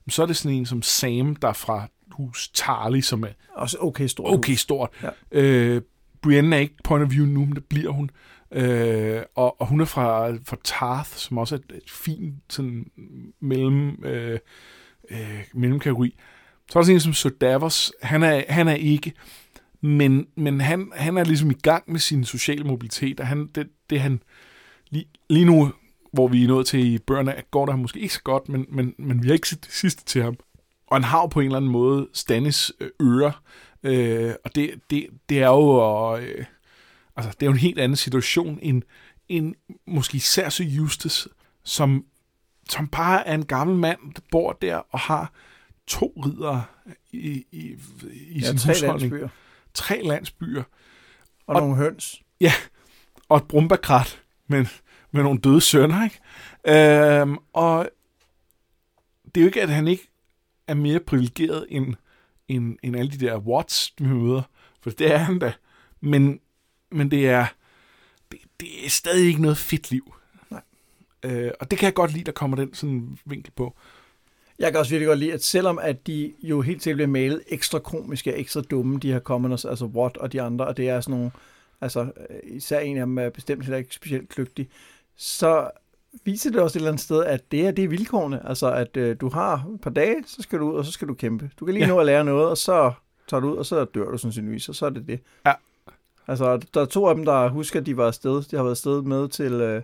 så 0.09 0.21
er 0.21 0.25
det 0.25 0.35
sådan 0.37 0.57
en 0.57 0.65
som 0.65 0.81
Sam, 0.81 1.35
der 1.35 1.47
er 1.47 1.53
fra 1.53 1.87
hus 2.11 2.49
Tarly, 2.53 3.01
som 3.01 3.23
er 3.23 3.27
Også 3.53 3.77
okay 3.79 4.07
stort. 4.07 4.33
okay 4.37 4.53
stort. 4.53 4.89
Ja. 5.03 5.09
Øh, 5.31 5.81
Brienne 6.23 6.55
er 6.55 6.59
ikke 6.59 6.75
point 6.83 7.03
of 7.03 7.11
view 7.11 7.25
nu, 7.25 7.45
men 7.45 7.55
det 7.55 7.65
bliver 7.65 7.91
hun. 7.91 8.09
Øh, 8.51 9.21
og, 9.35 9.61
og 9.61 9.67
hun 9.67 9.81
er 9.81 9.85
fra, 9.85 10.31
fra 10.31 10.57
Tarth, 10.63 11.09
som 11.09 11.37
også 11.37 11.55
er 11.55 11.59
et, 11.59 11.77
et 11.77 11.89
fint 11.89 12.35
sådan, 12.49 12.85
mellem, 13.39 14.05
øh, 14.05 14.39
øh, 15.11 15.43
mellemkategori. 15.53 16.15
Så 16.71 16.79
er 16.79 16.81
der 16.81 16.85
sådan 16.85 16.95
en 16.95 16.99
som 16.99 17.13
Sir 17.13 17.29
Davos. 17.29 17.93
Han 18.01 18.23
er, 18.23 18.43
han 18.49 18.67
er 18.67 18.75
ikke, 18.75 19.13
men, 19.81 20.27
men 20.35 20.61
han, 20.61 20.91
han 20.95 21.17
er 21.17 21.23
ligesom 21.23 21.51
i 21.51 21.57
gang 21.63 21.83
med 21.91 21.99
sin 21.99 22.25
sociale 22.25 22.63
mobilitet, 22.63 23.19
og 23.19 23.27
han, 23.27 23.47
det, 23.55 23.67
det 23.89 24.01
han 24.01 24.21
lige, 24.89 25.05
lige 25.29 25.45
nu, 25.45 25.71
hvor 26.13 26.27
vi 26.27 26.43
er 26.43 26.47
nået 26.47 26.67
til 26.67 26.93
i 26.93 26.97
børnene, 26.97 27.35
går 27.51 27.65
der 27.65 27.75
måske 27.75 27.99
ikke 27.99 28.13
så 28.13 28.23
godt, 28.23 28.49
men, 28.49 28.65
men, 28.69 28.93
men 28.97 29.23
vi 29.23 29.27
har 29.27 29.33
ikke 29.33 29.49
set 29.49 29.65
det 29.65 29.73
sidste 29.73 30.05
til 30.05 30.23
ham. 30.23 30.35
Og 30.87 30.95
han 30.95 31.03
har 31.03 31.21
jo 31.21 31.27
på 31.27 31.39
en 31.39 31.45
eller 31.45 31.57
anden 31.57 31.71
måde 31.71 32.07
Stannis 32.13 32.71
øh, 32.79 32.89
ører, 33.01 33.41
øh, 33.83 34.33
og 34.43 34.55
det, 34.55 34.79
det, 34.89 35.07
det 35.29 35.39
er 35.41 35.47
jo 35.47 36.17
øh, 36.17 36.45
altså, 37.15 37.31
det 37.31 37.41
er 37.43 37.45
jo 37.45 37.51
en 37.51 37.57
helt 37.57 37.79
anden 37.79 37.95
situation 37.95 38.59
end, 38.61 38.81
end 39.29 39.55
måske 39.87 40.15
især 40.15 40.49
så 40.49 40.63
Justus, 40.63 41.27
som, 41.63 42.05
som 42.69 42.87
bare 42.87 43.27
er 43.27 43.33
en 43.35 43.45
gammel 43.45 43.77
mand, 43.77 43.99
der 44.15 44.21
bor 44.31 44.53
der 44.53 44.75
og 44.75 44.99
har 44.99 45.33
to 45.87 46.13
ridere 46.25 46.63
i, 47.11 47.45
i, 47.51 47.75
i 48.11 48.39
Ja, 48.39 48.47
sin 48.47 48.57
tre 48.57 48.69
husholdning. 48.73 49.11
landsbyer. 49.11 49.29
Tre 49.73 50.01
landsbyer. 50.03 50.63
Og, 51.47 51.55
Og- 51.55 51.61
nogle 51.61 51.75
høns. 51.75 52.21
og 53.29 53.37
et 53.37 53.43
brumbakrat 53.47 54.21
med, 54.47 54.65
med 55.11 55.23
nogle 55.23 55.39
døde 55.39 55.61
sønner, 55.61 56.03
ikke? 56.03 56.19
Øhm, 57.21 57.37
og 57.53 57.89
det 59.25 59.37
er 59.37 59.41
jo 59.41 59.47
ikke, 59.47 59.61
at 59.61 59.69
han 59.69 59.87
ikke 59.87 60.07
er 60.67 60.73
mere 60.73 60.99
privilegeret 60.99 61.65
end, 61.69 61.95
end, 62.47 62.77
end 62.83 62.95
alle 62.95 63.11
de 63.11 63.25
der 63.25 63.37
Watts, 63.37 63.93
vi 63.97 64.07
møder. 64.07 64.41
For 64.81 64.89
det 64.89 65.13
er 65.13 65.17
han 65.17 65.39
da. 65.39 65.53
Men, 66.01 66.39
men 66.91 67.11
det 67.11 67.29
er 67.29 67.45
det, 68.31 68.39
det 68.59 68.85
er 68.85 68.89
stadig 68.89 69.27
ikke 69.27 69.41
noget 69.41 69.57
fedt 69.57 69.91
liv. 69.91 70.13
Nej. 70.49 70.61
Øh, 71.23 71.51
og 71.59 71.71
det 71.71 71.79
kan 71.79 71.85
jeg 71.85 71.93
godt 71.93 72.13
lide, 72.13 72.23
der 72.23 72.31
kommer 72.31 72.57
den 72.57 72.73
sådan 72.73 73.17
vinkel 73.25 73.51
på. 73.51 73.75
Jeg 74.59 74.71
kan 74.71 74.79
også 74.79 74.91
virkelig 74.91 75.07
godt 75.07 75.19
lide, 75.19 75.33
at 75.33 75.43
selvom 75.43 75.79
at 75.81 76.07
de 76.07 76.33
jo 76.41 76.61
helt 76.61 76.83
sikkert 76.83 76.97
bliver 76.97 77.07
malet 77.07 77.43
ekstra 77.47 77.79
komiske, 77.79 78.33
ekstra 78.33 78.61
dumme, 78.61 78.99
de 78.99 79.11
her 79.11 79.19
commoners, 79.19 79.65
altså 79.65 79.85
Watt 79.85 80.17
og 80.17 80.31
de 80.31 80.41
andre, 80.41 80.67
og 80.67 80.77
det 80.77 80.89
er 80.89 81.01
sådan 81.01 81.17
nogle, 81.17 81.31
altså 81.81 82.01
øh, 82.01 82.55
især 82.55 82.79
en 82.79 82.97
af 82.97 83.05
dem 83.05 83.17
er 83.17 83.29
bestemt 83.29 83.63
heller 83.63 83.77
ikke 83.77 83.95
specielt 83.95 84.29
kløgtig, 84.29 84.69
så 85.15 85.71
viser 86.25 86.51
det 86.51 86.59
også 86.61 86.77
et 86.77 86.79
eller 86.79 86.89
andet 86.91 87.01
sted, 87.03 87.23
at 87.23 87.51
det 87.51 87.67
er, 87.67 87.71
det 87.71 87.83
er 87.83 87.87
vilkårene. 87.87 88.47
Altså, 88.49 88.71
at 88.71 88.97
øh, 88.97 89.15
du 89.21 89.29
har 89.29 89.53
et 89.75 89.81
par 89.81 89.89
dage, 89.89 90.15
så 90.27 90.41
skal 90.41 90.59
du 90.59 90.71
ud, 90.71 90.75
og 90.77 90.85
så 90.85 90.91
skal 90.91 91.07
du 91.07 91.13
kæmpe. 91.13 91.49
Du 91.59 91.65
kan 91.65 91.73
lige 91.73 91.83
Ja. 91.83 91.89
nå 91.91 91.99
at 91.99 92.05
lære 92.05 92.23
noget, 92.25 92.47
og 92.49 92.57
så 92.57 92.91
tager 93.27 93.41
du 93.41 93.51
ud, 93.51 93.57
og 93.57 93.65
så 93.65 93.85
dør 93.85 94.11
du 94.11 94.17
sandsynligvis, 94.17 94.69
og 94.69 94.75
så 94.75 94.85
er 94.85 94.89
det 94.89 95.07
det. 95.07 95.19
Ja. 95.45 95.53
Altså, 96.27 96.57
der 96.73 96.81
er 96.81 96.85
to 96.85 97.05
af 97.07 97.15
dem, 97.15 97.25
der 97.25 97.49
husker, 97.49 97.79
at 97.79 97.85
de 97.85 97.97
var 97.97 98.07
afsted. 98.07 98.43
De 98.51 98.55
har 98.55 98.63
været 98.63 98.71
afsted 98.71 99.01
med 99.01 99.27
til, 99.29 99.51
øh, 99.53 99.81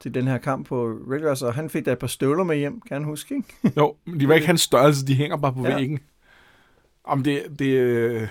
til 0.00 0.14
den 0.14 0.26
her 0.28 0.38
kamp 0.38 0.66
på 0.66 0.86
Regulars, 1.10 1.42
og 1.42 1.54
han 1.54 1.70
fik 1.70 1.86
da 1.86 1.92
et 1.92 1.98
par 1.98 2.06
støvler 2.06 2.44
med 2.44 2.56
hjem, 2.56 2.80
kan 2.80 2.94
han 2.96 3.04
huske, 3.04 3.34
ikke? 3.36 3.72
Jo, 3.80 3.96
men 4.04 4.20
de 4.20 4.28
var 4.28 4.34
ikke 4.34 4.46
hans 4.46 4.60
størrelse, 4.60 5.06
de 5.06 5.14
hænger 5.14 5.36
bare 5.36 5.52
på 5.52 5.66
Ja. 5.68 5.74
væggen. 5.76 5.98
Om 7.04 7.22
det, 7.22 7.42
det, 7.58 7.66
øh, 7.66 8.28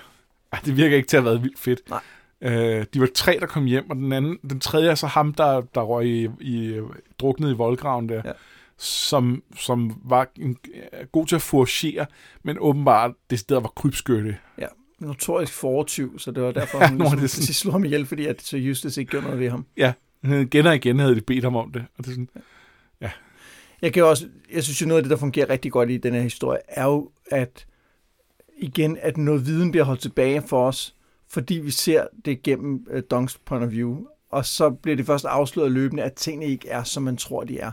det 0.66 0.78
virker 0.78 0.96
ikke 0.98 1.08
til 1.08 1.18
at 1.18 1.24
have 1.24 1.30
været 1.32 1.44
vildt 1.44 1.60
fedt. 1.60 1.90
Nej. 1.90 2.02
Øh, 2.42 2.86
de 2.94 3.00
var 3.00 3.08
tre, 3.16 3.38
der 3.40 3.46
kom 3.46 3.66
hjem, 3.66 3.90
og 3.90 3.96
den 3.96 4.14
anden, 4.14 4.38
den 4.50 4.60
tredje 4.60 4.90
er 4.92 4.96
så 4.96 5.08
ham, 5.08 5.34
der, 5.34 5.62
der 5.76 5.82
røg 5.82 6.08
i, 6.08 6.30
i, 6.40 6.80
druknet 7.20 7.52
i 7.52 7.54
voldgraven 7.56 8.10
der, 8.10 8.22
Ja. 8.26 8.32
som, 8.78 9.44
som 9.56 10.02
var 10.06 10.28
en, 10.36 10.58
god 11.12 11.26
til 11.28 11.36
at 11.36 11.42
foragere, 11.42 12.06
men 12.44 12.58
åbenbart 12.60 13.12
det 13.30 13.40
sted 13.40 13.56
var 13.62 13.72
krybskytte. 13.76 14.38
notorisk 15.00 15.54
fortyv, 15.54 16.20
så 16.20 16.32
det 16.32 16.44
var 16.44 16.52
derfor, 16.52 16.78
Ja, 16.82 16.86
er 16.86 16.92
ligesom, 16.96 17.20
det 17.20 17.30
sådan- 17.30 17.54
slog 17.54 17.74
ham 17.74 17.84
ihjel, 17.84 18.06
fordi 18.06 18.26
at 18.26 18.42
så 18.42 18.58
Justus 18.58 18.98
ikke 18.98 19.10
gjorde 19.12 19.26
noget 19.26 19.40
ved 19.40 19.50
ham. 19.50 19.66
Igen 20.24 20.66
og 20.68 20.76
igen 20.76 21.00
havde 21.00 21.16
de 21.16 21.22
bedt 21.22 21.44
ham 21.44 21.56
om 21.56 21.72
det. 21.72 21.86
Og 21.98 22.06
det 22.06 22.08
er 22.08 22.12
sådan, 22.12 22.30
Jeg 23.82 23.94
kan 23.94 24.04
også, 24.04 24.28
jeg 24.54 24.64
synes 24.64 24.82
jo 24.82 24.88
noget 24.88 24.98
af 25.00 25.04
det, 25.04 25.10
der 25.10 25.18
fungerer 25.18 25.50
rigtig 25.50 25.72
godt 25.72 25.90
i 25.90 25.98
den 25.98 26.14
her 26.14 26.22
historie, 26.22 26.60
er 26.68 26.86
jo, 26.86 27.12
at 27.32 27.66
igen, 28.58 28.98
at 29.02 29.18
noget 29.18 29.46
viden 29.46 29.72
bliver 29.72 29.84
holdt 29.84 30.02
tilbage 30.02 30.42
for 30.42 30.68
os, 30.68 30.96
fordi 31.34 31.54
vi 31.54 31.72
ser 31.72 32.08
det 32.26 32.44
gennem 32.44 32.86
uh, 32.94 33.00
Donks 33.12 33.38
point 33.38 33.66
of 33.66 33.72
view, 33.72 33.98
og 34.32 34.46
så 34.46 34.70
bliver 34.70 34.96
det 34.96 35.06
først 35.06 35.26
afsløret 35.26 35.72
løbende, 35.72 36.04
at 36.04 36.14
tingene 36.14 36.46
ikke 36.46 36.70
er, 36.70 36.84
som 36.84 37.04
man 37.04 37.18
tror, 37.18 37.44
de 37.44 37.60
er. 37.60 37.72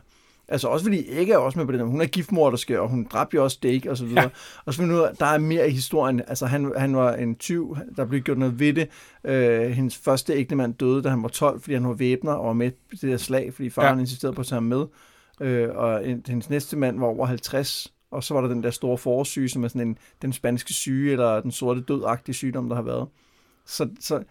Altså 0.51 0.69
også 0.69 0.85
fordi 0.85 1.03
ikke 1.03 1.33
er 1.33 1.37
også 1.37 1.59
med 1.59 1.67
på 1.67 1.73
det, 1.73 1.87
hun 1.87 2.01
er 2.01 2.07
giftmorderske, 2.07 2.81
og 2.81 2.89
hun 2.89 3.07
dræbte 3.13 3.35
jo 3.35 3.45
også 3.45 3.55
Stake, 3.55 3.91
og 3.91 3.97
så 3.97 4.05
videre. 4.05 4.23
Ja. 4.23 4.29
Og 4.65 4.75
så 4.75 5.05
at 5.13 5.21
der 5.21 5.27
er 5.27 5.39
mere 5.39 5.69
i 5.69 5.73
historien. 5.73 6.23
Altså 6.29 6.47
han, 6.47 6.73
han 6.77 6.97
var 6.97 7.15
en 7.15 7.35
tyv, 7.35 7.77
der 7.97 8.05
blev 8.05 8.21
gjort 8.21 8.39
noget 8.39 8.59
ved 8.59 8.73
det. 8.73 8.89
Øh, 9.25 9.71
hendes 9.71 9.97
første 9.97 10.33
ægtemand 10.33 10.75
døde, 10.75 11.03
da 11.03 11.09
han 11.09 11.23
var 11.23 11.29
12, 11.29 11.61
fordi 11.61 11.75
han 11.75 11.89
var 11.89 11.93
væbner 11.93 12.33
og 12.33 12.47
var 12.47 12.53
med 12.53 12.71
i 12.93 12.97
det 12.97 13.11
der 13.11 13.17
slag, 13.17 13.55
fordi 13.55 13.71
faren. 13.71 13.99
Ja. 13.99 14.01
insisterede 14.01 14.35
på 14.35 14.41
at 14.41 14.47
tage 14.47 14.57
ham 14.57 14.63
med. 14.63 14.87
Øh, 15.41 15.69
og 15.75 16.09
en, 16.09 16.23
hendes 16.29 16.51
næste 16.51 16.77
mand 16.77 17.01
var 17.01 17.07
over 17.07 17.27
50, 17.27 17.93
og 18.11 18.25
så 18.25 18.35
var 18.35 18.41
der 18.41 18.49
den 18.49 18.63
der 18.63 18.71
store 18.71 18.99
forsyge, 18.99 19.49
som 19.49 19.65
er 19.65 19.69
sådan 19.69 19.89
en, 19.89 19.99
den 20.23 20.33
spanske 20.33 20.73
syge, 20.73 21.13
eller 21.13 21.41
den 21.41 21.51
sorte 21.51 21.81
dødagtige 21.81 22.35
sygdom, 22.35 22.69
der 22.69 22.77
har 22.77 22.83
været. 22.83 23.09
Så, 23.69 23.89
så 24.01 24.23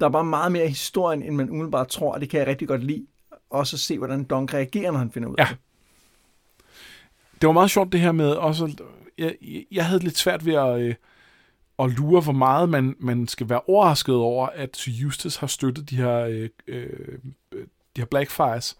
der 0.00 0.06
er 0.06 0.10
bare 0.10 0.24
meget 0.24 0.52
mere 0.52 0.64
i 0.64 0.68
historien, 0.68 1.22
end 1.22 1.36
man 1.36 1.50
umiddelbart 1.50 1.88
tror, 1.88 2.14
og 2.14 2.20
det 2.20 2.30
kan 2.30 2.40
jeg 2.40 2.46
rigtig 2.46 2.68
godt 2.68 2.84
lide. 2.84 3.06
Også 3.50 3.76
at 3.76 3.80
se, 3.80 3.98
hvordan 3.98 4.24
Donk 4.24 4.54
reagerer, 4.54 4.90
når 4.90 4.98
han 4.98 5.10
finder 5.10 5.28
ud 5.28 5.34
af 5.38 5.42
Ja. 5.44 5.48
det. 5.50 5.58
det 7.40 7.46
var 7.46 7.52
meget 7.52 7.70
sjovt 7.70 7.92
det 7.92 8.00
her 8.00 8.12
med 8.12 8.30
også, 8.30 8.76
jeg, 9.18 9.36
jeg 9.70 9.86
havde 9.86 10.02
lidt 10.02 10.18
svært 10.18 10.46
ved 10.46 10.54
at, 10.54 10.80
øh, 10.80 10.94
at 11.78 11.90
lure, 11.90 12.20
hvor 12.20 12.32
meget 12.32 12.68
man, 12.68 12.96
man 13.00 13.28
skal 13.28 13.48
være 13.48 13.60
overrasket 13.66 14.14
over, 14.14 14.46
at 14.46 14.76
Sir 14.76 14.92
Justus 14.92 15.36
har 15.36 15.46
støttet 15.46 15.90
de 15.90 15.96
her, 15.96 16.18
øh, 16.18 16.48
øh, 16.66 16.88
de 17.96 18.00
her 18.00 18.04
Blackfires. 18.04 18.76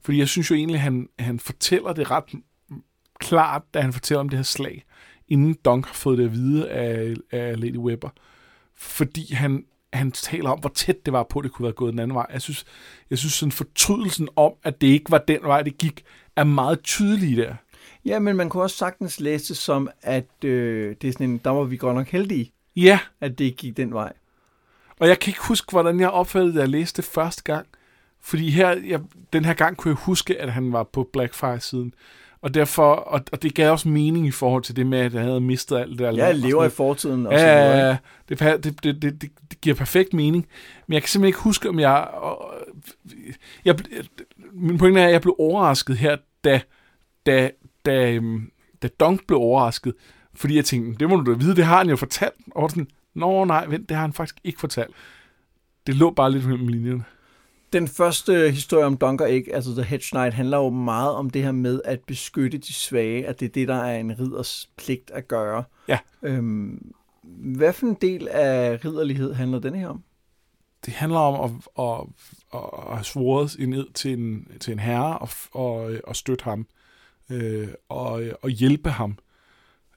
Fordi 0.00 0.18
jeg 0.18 0.28
synes 0.28 0.50
jo 0.50 0.54
egentlig, 0.54 0.80
han, 0.80 1.08
han 1.18 1.38
fortæller 1.38 1.92
det 1.92 2.10
ret 2.10 2.24
klart, 3.18 3.62
da 3.74 3.80
han 3.80 3.92
fortæller 3.92 4.20
om 4.20 4.28
det 4.28 4.38
her 4.38 4.42
slag, 4.44 4.84
inden 5.28 5.54
Dunk 5.64 5.86
har 5.86 5.94
fået 5.94 6.18
det 6.18 6.24
at 6.24 6.32
vide 6.32 6.70
af, 6.70 7.14
af 7.30 7.60
Lady 7.60 7.76
Webber. 7.76 8.08
Fordi 8.84 9.34
han, 9.34 9.64
han 9.92 10.12
taler 10.12 10.50
om, 10.50 10.60
hvor 10.60 10.70
tæt 10.70 11.06
det 11.06 11.12
var 11.12 11.22
på, 11.22 11.38
at 11.38 11.42
det 11.42 11.52
kunne 11.52 11.64
være 11.64 11.72
gået 11.72 11.92
den 11.92 11.98
anden 11.98 12.14
vej. 12.14 12.26
Jeg 12.32 12.42
synes, 12.42 12.64
jeg 13.10 13.18
synes 13.18 13.32
sådan 13.32 13.52
fortrydelsen 13.52 14.28
om, 14.36 14.52
at 14.62 14.80
det 14.80 14.86
ikke 14.86 15.10
var 15.10 15.18
den 15.18 15.38
vej, 15.42 15.62
det 15.62 15.78
gik, 15.78 16.04
er 16.36 16.44
meget 16.44 16.82
tydelig 16.82 17.36
der. 17.36 17.54
Ja, 18.04 18.18
men 18.18 18.36
man 18.36 18.48
kunne 18.48 18.62
også 18.62 18.76
sagtens 18.76 19.20
læse 19.20 19.48
det 19.48 19.56
som, 19.56 19.88
at 20.02 20.44
øh, 20.44 20.96
det 21.02 21.08
er 21.08 21.12
sådan 21.12 21.30
en, 21.30 21.40
der 21.44 21.50
var 21.50 21.64
vi 21.64 21.76
godt 21.76 21.96
nok 21.96 22.08
heldige, 22.08 22.52
Ja, 22.76 22.98
at 23.20 23.38
det 23.38 23.44
ikke 23.44 23.56
gik 23.56 23.76
den 23.76 23.94
vej. 23.94 24.12
Og 25.00 25.08
jeg 25.08 25.18
kan 25.18 25.30
ikke 25.30 25.46
huske, 25.48 25.70
hvordan 25.70 26.00
jeg 26.00 26.10
opfattede 26.10 26.54
det, 26.54 26.60
jeg 26.60 26.68
læste 26.68 27.02
det 27.02 27.10
første 27.10 27.42
gang. 27.42 27.66
Fordi 28.20 28.50
her, 28.50 28.68
jeg, 28.68 29.00
den 29.32 29.44
her 29.44 29.54
gang 29.54 29.76
kunne 29.76 29.90
jeg 29.90 29.96
huske, 29.96 30.40
at 30.40 30.52
han 30.52 30.72
var 30.72 30.82
på 30.82 31.08
Blackfire-siden. 31.12 31.94
Og 32.44 32.54
derfor, 32.54 32.94
og, 32.94 33.20
og 33.32 33.42
det 33.42 33.54
gav 33.54 33.70
også 33.70 33.88
mening 33.88 34.26
i 34.26 34.30
forhold 34.30 34.62
til 34.62 34.76
det 34.76 34.86
med, 34.86 34.98
at 34.98 35.14
jeg 35.14 35.22
havde 35.22 35.40
mistet 35.40 35.76
alt 35.76 35.90
det 35.90 35.98
der. 35.98 36.04
Jeg 36.04 36.14
land 36.14 36.36
og 36.36 36.48
lever 36.48 36.64
i 36.64 36.70
fortiden 36.70 37.26
og. 37.26 37.32
Ja, 37.32 37.90
ikke? 37.90 38.02
det, 38.28 38.64
det, 38.64 38.84
det, 38.84 39.02
det, 39.02 39.22
det, 39.50 39.60
giver 39.60 39.76
perfekt 39.76 40.12
mening. 40.12 40.46
Men 40.86 40.94
jeg 40.94 41.02
kan 41.02 41.08
simpelthen 41.08 41.28
ikke 41.28 41.38
huske, 41.38 41.68
om 41.68 41.78
jeg 41.78 42.08
øh, 43.04 43.34
jeg, 43.64 43.76
min 44.52 44.78
pointe 44.78 45.00
er, 45.00 45.06
at 45.06 45.12
jeg 45.12 45.20
blev 45.20 45.36
overrasket 45.38 45.96
her, 45.96 46.16
da, 46.44 46.60
da, 47.26 47.50
da, 47.86 48.12
øhm, 48.12 48.50
da 48.82 48.88
Dunk 49.00 49.26
blev 49.26 49.38
overrasket. 49.38 49.94
Fordi 50.34 50.56
jeg 50.56 50.64
tænkte, 50.64 50.98
det 50.98 51.08
må 51.08 51.16
du 51.16 51.32
da 51.32 51.36
vide, 51.36 51.56
det 51.56 51.64
har 51.64 51.78
han 51.78 51.88
jo 51.88 51.96
fortalt. 51.96 52.34
Og 52.50 52.70
sådan, 52.70 52.88
nå 53.14 53.44
nej, 53.44 53.66
vent, 53.66 53.88
det 53.88 53.96
har 53.96 54.02
han 54.02 54.12
faktisk 54.12 54.36
ikke 54.44 54.60
fortalt. 54.60 54.94
Det 55.86 55.94
lå 55.94 56.10
bare 56.10 56.32
lidt 56.32 56.46
mellem 56.46 56.68
linjerne. 56.68 57.04
Den 57.74 57.88
første 57.88 58.50
historie 58.50 58.86
om 58.86 58.96
Dunker 58.96 59.26
Egg, 59.26 59.54
altså 59.54 59.72
The 59.72 59.82
Hedge 59.82 60.06
Knight, 60.10 60.34
handler 60.34 60.56
jo 60.56 60.70
meget 60.70 61.12
om 61.12 61.30
det 61.30 61.42
her 61.42 61.52
med 61.52 61.80
at 61.84 62.00
beskytte 62.00 62.58
de 62.58 62.72
svage, 62.72 63.26
at 63.26 63.40
det 63.40 63.46
er 63.46 63.50
det, 63.50 63.68
der 63.68 63.74
er 63.74 63.98
en 63.98 64.18
ridders 64.18 64.70
pligt 64.76 65.10
at 65.10 65.28
gøre. 65.28 65.64
Ja. 65.88 65.98
Øhm, 66.22 66.92
hvad 67.56 67.72
for 67.72 67.86
en 67.86 67.96
del 68.00 68.28
af 68.28 68.84
ridderlighed 68.84 69.32
handler 69.32 69.58
den 69.58 69.74
her 69.74 69.88
om? 69.88 70.02
Det 70.86 70.94
handler 70.94 71.18
om 71.18 71.50
at, 71.50 71.84
at, 71.84 72.06
at, 72.54 72.70
at 72.88 72.94
have 72.94 73.04
svoret 73.04 73.56
en 73.58 73.72
ed 73.72 73.86
til 73.94 74.12
en, 74.12 74.48
til 74.60 74.72
en 74.72 74.78
herre 74.78 75.18
og, 75.18 75.28
og, 75.52 75.92
og 76.04 76.16
støtte 76.16 76.44
ham 76.44 76.66
øh, 77.30 77.68
og, 77.88 78.22
og 78.42 78.50
hjælpe 78.50 78.90
ham 78.90 79.18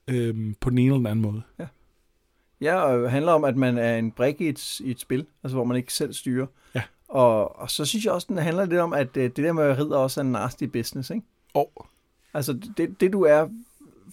øh, 0.08 0.54
på 0.60 0.70
den 0.70 0.78
ene 0.78 0.86
eller 0.86 0.98
den 0.98 1.08
anden 1.08 1.22
måde. 1.22 1.42
Ja. 1.60 1.68
Ja, 2.62 2.76
og 2.76 3.00
det 3.00 3.12
handler 3.12 3.32
om, 3.32 3.44
at 3.44 3.56
man 3.56 3.78
er 3.78 3.98
en 3.98 4.12
brik 4.12 4.42
i 4.42 4.50
et, 4.50 4.80
i 4.80 4.92
et 4.92 5.00
spil, 5.00 5.26
altså 5.44 5.56
hvor 5.56 5.66
man 5.66 5.78
ikke 5.78 5.94
selv 5.94 6.14
styrer. 6.14 6.48
Ja. 6.76 6.82
Og, 7.08 7.60
og 7.60 7.72
så 7.72 7.86
synes 7.86 8.06
jeg 8.06 8.14
også, 8.14 8.28
den 8.30 8.38
handler 8.38 8.66
lidt 8.66 8.80
om, 8.80 8.94
at 8.94 9.18
øh, 9.18 9.24
det 9.24 9.38
der 9.38 9.54
med 9.54 9.64
at 9.64 9.78
ridder 9.78 9.98
også 9.98 10.20
er 10.20 10.24
en 10.24 10.32
nasty 10.32 10.64
business, 10.64 11.10
ikke? 11.10 11.26
Og 11.54 11.88
Altså 12.34 12.60
det, 12.78 13.02
det 13.02 13.14
du 13.14 13.22
er, 13.22 13.48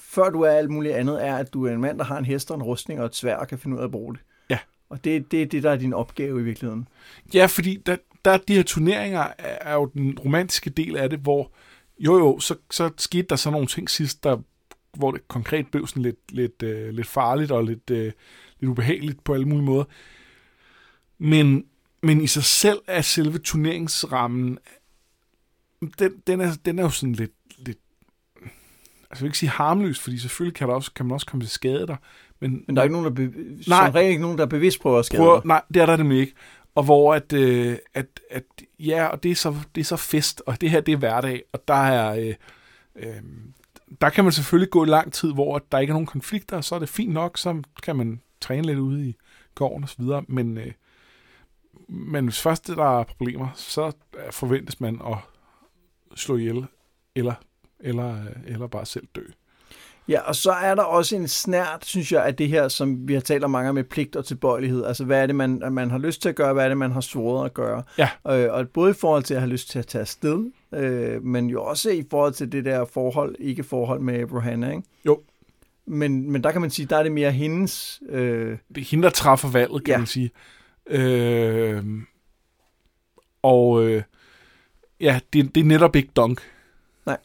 før 0.01 0.31
du 0.31 0.41
er 0.41 0.51
alt 0.51 0.71
muligt 0.71 0.95
andet, 0.95 1.27
er, 1.27 1.37
at 1.37 1.53
du 1.53 1.67
er 1.67 1.73
en 1.73 1.81
mand, 1.81 1.99
der 1.99 2.05
har 2.05 2.19
en 2.19 2.25
hest 2.25 2.51
og 2.51 2.57
en 2.57 2.63
rustning 2.63 3.01
og 3.01 3.07
et 3.07 3.15
svær 3.15 3.37
og 3.37 3.49
kan 3.49 3.59
finde 3.59 3.77
ud 3.77 3.81
af 3.81 3.85
at 3.85 3.91
bruge 3.91 4.15
det. 4.15 4.23
Ja. 4.51 4.59
Og 4.89 5.05
det, 5.05 5.31
det 5.31 5.43
er 5.43 5.47
det, 5.47 5.63
der 5.63 5.71
er 5.71 5.77
din 5.77 5.93
opgave 5.93 6.41
i 6.41 6.45
virkeligheden. 6.45 6.89
Ja, 7.35 7.47
fordi 7.47 7.77
der, 7.87 7.97
der, 8.25 8.37
de 8.37 8.55
her 8.55 8.63
turneringer 8.63 9.21
er, 9.39 9.59
er 9.61 9.75
jo 9.75 9.85
den 9.85 10.19
romantiske 10.19 10.71
del 10.71 10.97
af 10.97 11.11
det, 11.11 11.19
hvor 11.19 11.51
jo 11.99 12.19
jo, 12.19 12.39
så, 12.39 12.55
så 12.71 12.91
skete 12.99 13.27
der 13.29 13.37
så 13.37 13.51
nogle 13.51 13.67
ting 13.67 13.91
sidst, 13.91 14.25
der, 14.25 14.39
hvor 14.97 15.11
det 15.11 15.29
konkret 15.29 15.67
blev 15.71 15.87
sådan 15.87 16.03
lidt, 16.03 16.33
lidt, 16.33 16.63
øh, 16.63 16.89
lidt 16.95 17.07
farligt 17.07 17.51
og 17.51 17.65
lidt, 17.65 17.91
øh, 17.91 18.13
lidt 18.61 18.71
ubehageligt 18.71 19.25
på 19.25 19.35
alle 19.35 19.47
mulige 19.47 19.67
måder. 19.67 19.85
Men, 21.19 21.65
men 22.05 22.21
i 22.21 22.27
sig 22.27 22.45
selv 22.45 22.79
er 22.87 23.01
selve 23.03 23.39
turneringsrammen, 23.39 24.59
den, 25.99 26.13
den, 26.27 26.41
er, 26.41 26.53
den 26.65 26.79
er 26.79 26.83
jo 26.83 26.91
sådan 26.91 27.13
lidt, 27.13 27.33
lidt 27.59 27.79
altså 28.41 28.45
jeg 29.11 29.21
vil 29.21 29.27
ikke 29.27 29.39
sige 29.39 29.51
harmløs, 29.51 30.01
fordi 30.01 30.19
selvfølgelig 30.19 30.55
kan, 30.57 30.69
der 30.69 30.75
også, 30.75 30.93
kan 30.93 31.07
man 31.07 31.13
også 31.15 31.27
komme 31.27 31.45
til 31.45 31.51
skade 31.51 31.87
der. 31.87 31.97
Men, 32.41 32.65
Men 32.67 32.77
der 32.77 32.83
er 32.83 32.85
ikke 32.85 32.93
nogen, 32.93 33.05
der, 33.07 33.13
be- 33.29 33.39
Nej. 33.69 33.87
som 33.87 33.95
regel 33.95 34.11
ikke 34.11 34.23
nogen, 34.23 34.39
der 34.39 34.47
bevidst 34.47 34.81
prøver 34.81 34.99
at 34.99 35.07
skade 35.07 35.21
prøver, 35.21 35.41
dig. 35.41 35.47
nej, 35.47 35.63
det 35.75 35.83
er 35.83 35.87
der 35.87 35.97
nemlig 35.97 36.21
ikke. 36.21 36.33
Og 36.75 36.85
hvor 36.85 37.15
at, 37.15 37.33
øh, 37.33 37.77
at, 37.95 38.21
at 38.31 38.45
ja, 38.79 39.07
og 39.07 39.23
det 39.23 39.31
er, 39.31 39.35
så, 39.35 39.57
det 39.75 39.81
er 39.81 39.85
så 39.85 39.97
fest, 39.97 40.43
og 40.47 40.61
det 40.61 40.71
her, 40.71 40.81
det 40.81 40.93
er 40.93 40.97
hverdag, 40.97 41.43
og 41.53 41.69
der 41.69 41.75
er, 41.75 42.15
øh, 42.19 42.35
øh, 42.97 43.23
der 44.01 44.11
kan 44.11 44.25
man 44.25 44.33
selvfølgelig 44.33 44.71
gå 44.71 44.85
i 44.85 44.89
lang 44.89 45.13
tid, 45.13 45.33
hvor 45.33 45.59
der 45.73 45.79
ikke 45.79 45.91
er 45.91 45.95
nogen 45.95 46.07
konflikter, 46.07 46.57
og 46.57 46.65
så 46.65 46.75
er 46.75 46.79
det 46.79 46.89
fint 46.89 47.13
nok, 47.13 47.39
så 47.39 47.63
kan 47.83 47.97
man 47.97 48.21
træne 48.41 48.67
lidt 48.67 48.79
ude 48.79 49.09
i 49.09 49.17
gården 49.55 49.83
og 49.83 49.89
så 49.89 49.97
videre, 49.99 50.25
men, 50.29 50.59
øh, 50.59 50.73
men 51.89 52.25
hvis 52.25 52.41
først 52.41 52.67
der 52.67 53.01
er 53.01 53.05
problemer, 53.05 53.49
så 53.55 53.87
øh, 53.87 54.33
forventes 54.33 54.81
man 54.81 55.01
at 55.07 55.17
slå 56.15 56.37
ihjel, 56.37 56.67
eller, 57.15 57.35
eller, 57.81 58.11
øh, 58.11 58.27
eller 58.47 58.67
bare 58.67 58.87
selv 58.87 59.07
dø. 59.17 59.23
Ja, 60.09 60.21
og 60.21 60.37
så 60.37 60.53
er 60.53 60.75
der 60.75 60.83
også 60.83 61.17
en 61.17 61.29
snært, 61.29 61.85
synes 61.85 62.13
jeg, 62.13 62.25
af 62.27 62.37
det 62.37 62.49
her, 62.49 62.69
som 62.69 63.09
vi 63.09 63.15
har 63.15 63.21
talt 63.21 63.45
om 63.45 63.51
mange 63.51 63.73
med 63.73 63.85
pligt 63.85 64.17
og 64.17 64.25
tilbøjelighed. 64.25 64.85
Altså, 64.85 65.05
hvad 65.05 65.23
er 65.23 65.27
det, 65.27 65.35
man, 65.37 65.63
man 65.71 65.91
har 65.91 65.99
lyst 65.99 66.23
til 66.23 66.29
at 66.29 66.35
gøre, 66.35 66.53
hvad 66.53 66.65
er 66.65 66.69
det, 66.69 66.77
man 66.79 66.93
har 66.93 67.01
svoret 67.01 67.45
at 67.45 67.55
gøre. 67.55 67.83
Ja. 67.99 68.09
Øh, 68.29 68.53
og 68.55 68.69
både 68.69 68.91
i 68.91 68.95
forhold 68.95 69.23
til 69.23 69.35
at 69.35 69.41
have 69.41 69.51
lyst 69.51 69.71
til 69.71 69.79
at 69.79 69.87
tage 69.87 70.01
afsted, 70.01 70.51
øh, 70.75 71.23
men 71.23 71.47
jo 71.51 71.65
også 71.65 71.91
i 71.91 72.05
forhold 72.11 72.33
til 72.33 72.53
det 72.53 72.65
der 72.65 72.85
forhold, 72.85 73.37
ikke 73.39 73.65
forhold 73.65 74.01
med 74.01 74.33
Rohanna, 74.33 74.71
ikke? 74.71 74.83
Jo. 75.07 75.21
Men, 75.87 76.31
men 76.31 76.45
der 76.45 76.53
kan 76.53 76.61
man 76.61 76.71
sige, 76.71 76.87
der 76.87 76.97
er 76.97 77.03
det 77.03 77.13
mere 77.13 77.33
hendes... 77.33 78.03
Øh, 78.09 78.59
det 78.75 78.81
er 78.81 78.85
hende, 78.85 79.03
der 79.05 79.11
træffer 79.11 79.51
valget, 79.51 79.85
kan 79.85 79.93
Ja. 79.93 79.99
man 79.99 80.07
sige. 80.07 80.31
Øh, 80.87 81.85
og 83.43 83.85
øh, 83.85 84.03
ja, 85.01 85.21
det, 85.33 85.55
det 85.55 85.61
er 85.61 85.65
netop 85.65 85.97
ikke 85.97 86.11
dunk. 86.17 86.41
Nej. 87.07 87.19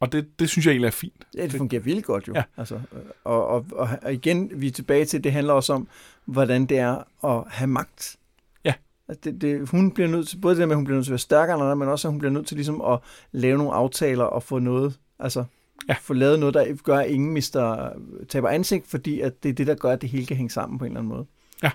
Og 0.00 0.12
det, 0.12 0.38
det 0.38 0.48
synes 0.48 0.66
jeg 0.66 0.72
egentlig 0.72 0.86
er 0.86 0.90
fint. 0.92 1.26
ja, 1.36 1.42
det 1.42 1.52
fungerer 1.52 1.82
vildt 1.82 2.04
godt 2.04 2.28
jo. 2.28 2.32
Ja. 2.34 2.42
Altså, 2.56 2.80
og, 3.24 3.46
og, 3.46 3.66
og, 3.72 4.12
igen, 4.12 4.50
vi 4.60 4.66
er 4.66 4.70
tilbage 4.70 5.04
til, 5.04 5.24
det 5.24 5.32
handler 5.32 5.52
også 5.52 5.72
om, 5.72 5.88
hvordan 6.24 6.66
det 6.66 6.78
er 6.78 7.24
at 7.24 7.44
have 7.48 7.68
magt. 7.68 8.16
Ja. 8.64 8.74
Altså, 9.08 9.20
det, 9.30 9.40
det, 9.40 9.68
hun 9.68 9.90
bliver 9.90 10.08
nødt 10.08 10.28
til, 10.28 10.36
både 10.36 10.56
det 10.56 10.68
med, 10.68 10.74
at 10.74 10.76
hun 10.76 10.84
bliver 10.84 10.96
nødt 10.96 11.04
til 11.06 11.10
at 11.10 11.12
være 11.12 11.18
stærkere 11.18 11.54
end 11.56 11.62
andre, 11.64 11.76
men 11.76 11.88
også, 11.88 12.08
at 12.08 12.12
hun 12.12 12.18
bliver 12.18 12.32
nødt 12.32 12.46
til 12.46 12.56
ligesom 12.56 12.80
at 12.80 12.98
lave 13.32 13.58
nogle 13.58 13.72
aftaler 13.72 14.24
og 14.24 14.42
få 14.42 14.58
noget, 14.58 14.98
altså 15.18 15.44
Ja. 15.88 15.96
få 16.00 16.14
lavet 16.14 16.38
noget, 16.40 16.54
der 16.54 16.74
gør, 16.84 16.98
at 16.98 17.10
ingen 17.10 17.32
mister, 17.32 17.92
taber 18.28 18.48
ansigt, 18.48 18.86
fordi 18.86 19.20
at 19.20 19.42
det 19.42 19.48
er 19.48 19.52
det, 19.52 19.66
der 19.66 19.74
gør, 19.74 19.90
at 19.90 20.02
det 20.02 20.08
hele 20.10 20.26
kan 20.26 20.36
hænge 20.36 20.50
sammen 20.50 20.78
på 20.78 20.84
en 20.84 20.90
eller 20.90 21.00
anden 21.00 21.12
måde. 21.14 21.26
Ja. 21.62 21.70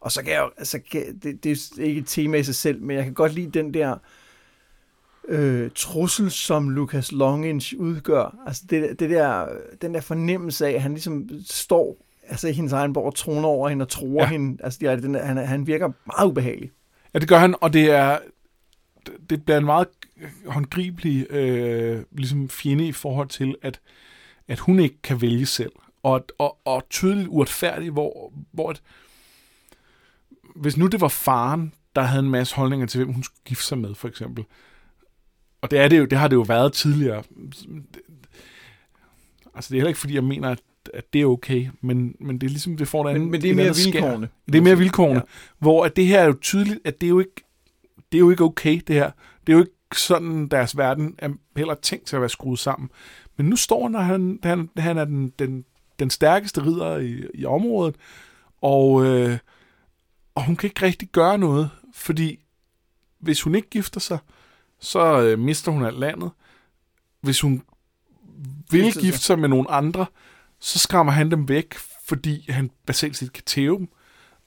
Og 0.00 0.12
så 0.12 0.22
kan 0.22 0.32
jeg 0.32 0.40
jo, 0.40 0.50
altså, 0.56 0.80
kan, 0.92 1.18
det, 1.22 1.44
det 1.44 1.52
er 1.78 1.82
ikke 1.82 2.00
et 2.00 2.06
tema 2.06 2.36
i 2.38 2.42
sig 2.42 2.54
selv, 2.54 2.82
men 2.82 2.96
jeg 2.96 3.04
kan 3.04 3.14
godt 3.14 3.34
lide 3.34 3.50
den 3.50 3.74
der 3.74 3.96
øh, 5.28 5.70
trussel, 5.74 6.30
som 6.30 6.70
Lucas 6.70 7.12
Longinch 7.12 7.74
udgør. 7.78 8.36
Altså 8.46 8.62
det, 8.70 9.00
det 9.00 9.10
der, 9.10 9.46
den 9.82 9.94
der 9.94 10.00
fornemmelse 10.00 10.66
af, 10.66 10.70
at 10.72 10.82
han 10.82 10.92
ligesom 10.92 11.28
står 11.46 11.96
altså 12.28 12.48
i 12.48 12.52
hendes 12.52 12.72
egen 12.72 12.92
borg 12.92 13.06
og 13.06 13.14
troner 13.14 13.48
over 13.48 13.68
hende 13.68 13.82
og 13.82 13.88
tror 13.88 14.22
Ja. 14.22 14.28
hende. 14.28 14.64
Altså, 14.64 14.78
det 14.80 14.88
er, 14.88 14.96
den 14.96 15.14
der, 15.14 15.24
han, 15.24 15.36
han 15.36 15.66
virker 15.66 15.92
meget 16.06 16.28
ubehagelig. 16.28 16.70
Ja, 17.14 17.18
det 17.18 17.28
gør 17.28 17.38
han, 17.38 17.54
og 17.60 17.72
det 17.72 17.90
er 17.90 18.18
det 19.30 19.44
bliver 19.44 19.58
en 19.58 19.64
meget 19.64 19.88
håndgribelig 20.46 21.30
øh, 21.30 22.02
ligesom 22.12 22.48
fjende 22.48 22.86
i 22.86 22.92
forhold 22.92 23.28
til, 23.28 23.54
at, 23.62 23.80
at 24.48 24.58
hun 24.58 24.80
ikke 24.80 25.02
kan 25.02 25.22
vælge 25.22 25.46
selv. 25.46 25.72
Og, 26.02 26.24
og, 26.38 26.58
og 26.64 26.82
tydeligt 26.90 27.28
uretfærdig, 27.28 27.90
hvor, 27.90 28.32
hvor 28.52 28.70
et, 28.70 28.82
hvis 30.56 30.76
nu 30.76 30.86
det 30.86 31.00
var 31.00 31.08
faren, 31.08 31.72
der 31.96 32.02
havde 32.02 32.22
en 32.24 32.30
masse 32.30 32.56
holdninger 32.56 32.86
til, 32.86 32.98
hvem 33.04 33.14
hun 33.14 33.22
skulle 33.22 33.40
gifte 33.44 33.64
sig 33.64 33.78
med, 33.78 33.94
for 33.94 34.08
eksempel. 34.08 34.44
Og 35.62 35.70
det, 35.70 35.78
er 35.78 35.88
det, 35.88 35.98
jo, 35.98 36.04
det 36.04 36.18
har 36.18 36.28
det 36.28 36.36
jo 36.36 36.40
været 36.40 36.72
tidligere. 36.72 37.22
Altså, 39.54 39.68
det 39.68 39.70
er 39.70 39.80
heller 39.80 39.88
ikke, 39.88 40.00
fordi 40.00 40.14
jeg 40.14 40.24
mener, 40.24 40.48
at, 40.50 40.60
at 40.94 41.12
det 41.12 41.20
er 41.20 41.26
okay, 41.26 41.68
men, 41.80 42.14
men 42.20 42.38
det 42.38 42.46
er 42.46 42.50
ligesom, 42.50 42.76
det 42.76 42.88
får 42.88 43.02
der 43.06 43.12
Men, 43.12 43.22
en- 43.22 43.30
men 43.30 43.40
det 43.42 43.46
er 43.48 43.50
et 43.52 43.56
mere 43.56 43.66
andet 43.66 43.82
skær. 43.82 43.92
vilkårene. 43.92 44.28
Det 44.46 44.54
er 44.58 44.62
mere 44.62 44.78
vilkårene. 44.78 45.14
Ja. 45.14 45.20
Hvor 45.58 45.84
at 45.84 45.96
det 45.96 46.06
her 46.06 46.20
er 46.20 46.24
jo 46.26 46.36
tydeligt, 46.42 46.78
at 46.84 47.00
det 47.00 47.06
er 47.06 47.10
jo 47.10 47.18
ikke, 47.18 47.44
det 48.12 48.18
er 48.18 48.20
jo 48.20 48.30
ikke 48.30 48.44
okay, 48.44 48.80
det 48.86 48.94
her. 48.96 49.10
Det 49.46 49.52
er 49.52 49.56
jo 49.56 49.60
ikke 49.62 49.72
sådan, 50.00 50.48
deres 50.48 50.76
verden 50.76 51.14
er 51.18 51.28
heller 51.56 51.74
tænkt 51.74 52.06
til 52.06 52.16
at 52.16 52.22
være 52.22 52.28
skruet 52.30 52.58
sammen. 52.58 52.90
Men 53.36 53.46
nu 53.46 53.56
står 53.56 53.82
han, 53.82 53.94
han, 53.94 54.38
han, 54.42 54.68
han 54.76 54.98
er 54.98 55.04
den, 55.04 55.32
den, 55.38 55.64
den 55.98 56.10
stærkeste 56.10 56.62
ridder 56.66 56.98
i, 56.98 57.22
i 57.34 57.44
området, 57.44 57.94
og, 58.62 59.04
øh, 59.06 59.38
og 60.34 60.46
hun 60.46 60.56
kan 60.56 60.66
ikke 60.66 60.82
rigtig 60.86 61.08
gøre 61.08 61.38
noget, 61.38 61.70
fordi 61.94 62.38
hvis 63.20 63.42
hun 63.42 63.54
ikke 63.54 63.70
gifter 63.70 64.00
sig, 64.00 64.18
så 64.80 65.20
øh, 65.22 65.38
mister 65.38 65.72
hun 65.72 65.84
alt 65.84 65.98
landet. 65.98 66.30
Hvis 67.20 67.40
hun 67.40 67.62
vil 68.70 68.82
Gifter 68.82 68.92
sig. 68.92 69.02
gifte 69.02 69.20
sig 69.20 69.38
med 69.38 69.48
nogle 69.48 69.70
andre, 69.70 70.06
så 70.60 70.78
skræmmer 70.78 71.12
han 71.12 71.30
dem 71.30 71.48
væk, 71.48 71.74
fordi 72.06 72.50
han 72.50 72.70
basalt 72.86 73.16
set 73.16 73.32
kan 73.32 73.44
tæve 73.44 73.78
dem. 73.78 73.88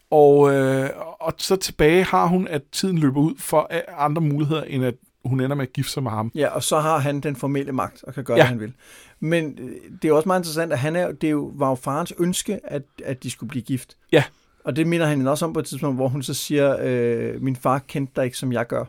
Og, 0.09 0.53
øh, 0.53 0.89
og 1.19 1.34
så 1.38 1.55
tilbage 1.55 2.03
har 2.03 2.25
hun, 2.25 2.47
at 2.47 2.61
tiden 2.71 2.97
løber 2.97 3.19
ud 3.21 3.36
for 3.39 3.67
øh, 3.73 3.81
andre 3.97 4.21
muligheder, 4.21 4.63
end 4.63 4.86
at 4.86 4.95
hun 5.25 5.39
ender 5.39 5.55
med 5.55 5.67
at 5.67 5.73
gifte 5.73 5.91
sig 5.91 6.03
med 6.03 6.11
ham. 6.11 6.31
Ja, 6.36 6.47
og 6.47 6.63
så 6.63 6.79
har 6.79 6.97
han 6.97 7.19
den 7.19 7.36
formelle 7.36 7.71
magt 7.71 8.03
og 8.03 8.13
kan 8.13 8.23
gøre, 8.23 8.38
Ja. 8.38 8.43
ja. 8.43 8.49
hvad 8.49 8.59
han 8.59 8.59
vil. 8.59 8.73
Men 9.19 9.57
øh, 9.59 9.75
det 10.01 10.07
er 10.09 10.13
også 10.13 10.27
meget 10.29 10.39
interessant, 10.39 10.73
at 10.73 10.79
han 10.79 10.95
er, 10.95 11.11
det 11.11 11.27
er 11.27 11.31
jo, 11.31 11.51
var 11.55 11.69
jo 11.69 11.75
farens 11.75 12.13
ønske, 12.19 12.59
at, 12.71 12.84
at 13.05 13.23
de 13.23 13.29
skulle 13.31 13.49
blive 13.49 13.63
gift. 13.63 13.97
Ja. 14.11 14.23
Og 14.64 14.76
det 14.76 14.88
minder 14.88 15.05
han 15.05 15.18
hende 15.18 15.32
også 15.32 15.45
om 15.45 15.53
på 15.53 15.59
et 15.59 15.66
tidspunkt, 15.66 15.97
hvor 15.97 16.07
hun 16.07 16.24
så 16.24 16.34
siger, 16.34 16.78
øh, 16.82 17.41
min 17.41 17.55
far 17.55 17.80
kendte 17.80 18.14
dig 18.16 18.26
ikke, 18.26 18.38
som 18.38 18.53
jeg 18.53 18.68
gør. 18.68 18.86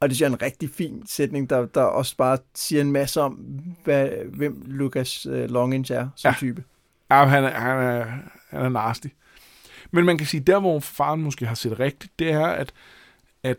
Og 0.00 0.08
det 0.08 0.16
synes 0.16 0.20
jeg 0.20 0.26
er 0.26 0.36
en 0.36 0.42
rigtig 0.42 0.70
fin 0.70 1.02
sætning, 1.06 1.50
der, 1.50 1.66
der 1.66 1.82
også 1.82 2.16
bare 2.16 2.38
siger 2.54 2.80
en 2.80 2.92
masse 2.92 3.20
om, 3.20 3.32
hvad, 3.84 4.08
hvem 4.24 4.62
Lucas 4.66 5.26
øh, 5.26 5.50
Longinch 5.50 5.92
er 5.92 6.08
som 6.16 6.28
ja. 6.28 6.34
type. 6.38 6.64
Ja, 7.10 7.24
han 7.24 7.44
er, 7.44 7.50
han 7.50 7.78
er, 7.78 8.04
han 8.50 8.64
er 8.64 8.68
nasty. 8.68 9.06
Men 9.90 10.04
man 10.04 10.18
kan 10.18 10.26
sige, 10.26 10.40
der 10.40 10.60
hvor 10.60 10.80
faren 10.80 11.22
måske 11.22 11.46
har 11.46 11.54
set 11.54 11.80
rigtigt, 11.80 12.18
det 12.18 12.32
er, 12.32 12.46
at, 12.46 12.72
at, 13.42 13.58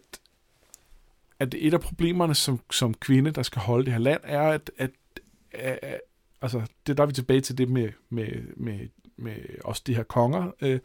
at 1.39 1.55
et 1.57 1.73
af 1.73 1.81
problemerne 1.81 2.35
som, 2.35 2.59
som 2.71 2.93
kvinde, 2.93 3.31
der 3.31 3.43
skal 3.43 3.61
holde 3.61 3.85
det 3.85 3.93
her 3.93 3.99
land, 3.99 4.21
er, 4.23 4.41
at, 4.41 4.71
at, 4.77 4.91
at, 5.51 5.79
at 5.81 5.99
altså, 6.41 6.61
det 6.87 6.97
der 6.97 7.03
er 7.03 7.07
vi 7.07 7.13
tilbage 7.13 7.41
til 7.41 7.57
det 7.57 7.69
med, 7.69 7.89
med, 8.09 8.27
med, 8.57 8.79
med 9.21 9.35
også 9.65 9.81
de 9.87 9.95
her 9.95 10.03
konger. 10.03 10.51
Øh, 10.61 10.79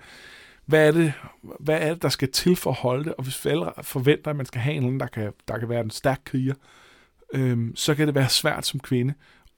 hvad 0.67 0.89
er, 0.89 0.93
det, 0.93 1.13
hvad 1.61 1.81
er 1.81 1.93
det, 1.93 2.03
der 2.03 2.09
skal 2.09 2.31
til 2.31 2.57
for 2.57 2.71
at 2.71 2.77
holde 2.77 3.05
det? 3.05 3.15
Og 3.15 3.23
hvis 3.23 3.37
forældre 3.37 3.73
forventer, 3.83 4.31
at 4.31 4.37
man 4.37 4.47
skal 4.47 4.61
have 4.61 4.77
en 4.77 5.01
der 5.01 5.07
kan, 5.07 5.33
der 5.49 5.59
kan 5.59 5.69
være 5.69 5.81
en 5.81 5.91
stærk 5.91 6.21
kriger, 6.25 6.55
øh, 7.35 7.59
så 7.75 7.95
kan 7.95 8.07
det 8.07 8.15
være 8.15 8.29
svært 8.29 8.67
som 8.67 8.81
kvinde. 8.81 9.15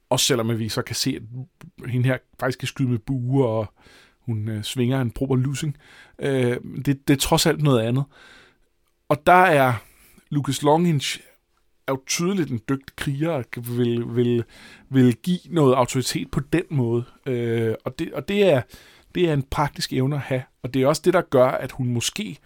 Også 0.09 0.25
selvom 0.25 0.59
vi 0.59 0.69
så 0.69 0.81
kan 0.81 0.95
se, 0.95 1.19
at 1.83 1.89
hende 1.89 2.07
her 2.07 2.17
faktisk 2.39 2.59
kan 2.59 2.67
skyde 2.67 2.89
med 2.89 2.99
buer, 2.99 3.47
og 3.47 3.73
hun 4.19 4.49
øh, 4.49 4.63
svinger 4.63 5.01
en 5.01 5.11
proper 5.11 5.35
lussing. 5.35 5.77
Øh, 6.19 6.57
det, 6.85 7.07
det 7.07 7.13
er 7.13 7.17
trods 7.17 7.45
alt 7.45 7.61
noget 7.61 7.81
andet. 7.81 8.03
og 9.09 9.25
der 9.25 9.33
er 9.33 9.73
Lucas 10.29 10.63
Longinch, 10.63 11.21
er 11.87 11.91
jo 11.91 12.01
tydeligt 12.07 12.51
en 12.51 12.61
dygtig 12.69 12.95
kriger, 12.95 13.43
vil, 13.61 14.15
vil, 14.15 14.43
vil 14.89 15.15
give 15.15 15.39
noget 15.49 15.75
autoritet 15.75 16.31
på 16.31 16.39
den 16.39 16.63
måde. 16.69 17.03
Øh, 17.25 17.75
og 17.85 17.99
det, 17.99 18.13
og 18.13 18.27
det, 18.27 18.43
er, 18.43 18.61
det 19.15 19.29
er 19.29 19.33
en 19.33 19.43
praktisk 19.43 19.93
evne 19.93 20.15
at 20.15 20.21
have, 20.21 20.43
og 20.63 20.73
det 20.73 20.81
er 20.81 20.87
også 20.87 21.01
det, 21.05 21.13
der 21.13 21.21
gør, 21.21 21.47
at 21.47 21.71
hun 21.71 21.87
måske 21.87 22.37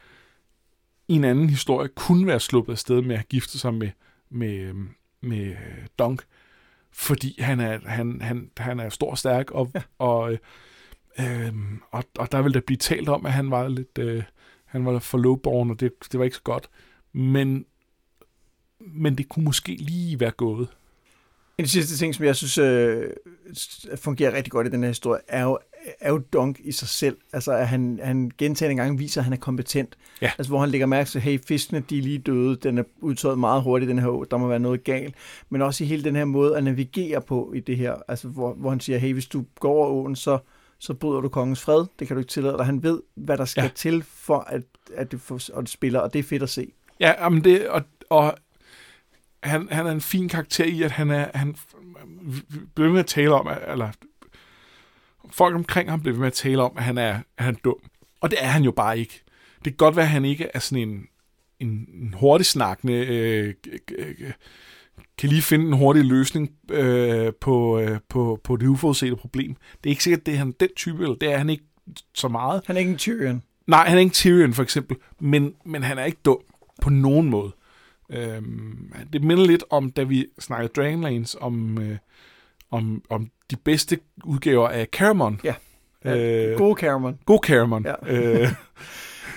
i 1.08 1.14
en 1.14 1.24
anden 1.24 1.50
historie 1.50 1.90
kunne 1.96 2.28
være 2.28 2.40
sluppet 2.40 2.74
afsted 2.74 3.02
med 3.02 3.16
at 3.16 3.30
gifte 3.30 3.60
sig 3.60 3.74
med, 3.74 3.90
med, 4.30 4.74
med 5.22 5.56
Dunk, 6.00 6.24
fordi 6.92 7.42
han 7.42 7.60
er, 7.60 7.80
han, 7.86 8.22
han, 8.22 8.52
han 8.58 8.80
er 8.80 8.90
stor 8.90 9.12
og 9.12 9.18
stærk, 9.18 9.52
og, 9.52 9.72
ja. 9.76 9.82
og, 10.00 10.32
øh, 11.20 11.54
og, 11.92 12.04
og 12.20 12.32
der 12.32 12.42
vil 12.42 12.54
der 12.54 12.62
blive 12.62 12.78
talt 12.78 13.10
om, 13.10 13.26
at 13.26 13.34
han 13.34 13.52
var 13.52 13.68
lidt... 13.68 13.98
Øh, 14.00 14.24
han 14.72 14.86
var 14.86 15.00
for 15.00 15.18
lowborn, 15.18 15.72
og 15.72 15.80
det, 15.80 15.92
det 16.12 16.20
var 16.20 16.26
ikke 16.26 16.36
så 16.36 16.42
godt. 16.44 16.70
Men, 17.14 17.66
men 18.94 19.18
det 19.18 19.30
kunne 19.30 19.46
måske 19.46 19.76
lige 19.76 20.20
være 20.20 20.32
gået. 20.32 20.68
En 21.58 21.68
sidste 21.68 21.98
ting, 21.98 22.16
som 22.16 22.26
jeg 22.26 22.36
synes 22.36 22.58
øh, 22.58 23.10
fungerer 23.96 24.36
rigtig 24.36 24.52
godt 24.52 24.68
i 24.68 24.70
den 24.70 24.84
her 24.84 24.88
historie, 24.88 25.22
er 25.28 25.44
jo, 25.44 25.60
er 26.00 26.10
jo 26.10 26.18
Dunk 26.18 26.60
i 26.64 26.72
sig 26.72 26.88
selv. 26.88 27.18
Altså, 27.34 27.52
at 27.52 27.68
han, 27.68 28.00
han 28.04 28.32
gentagende 28.38 28.84
gange 28.84 28.98
viser, 28.98 29.22
at 29.22 29.26
han 29.26 29.34
er 29.34 29.38
kompetent. 29.38 29.98
Ja. 30.22 30.32
Altså, 30.38 30.52
hvor 30.52 30.60
han 30.60 30.70
lægger 30.70 30.88
mærke 30.88 31.10
til, 31.10 31.22
hey, 31.22 31.40
fiskene, 31.48 31.84
de 31.90 31.98
er 31.98 32.02
lige 32.02 32.18
døde, 32.18 32.56
den 32.56 32.78
er 32.78 32.84
udtøjet 33.02 33.40
meget 33.40 33.64
hurtigt, 33.64 33.90
den 33.90 34.00
her 34.00 34.08
å, 34.08 34.24
der 34.32 34.38
må 34.38 34.48
være 34.48 34.60
noget 34.60 34.84
galt. 34.84 35.16
Men 35.50 35.62
også 35.62 35.84
i 35.84 35.88
hele 35.88 36.04
den 36.04 36.16
her 36.16 36.26
måde 36.26 36.58
at 36.58 36.64
navigere 36.64 37.22
på 37.22 37.54
i 37.56 37.60
det 37.60 37.78
her, 37.78 37.96
altså, 38.08 38.28
hvor, 38.28 38.54
hvor 38.54 38.70
han 38.70 38.80
siger, 38.80 38.98
hey, 38.98 39.14
hvis 39.14 39.28
du 39.28 39.46
går 39.60 39.72
over 39.72 39.88
åen, 39.88 40.16
så, 40.16 40.38
så 40.80 40.94
bryder 40.94 41.22
du 41.22 41.30
kongens 41.30 41.62
fred. 41.62 41.86
Det 42.00 42.08
kan 42.08 42.16
du 42.16 42.20
ikke 42.20 42.32
tillade 42.32 42.58
dig. 42.58 42.66
Han 42.66 42.84
ved, 42.84 43.02
hvad 43.16 43.38
der 43.38 43.46
skal 43.46 43.64
ja. 43.64 43.70
til 43.76 44.04
for, 44.04 44.40
at, 44.40 44.62
at 44.96 45.12
det, 45.12 45.22
for, 45.22 45.58
at 45.58 45.62
det 45.62 45.70
spiller, 45.70 46.00
og 46.00 46.14
det 46.14 46.20
er 46.20 46.24
fedt 46.24 46.44
at 46.44 46.50
se. 46.50 46.72
Ja, 47.00 47.30
men 47.30 47.44
det, 47.44 47.68
og, 47.68 47.82
og 48.10 48.36
han, 49.44 49.68
han 49.72 49.88
er 49.88 49.92
en 49.92 50.02
fin 50.02 50.30
karakter 50.30 50.66
i, 50.66 50.82
at 50.82 50.92
han 50.92 51.10
er, 51.10 51.28
han 51.36 51.56
bliver 52.76 52.92
med 52.92 53.00
at 53.00 53.06
tale 53.06 53.34
om, 53.34 53.50
eller 53.68 53.92
folk 55.32 55.56
omkring 55.56 55.90
ham 55.90 56.02
bliver 56.02 56.14
ved 56.14 56.20
med 56.20 56.28
at 56.28 56.34
tale 56.34 56.62
om, 56.62 56.72
at 56.78 56.84
han 56.84 56.98
er, 56.98 57.20
at 57.38 57.44
han 57.46 57.56
er 57.56 57.60
dum. 57.64 57.80
Og 58.22 58.32
det 58.32 58.38
er 58.42 58.48
han 58.48 58.64
jo 58.64 58.72
bare 58.72 59.00
ikke. 59.00 59.24
Det 59.56 59.64
kan 59.64 59.78
godt 59.78 59.96
være, 59.96 60.06
at 60.06 60.12
han 60.12 60.26
ikke 60.26 60.48
er 60.54 60.60
sådan 60.60 60.90
en, 60.90 61.08
en, 61.60 61.88
en 62.02 62.14
hurtig 62.20 62.46
snakkende, 62.46 62.94
øh, 62.94 63.54
kan 65.18 65.30
lige 65.30 65.42
finde 65.42 65.68
en 65.68 65.74
hurtig 65.74 66.06
løsning 66.06 66.52
øh, 66.72 67.34
på, 67.42 67.80
øh, 67.80 68.00
på, 68.10 68.40
på 68.44 68.56
det 68.56 68.68
uforudsete 68.68 69.16
problem. 69.16 69.56
Det 69.56 69.90
er 69.90 69.90
ikke 69.90 70.04
sikkert, 70.04 70.26
det 70.26 70.34
er 70.34 70.38
han 70.38 70.52
den 70.60 70.70
type, 70.76 71.04
eller 71.04 71.16
det 71.16 71.32
er 71.32 71.38
han 71.38 71.50
ikke 71.50 71.64
så 72.16 72.28
meget. 72.28 72.62
Han 72.66 72.76
er 72.76 72.80
ikke 72.80 72.92
en 72.92 72.98
Tyrion. 72.98 73.44
Nej, 73.68 73.88
han 73.88 73.98
er 73.98 74.02
ikke 74.02 74.14
Tyrion 74.14 74.54
for 74.54 74.64
eksempel, 74.64 74.98
men, 75.20 75.54
men 75.66 75.84
han 75.84 75.98
er 75.98 76.04
ikke 76.04 76.22
dum 76.26 76.40
på 76.82 76.90
nogen 76.90 77.30
måde. 77.30 77.52
Øhm, 78.12 78.94
det 79.14 79.24
minder 79.24 79.46
lidt 79.46 79.64
om, 79.70 79.92
da 79.92 80.04
vi 80.04 80.28
snakkede 80.40 80.74
Dragonlance, 80.76 81.42
om, 81.42 81.78
øh, 81.82 81.98
om, 82.72 83.04
om 83.10 83.32
de 83.52 83.56
bedste 83.56 84.00
udgaver 84.24 84.70
af 84.70 84.88
Caramon. 84.92 85.42
Ja, 85.44 85.54
øh, 86.06 86.58
god 86.58 86.76
Caramon. 86.76 87.20
God 87.26 87.40
Caramon. 87.44 87.86
Ja. 87.86 87.94
øh, 88.08 88.48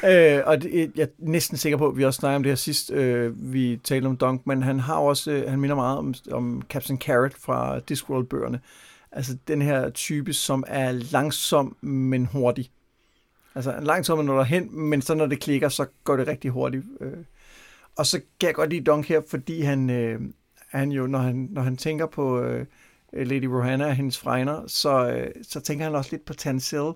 øh, 0.38 0.42
og 0.46 0.62
det, 0.62 0.92
jeg 0.96 1.02
er 1.02 1.06
næsten 1.18 1.56
sikker 1.56 1.78
på, 1.78 1.88
at 1.88 1.96
vi 1.96 2.04
også 2.04 2.18
snakkede 2.18 2.36
om 2.36 2.42
det 2.42 2.50
her 2.50 2.56
sidst, 2.56 2.90
øh, 2.90 3.52
vi 3.52 3.80
talte 3.84 4.06
om 4.06 4.16
Dunk, 4.16 4.46
men 4.46 4.62
han 4.62 4.80
har 4.80 4.96
også, 4.96 5.30
øh, 5.30 5.50
han 5.50 5.60
minder 5.60 5.76
meget 5.76 5.98
om, 5.98 6.14
om 6.32 6.62
Captain 6.70 7.00
Carrot 7.00 7.34
fra 7.38 7.80
Discworld-bøgerne. 7.80 8.60
Altså 9.12 9.36
den 9.48 9.62
her 9.62 9.90
type, 9.90 10.32
som 10.32 10.64
er 10.66 10.92
langsom, 10.92 11.76
men 11.80 12.26
hurtig. 12.26 12.70
Altså 13.54 13.74
langsomt 13.82 14.24
når 14.24 14.36
der 14.36 14.44
hen, 14.44 14.80
men 14.80 15.02
så 15.02 15.14
når 15.14 15.26
det 15.26 15.40
klikker, 15.40 15.68
så 15.68 15.86
går 16.04 16.16
det 16.16 16.28
rigtig 16.28 16.50
hurtigt. 16.50 16.84
Øh. 17.00 17.12
Og 17.96 18.06
så 18.06 18.20
kan 18.40 18.46
jeg 18.46 18.54
godt 18.54 18.70
lide 18.70 18.84
Dunk 18.84 19.08
her, 19.08 19.20
fordi 19.30 19.60
han, 19.60 19.90
øh, 19.90 20.20
han 20.68 20.92
jo, 20.92 21.06
når 21.06 21.18
han, 21.18 21.48
når 21.50 21.62
han 21.62 21.76
tænker 21.76 22.06
på 22.06 22.40
øh, 22.40 22.66
Lady 23.12 23.44
Rohanna 23.44 23.86
og 23.86 23.94
hendes 23.94 24.18
fregner, 24.18 24.62
så, 24.66 25.08
øh, 25.08 25.30
så 25.42 25.60
tænker 25.60 25.84
han 25.84 25.94
også 25.94 26.10
lidt 26.12 26.24
på 26.24 26.34
Tansel, 26.34 26.92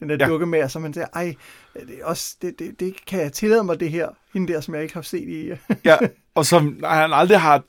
den 0.00 0.08
der 0.08 0.16
ja. 0.20 0.26
dukke 0.26 0.46
med, 0.46 0.68
så 0.68 0.78
man 0.78 0.94
siger, 0.94 1.06
ej, 1.14 1.34
det, 1.74 2.02
også, 2.02 2.36
det, 2.42 2.58
det, 2.58 2.80
det, 2.80 3.06
kan 3.06 3.20
jeg 3.20 3.32
tillade 3.32 3.64
mig 3.64 3.80
det 3.80 3.90
her, 3.90 4.08
hende 4.32 4.52
der, 4.52 4.60
som 4.60 4.74
jeg 4.74 4.82
ikke 4.82 4.94
har 4.94 5.02
set 5.02 5.28
i. 5.28 5.50
ja, 5.84 5.96
og 6.34 6.46
som 6.46 6.80
han 6.84 7.12
aldrig 7.12 7.40
har 7.40 7.62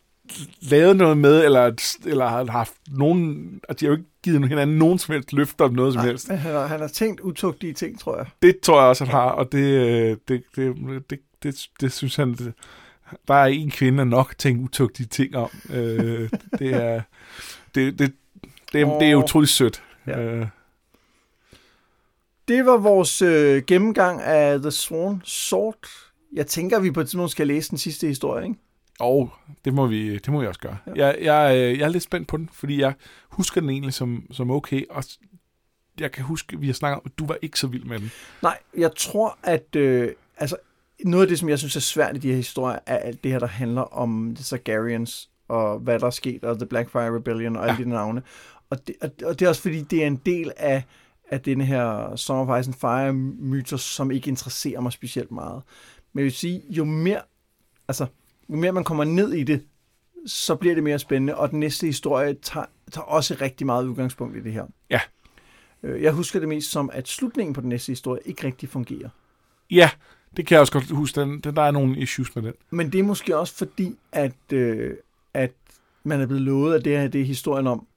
lavet 0.61 0.95
noget 0.95 1.17
med, 1.17 1.45
eller, 1.45 1.71
eller 2.05 2.27
har 2.27 2.45
haft 2.45 2.73
nogen, 2.87 3.49
at 3.69 3.79
de 3.79 3.85
har 3.85 3.89
jo 3.89 3.97
ikke 3.97 4.09
givet 4.23 4.47
hinanden 4.47 4.77
nogen 4.77 4.99
som 4.99 5.13
helst 5.13 5.33
løfter 5.33 5.65
om 5.65 5.73
noget 5.73 5.93
som 5.93 6.03
helst. 6.03 6.27
Han 6.27 6.37
har, 6.37 6.67
han 6.67 6.79
har 6.79 6.87
tænkt 6.87 7.19
utugtige 7.19 7.73
ting, 7.73 7.99
tror 7.99 8.17
jeg. 8.17 8.25
Det 8.41 8.59
tror 8.59 8.79
jeg 8.79 8.89
også, 8.89 9.05
han 9.05 9.11
har, 9.11 9.29
og 9.29 9.51
det, 9.51 9.57
øh, 9.57 10.17
det, 10.27 10.43
det, 10.55 10.75
det, 11.09 11.19
det, 11.43 11.69
det 11.81 11.91
synes 11.91 12.15
han, 12.15 12.33
det, 12.33 12.53
der 13.27 13.33
er 13.33 13.45
en 13.45 13.71
kvinde 13.71 14.05
nok 14.05 14.37
tænkt 14.37 14.63
utugtige 14.63 15.07
ting 15.07 15.35
om. 15.35 15.49
Øh, 15.69 16.29
det 16.59 16.73
er 16.73 17.01
det, 17.75 17.99
det, 17.99 18.13
det, 18.73 18.85
oh. 18.85 18.99
det 18.99 19.11
er 19.11 19.15
utroligt 19.15 19.51
sødt. 19.51 19.83
Ja. 20.07 20.19
Øh. 20.19 20.47
Det 22.47 22.65
var 22.65 22.77
vores 22.77 23.21
øh, 23.21 23.63
gennemgang 23.67 24.21
af 24.21 24.59
The 24.59 24.71
Swan 24.71 25.21
Sword. 25.23 25.87
Jeg 26.33 26.47
tænker, 26.47 26.77
at 26.77 26.83
vi 26.83 26.91
på 26.91 27.01
et 27.01 27.07
tidspunkt 27.07 27.31
skal 27.31 27.47
læse 27.47 27.69
den 27.69 27.77
sidste 27.77 28.07
historie, 28.07 28.43
ikke? 28.43 28.59
Og 28.99 29.33
det 29.65 29.73
må 29.73 29.87
vi, 29.87 30.13
det 30.13 30.27
må 30.27 30.41
vi 30.41 30.47
også 30.47 30.59
gøre. 30.59 30.77
Ja. 30.87 31.05
Jeg, 31.05 31.17
jeg, 31.21 31.57
øh, 31.57 31.79
jeg 31.79 31.85
er 31.85 31.89
lidt 31.89 32.03
spændt 32.03 32.27
på 32.27 32.37
den, 32.37 32.49
fordi 32.53 32.79
jeg 32.79 32.93
husker 33.29 33.61
den 33.61 33.69
egentlig 33.69 33.93
som, 33.93 34.27
som 34.31 34.51
okay, 34.51 34.83
og 34.89 35.03
jeg 35.99 36.11
kan 36.11 36.23
huske, 36.23 36.59
vi 36.59 36.65
har 36.65 36.73
snakket 36.73 36.95
om, 36.95 37.01
at 37.05 37.19
du 37.19 37.25
var 37.25 37.37
ikke 37.41 37.59
så 37.59 37.67
vild 37.67 37.83
med 37.83 37.99
den. 37.99 38.11
Nej, 38.41 38.57
jeg 38.77 38.95
tror, 38.95 39.37
at 39.43 39.75
øh, 39.75 40.11
altså, 40.37 40.55
noget 41.05 41.23
af 41.23 41.27
det, 41.27 41.39
som 41.39 41.49
jeg 41.49 41.59
synes 41.59 41.75
er 41.75 41.79
svært 41.79 42.15
i 42.15 42.19
de 42.19 42.29
her 42.29 42.35
historier, 42.35 42.79
er 42.85 42.97
alt 42.97 43.23
det 43.23 43.31
her, 43.31 43.39
der 43.39 43.47
handler 43.47 43.81
om 43.81 44.35
The 44.35 44.43
Sargarians, 44.43 45.29
og 45.47 45.79
hvad 45.79 45.99
der 45.99 46.05
er 46.05 46.11
sket, 46.11 46.43
og 46.43 46.57
The 46.57 46.65
Blackfire 46.65 47.15
Rebellion, 47.15 47.55
og 47.55 47.65
ja. 47.65 47.71
alle 47.71 47.83
de 47.83 47.89
navne. 47.89 48.23
Og 48.69 48.87
det, 48.87 48.95
og, 49.01 49.09
og 49.25 49.39
det 49.39 49.45
er 49.45 49.49
også 49.49 49.61
fordi, 49.61 49.81
det 49.81 50.03
er 50.03 50.07
en 50.07 50.21
del 50.25 50.51
af, 50.57 50.83
af 51.29 51.41
den 51.41 51.61
her 51.61 52.15
Song 52.15 52.49
of 52.49 52.59
Ice 52.59 52.69
and 52.69 52.75
Fire 52.79 53.13
myter, 53.13 53.77
som 53.77 54.11
ikke 54.11 54.29
interesserer 54.29 54.81
mig 54.81 54.93
specielt 54.93 55.31
meget. 55.31 55.61
Men 56.13 56.19
jeg 56.19 56.23
vil 56.23 56.31
sige, 56.31 56.63
jo 56.69 56.85
mere, 56.85 57.21
altså, 57.87 58.05
jo 58.49 58.55
mere 58.55 58.71
man 58.71 58.83
kommer 58.83 59.03
ned 59.03 59.33
i 59.33 59.43
det, 59.43 59.65
så 60.25 60.55
bliver 60.55 60.75
det 60.75 60.83
mere 60.83 60.99
spændende, 60.99 61.37
og 61.37 61.51
den 61.51 61.59
næste 61.59 61.85
historie 61.85 62.33
tager, 62.33 62.65
tager 62.91 63.05
også 63.05 63.37
rigtig 63.41 63.65
meget 63.65 63.85
udgangspunkt 63.85 64.37
i 64.37 64.43
det 64.43 64.53
her. 64.53 64.65
Ja. 64.89 64.99
Øh, 65.83 66.01
jeg 66.01 66.11
husker 66.11 66.39
det 66.39 66.49
mest 66.49 66.71
som, 66.71 66.89
at 66.93 67.07
slutningen 67.07 67.53
på 67.53 67.61
den 67.61 67.69
næste 67.69 67.91
historie 67.91 68.21
ikke 68.25 68.47
rigtig 68.47 68.69
fungerer. 68.69 69.09
Ja, 69.71 69.89
det 70.37 70.47
kan 70.47 70.55
jeg 70.55 70.61
også 70.61 70.73
godt 70.73 70.89
huske. 70.91 71.21
Den, 71.21 71.39
den, 71.39 71.55
der 71.55 71.61
er 71.61 71.71
nogle 71.71 71.97
issues 71.97 72.35
med 72.35 72.43
den. 72.43 72.53
Men 72.69 72.91
det 72.91 72.99
er 72.99 73.03
måske 73.03 73.37
også 73.37 73.55
fordi, 73.55 73.95
at, 74.11 74.53
øh, 74.53 74.93
at 75.33 75.51
man 76.03 76.21
er 76.21 76.25
blevet 76.25 76.41
lovet, 76.41 76.75
at 76.75 76.85
det 76.85 76.99
her 76.99 77.07
det 77.07 77.21
er 77.21 77.25
historien 77.25 77.67
om, 77.67 77.87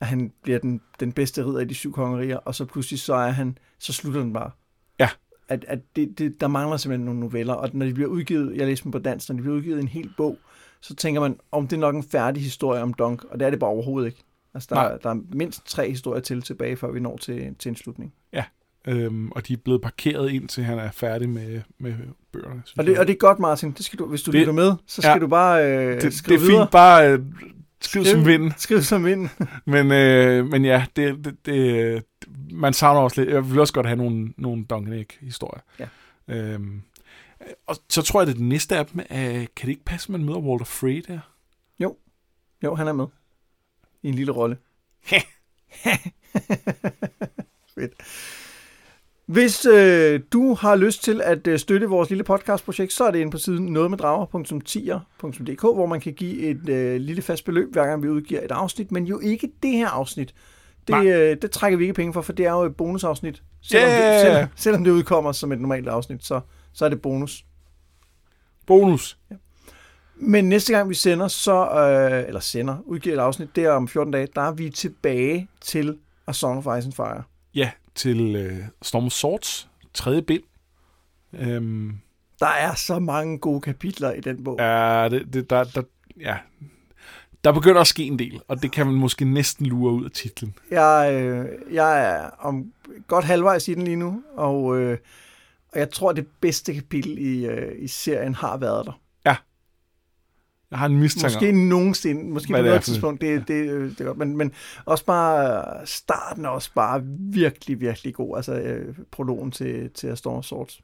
at 0.00 0.06
han 0.06 0.32
bliver 0.42 0.58
den, 0.58 0.80
den 1.00 1.12
bedste 1.12 1.46
ridder 1.46 1.60
i 1.60 1.64
de 1.64 1.74
syv 1.74 1.92
kongerier, 1.92 2.36
og 2.36 2.54
så 2.54 2.64
pludselig 2.64 3.00
så 3.00 3.14
er 3.14 3.30
han, 3.30 3.58
så 3.78 3.92
slutter 3.92 4.20
den 4.20 4.32
bare. 4.32 4.50
Ja. 4.98 5.08
At, 5.48 5.64
at 5.68 5.78
det, 5.96 6.18
det, 6.18 6.40
der 6.40 6.48
mangler 6.48 6.76
simpelthen 6.76 7.04
nogle 7.04 7.20
noveller, 7.20 7.54
og 7.54 7.70
når 7.72 7.86
de 7.86 7.94
bliver 7.94 8.08
udgivet, 8.08 8.56
jeg 8.56 8.66
læser 8.66 8.82
dem 8.82 8.92
på 8.92 8.98
dansk, 8.98 9.28
når 9.28 9.36
de 9.36 9.42
bliver 9.42 9.56
udgivet 9.56 9.80
en 9.80 9.88
hel 9.88 10.12
bog, 10.16 10.38
så 10.80 10.94
tænker 10.94 11.20
man, 11.20 11.40
om 11.52 11.68
det 11.68 11.76
er 11.76 11.80
nok 11.80 11.94
en 11.94 12.02
færdig 12.02 12.42
historie 12.42 12.82
om 12.82 12.94
Dunk, 12.94 13.24
og 13.24 13.40
det 13.40 13.46
er 13.46 13.50
det 13.50 13.58
bare 13.58 13.70
overhovedet 13.70 14.06
ikke. 14.06 14.24
Altså, 14.54 14.74
der, 14.74 14.96
der 14.96 15.10
er 15.10 15.20
mindst 15.32 15.66
tre 15.66 15.90
historier 15.90 16.20
til 16.20 16.42
tilbage, 16.42 16.76
før 16.76 16.90
vi 16.90 17.00
når 17.00 17.16
til, 17.16 17.54
til 17.54 17.68
en 17.68 17.76
slutning. 17.76 18.14
Ja, 18.32 18.44
øhm, 18.86 19.30
og 19.30 19.48
de 19.48 19.52
er 19.52 19.56
blevet 19.56 19.82
parkeret 19.82 20.30
ind 20.30 20.48
til 20.48 20.64
han 20.64 20.78
er 20.78 20.90
færdig 20.90 21.28
med, 21.28 21.60
med 21.78 21.94
bøgerne. 22.32 22.62
Og 22.78 22.86
det, 22.86 22.98
og 22.98 23.06
det 23.06 23.12
er 23.12 23.18
godt, 23.18 23.38
Martin. 23.38 23.72
Det 23.72 23.84
skal 23.84 23.98
du, 23.98 24.06
hvis 24.06 24.22
du 24.22 24.30
det, 24.30 24.40
lytter 24.40 24.52
med, 24.52 24.72
så 24.86 25.02
skal 25.02 25.12
ja, 25.12 25.18
du 25.18 25.26
bare 25.26 25.66
øh, 25.66 26.00
det, 26.00 26.14
skrive 26.14 26.38
Det 26.38 26.44
er 26.44 26.58
fint, 26.60 26.70
bare 26.70 27.12
øh, 27.12 27.18
skriv, 27.80 28.04
skriv 28.04 28.04
som 28.04 28.26
vind. 28.26 28.52
Skriv 28.56 28.82
som 28.82 29.04
vind. 29.04 29.28
men, 29.64 29.92
øh, 29.92 30.46
men 30.46 30.64
ja, 30.64 30.86
det, 30.96 31.24
det, 31.24 31.46
det, 31.46 32.04
man 32.52 32.72
savner 32.72 33.00
også 33.00 33.20
lidt. 33.20 33.34
Jeg 33.34 33.50
vil 33.50 33.60
også 33.60 33.72
godt 33.72 33.86
have 33.86 33.96
nogle, 33.96 34.32
nogle 34.36 34.64
Duncan 34.64 35.04
historier 35.20 35.62
Ja. 35.78 35.88
Øhm, 36.28 36.82
og 37.66 37.76
så 37.88 38.02
tror 38.02 38.20
jeg, 38.20 38.26
det 38.26 38.40
næste 38.40 38.76
af 38.76 38.86
dem 38.86 39.00
er, 39.08 39.32
kan 39.32 39.66
det 39.66 39.68
ikke 39.68 39.84
passe, 39.84 40.06
at 40.06 40.10
man 40.10 40.24
møder 40.24 40.38
Walter 40.38 40.64
Frey 40.64 41.04
der? 41.08 41.18
Jo. 41.80 41.96
Jo, 42.64 42.74
han 42.74 42.88
er 42.88 42.92
med. 42.92 43.06
I 44.02 44.08
en 44.08 44.14
lille 44.14 44.32
rolle. 44.32 44.56
Fedt. 47.74 47.92
Hvis 49.26 49.66
øh, 49.66 50.20
du 50.32 50.54
har 50.54 50.76
lyst 50.76 51.04
til 51.04 51.20
at 51.24 51.46
øh, 51.46 51.58
støtte 51.58 51.86
vores 51.86 52.08
lille 52.08 52.24
podcastprojekt, 52.24 52.92
så 52.92 53.04
er 53.04 53.10
det 53.10 53.18
inde 53.18 53.30
på 53.30 53.38
siden 53.38 53.66
nogetmeddrager.tier.dk, 53.66 55.60
hvor 55.60 55.86
man 55.86 56.00
kan 56.00 56.12
give 56.12 56.38
et 56.38 56.68
øh, 56.68 57.00
lille 57.00 57.22
fast 57.22 57.44
beløb, 57.44 57.72
hver 57.72 57.86
gang 57.86 58.02
vi 58.02 58.08
udgiver 58.08 58.40
et 58.44 58.50
afsnit, 58.50 58.92
men 58.92 59.04
jo 59.04 59.20
ikke 59.20 59.52
det 59.62 59.70
her 59.70 59.88
afsnit. 59.88 60.34
Det, 60.88 61.06
øh, 61.06 61.36
det 61.42 61.50
trækker 61.50 61.78
vi 61.78 61.84
ikke 61.84 61.94
penge 61.94 62.12
for, 62.12 62.22
for 62.22 62.32
det 62.32 62.46
er 62.46 62.52
jo 62.52 62.62
et 62.62 62.76
bonusafsnit. 62.76 63.42
Selvom, 63.62 63.88
yeah. 63.88 64.12
det, 64.12 64.20
selv, 64.20 64.48
selvom 64.56 64.84
det 64.84 64.90
udkommer 64.90 65.32
som 65.32 65.52
et 65.52 65.60
normalt 65.60 65.88
afsnit, 65.88 66.24
så, 66.24 66.40
så 66.72 66.84
er 66.84 66.88
det 66.88 67.02
bonus. 67.02 67.44
Bonus. 68.66 69.18
Ja. 69.30 69.36
Men 70.16 70.48
næste 70.48 70.72
gang 70.72 70.88
vi 70.88 70.94
sender, 70.94 71.28
så, 71.28 71.68
øh, 71.70 72.28
eller 72.28 72.40
sender, 72.40 72.76
udgiver 72.84 73.16
et 73.16 73.20
afsnit, 73.20 73.56
der 73.56 73.70
om 73.70 73.88
14 73.88 74.12
dage, 74.12 74.28
der 74.34 74.42
er 74.42 74.52
vi 74.52 74.70
tilbage 74.70 75.48
til 75.60 75.98
A 76.26 76.32
Song 76.32 76.66
of 76.66 76.78
Ice 76.78 76.86
and 76.86 76.92
Fire. 76.92 77.22
Ja, 77.54 77.70
til 77.94 78.36
øh, 78.36 78.58
Storm 78.82 79.06
of 79.06 79.12
Swords, 79.12 79.68
tredje 79.94 80.22
bind. 80.22 80.42
Øhm, 81.32 81.98
der 82.40 82.46
er 82.46 82.74
så 82.74 82.98
mange 82.98 83.38
gode 83.38 83.60
kapitler 83.60 84.12
i 84.12 84.20
den 84.20 84.44
bog. 84.44 84.56
Ja, 84.58 85.08
det, 85.10 85.34
det, 85.34 85.50
der, 85.50 85.64
der, 85.64 85.82
ja. 86.20 86.36
der 87.44 87.52
begynder 87.52 87.80
at 87.80 87.86
ske 87.86 88.04
en 88.04 88.18
del, 88.18 88.40
og 88.48 88.62
det 88.62 88.72
kan 88.72 88.86
man 88.86 88.94
måske 88.94 89.24
næsten 89.24 89.66
lure 89.66 89.92
ud 89.92 90.04
af 90.04 90.10
titlen. 90.10 90.54
Jeg, 90.70 91.14
øh, 91.14 91.74
jeg 91.74 92.10
er 92.10 92.30
om 92.38 92.72
godt 93.06 93.24
halvvejs 93.24 93.68
i 93.68 93.74
den 93.74 93.82
lige 93.82 93.96
nu, 93.96 94.22
og, 94.36 94.78
øh, 94.78 94.98
og 95.72 95.78
jeg 95.78 95.90
tror, 95.90 96.12
det 96.12 96.26
bedste 96.40 96.74
kapitel 96.74 97.18
i, 97.18 97.46
øh, 97.46 97.72
i 97.78 97.88
serien 97.88 98.34
har 98.34 98.56
været 98.56 98.86
der. 98.86 99.00
Jeg 100.74 100.78
har 100.78 100.86
en 100.86 100.98
mistanke 101.00 101.34
Måske 101.34 101.48
om- 101.48 101.54
nogensinde, 101.54 102.24
måske 102.30 102.52
på 102.52 102.56
det 102.56 102.64
noget 102.64 102.82
tidspunkt, 102.82 103.20
det, 103.20 103.48
det, 103.48 103.98
det 103.98 104.06
godt, 104.06 104.18
men, 104.18 104.36
men 104.36 104.52
også 104.84 105.04
bare 105.04 105.64
starten 105.86 106.44
er 106.44 106.48
også 106.48 106.70
bare 106.74 107.02
virkelig, 107.18 107.80
virkelig 107.80 108.14
god, 108.14 108.36
altså 108.36 108.54
øh, 108.54 108.94
prologen 109.10 109.50
til, 109.50 109.90
til 109.90 110.06
A 110.06 110.14
Storm 110.14 110.42
Swords. 110.42 110.80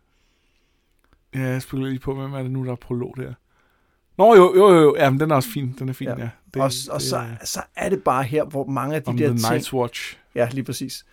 Ja, 1.34 1.40
jeg 1.40 1.62
spiller 1.62 1.86
lige 1.86 1.98
på, 1.98 2.14
hvem 2.14 2.32
er 2.34 2.42
det 2.42 2.50
nu, 2.50 2.64
der 2.64 2.72
er 2.72 2.76
prolog 2.76 3.14
der? 3.16 3.32
Nå, 4.18 4.34
jo, 4.34 4.54
jo, 4.56 4.74
jo, 4.74 4.96
ja, 4.96 5.10
men 5.10 5.20
den 5.20 5.30
er 5.30 5.34
også 5.34 5.48
fin, 5.50 5.74
den 5.78 5.88
er 5.88 5.92
fin, 5.92 6.08
Ja. 6.08 6.18
ja. 6.18 6.28
Det, 6.54 6.62
og 6.62 6.70
og 6.90 7.02
så, 7.02 7.24
så 7.44 7.62
er 7.76 7.88
det 7.88 8.02
bare 8.04 8.22
her, 8.24 8.44
hvor 8.44 8.66
mange 8.66 8.94
af 8.96 9.02
de 9.02 9.18
der 9.18 9.28
The 9.28 9.38
ting... 9.38 9.46
Night's 9.54 9.72
Watch. 9.72 10.18
Ja, 10.34 10.48
lige 10.52 10.64
præcis. 10.64 11.06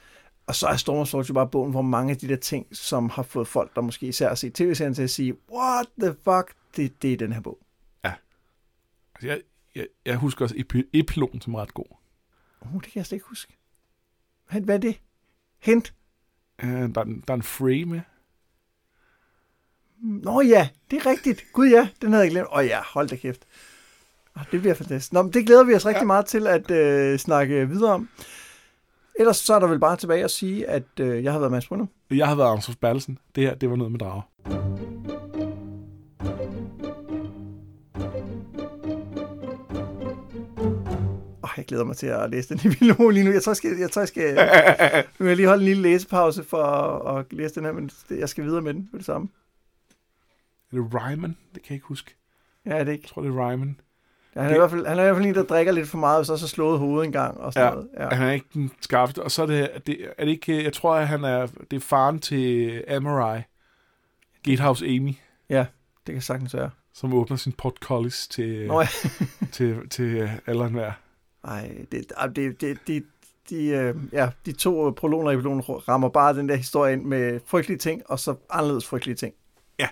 Og 0.47 0.55
så 0.55 0.67
er 0.67 0.75
Storm 0.75 0.97
of 0.97 1.07
Swords 1.07 1.29
jo 1.29 1.33
bare 1.33 1.47
bogen, 1.47 1.71
hvor 1.71 1.81
mange 1.81 2.11
af 2.11 2.17
de 2.17 2.27
der 2.27 2.35
ting, 2.35 2.65
som 2.71 3.09
har 3.09 3.23
fået 3.23 3.47
folk, 3.47 3.75
der 3.75 3.81
måske 3.81 4.07
især 4.07 4.27
har 4.27 4.35
set 4.35 4.53
tv-serien 4.53 4.93
til 4.93 5.03
at 5.03 5.09
sige, 5.09 5.33
what 5.53 5.85
the 6.01 6.15
fuck, 6.23 6.53
det, 6.77 7.01
det 7.01 7.13
er 7.13 7.17
den 7.17 7.33
her 7.33 7.41
bog. 7.41 7.57
Altså, 9.17 9.27
jeg, 9.27 9.41
jeg, 9.75 9.87
jeg 10.05 10.15
husker 10.15 10.45
også 10.45 10.55
epi- 10.55 10.89
epilogen 10.93 11.41
som 11.41 11.55
ret 11.55 11.73
god. 11.73 11.85
Uh, 12.61 12.73
det 12.73 12.83
kan 12.83 12.91
jeg 12.99 13.05
slet 13.05 13.15
ikke 13.15 13.25
huske. 13.29 13.57
Hvad 14.51 14.61
hvad 14.61 14.75
er 14.75 14.79
det? 14.79 14.99
Hint? 15.59 15.93
Uh, 16.63 16.69
der, 16.69 17.01
er 17.01 17.01
en- 17.05 17.23
der 17.27 17.33
er 17.33 17.37
en 17.37 17.43
Frey 17.43 17.83
med. 17.83 18.01
Nå 20.01 20.41
ja, 20.41 20.69
det 20.91 20.97
er 21.05 21.05
rigtigt. 21.09 21.45
Gud 21.53 21.67
ja, 21.69 21.89
den 22.01 22.11
havde 22.11 22.23
jeg 22.23 22.31
glemt. 22.31 22.47
Åh 22.57 22.65
ja, 22.65 22.79
hold 22.93 23.07
da 23.09 23.15
kæft. 23.15 23.45
Oh, 24.35 24.43
det 24.51 24.59
bliver 24.61 24.73
fantastisk. 24.75 25.13
Nå, 25.13 25.21
men 25.21 25.33
det 25.33 25.45
glæder 25.45 25.63
vi 25.63 25.73
os 25.73 25.85
rigtig 25.85 26.01
ja. 26.01 26.05
meget 26.05 26.25
til 26.25 26.47
at 26.47 26.71
øh, 26.71 27.19
snakke 27.19 27.67
videre 27.69 27.93
om. 27.93 28.09
Ellers 29.19 29.37
så 29.37 29.53
er 29.53 29.59
der 29.59 29.67
vel 29.67 29.79
bare 29.79 29.95
tilbage 29.97 30.23
at 30.23 30.31
sige, 30.31 30.67
at 30.69 30.83
øh, 30.99 31.23
jeg 31.23 31.31
har 31.31 31.39
været 31.39 31.51
Mads 31.51 31.67
Brunner. 31.67 31.85
Jeg 32.11 32.27
har 32.27 32.35
været 32.35 32.51
Anders 32.51 32.75
Bertelsen. 32.75 33.19
Det 33.35 33.43
her, 33.43 33.55
det 33.55 33.69
var 33.69 33.75
noget 33.75 33.91
med 33.91 33.99
drager. 33.99 34.21
Glæder 41.67 41.83
mig 41.83 41.97
til 41.97 42.07
at 42.07 42.29
læse 42.29 42.49
den 42.55 42.71
epilog 42.71 43.09
lige 43.09 43.23
nu. 43.25 43.31
Jeg 43.31 43.43
tror, 43.43 43.51
jeg 43.51 43.57
skal, 43.57 43.77
jeg 43.77 43.91
tror, 43.91 44.01
jeg 44.01 44.07
skal, 44.07 44.33
nu 45.19 45.23
vil 45.23 45.27
jeg 45.27 45.35
lige 45.35 45.47
holde 45.47 45.61
en 45.61 45.65
lille 45.65 45.81
læsepause 45.83 46.43
for 46.43 46.63
at, 46.63 47.19
at 47.19 47.33
læse 47.33 47.55
den 47.55 47.65
her, 47.65 47.71
men 47.71 47.91
det- 48.09 48.19
jeg 48.19 48.29
skal 48.29 48.43
videre 48.43 48.61
med 48.61 48.73
den 48.73 48.89
med 48.91 48.99
det 48.99 49.05
samme. 49.05 49.27
Er 50.71 50.75
det 50.77 50.93
Ryman? 50.93 51.37
Det 51.55 51.63
kan 51.63 51.69
jeg 51.69 51.75
ikke 51.75 51.87
huske. 51.87 52.15
Ja, 52.65 52.79
det 52.79 52.85
Jeg 52.85 52.93
ikke. 52.93 53.07
tror, 53.07 53.21
det 53.21 53.29
er 53.31 53.51
Ryman. 53.51 53.79
Ja, 54.35 54.41
han, 54.41 54.51
er 54.51 54.55
i 54.55 54.57
hvert 54.59 54.71
fald, 54.71 54.85
han 54.85 54.97
er 54.97 55.01
i 55.01 55.05
hvert 55.05 55.15
fald 55.15 55.25
en, 55.25 55.35
der 55.35 55.43
drikker 55.43 55.71
lidt 55.71 55.87
for 55.87 55.97
meget, 55.97 56.19
og 56.19 56.25
så 56.25 56.37
så 56.37 56.47
slået 56.47 56.79
hovedet 56.79 57.05
en 57.05 57.11
gang 57.11 57.37
og 57.37 57.53
sådan 57.53 57.67
Ja. 57.67 57.73
noget. 57.73 57.89
Ja. 57.97 58.09
Han 58.15 58.27
er 58.27 58.31
ikke 58.31 58.45
den 58.53 58.71
skarpeste. 58.81 59.23
Og 59.23 59.31
så 59.31 59.41
er 59.41 59.45
det, 59.45 59.69
det, 59.87 59.97
er 60.17 60.25
det 60.25 60.31
ikke, 60.31 60.63
jeg 60.63 60.73
tror, 60.73 60.95
at 60.95 61.07
han 61.07 61.23
er, 61.23 61.47
det 61.71 61.77
er 61.77 61.81
faren 61.81 62.19
til 62.19 62.83
Amorai. 62.87 63.41
Gatehouse 64.43 64.85
Amy, 64.85 65.13
Det 65.49 65.67
kan 66.13 66.21
sagtens 66.21 66.53
være. 66.53 66.69
som 66.93 67.13
åbner 67.13 67.37
sin 67.37 67.51
portcullis 67.53 68.27
til, 68.27 68.67
Nå 68.67 68.81
ja. 68.81 68.87
til, 69.51 69.89
til 69.89 70.29
alle 70.47 70.61
og 70.61 70.67
enhver. 70.67 70.91
Ej, 71.47 71.85
det, 71.91 72.11
det, 72.35 72.61
det, 72.61 72.77
det, 72.87 73.03
de, 73.49 73.65
øh, 73.65 73.95
ja, 74.11 74.29
de 74.45 74.51
to 74.51 74.87
øh, 74.87 74.93
prologer 74.93 75.31
i 75.31 75.33
epilogen 75.33 75.61
rammer 75.61 76.09
bare 76.09 76.35
den 76.35 76.49
der 76.49 76.55
historie 76.55 76.93
ind 76.93 77.03
med 77.03 77.39
frygtelige 77.45 77.77
ting, 77.77 78.01
og 78.05 78.19
så 78.19 78.35
anderledes 78.49 78.85
frygtelige 78.85 79.15
ting. 79.15 79.33
Ja. 79.79 79.87